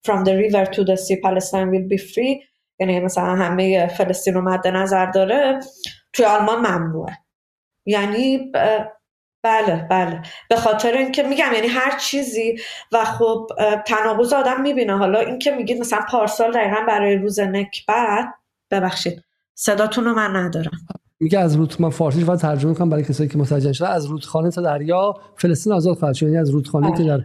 from 0.08 0.24
the 0.24 0.34
river 0.44 0.66
to 0.66 0.84
the 0.84 0.98
sea 0.98 1.18
Palestine 1.26 1.70
will 1.72 1.88
be 1.90 1.98
free. 1.98 2.44
یعنی 2.80 3.00
مثلا 3.00 3.36
همه 3.36 3.88
فلسطین 3.88 4.34
رو 4.34 4.42
مد 4.42 4.68
نظر 4.68 5.06
داره. 5.06 5.60
توی 6.14 6.26
آلمان 6.26 6.60
ممنوعه. 6.60 7.18
یعنی 7.86 8.52
بله 9.44 9.88
بله. 9.90 10.22
به 10.50 10.56
خاطر 10.56 10.92
اینکه 10.94 11.24
میگم 11.24 11.52
یعنی 11.54 11.68
هر 11.68 12.00
چیزی 12.00 12.56
و 12.92 13.06
خب 13.06 13.48
تناقض 13.88 14.34
آدم 14.34 14.62
می‌بینه. 14.62 14.98
حالا 14.98 15.20
اینکه 15.20 15.52
میگید 15.52 15.80
مثلا 15.80 16.00
پارسال 16.10 16.52
دقیقا 16.52 16.82
برای 16.88 17.16
روز 17.16 17.40
نکبت 17.40 18.26
ببخشید. 18.72 19.24
صداتون 19.56 20.06
رو 20.06 20.14
من 20.14 20.36
ندارم. 20.36 20.72
میگه 21.20 21.40
از 21.40 21.56
رود 21.56 21.76
من 21.80 21.90
فارسی 21.90 22.24
و 22.24 22.36
ترجمه 22.36 22.74
کنم 22.74 22.90
برای 22.90 23.04
کسایی 23.04 23.30
که 23.30 23.38
متوجه 23.38 23.74
شده 23.74 23.90
از 23.90 24.06
رودخانه 24.06 24.52
تا 24.52 24.62
دریا 24.62 25.14
فلسطین 25.36 25.74
آزاد 25.74 25.98
خواهد 25.98 26.16
شد. 26.16 26.24
یعنی 26.24 26.38
از 26.38 26.50
رودخانه 26.50 26.98
که. 26.98 27.04
در 27.04 27.24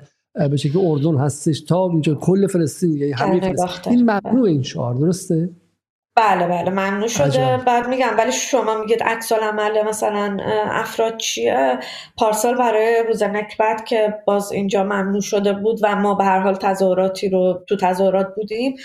به 0.49 0.57
شکل 0.57 0.79
اردن 0.83 1.17
هستش 1.17 1.61
تا 1.61 1.89
اینجا 1.89 2.15
کل 2.15 2.47
فلسطین 2.47 2.97
یعنی 2.97 3.13
همه 3.13 3.41
فلسطین. 3.41 3.93
این 3.93 4.03
ممنوع 4.03 4.49
این 4.49 4.63
شعار 4.63 4.95
درسته؟ 4.95 5.51
بله 6.17 6.47
بله 6.47 6.71
ممنوع 6.71 7.09
شده. 7.09 7.57
بعد 7.57 7.89
میگم 7.89 8.15
ولی 8.19 8.33
شما 8.33 8.75
میگید 8.75 9.03
عکس 9.03 9.33
عمل 9.33 9.83
مثلا 9.83 10.37
افراد 10.71 11.17
چیه؟ 11.17 11.79
پارسال 12.19 12.55
برای 12.55 13.05
روز 13.09 13.23
نکبت 13.23 13.87
که 13.87 14.15
باز 14.27 14.53
اینجا 14.53 14.83
ممنوع 14.85 15.21
شده 15.21 15.53
بود 15.53 15.79
و 15.83 15.97
ما 15.97 16.15
به 16.15 16.25
هر 16.25 16.39
حال 16.39 16.55
تظاهراتی 16.55 17.29
رو 17.29 17.65
تو 17.69 17.77
تظاهرات 17.77 18.35
بودیم 18.37 18.77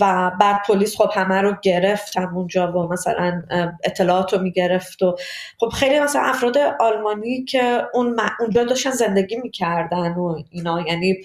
و 0.00 0.30
بعد 0.40 0.62
پلیس 0.66 0.96
خب 0.96 1.10
همه 1.14 1.40
رو 1.40 1.56
گرفت 1.62 2.16
اونجا 2.16 2.72
و 2.72 2.92
مثلا 2.92 3.42
اطلاعات 3.84 4.32
رو 4.34 4.40
می‌گرفت 4.40 5.02
و 5.02 5.16
خب 5.60 5.68
خیلی 5.68 6.00
مثلا 6.00 6.22
افراد 6.22 6.58
آلمانی 6.80 7.44
که 7.44 7.82
اون 7.94 8.16
اونجا 8.40 8.64
داشتن 8.64 8.90
زندگی 8.90 9.36
می‌کردن 9.36 10.12
و 10.12 10.36
اینا 10.50 10.80
یعنی 10.80 11.16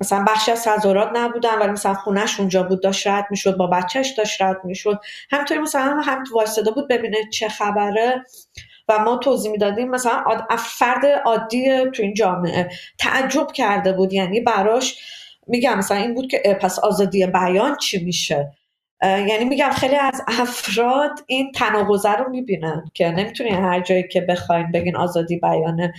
مثلا 0.00 0.24
بخشی 0.28 0.52
از 0.52 0.64
تظاهرات 0.64 1.10
نبودن 1.14 1.58
ولی 1.58 1.70
مثلا 1.70 1.94
خونش 1.94 2.40
اونجا 2.40 2.62
بود 2.62 2.82
داشت 2.82 3.06
رد 3.06 3.26
می‌شد 3.30 3.56
با 3.56 3.66
بچهش 3.66 4.08
داشت 4.10 4.42
رد 4.42 4.60
می‌شد. 4.64 5.00
همینطوری 5.30 5.60
مثلا 5.60 6.00
هم 6.00 6.24
وایستاده 6.32 6.70
بود 6.70 6.88
ببینه 6.88 7.16
چه 7.32 7.48
خبره. 7.48 8.24
و 8.88 8.98
ما 8.98 9.16
توضیح 9.16 9.50
می‌دادیم 9.52 9.90
مثلا 9.90 10.24
فرد 10.58 11.06
عادی 11.24 11.90
تو 11.90 12.02
این 12.02 12.14
جامعه 12.14 12.68
تعجب 12.98 13.52
کرده 13.52 13.92
بود. 13.92 14.12
یعنی 14.12 14.40
براش 14.40 14.98
میگم 15.46 15.78
مثلا 15.78 15.96
این 15.96 16.14
بود 16.14 16.30
که 16.30 16.58
پس 16.60 16.78
آزادی 16.78 17.26
بیان 17.26 17.76
چی 17.76 18.04
میشه؟ 18.04 18.52
یعنی 19.02 19.44
میگم 19.44 19.70
خیلی 19.70 19.96
از 19.96 20.22
افراد 20.28 21.10
این 21.26 21.52
تناقضه 21.52 22.12
رو 22.12 22.30
می‌بینن 22.30 22.84
که 22.94 23.08
نمی‌تونین 23.08 23.54
هر 23.54 23.80
جایی 23.80 24.08
که 24.08 24.20
بخواین 24.20 24.72
بگین 24.72 24.96
آزادی 24.96 25.36
بیانه. 25.36 25.92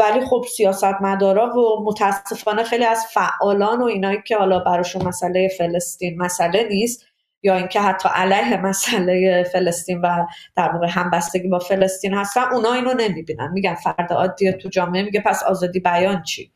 ولی 0.00 0.20
خب 0.20 0.44
سیاست 0.56 0.84
مدارا 0.84 1.56
و 1.56 1.84
متاسفانه 1.84 2.62
خیلی 2.62 2.84
از 2.84 3.06
فعالان 3.12 3.82
و 3.82 3.84
اینایی 3.84 4.18
که 4.26 4.36
حالا 4.36 4.58
براشون 4.58 5.02
مسئله 5.02 5.48
فلسطین 5.58 6.22
مسئله 6.22 6.68
نیست 6.68 7.06
یا 7.42 7.56
اینکه 7.56 7.80
حتی 7.80 8.08
علیه 8.14 8.56
مسئله 8.56 9.44
فلسطین 9.52 10.00
و 10.00 10.26
در 10.56 10.72
واقع 10.72 10.86
همبستگی 10.90 11.48
با 11.48 11.58
فلسطین 11.58 12.14
هستن 12.14 12.42
اونا 12.52 12.72
اینو 12.72 12.94
نمی‌بینن. 12.94 13.50
میگن 13.52 13.74
فرد 13.74 14.12
عادی 14.12 14.52
تو 14.52 14.68
جامعه 14.68 15.02
میگه 15.02 15.20
پس 15.20 15.42
آزادی 15.42 15.80
بیان 15.80 16.22
چی؟ 16.22 16.53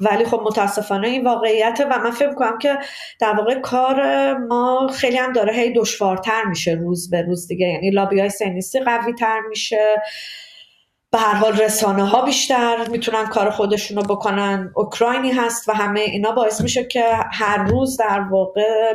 ولی 0.00 0.24
خب 0.24 0.40
متاسفانه 0.44 1.08
این 1.08 1.24
واقعیت 1.24 1.80
و 1.90 1.98
من 1.98 2.10
فکر 2.10 2.34
کنم 2.34 2.58
که 2.58 2.78
در 3.20 3.32
واقع 3.32 3.60
کار 3.60 4.32
ما 4.38 4.90
خیلی 4.94 5.16
هم 5.16 5.32
داره 5.32 5.52
هی 5.52 5.72
دشوارتر 5.72 6.44
میشه 6.44 6.72
روز 6.72 7.10
به 7.10 7.22
روز 7.22 7.46
دیگه. 7.46 7.66
یعنی 7.66 7.90
لابی 7.90 8.20
های 8.20 8.30
سنیستی 8.30 8.80
قوی 8.80 9.12
تر 9.12 9.40
میشه. 9.48 10.02
به 11.12 11.18
هر 11.18 11.34
حال 11.34 11.52
رسانه 11.52 12.04
ها 12.04 12.24
بیشتر 12.24 12.76
می‌تونن 12.90 13.26
کار 13.26 13.50
خودشون 13.50 13.96
رو 13.96 14.02
بکنن. 14.02 14.72
اوکراینی 14.74 15.30
هست 15.30 15.68
و 15.68 15.72
همه 15.72 16.00
اینا 16.00 16.32
باعث 16.32 16.60
میشه 16.60 16.84
که 16.84 17.04
هر 17.32 17.64
روز 17.64 17.96
در 17.96 18.20
واقع 18.30 18.94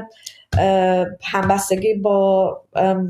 همبستگی 1.24 1.94
با 1.94 2.62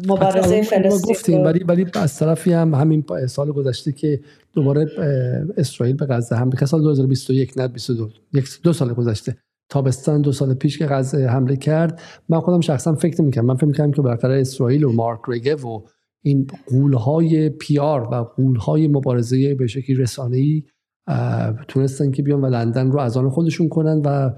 مبارزه 0.08 0.62
فلسطین 0.62 1.44
ولی 1.44 1.64
ولی 1.64 1.86
از 1.96 2.20
طرفی 2.20 2.54
هم 2.54 2.74
همین 2.74 3.06
سال 3.28 3.52
گذشته 3.52 3.92
که 3.92 4.20
دوباره 4.56 4.88
اسرائیل 5.57 5.95
به 5.95 6.06
غزه 6.06 6.36
حمله 6.36 6.57
که 6.60 6.65
سال 6.65 6.82
2021 6.82 7.57
نه 7.57 7.68
22 7.68 8.10
یک 8.34 8.45
دو 8.64 8.73
سال 8.73 8.94
گذشته. 8.94 9.38
تابستان 9.69 10.22
دو 10.22 10.32
سال 10.32 10.53
پیش 10.53 10.77
که 10.77 10.86
غزه 10.86 11.27
حمله 11.27 11.57
کرد. 11.57 12.02
من 12.30 12.40
خودم 12.40 12.61
شخصا 12.61 12.95
فکر 12.95 13.22
می‌کنم 13.22 13.45
من 13.45 13.56
فکر 13.56 13.65
می‌کنم 13.65 13.91
که 13.91 14.02
بالاخره 14.02 14.41
اسرائیل 14.41 14.84
و 14.84 14.91
مارک 14.91 15.19
ریگه 15.27 15.56
و 15.56 15.82
این 16.22 16.48
قولهای 16.68 17.52
آر 17.82 18.02
و 18.02 18.15
قولهای 18.15 18.88
مبارزه 18.88 19.56
به 19.56 19.68
شکلی 19.68 19.95
رسانه‌ای 19.95 20.64
تونستن 21.68 22.11
که 22.11 22.23
بیان 22.23 22.41
و 22.41 22.45
لندن 22.45 22.91
رو 22.91 22.99
از 22.99 23.18
آن 23.18 23.30
خودشون 23.30 23.69
کنن 23.69 24.02
و 24.06 24.32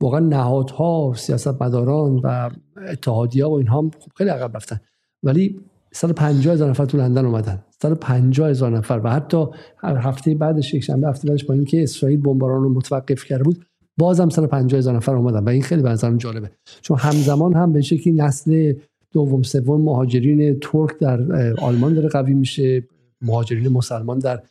واقعا 0.00 0.20
نهادها 0.20 1.12
سیاستمداران 1.16 2.20
و 2.24 2.50
اتحادیه 2.88 3.46
و 3.46 3.52
اینها 3.52 3.78
هم 3.78 3.90
خیلی 4.16 4.30
عقب 4.30 4.56
رفتن. 4.56 4.80
ولی 5.22 5.60
150 5.94 6.54
هزار 6.54 6.70
نفر 6.70 6.84
تو 6.84 6.98
لندن 6.98 7.24
اومدن. 7.24 7.58
150 7.82 8.48
هزار 8.48 8.70
نفر. 8.76 9.00
و 9.04 9.10
حتی 9.10 9.46
هفته 9.82 10.34
بعدش 10.34 10.74
یک 10.74 10.84
شنبه 10.84 11.08
هفته 11.08 11.28
بعدش 11.28 11.44
با 11.44 11.54
اینکه 11.54 11.82
اسرائیل 11.82 12.20
بمباران 12.20 12.62
رو 12.62 12.74
متوقف 12.74 13.24
کرده 13.24 13.44
بود 13.44 13.64
بازم 13.98 14.28
150 14.28 14.78
هزار 14.78 14.96
نفر 14.96 15.14
اومدن. 15.14 15.44
و 15.44 15.48
این 15.48 15.62
خیلی 15.62 15.82
به 15.82 15.96
جالبه. 16.18 16.50
چون 16.80 16.98
همزمان 16.98 17.54
هم 17.54 17.72
به 17.72 17.80
شکلی 17.80 18.12
نسل 18.12 18.72
دوم 19.12 19.42
سوم 19.42 19.82
مهاجرین 19.82 20.58
ترک 20.60 20.98
در 20.98 21.52
آلمان 21.58 21.94
داره 21.94 22.08
قوی 22.08 22.34
میشه. 22.34 22.88
مهاجرین 23.22 23.68
مسلمان 23.68 24.18
در 24.18 24.42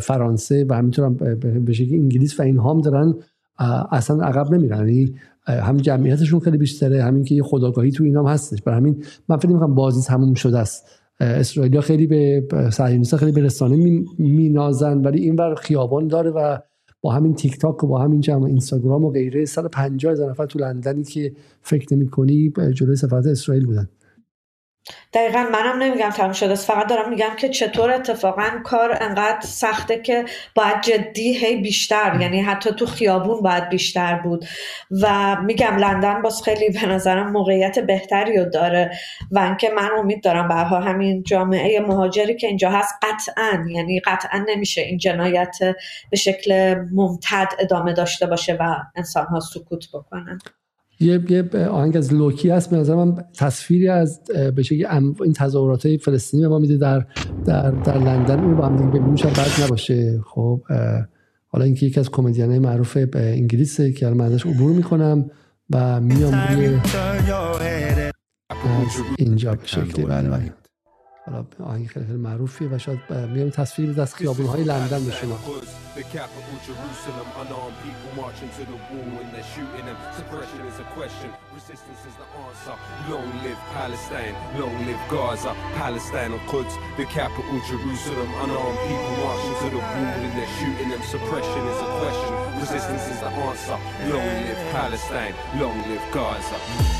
فرانسه 0.00 0.66
و 0.68 0.74
همینطور 0.74 1.04
هم 1.04 1.14
به 1.64 1.72
شکلی 1.72 1.98
انگلیس 1.98 2.40
و 2.40 2.42
اینها 2.42 2.70
هم 2.70 2.80
دارن 2.80 3.14
اصلا 3.92 4.24
عقب 4.24 4.54
نمیرن. 4.54 4.88
یعنی 4.88 5.14
هم 5.46 5.76
جمعیتشون 5.76 6.40
خیلی 6.40 6.58
بیشتره 6.58 7.02
همین 7.02 7.24
که 7.24 7.34
یه 7.34 7.42
خداگاهی 7.42 7.90
تو 7.90 8.04
اینام 8.04 8.26
هستش. 8.26 8.62
برای 8.62 8.78
همین 8.78 9.04
من 9.28 9.36
فکر 9.36 9.48
می‌کنم 9.48 9.74
بازی 9.74 10.02
تموم 10.02 10.34
شده 10.34 10.58
است. 10.58 10.84
اسرائیلیا 11.20 11.80
خیلی 11.80 12.06
به 12.06 12.42
صهیونیست‌ها 12.72 13.18
خیلی 13.18 13.32
به 13.32 13.40
رسانه 13.40 14.02
مینازن 14.18 14.98
ولی 14.98 15.20
این 15.20 15.36
ور 15.36 15.54
خیابان 15.54 16.06
داره 16.06 16.30
و 16.30 16.58
با 17.00 17.12
همین 17.12 17.34
تیک 17.34 17.58
تاک 17.58 17.84
و 17.84 17.86
با 17.86 17.98
همین 17.98 18.20
جمع 18.20 18.44
اینستاگرام 18.44 19.04
و 19.04 19.10
غیره 19.10 19.44
150 19.44 20.12
هزار 20.12 20.30
نفر 20.30 20.46
تو 20.46 20.58
لندنی 20.58 21.04
که 21.04 21.32
فکر 21.62 21.94
نمی‌کنی 21.94 22.52
جلوی 22.74 22.96
سفارت 22.96 23.26
اسرائیل 23.26 23.66
بودن. 23.66 23.88
دقیقا 25.12 25.42
منم 25.52 25.82
نمیگم 25.82 26.10
تموم 26.10 26.32
شده 26.32 26.52
است. 26.52 26.66
فقط 26.66 26.86
دارم 26.86 27.10
میگم 27.10 27.36
که 27.36 27.48
چطور 27.48 27.90
اتفاقا 27.90 28.50
کار 28.64 28.98
انقدر 29.00 29.40
سخته 29.40 29.98
که 29.98 30.24
باید 30.54 30.80
جدی 30.82 31.32
هی 31.32 31.56
بیشتر 31.56 32.18
یعنی 32.20 32.40
حتی 32.40 32.70
تو 32.70 32.86
خیابون 32.86 33.42
باید 33.42 33.68
بیشتر 33.68 34.14
بود. 34.14 34.44
و 34.90 35.36
میگم 35.42 35.76
لندن 35.76 36.22
باز 36.22 36.42
خیلی 36.42 36.70
به 36.70 36.86
نظرم 36.86 37.32
موقعیت 37.32 37.78
بهتری 37.78 38.38
رو 38.38 38.44
داره 38.44 38.90
و 39.30 39.38
اینکه 39.38 39.70
من 39.70 39.90
امید 39.98 40.22
دارم 40.22 40.48
برها 40.48 40.80
همین 40.80 41.22
جامعه 41.22 41.80
مهاجری 41.80 42.36
که 42.36 42.46
اینجا 42.46 42.70
هست 42.70 42.94
قطعا 43.02 43.66
یعنی 43.70 44.00
قطعا 44.00 44.44
نمیشه 44.48 44.80
این 44.80 44.98
جنایت 44.98 45.56
به 46.10 46.16
شکل 46.16 46.74
ممتد 46.92 47.48
ادامه 47.58 47.92
داشته 47.92 48.26
باشه 48.26 48.56
و 48.60 48.76
انسان 48.96 49.26
ها 49.26 49.40
سکوت 49.40 49.88
بکنن. 49.92 50.38
یه 51.02 51.20
یه 51.30 51.66
آهنگ 51.66 51.96
از 51.96 52.14
لوکی 52.14 52.50
هست. 52.50 52.70
به 52.70 52.76
نظرم 52.76 53.24
تصویری 53.38 53.88
از 53.88 54.20
به 54.56 54.62
شکلی 54.62 54.86
این 55.24 55.32
تظاهرات 55.32 55.96
فلسطینی 55.96 56.42
به 56.42 56.48
ما 56.48 56.58
میده 56.58 56.76
در 56.76 57.06
در 57.44 57.70
در 57.70 57.98
لندن. 57.98 58.40
اون 58.40 58.56
با 58.56 58.66
هم 58.66 58.76
دیگه 58.76 58.88
ببینیم. 58.88 59.16
شاید 59.16 59.36
بعد 59.36 59.50
نباشه. 59.64 60.20
خب 60.26 60.62
حالا 61.46 61.64
اینکه 61.64 61.86
یکی 61.86 62.00
از 62.00 62.10
کمدین 62.10 62.58
معروف 62.58 62.98
انگلیسه 63.14 63.92
که 63.92 64.06
من 64.08 64.24
ازش 64.24 64.46
عبور 64.46 64.72
می‌کنم 64.72 65.30
و 65.70 66.00
میام 66.00 66.34
روی 66.34 66.78
اینجا 69.18 69.52
به 69.54 69.66
شکلی 69.66 70.04
بله 70.04 70.28
بله. 70.28 70.52
حالا 71.26 71.44
آهنگ 71.64 71.86
خیلی 71.86 72.06
خیلی 72.06 72.18
معروفیه 72.18 72.68
و 72.68 72.78
شاید 72.78 73.12
میام 73.12 73.50
تصویر 73.50 73.90
بده 73.90 74.02
از 74.02 74.14
خیابون 74.14 74.46
های 74.46 74.64
لندن 74.64 75.04
به 75.04 75.12
شما. 75.12 75.38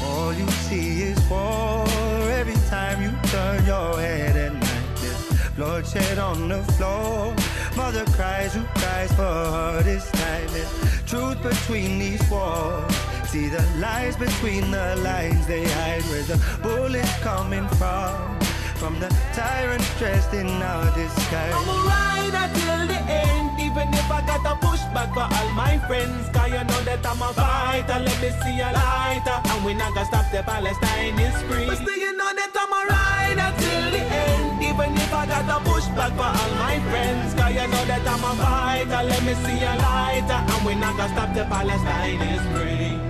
All 0.05 0.33
you 0.41 0.49
see 0.67 1.03
is 1.11 1.19
war. 1.31 2.12
Time 2.73 3.03
you 3.03 3.13
turn 3.29 3.63
your 3.67 4.01
head 4.01 4.35
at 4.35 4.55
night. 4.55 4.97
There's 5.03 5.51
bloodshed 5.57 6.17
on 6.19 6.49
the 6.49 6.63
floor. 6.73 7.35
Mother 7.77 8.07
cries, 8.17 8.55
who 8.55 8.63
cries 8.81 9.13
for 9.13 9.35
her 9.57 9.83
this 9.83 10.11
time? 10.13 10.49
There's 10.55 10.73
truth 11.05 11.43
between 11.43 11.99
these 11.99 12.25
walls. 12.31 12.95
See 13.27 13.49
the 13.49 13.63
lies 13.77 14.17
between 14.17 14.71
the 14.71 14.97
lines 15.09 15.47
they 15.47 15.65
hide. 15.65 16.03
Where's 16.05 16.29
the 16.29 16.39
bullets 16.63 17.15
coming 17.19 17.69
from? 17.81 18.41
From 18.81 18.99
the 19.01 19.11
tyrants 19.35 19.91
dressed 19.99 20.33
in 20.33 20.49
our 20.49 20.87
disguise. 20.95 21.55
I'm 21.59 21.69
a 21.69 21.81
rider 21.93 22.47
till 22.59 22.83
the 22.93 23.01
end, 23.27 23.42
even 23.73 23.89
if 23.95 24.11
I 24.11 24.21
got 24.27 24.41
to 24.45 24.55
push 24.67 24.83
back 24.93 25.09
for 25.17 25.25
all 25.25 25.51
my 25.57 25.79
friends. 25.89 26.29
Cause 26.29 26.51
you 26.53 26.63
know 26.63 26.81
that 26.85 27.05
I'm 27.05 27.23
a 27.23 27.33
fighter. 27.33 27.99
Let 28.05 28.19
me 28.21 28.31
see 28.41 28.61
a 28.61 28.69
lighter. 28.69 29.39
And 29.49 29.65
we 29.65 29.73
not 29.75 29.95
gonna 29.95 30.07
stop 30.07 30.31
the 30.31 30.43
Palestine 30.43 31.19
is 31.19 31.37
free. 31.49 31.67
But 31.67 31.79
still, 31.81 31.97
you 31.97 32.13
know 32.17 32.31
that 32.37 32.53
I'm 32.53 32.73
a 32.73 32.81
rider 32.93 33.51
till 33.61 33.87
the 33.97 34.03
end, 34.05 34.63
even 34.63 34.93
if 34.97 35.13
I 35.15 35.25
got 35.27 35.45
to 35.49 35.59
push 35.71 35.87
back 35.97 36.13
for 36.13 36.29
all 36.29 36.53
my 36.61 36.77
friends. 36.91 37.33
Cause 37.35 37.55
you 37.57 37.67
know 37.73 37.85
that 37.89 38.05
I'm 38.05 38.25
a 38.25 38.33
fighter. 38.45 39.03
Let 39.09 39.23
me 39.25 39.35
see 39.45 39.61
a 39.65 39.75
lighter. 39.81 40.41
And 40.53 40.61
we 40.67 40.75
not 40.75 40.97
gonna 40.97 41.15
stop 41.15 41.35
the 41.35 41.45
Palestine 41.45 42.21
is 42.21 42.45
free. 42.53 43.02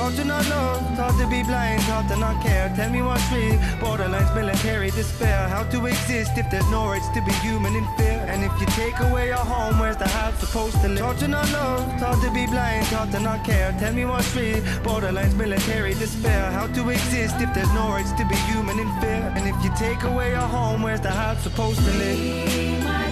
Taught 0.00 0.16
to 0.16 0.24
not 0.24 0.48
love, 0.48 0.96
taught 0.96 1.18
to 1.20 1.26
be 1.26 1.42
blind, 1.42 1.82
taught 1.82 2.08
to 2.08 2.16
not 2.16 2.42
care. 2.42 2.72
Tell 2.74 2.88
me 2.88 3.02
what's 3.02 3.30
real. 3.30 3.58
Borderlines, 3.82 4.34
military 4.34 4.90
despair. 4.92 5.46
How 5.46 5.62
to 5.64 5.84
exist 5.84 6.38
if 6.38 6.50
there's 6.50 6.70
no 6.70 6.86
rights 6.88 7.08
to 7.10 7.20
be 7.20 7.32
human 7.44 7.76
in 7.76 7.84
fear? 7.98 8.24
And 8.26 8.42
if 8.42 8.50
you 8.58 8.66
take 8.68 8.98
away 9.00 9.26
your 9.26 9.44
home, 9.54 9.78
where's 9.78 9.98
the 9.98 10.08
heart 10.08 10.36
supposed 10.36 10.80
to 10.80 10.88
live? 10.88 11.00
Taught 11.00 11.18
to 11.18 11.28
not 11.28 11.52
love, 11.52 12.00
taught 12.00 12.18
to 12.24 12.30
be 12.30 12.46
blind, 12.46 12.86
taught 12.86 13.10
to 13.12 13.20
not 13.20 13.44
care. 13.44 13.76
Tell 13.78 13.92
me 13.92 14.06
what's 14.06 14.34
real. 14.34 14.62
Borderlines, 14.88 15.36
military 15.36 15.92
despair. 15.92 16.50
How 16.50 16.66
to 16.66 16.88
exist 16.88 17.36
if 17.38 17.52
there's 17.52 17.74
no 17.74 17.90
rights 17.90 18.12
to 18.12 18.24
be 18.24 18.36
human 18.48 18.78
in 18.78 18.88
fear? 19.02 19.30
And 19.36 19.46
if 19.46 19.56
you 19.62 19.70
take 19.76 20.02
away 20.04 20.30
your 20.30 20.48
home, 20.56 20.80
where's 20.80 21.02
the 21.02 21.10
heart 21.10 21.36
supposed 21.40 21.78
to 21.84 21.92
live? 21.98 23.09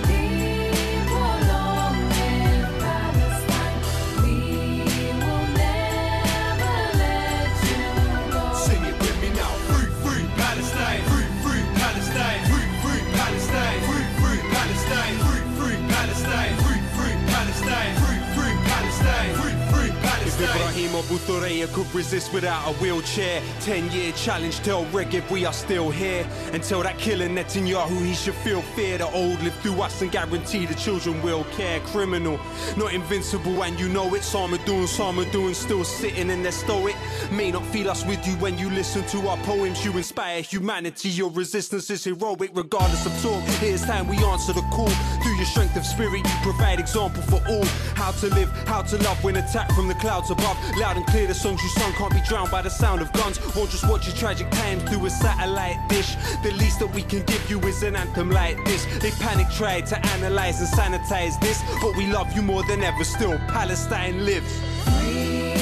Ibrahim 20.41 20.91
Abu 20.91 21.19
Thureya 21.19 21.67
could 21.73 21.93
resist 21.93 22.33
without 22.33 22.69
a 22.69 22.73
wheelchair. 22.75 23.43
Ten 23.61 23.91
year 23.91 24.13
challenge, 24.13 24.61
tell 24.61 24.85
Regev 24.87 25.29
we 25.33 25.45
are 25.45 25.53
still 25.53 25.91
here. 25.91 26.25
Until 26.53 26.81
that 26.85 26.97
killer 26.97 27.29
Netanyahu, 27.29 28.05
he 28.07 28.15
should 28.15 28.37
feel 28.37 28.63
fear. 28.63 28.99
The 28.99 29.11
old 29.11 29.43
live 29.43 29.55
through 29.57 29.83
us 29.83 30.01
and 30.01 30.13
guarantee 30.13 30.65
the 30.65 30.75
children 30.75 31.21
will 31.23 31.43
care. 31.57 31.81
Criminal, 31.81 32.39
not 32.77 32.93
invincible, 32.93 33.65
and 33.65 33.81
you 33.81 33.89
know 33.89 34.15
it. 34.15 34.23
Samadoun, 34.23 34.87
Samadoun 34.87 35.57
still 35.57 35.83
sitting 35.83 36.31
in 36.31 36.45
their 36.45 36.53
stoic. 36.53 36.95
May 37.33 37.51
not 37.51 37.67
feel 37.67 37.91
us 37.91 38.07
with 38.07 38.25
you 38.25 38.35
when 38.35 38.57
you 38.59 38.71
listen 38.71 39.05
to 39.09 39.27
our 39.27 39.39
poems. 39.39 39.85
You 39.85 39.91
inspire 39.97 40.41
humanity, 40.41 41.09
your 41.09 41.31
resistance 41.33 41.91
is 41.91 42.05
heroic, 42.05 42.53
regardless 42.55 43.07
of 43.07 43.23
talk. 43.23 43.43
Here's 43.59 43.85
time 43.85 44.07
we 44.07 44.17
answer 44.19 44.53
the 44.53 44.63
call. 44.71 44.91
Through 45.23 45.35
your 45.35 45.47
strength 45.47 45.77
of 45.77 45.85
spirit, 45.85 46.19
you 46.25 46.37
provide 46.43 46.79
example 46.79 47.23
for 47.23 47.43
all. 47.49 47.65
How 47.97 48.13
to 48.13 48.29
live, 48.35 48.51
how 48.69 48.83
to 48.83 48.97
love 48.99 49.23
when 49.25 49.35
attacked 49.35 49.73
from 49.73 49.89
the 49.89 49.95
clouds 49.95 50.28
above. 50.31 50.57
Loud 50.77 50.97
and 50.97 51.07
clear, 51.07 51.27
the 51.27 51.35
songs 51.35 51.63
you 51.63 51.69
sung 51.69 51.93
can't 51.93 52.13
be 52.13 52.21
drowned 52.23 52.51
by 52.51 52.63
the 52.63 52.71
sound 52.71 53.01
of 53.01 53.13
guns. 53.13 53.39
Won't 53.55 53.71
just 53.71 53.89
watch 53.89 54.07
your 54.07 54.17
tragic 54.17 54.51
times 54.51 54.83
through 54.85 55.07
a 55.07 55.11
satellite 55.11 55.77
dish. 55.89 56.17
The 56.43 56.53
least 56.53 56.81
that 56.81 56.93
we 56.93 57.03
can 57.03 57.23
give 57.25 57.49
you 57.51 57.59
is 57.61 57.83
an 57.83 57.97
anthem 57.97 58.31
like 58.31 58.63
this. 58.65 58.85
They 58.99 59.11
panic 59.13 59.49
tried 59.51 59.87
to 59.87 60.07
analyze 60.15 60.61
and 60.61 60.69
sanitize 60.69 61.41
this, 61.41 61.63
but 61.81 61.97
we 61.97 62.07
love 62.07 62.33
you 62.33 62.43
more 62.43 62.63
than 62.65 62.83
ever. 62.83 63.05
Still, 63.05 63.39
Palestine 63.49 64.25
lives. 64.25 65.58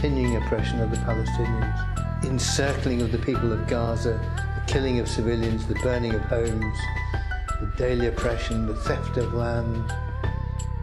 Continuing 0.00 0.36
oppression 0.36 0.80
of 0.80 0.90
the 0.90 0.96
Palestinians, 0.98 2.24
encircling 2.24 3.02
of 3.02 3.12
the 3.12 3.18
people 3.18 3.52
of 3.52 3.66
Gaza, 3.66 4.18
the 4.54 4.72
killing 4.72 4.98
of 4.98 5.06
civilians, 5.06 5.66
the 5.66 5.74
burning 5.74 6.14
of 6.14 6.22
homes, 6.22 6.78
the 7.60 7.70
daily 7.76 8.06
oppression, 8.06 8.66
the 8.66 8.74
theft 8.76 9.18
of 9.18 9.34
land, 9.34 9.92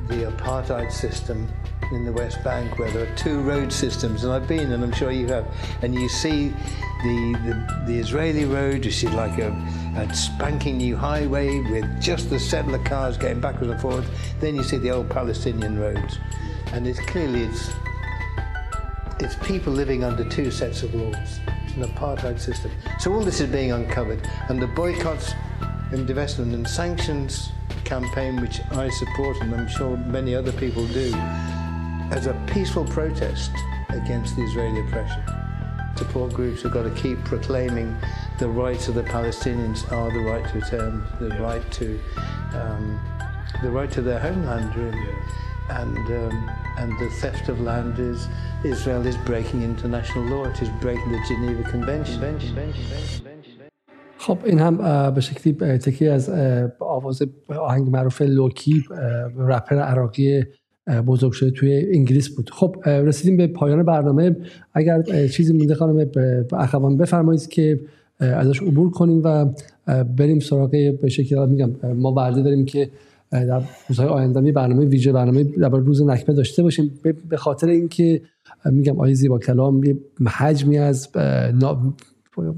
the 0.07 0.31
apartheid 0.31 0.91
system 0.91 1.51
in 1.91 2.05
the 2.05 2.11
West 2.11 2.43
Bank 2.43 2.77
where 2.77 2.91
there 2.91 3.11
are 3.11 3.15
two 3.15 3.41
road 3.41 3.73
systems, 3.73 4.23
and 4.23 4.31
I've 4.31 4.47
been, 4.47 4.71
and 4.71 4.83
I'm 4.83 4.93
sure 4.93 5.09
you 5.09 5.25
have, 5.29 5.47
and 5.81 5.95
you 5.95 6.09
see 6.09 6.49
the, 6.49 7.39
the, 7.43 7.83
the 7.87 7.97
Israeli 7.97 8.45
road, 8.45 8.85
you 8.85 8.91
see 8.91 9.07
like 9.07 9.39
a, 9.39 9.49
a 9.95 10.13
spanking 10.13 10.77
new 10.77 10.95
highway 10.95 11.59
with 11.71 11.99
just 11.99 12.29
the 12.29 12.39
settler 12.39 12.83
cars 12.83 13.17
going 13.17 13.39
backwards 13.39 13.71
and 13.71 13.81
forwards, 13.81 14.07
then 14.39 14.55
you 14.55 14.61
see 14.61 14.77
the 14.77 14.91
old 14.91 15.09
Palestinian 15.09 15.79
roads, 15.79 16.19
and 16.71 16.85
it's 16.85 16.99
clearly 16.99 17.45
it's 17.45 17.71
it's 19.19 19.35
people 19.47 19.73
living 19.73 20.03
under 20.03 20.23
two 20.23 20.51
sets 20.51 20.83
of 20.83 20.93
laws. 20.93 21.39
It's 21.65 21.75
an 21.75 21.83
apartheid 21.83 22.39
system. 22.39 22.71
So 22.99 23.13
all 23.13 23.21
this 23.21 23.39
is 23.39 23.49
being 23.49 23.71
uncovered, 23.71 24.27
and 24.49 24.61
the 24.61 24.67
boycotts 24.67 25.33
and 25.91 26.07
divestment 26.07 26.53
and 26.53 26.67
sanctions 26.67 27.49
campaign, 27.83 28.41
which 28.41 28.61
I 28.71 28.89
support, 28.89 29.37
and 29.41 29.55
I'm 29.55 29.67
sure 29.67 29.97
many 29.97 30.35
other 30.35 30.51
people 30.51 30.85
do, 30.87 31.13
as 32.11 32.27
a 32.27 32.33
peaceful 32.47 32.85
protest 32.85 33.51
against 33.89 34.35
the 34.35 34.43
Israeli 34.43 34.81
oppression. 34.87 35.23
Support 35.95 36.33
groups 36.33 36.61
have 36.61 36.73
got 36.73 36.83
to 36.83 36.91
keep 36.91 37.23
proclaiming 37.23 37.97
the 38.37 38.47
rights 38.47 38.87
of 38.87 38.93
the 38.93 39.03
Palestinians 39.03 39.91
are 39.91 40.11
the 40.11 40.19
right 40.19 40.47
to 40.47 40.59
return, 40.59 41.03
the 41.19 41.29
right 41.41 41.71
to 41.71 41.99
um, 42.53 42.99
the 43.63 43.71
right 43.71 43.89
to 43.91 44.01
their 44.01 44.19
homeland, 44.19 44.75
really. 44.75 45.09
And 45.69 45.97
um, 45.97 46.51
and 46.81 46.91
the 46.99 47.09
theft 47.21 47.45
of 47.49 47.57
land 47.69 47.95
is 48.11 48.19
Israel 48.73 49.03
is 49.11 49.17
breaking 49.29 49.59
international 49.71 50.23
law. 50.31 50.43
It 50.51 50.61
is 50.61 50.69
breaking 50.83 51.09
the 51.15 51.21
Geneva 51.29 51.63
Convention. 51.73 52.19
خب 54.17 54.37
این 54.45 54.59
هم 54.59 54.77
به 55.13 55.21
شکلی 55.21 55.53
تکی 55.77 56.07
از 56.07 56.29
آواز 56.79 57.21
آهنگ 57.59 57.89
معروف 57.89 58.21
لوکی 58.21 58.83
رپر 59.37 59.79
عراقی 59.79 60.43
بزرگ 61.07 61.31
شده 61.31 61.51
توی 61.51 61.85
انگلیس 61.93 62.29
بود 62.35 62.49
خب 62.49 62.75
رسیدیم 62.85 63.37
به 63.37 63.47
پایان 63.47 63.83
برنامه 63.83 64.35
اگر 64.73 65.27
چیزی 65.27 65.53
مونده 65.53 65.75
خانم 65.75 66.09
اخوان 66.51 66.97
بفرمایید 66.97 67.47
که 67.47 67.79
ازش 68.19 68.61
عبور 68.61 68.91
کنیم 68.91 69.21
و 69.23 69.45
بریم 70.03 70.39
سراغ 70.39 70.71
به 71.01 71.09
شکلی 71.09 71.45
میگم 71.45 71.93
ما 71.93 72.11
وعده 72.11 72.41
داریم 72.41 72.65
که 72.65 72.89
در 73.31 73.61
روزهای 73.89 74.07
آینده 74.07 74.51
برنامه 74.51 74.85
ویژه 74.85 75.11
برنامه 75.11 75.43
در 75.43 75.69
روز 75.69 76.01
نکبه 76.01 76.33
داشته 76.33 76.63
باشیم. 76.63 76.99
به 77.29 77.37
خاطر 77.37 77.67
اینکه 77.67 78.21
میگم 78.65 78.99
آیه 78.99 79.13
زیبا 79.13 79.39
کلام 79.39 79.83
یه 79.83 79.97
حجمی 80.27 80.77
از 80.77 81.09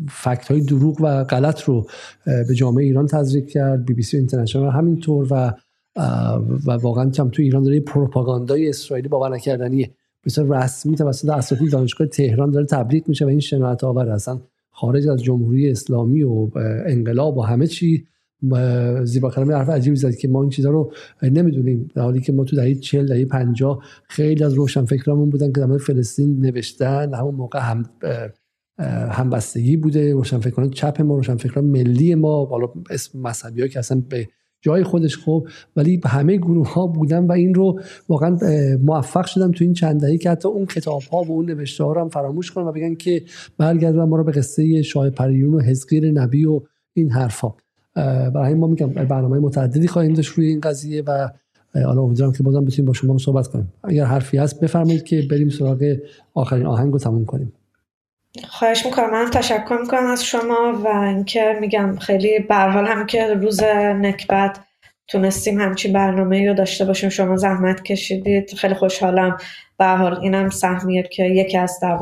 فکت 0.09 0.51
های 0.51 0.61
دروغ 0.61 0.97
و 1.01 1.23
غلط 1.23 1.61
رو 1.61 1.87
به 2.25 2.55
جامعه 2.55 2.85
ایران 2.85 3.05
تزریق 3.07 3.47
کرد 3.47 3.85
بی 3.85 3.93
بی 3.93 4.03
سی 4.03 4.17
اینترنشنال 4.17 4.71
همینطور 4.71 5.27
و 5.31 5.53
و 6.65 6.71
واقعا 6.71 7.11
هم 7.19 7.29
تو 7.29 7.41
ایران 7.41 7.63
داره 7.63 7.79
پروپاگاندای 7.79 8.69
اسرائیلی 8.69 9.07
باور 9.07 9.35
نکردنیه. 9.35 9.91
بسیار 10.25 10.57
رسمی 10.57 10.95
توسط 10.95 11.29
اساتید 11.29 11.71
دانشگاه 11.71 12.07
تهران 12.07 12.51
داره 12.51 12.65
تبلیغ 12.65 13.07
میشه 13.07 13.25
و 13.25 13.27
این 13.27 13.39
شناعت 13.39 13.83
آور 13.83 14.09
اصلا 14.09 14.39
خارج 14.71 15.07
از 15.07 15.23
جمهوری 15.23 15.71
اسلامی 15.71 16.23
و 16.23 16.47
انقلاب 16.85 17.37
و 17.37 17.41
همه 17.41 17.67
چی 17.67 18.05
زیبا 19.03 19.29
کلامی 19.29 19.53
حرف 19.53 19.69
عجیبی 19.69 19.95
زد 19.95 20.15
که 20.15 20.27
ما 20.27 20.41
این 20.41 20.49
چیزا 20.49 20.69
رو 20.69 20.93
نمی‌دونیم. 21.23 21.91
در 21.95 22.01
حالی 22.01 22.21
که 22.21 22.31
ما 22.31 22.43
تو 22.43 22.55
دهه 22.55 22.73
40 22.73 23.07
دهه 23.07 23.25
50 23.25 23.83
خیلی 24.03 24.43
از 24.43 24.53
روشنفکرامون 24.53 25.29
بودن 25.29 25.51
که 25.51 25.61
در 25.61 25.77
فلسطین 25.77 26.39
نوشتن. 26.39 27.13
همون 27.13 27.35
موقع 27.35 27.59
هم 27.59 27.85
همبستگی 29.11 29.77
بوده. 29.77 30.13
روشنفکران 30.13 30.69
چپ 30.69 31.01
ما 31.01 31.15
روشنفکران 31.15 31.65
ملی 31.65 32.15
ما. 32.15 32.45
بالا 32.45 32.67
اسم 32.89 33.19
مذهبی 33.19 33.69
که 33.69 33.79
اصلا 33.79 34.03
به 34.09 34.27
جای 34.61 34.83
خودش 34.83 35.17
خوب 35.17 35.47
ولی 35.75 36.01
همه 36.05 36.37
گروه 36.37 36.73
ها 36.73 36.87
بودن 36.87 37.27
و 37.27 37.31
این 37.31 37.53
رو 37.53 37.79
واقعا 38.09 38.37
موفق 38.83 39.25
شدن 39.25 39.51
تو 39.51 39.63
این 39.63 39.73
چند 39.73 40.01
دهه 40.01 40.17
که 40.17 40.29
حتی 40.29 40.47
اون 40.47 40.65
کتاب 40.65 41.01
ها 41.11 41.23
و 41.23 41.31
اون 41.31 41.45
نوشته 41.45 41.83
ها 41.83 41.93
رو 41.93 42.01
هم 42.01 42.09
فراموش 42.09 42.51
کنن 42.51 42.65
و 42.65 42.71
بگن 42.71 42.95
که 42.95 43.23
برگردن 43.57 44.03
ما 44.03 44.17
رو 44.17 44.23
به 44.23 44.31
قصه 44.31 44.81
شاه 44.81 45.09
پریون 45.09 45.53
و 45.53 45.59
حزقیر 45.59 46.11
نبی 46.11 46.45
و 46.45 46.61
این 46.93 47.11
حرفا. 47.11 47.53
برای 48.35 48.53
ما 48.53 48.67
میگم 48.67 48.87
برنامه 48.87 49.39
متعددی 49.39 49.87
خواهیم 49.87 50.13
داشت 50.13 50.31
روی 50.31 50.47
این 50.47 50.59
قضیه 50.59 51.03
و 51.07 51.29
حالا 51.85 52.01
امیدوارم 52.01 52.33
که 52.33 52.43
بازم 52.43 52.65
بتونیم 52.65 52.87
با 52.87 52.93
شما 52.93 53.17
صحبت 53.17 53.47
کنیم. 53.47 53.73
اگر 53.83 54.05
حرفی 54.05 54.37
هست 54.37 54.59
بفرمایید 54.59 55.03
که 55.03 55.23
بریم 55.31 55.49
سراغ 55.49 55.95
آخرین 56.33 56.65
آهنگ 56.65 56.93
رو 56.93 56.99
تموم 56.99 57.25
کنیم. 57.25 57.53
خواهش 58.47 58.85
می‌کنم. 58.85 59.11
من 59.11 59.29
تشکر 59.29 59.77
می‌کنم 59.81 60.05
از 60.05 60.25
شما 60.25 60.81
و 60.85 60.87
اینکه 60.87 61.57
میگم 61.61 61.95
خیلی 61.95 62.39
برحال 62.39 62.85
هم 62.85 63.05
که 63.05 63.33
روز 63.33 63.63
نکبت 63.95 64.59
تونستیم 65.07 65.61
همچین 65.61 65.93
برنامه 65.93 66.47
رو 66.47 66.53
داشته 66.53 66.85
باشیم. 66.85 67.09
شما 67.09 67.37
زحمت 67.37 67.83
کشیدید. 67.83 68.53
خیلی 68.53 68.73
خوشحالم. 68.73 69.37
به 69.79 69.85
حال 69.85 70.19
اینم 70.21 70.49
سهمیه 70.49 71.03
که 71.03 71.23
یکی 71.23 71.57
از 71.57 71.79
در 71.81 71.97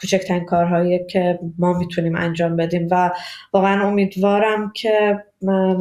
کوچکترین 0.00 0.44
کارهایی 0.44 1.06
که 1.06 1.38
ما 1.58 1.78
می‌تونیم 1.78 2.16
انجام 2.16 2.56
بدیم 2.56 2.88
و 2.90 3.12
واقعا 3.52 3.88
امیدوارم 3.88 4.72
که 4.74 5.24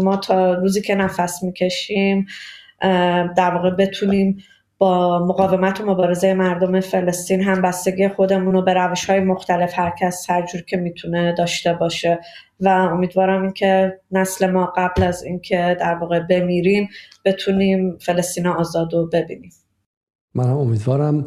ما 0.03 0.17
تا 0.17 0.53
روزی 0.53 0.81
که 0.81 0.95
نفس 0.95 1.43
می‌کشیم 1.43 2.25
در 3.37 3.55
واقع 3.55 3.69
بتونیم 3.69 4.37
با 4.77 5.25
مقاومت 5.25 5.81
و 5.81 5.85
مبارزه 5.85 6.33
مردم 6.33 6.79
فلسطین 6.79 7.41
هم 7.41 7.61
بستگی 7.61 8.07
خودمون 8.07 8.53
رو 8.53 8.61
به 8.61 8.73
روش 8.73 9.09
های 9.09 9.19
مختلف 9.19 9.79
هر 9.79 9.93
کس 10.01 10.29
هر 10.29 10.45
جور 10.45 10.61
که 10.61 10.77
می‌تونه 10.77 11.33
داشته 11.37 11.73
باشه 11.73 12.19
و 12.59 12.69
امیدوارم 12.69 13.53
که 13.53 13.99
نسل 14.11 14.51
ما 14.51 14.73
قبل 14.77 15.03
از 15.03 15.23
اینکه 15.23 15.77
در 15.79 15.95
واقع 15.95 16.19
بمیریم 16.19 16.89
بتونیم 17.25 17.97
فلسطین 17.97 18.47
آزاد 18.47 18.93
رو 18.93 19.09
ببینیم. 19.13 19.51
من 20.35 20.43
هم 20.43 20.57
امیدوارم. 20.57 21.25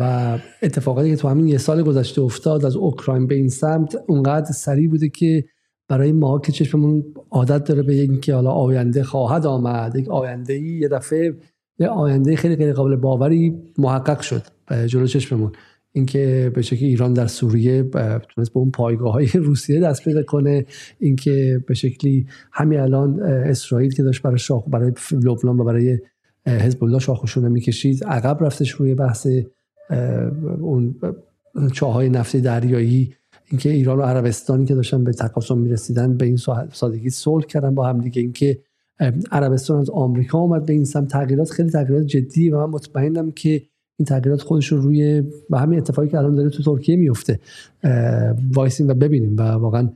و 0.00 0.38
اتفاقاتی 0.62 1.10
که 1.10 1.16
تو 1.16 1.28
همین 1.28 1.48
یه 1.48 1.58
سال 1.58 1.82
گذشته 1.82 2.22
افتاد 2.22 2.64
از 2.64 2.76
اوکراین 2.76 3.26
به 3.26 3.34
این 3.34 3.48
سمت 3.48 3.96
اونقدر 4.08 4.52
سریع 4.52 4.88
بوده 4.88 5.08
که 5.08 5.44
برای 5.88 6.12
ما 6.12 6.38
که 6.38 6.52
چشممون 6.52 7.04
عادت 7.30 7.64
داره 7.64 7.82
به 7.82 7.92
اینکه 7.92 8.34
حالا 8.34 8.50
آینده 8.50 9.02
خواهد 9.02 9.46
آمد 9.46 9.96
یک 9.96 10.08
آینده 10.08 10.52
ای 10.52 10.62
یه 10.62 10.88
دفعه 10.88 11.36
یه 11.78 11.88
آینده 11.88 12.36
خیلی 12.36 12.56
غیر 12.56 12.72
قابل 12.72 12.96
باوری 12.96 13.54
محقق 13.78 14.20
شد 14.20 14.42
جلو 14.86 15.06
چشممون. 15.06 15.52
اینکه 15.92 16.52
به 16.54 16.62
شکلی 16.62 16.88
ایران 16.88 17.12
در 17.12 17.26
سوریه 17.26 17.82
تونست 17.82 18.52
به 18.52 18.58
اون 18.58 18.70
پایگاه 18.70 19.12
های 19.12 19.26
روسیه 19.34 19.80
دست 19.80 20.04
پیدا 20.04 20.22
کنه 20.22 20.66
اینکه 20.98 21.64
به 21.68 21.74
شکلی 21.74 22.26
همین 22.52 22.80
الان 22.80 23.22
اسرائیل 23.22 23.94
که 23.94 24.02
داشت 24.02 24.22
برای 24.22 24.38
شاخ 24.38 24.64
برای 24.68 24.92
لبنان 25.12 25.60
و 25.60 25.64
برای 25.64 25.98
حزب 26.46 26.84
الله 26.84 26.98
شاخشونه 26.98 27.48
می‌کشید 27.48 28.04
عقب 28.04 28.44
رفتش 28.44 28.70
روی 28.70 28.94
بحث 28.94 29.26
اون 30.60 30.94
چاهای 31.72 32.08
نفتی 32.08 32.40
دریایی 32.40 33.14
اینکه 33.50 33.70
ایران 33.70 33.98
و 33.98 34.02
عربستانی 34.02 34.64
که 34.64 34.74
داشتن 34.74 35.04
به 35.04 35.12
تقاسم 35.12 35.58
می‌رسیدن 35.58 36.16
به 36.16 36.24
این 36.24 36.36
سادگی 36.72 37.10
صلح 37.10 37.44
کردن 37.44 37.74
با 37.74 37.86
هم 37.86 38.00
دیگه. 38.00 38.22
اینکه 38.22 38.58
عربستان 39.32 39.80
از 39.80 39.90
آمریکا 39.90 40.38
اومد 40.38 40.66
به 40.66 40.72
این 40.72 40.84
سمت. 40.84 41.08
تغییرات 41.08 41.50
خیلی 41.50 41.70
تغییرات 41.70 42.06
جدی 42.06 42.50
و 42.50 42.66
من 42.66 42.72
مطمئنم 42.72 43.30
که 43.30 43.62
این 43.98 44.06
تغییرات 44.06 44.42
خودش 44.42 44.66
رو 44.66 44.80
روی 44.80 45.22
و 45.50 45.58
همین 45.58 45.78
اتفاقی 45.78 46.08
که 46.08 46.18
الان 46.18 46.34
داره 46.34 46.50
تو 46.50 46.62
ترکیه 46.62 46.96
میفته 46.96 47.40
وایسیم 48.52 48.88
و 48.88 48.94
ببینیم. 48.94 49.36
و 49.36 49.42
واقعا 49.42 49.88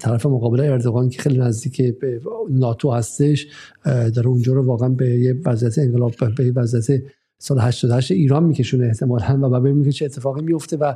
طرف 0.00 0.26
مقابل 0.26 0.60
اردوغان 0.60 1.08
که 1.08 1.22
خیلی 1.22 1.38
نزدیک 1.38 1.98
به 1.98 2.20
ناتو 2.50 2.92
هستش 2.92 3.46
داره 3.84 4.26
اونجا 4.26 4.52
رو 4.52 4.66
واقعا 4.66 4.88
به 4.88 5.10
یه 5.10 5.34
وضعیت 5.44 5.78
انقلاب 5.78 6.14
به 6.36 6.52
وضعیت 6.52 7.02
سال 7.38 7.58
88 7.58 8.10
ایران 8.10 8.44
میکشونه 8.44 8.86
احتمالا 8.86 9.50
و 9.50 9.60
ببینیم 9.60 9.84
که 9.84 9.92
چه 9.92 10.04
اتفاقی 10.04 10.42
میفته 10.42 10.76
و 10.76 10.94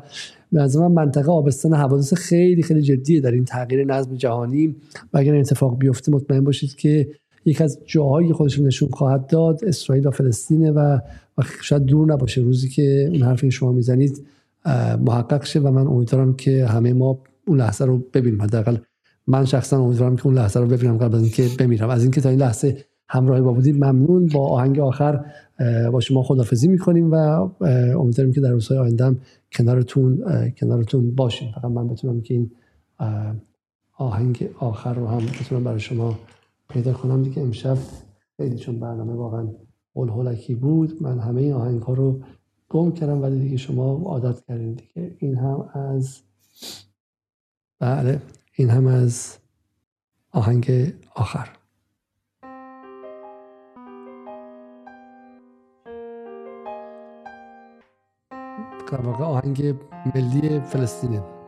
به 0.52 0.68
من 0.78 0.92
منطقه 0.92 1.32
آبستان 1.32 1.74
حوادث 1.74 2.14
خیلی 2.14 2.62
خیلی 2.62 2.82
جدیه 2.82 3.20
در 3.20 3.30
این 3.30 3.44
تغییر 3.44 3.84
نظم 3.84 4.14
جهانی. 4.14 4.76
و 5.12 5.18
اگر 5.18 5.34
اتفاق 5.34 5.78
بیفته 5.78 6.12
مطمئن 6.12 6.44
باشید 6.44 6.74
که 6.74 7.08
یک 7.44 7.60
از 7.60 7.78
جاهایی 7.86 8.32
خودش 8.32 8.58
نشون 8.58 8.88
خواهد 8.88 9.26
داد 9.26 9.64
اسرائیل 9.64 10.06
و 10.06 10.10
فلسطینه 10.10 10.70
و, 10.70 10.98
شاید 11.62 11.84
دور 11.84 12.12
نباشه. 12.12 12.40
روزی 12.40 12.68
که 12.68 13.08
اون 13.12 13.22
حرفی 13.22 13.46
که 13.46 13.50
شما 13.50 13.72
می‌زنید 13.72 14.26
محقق 15.00 15.44
شه 15.44 15.60
و 15.60 15.70
من 15.70 15.86
امیدوارم 15.86 16.36
که 16.36 16.66
همه 16.66 16.92
ما 16.92 17.18
اون 17.46 17.60
لحظه 17.60 17.84
رو 17.84 17.98
ببینیم. 18.14 18.42
حداقل 18.42 18.76
من 19.26 19.44
شخصا 19.44 19.82
امیدوارم 19.82 20.16
که 20.16 20.26
اون 20.26 20.34
لحظه 20.34 20.60
رو 20.60 20.66
ببینم 20.66 20.98
قبل 20.98 21.14
از 21.14 21.22
اینکه 21.22 21.46
بمیرم. 21.58 21.90
از 21.90 22.02
اینکه 22.02 22.20
تا 22.20 22.28
این 22.28 22.38
لحظه 22.38 22.84
همراه 23.08 23.40
با 23.40 23.52
بودید 23.52 23.76
ممنون. 23.76 24.26
با 24.26 24.48
آهنگ 24.48 24.80
آخر 24.80 25.24
با 25.92 26.00
شما 26.00 26.22
خدافزی 26.22 26.68
می‌کنیم 26.68 27.10
و 27.10 27.14
امیدواریم 27.98 28.32
که 28.32 28.40
در 28.40 28.50
روزهای 28.50 28.78
آینده 28.78 29.16
کنارتون 29.52 30.24
کنارتون 30.50 31.14
باشیم 31.14 31.52
فقط 31.54 31.64
من 31.64 31.88
بتونم 31.88 32.20
که 32.20 32.34
این 32.34 32.50
آهنگ 33.96 34.50
آخر 34.58 34.94
رو 34.94 35.06
هم 35.06 35.26
بتونم 35.26 35.64
برای 35.64 35.80
شما 35.80 36.18
پیدا 36.68 36.92
کنم. 36.92 37.22
دیگه 37.22 37.42
امشب 37.42 37.78
خیلی 38.36 38.56
چون 38.56 38.80
برنامه 38.80 39.12
واقعا 39.12 39.48
هول 39.96 40.54
بود 40.60 41.02
من 41.02 41.18
همه 41.18 41.40
این 41.40 41.52
آهنگ 41.52 41.82
ها 41.82 41.92
رو 41.92 42.20
گم 42.68 42.92
کردم 42.92 43.22
ولی 43.22 43.38
دیگه 43.38 43.56
شما 43.56 44.02
عادت 44.04 44.44
کردین. 44.44 44.74
دیگه 44.74 45.16
این 45.18 45.36
هم 45.36 45.68
از 45.74 46.20
بله 47.78 48.20
این 48.54 48.70
هم 48.70 48.86
از 48.86 49.36
آهنگ 50.32 50.92
آخر. 51.14 51.59
آهنگ 59.22 59.74
ملی 60.14 60.60
فلسطینه. 60.60 61.39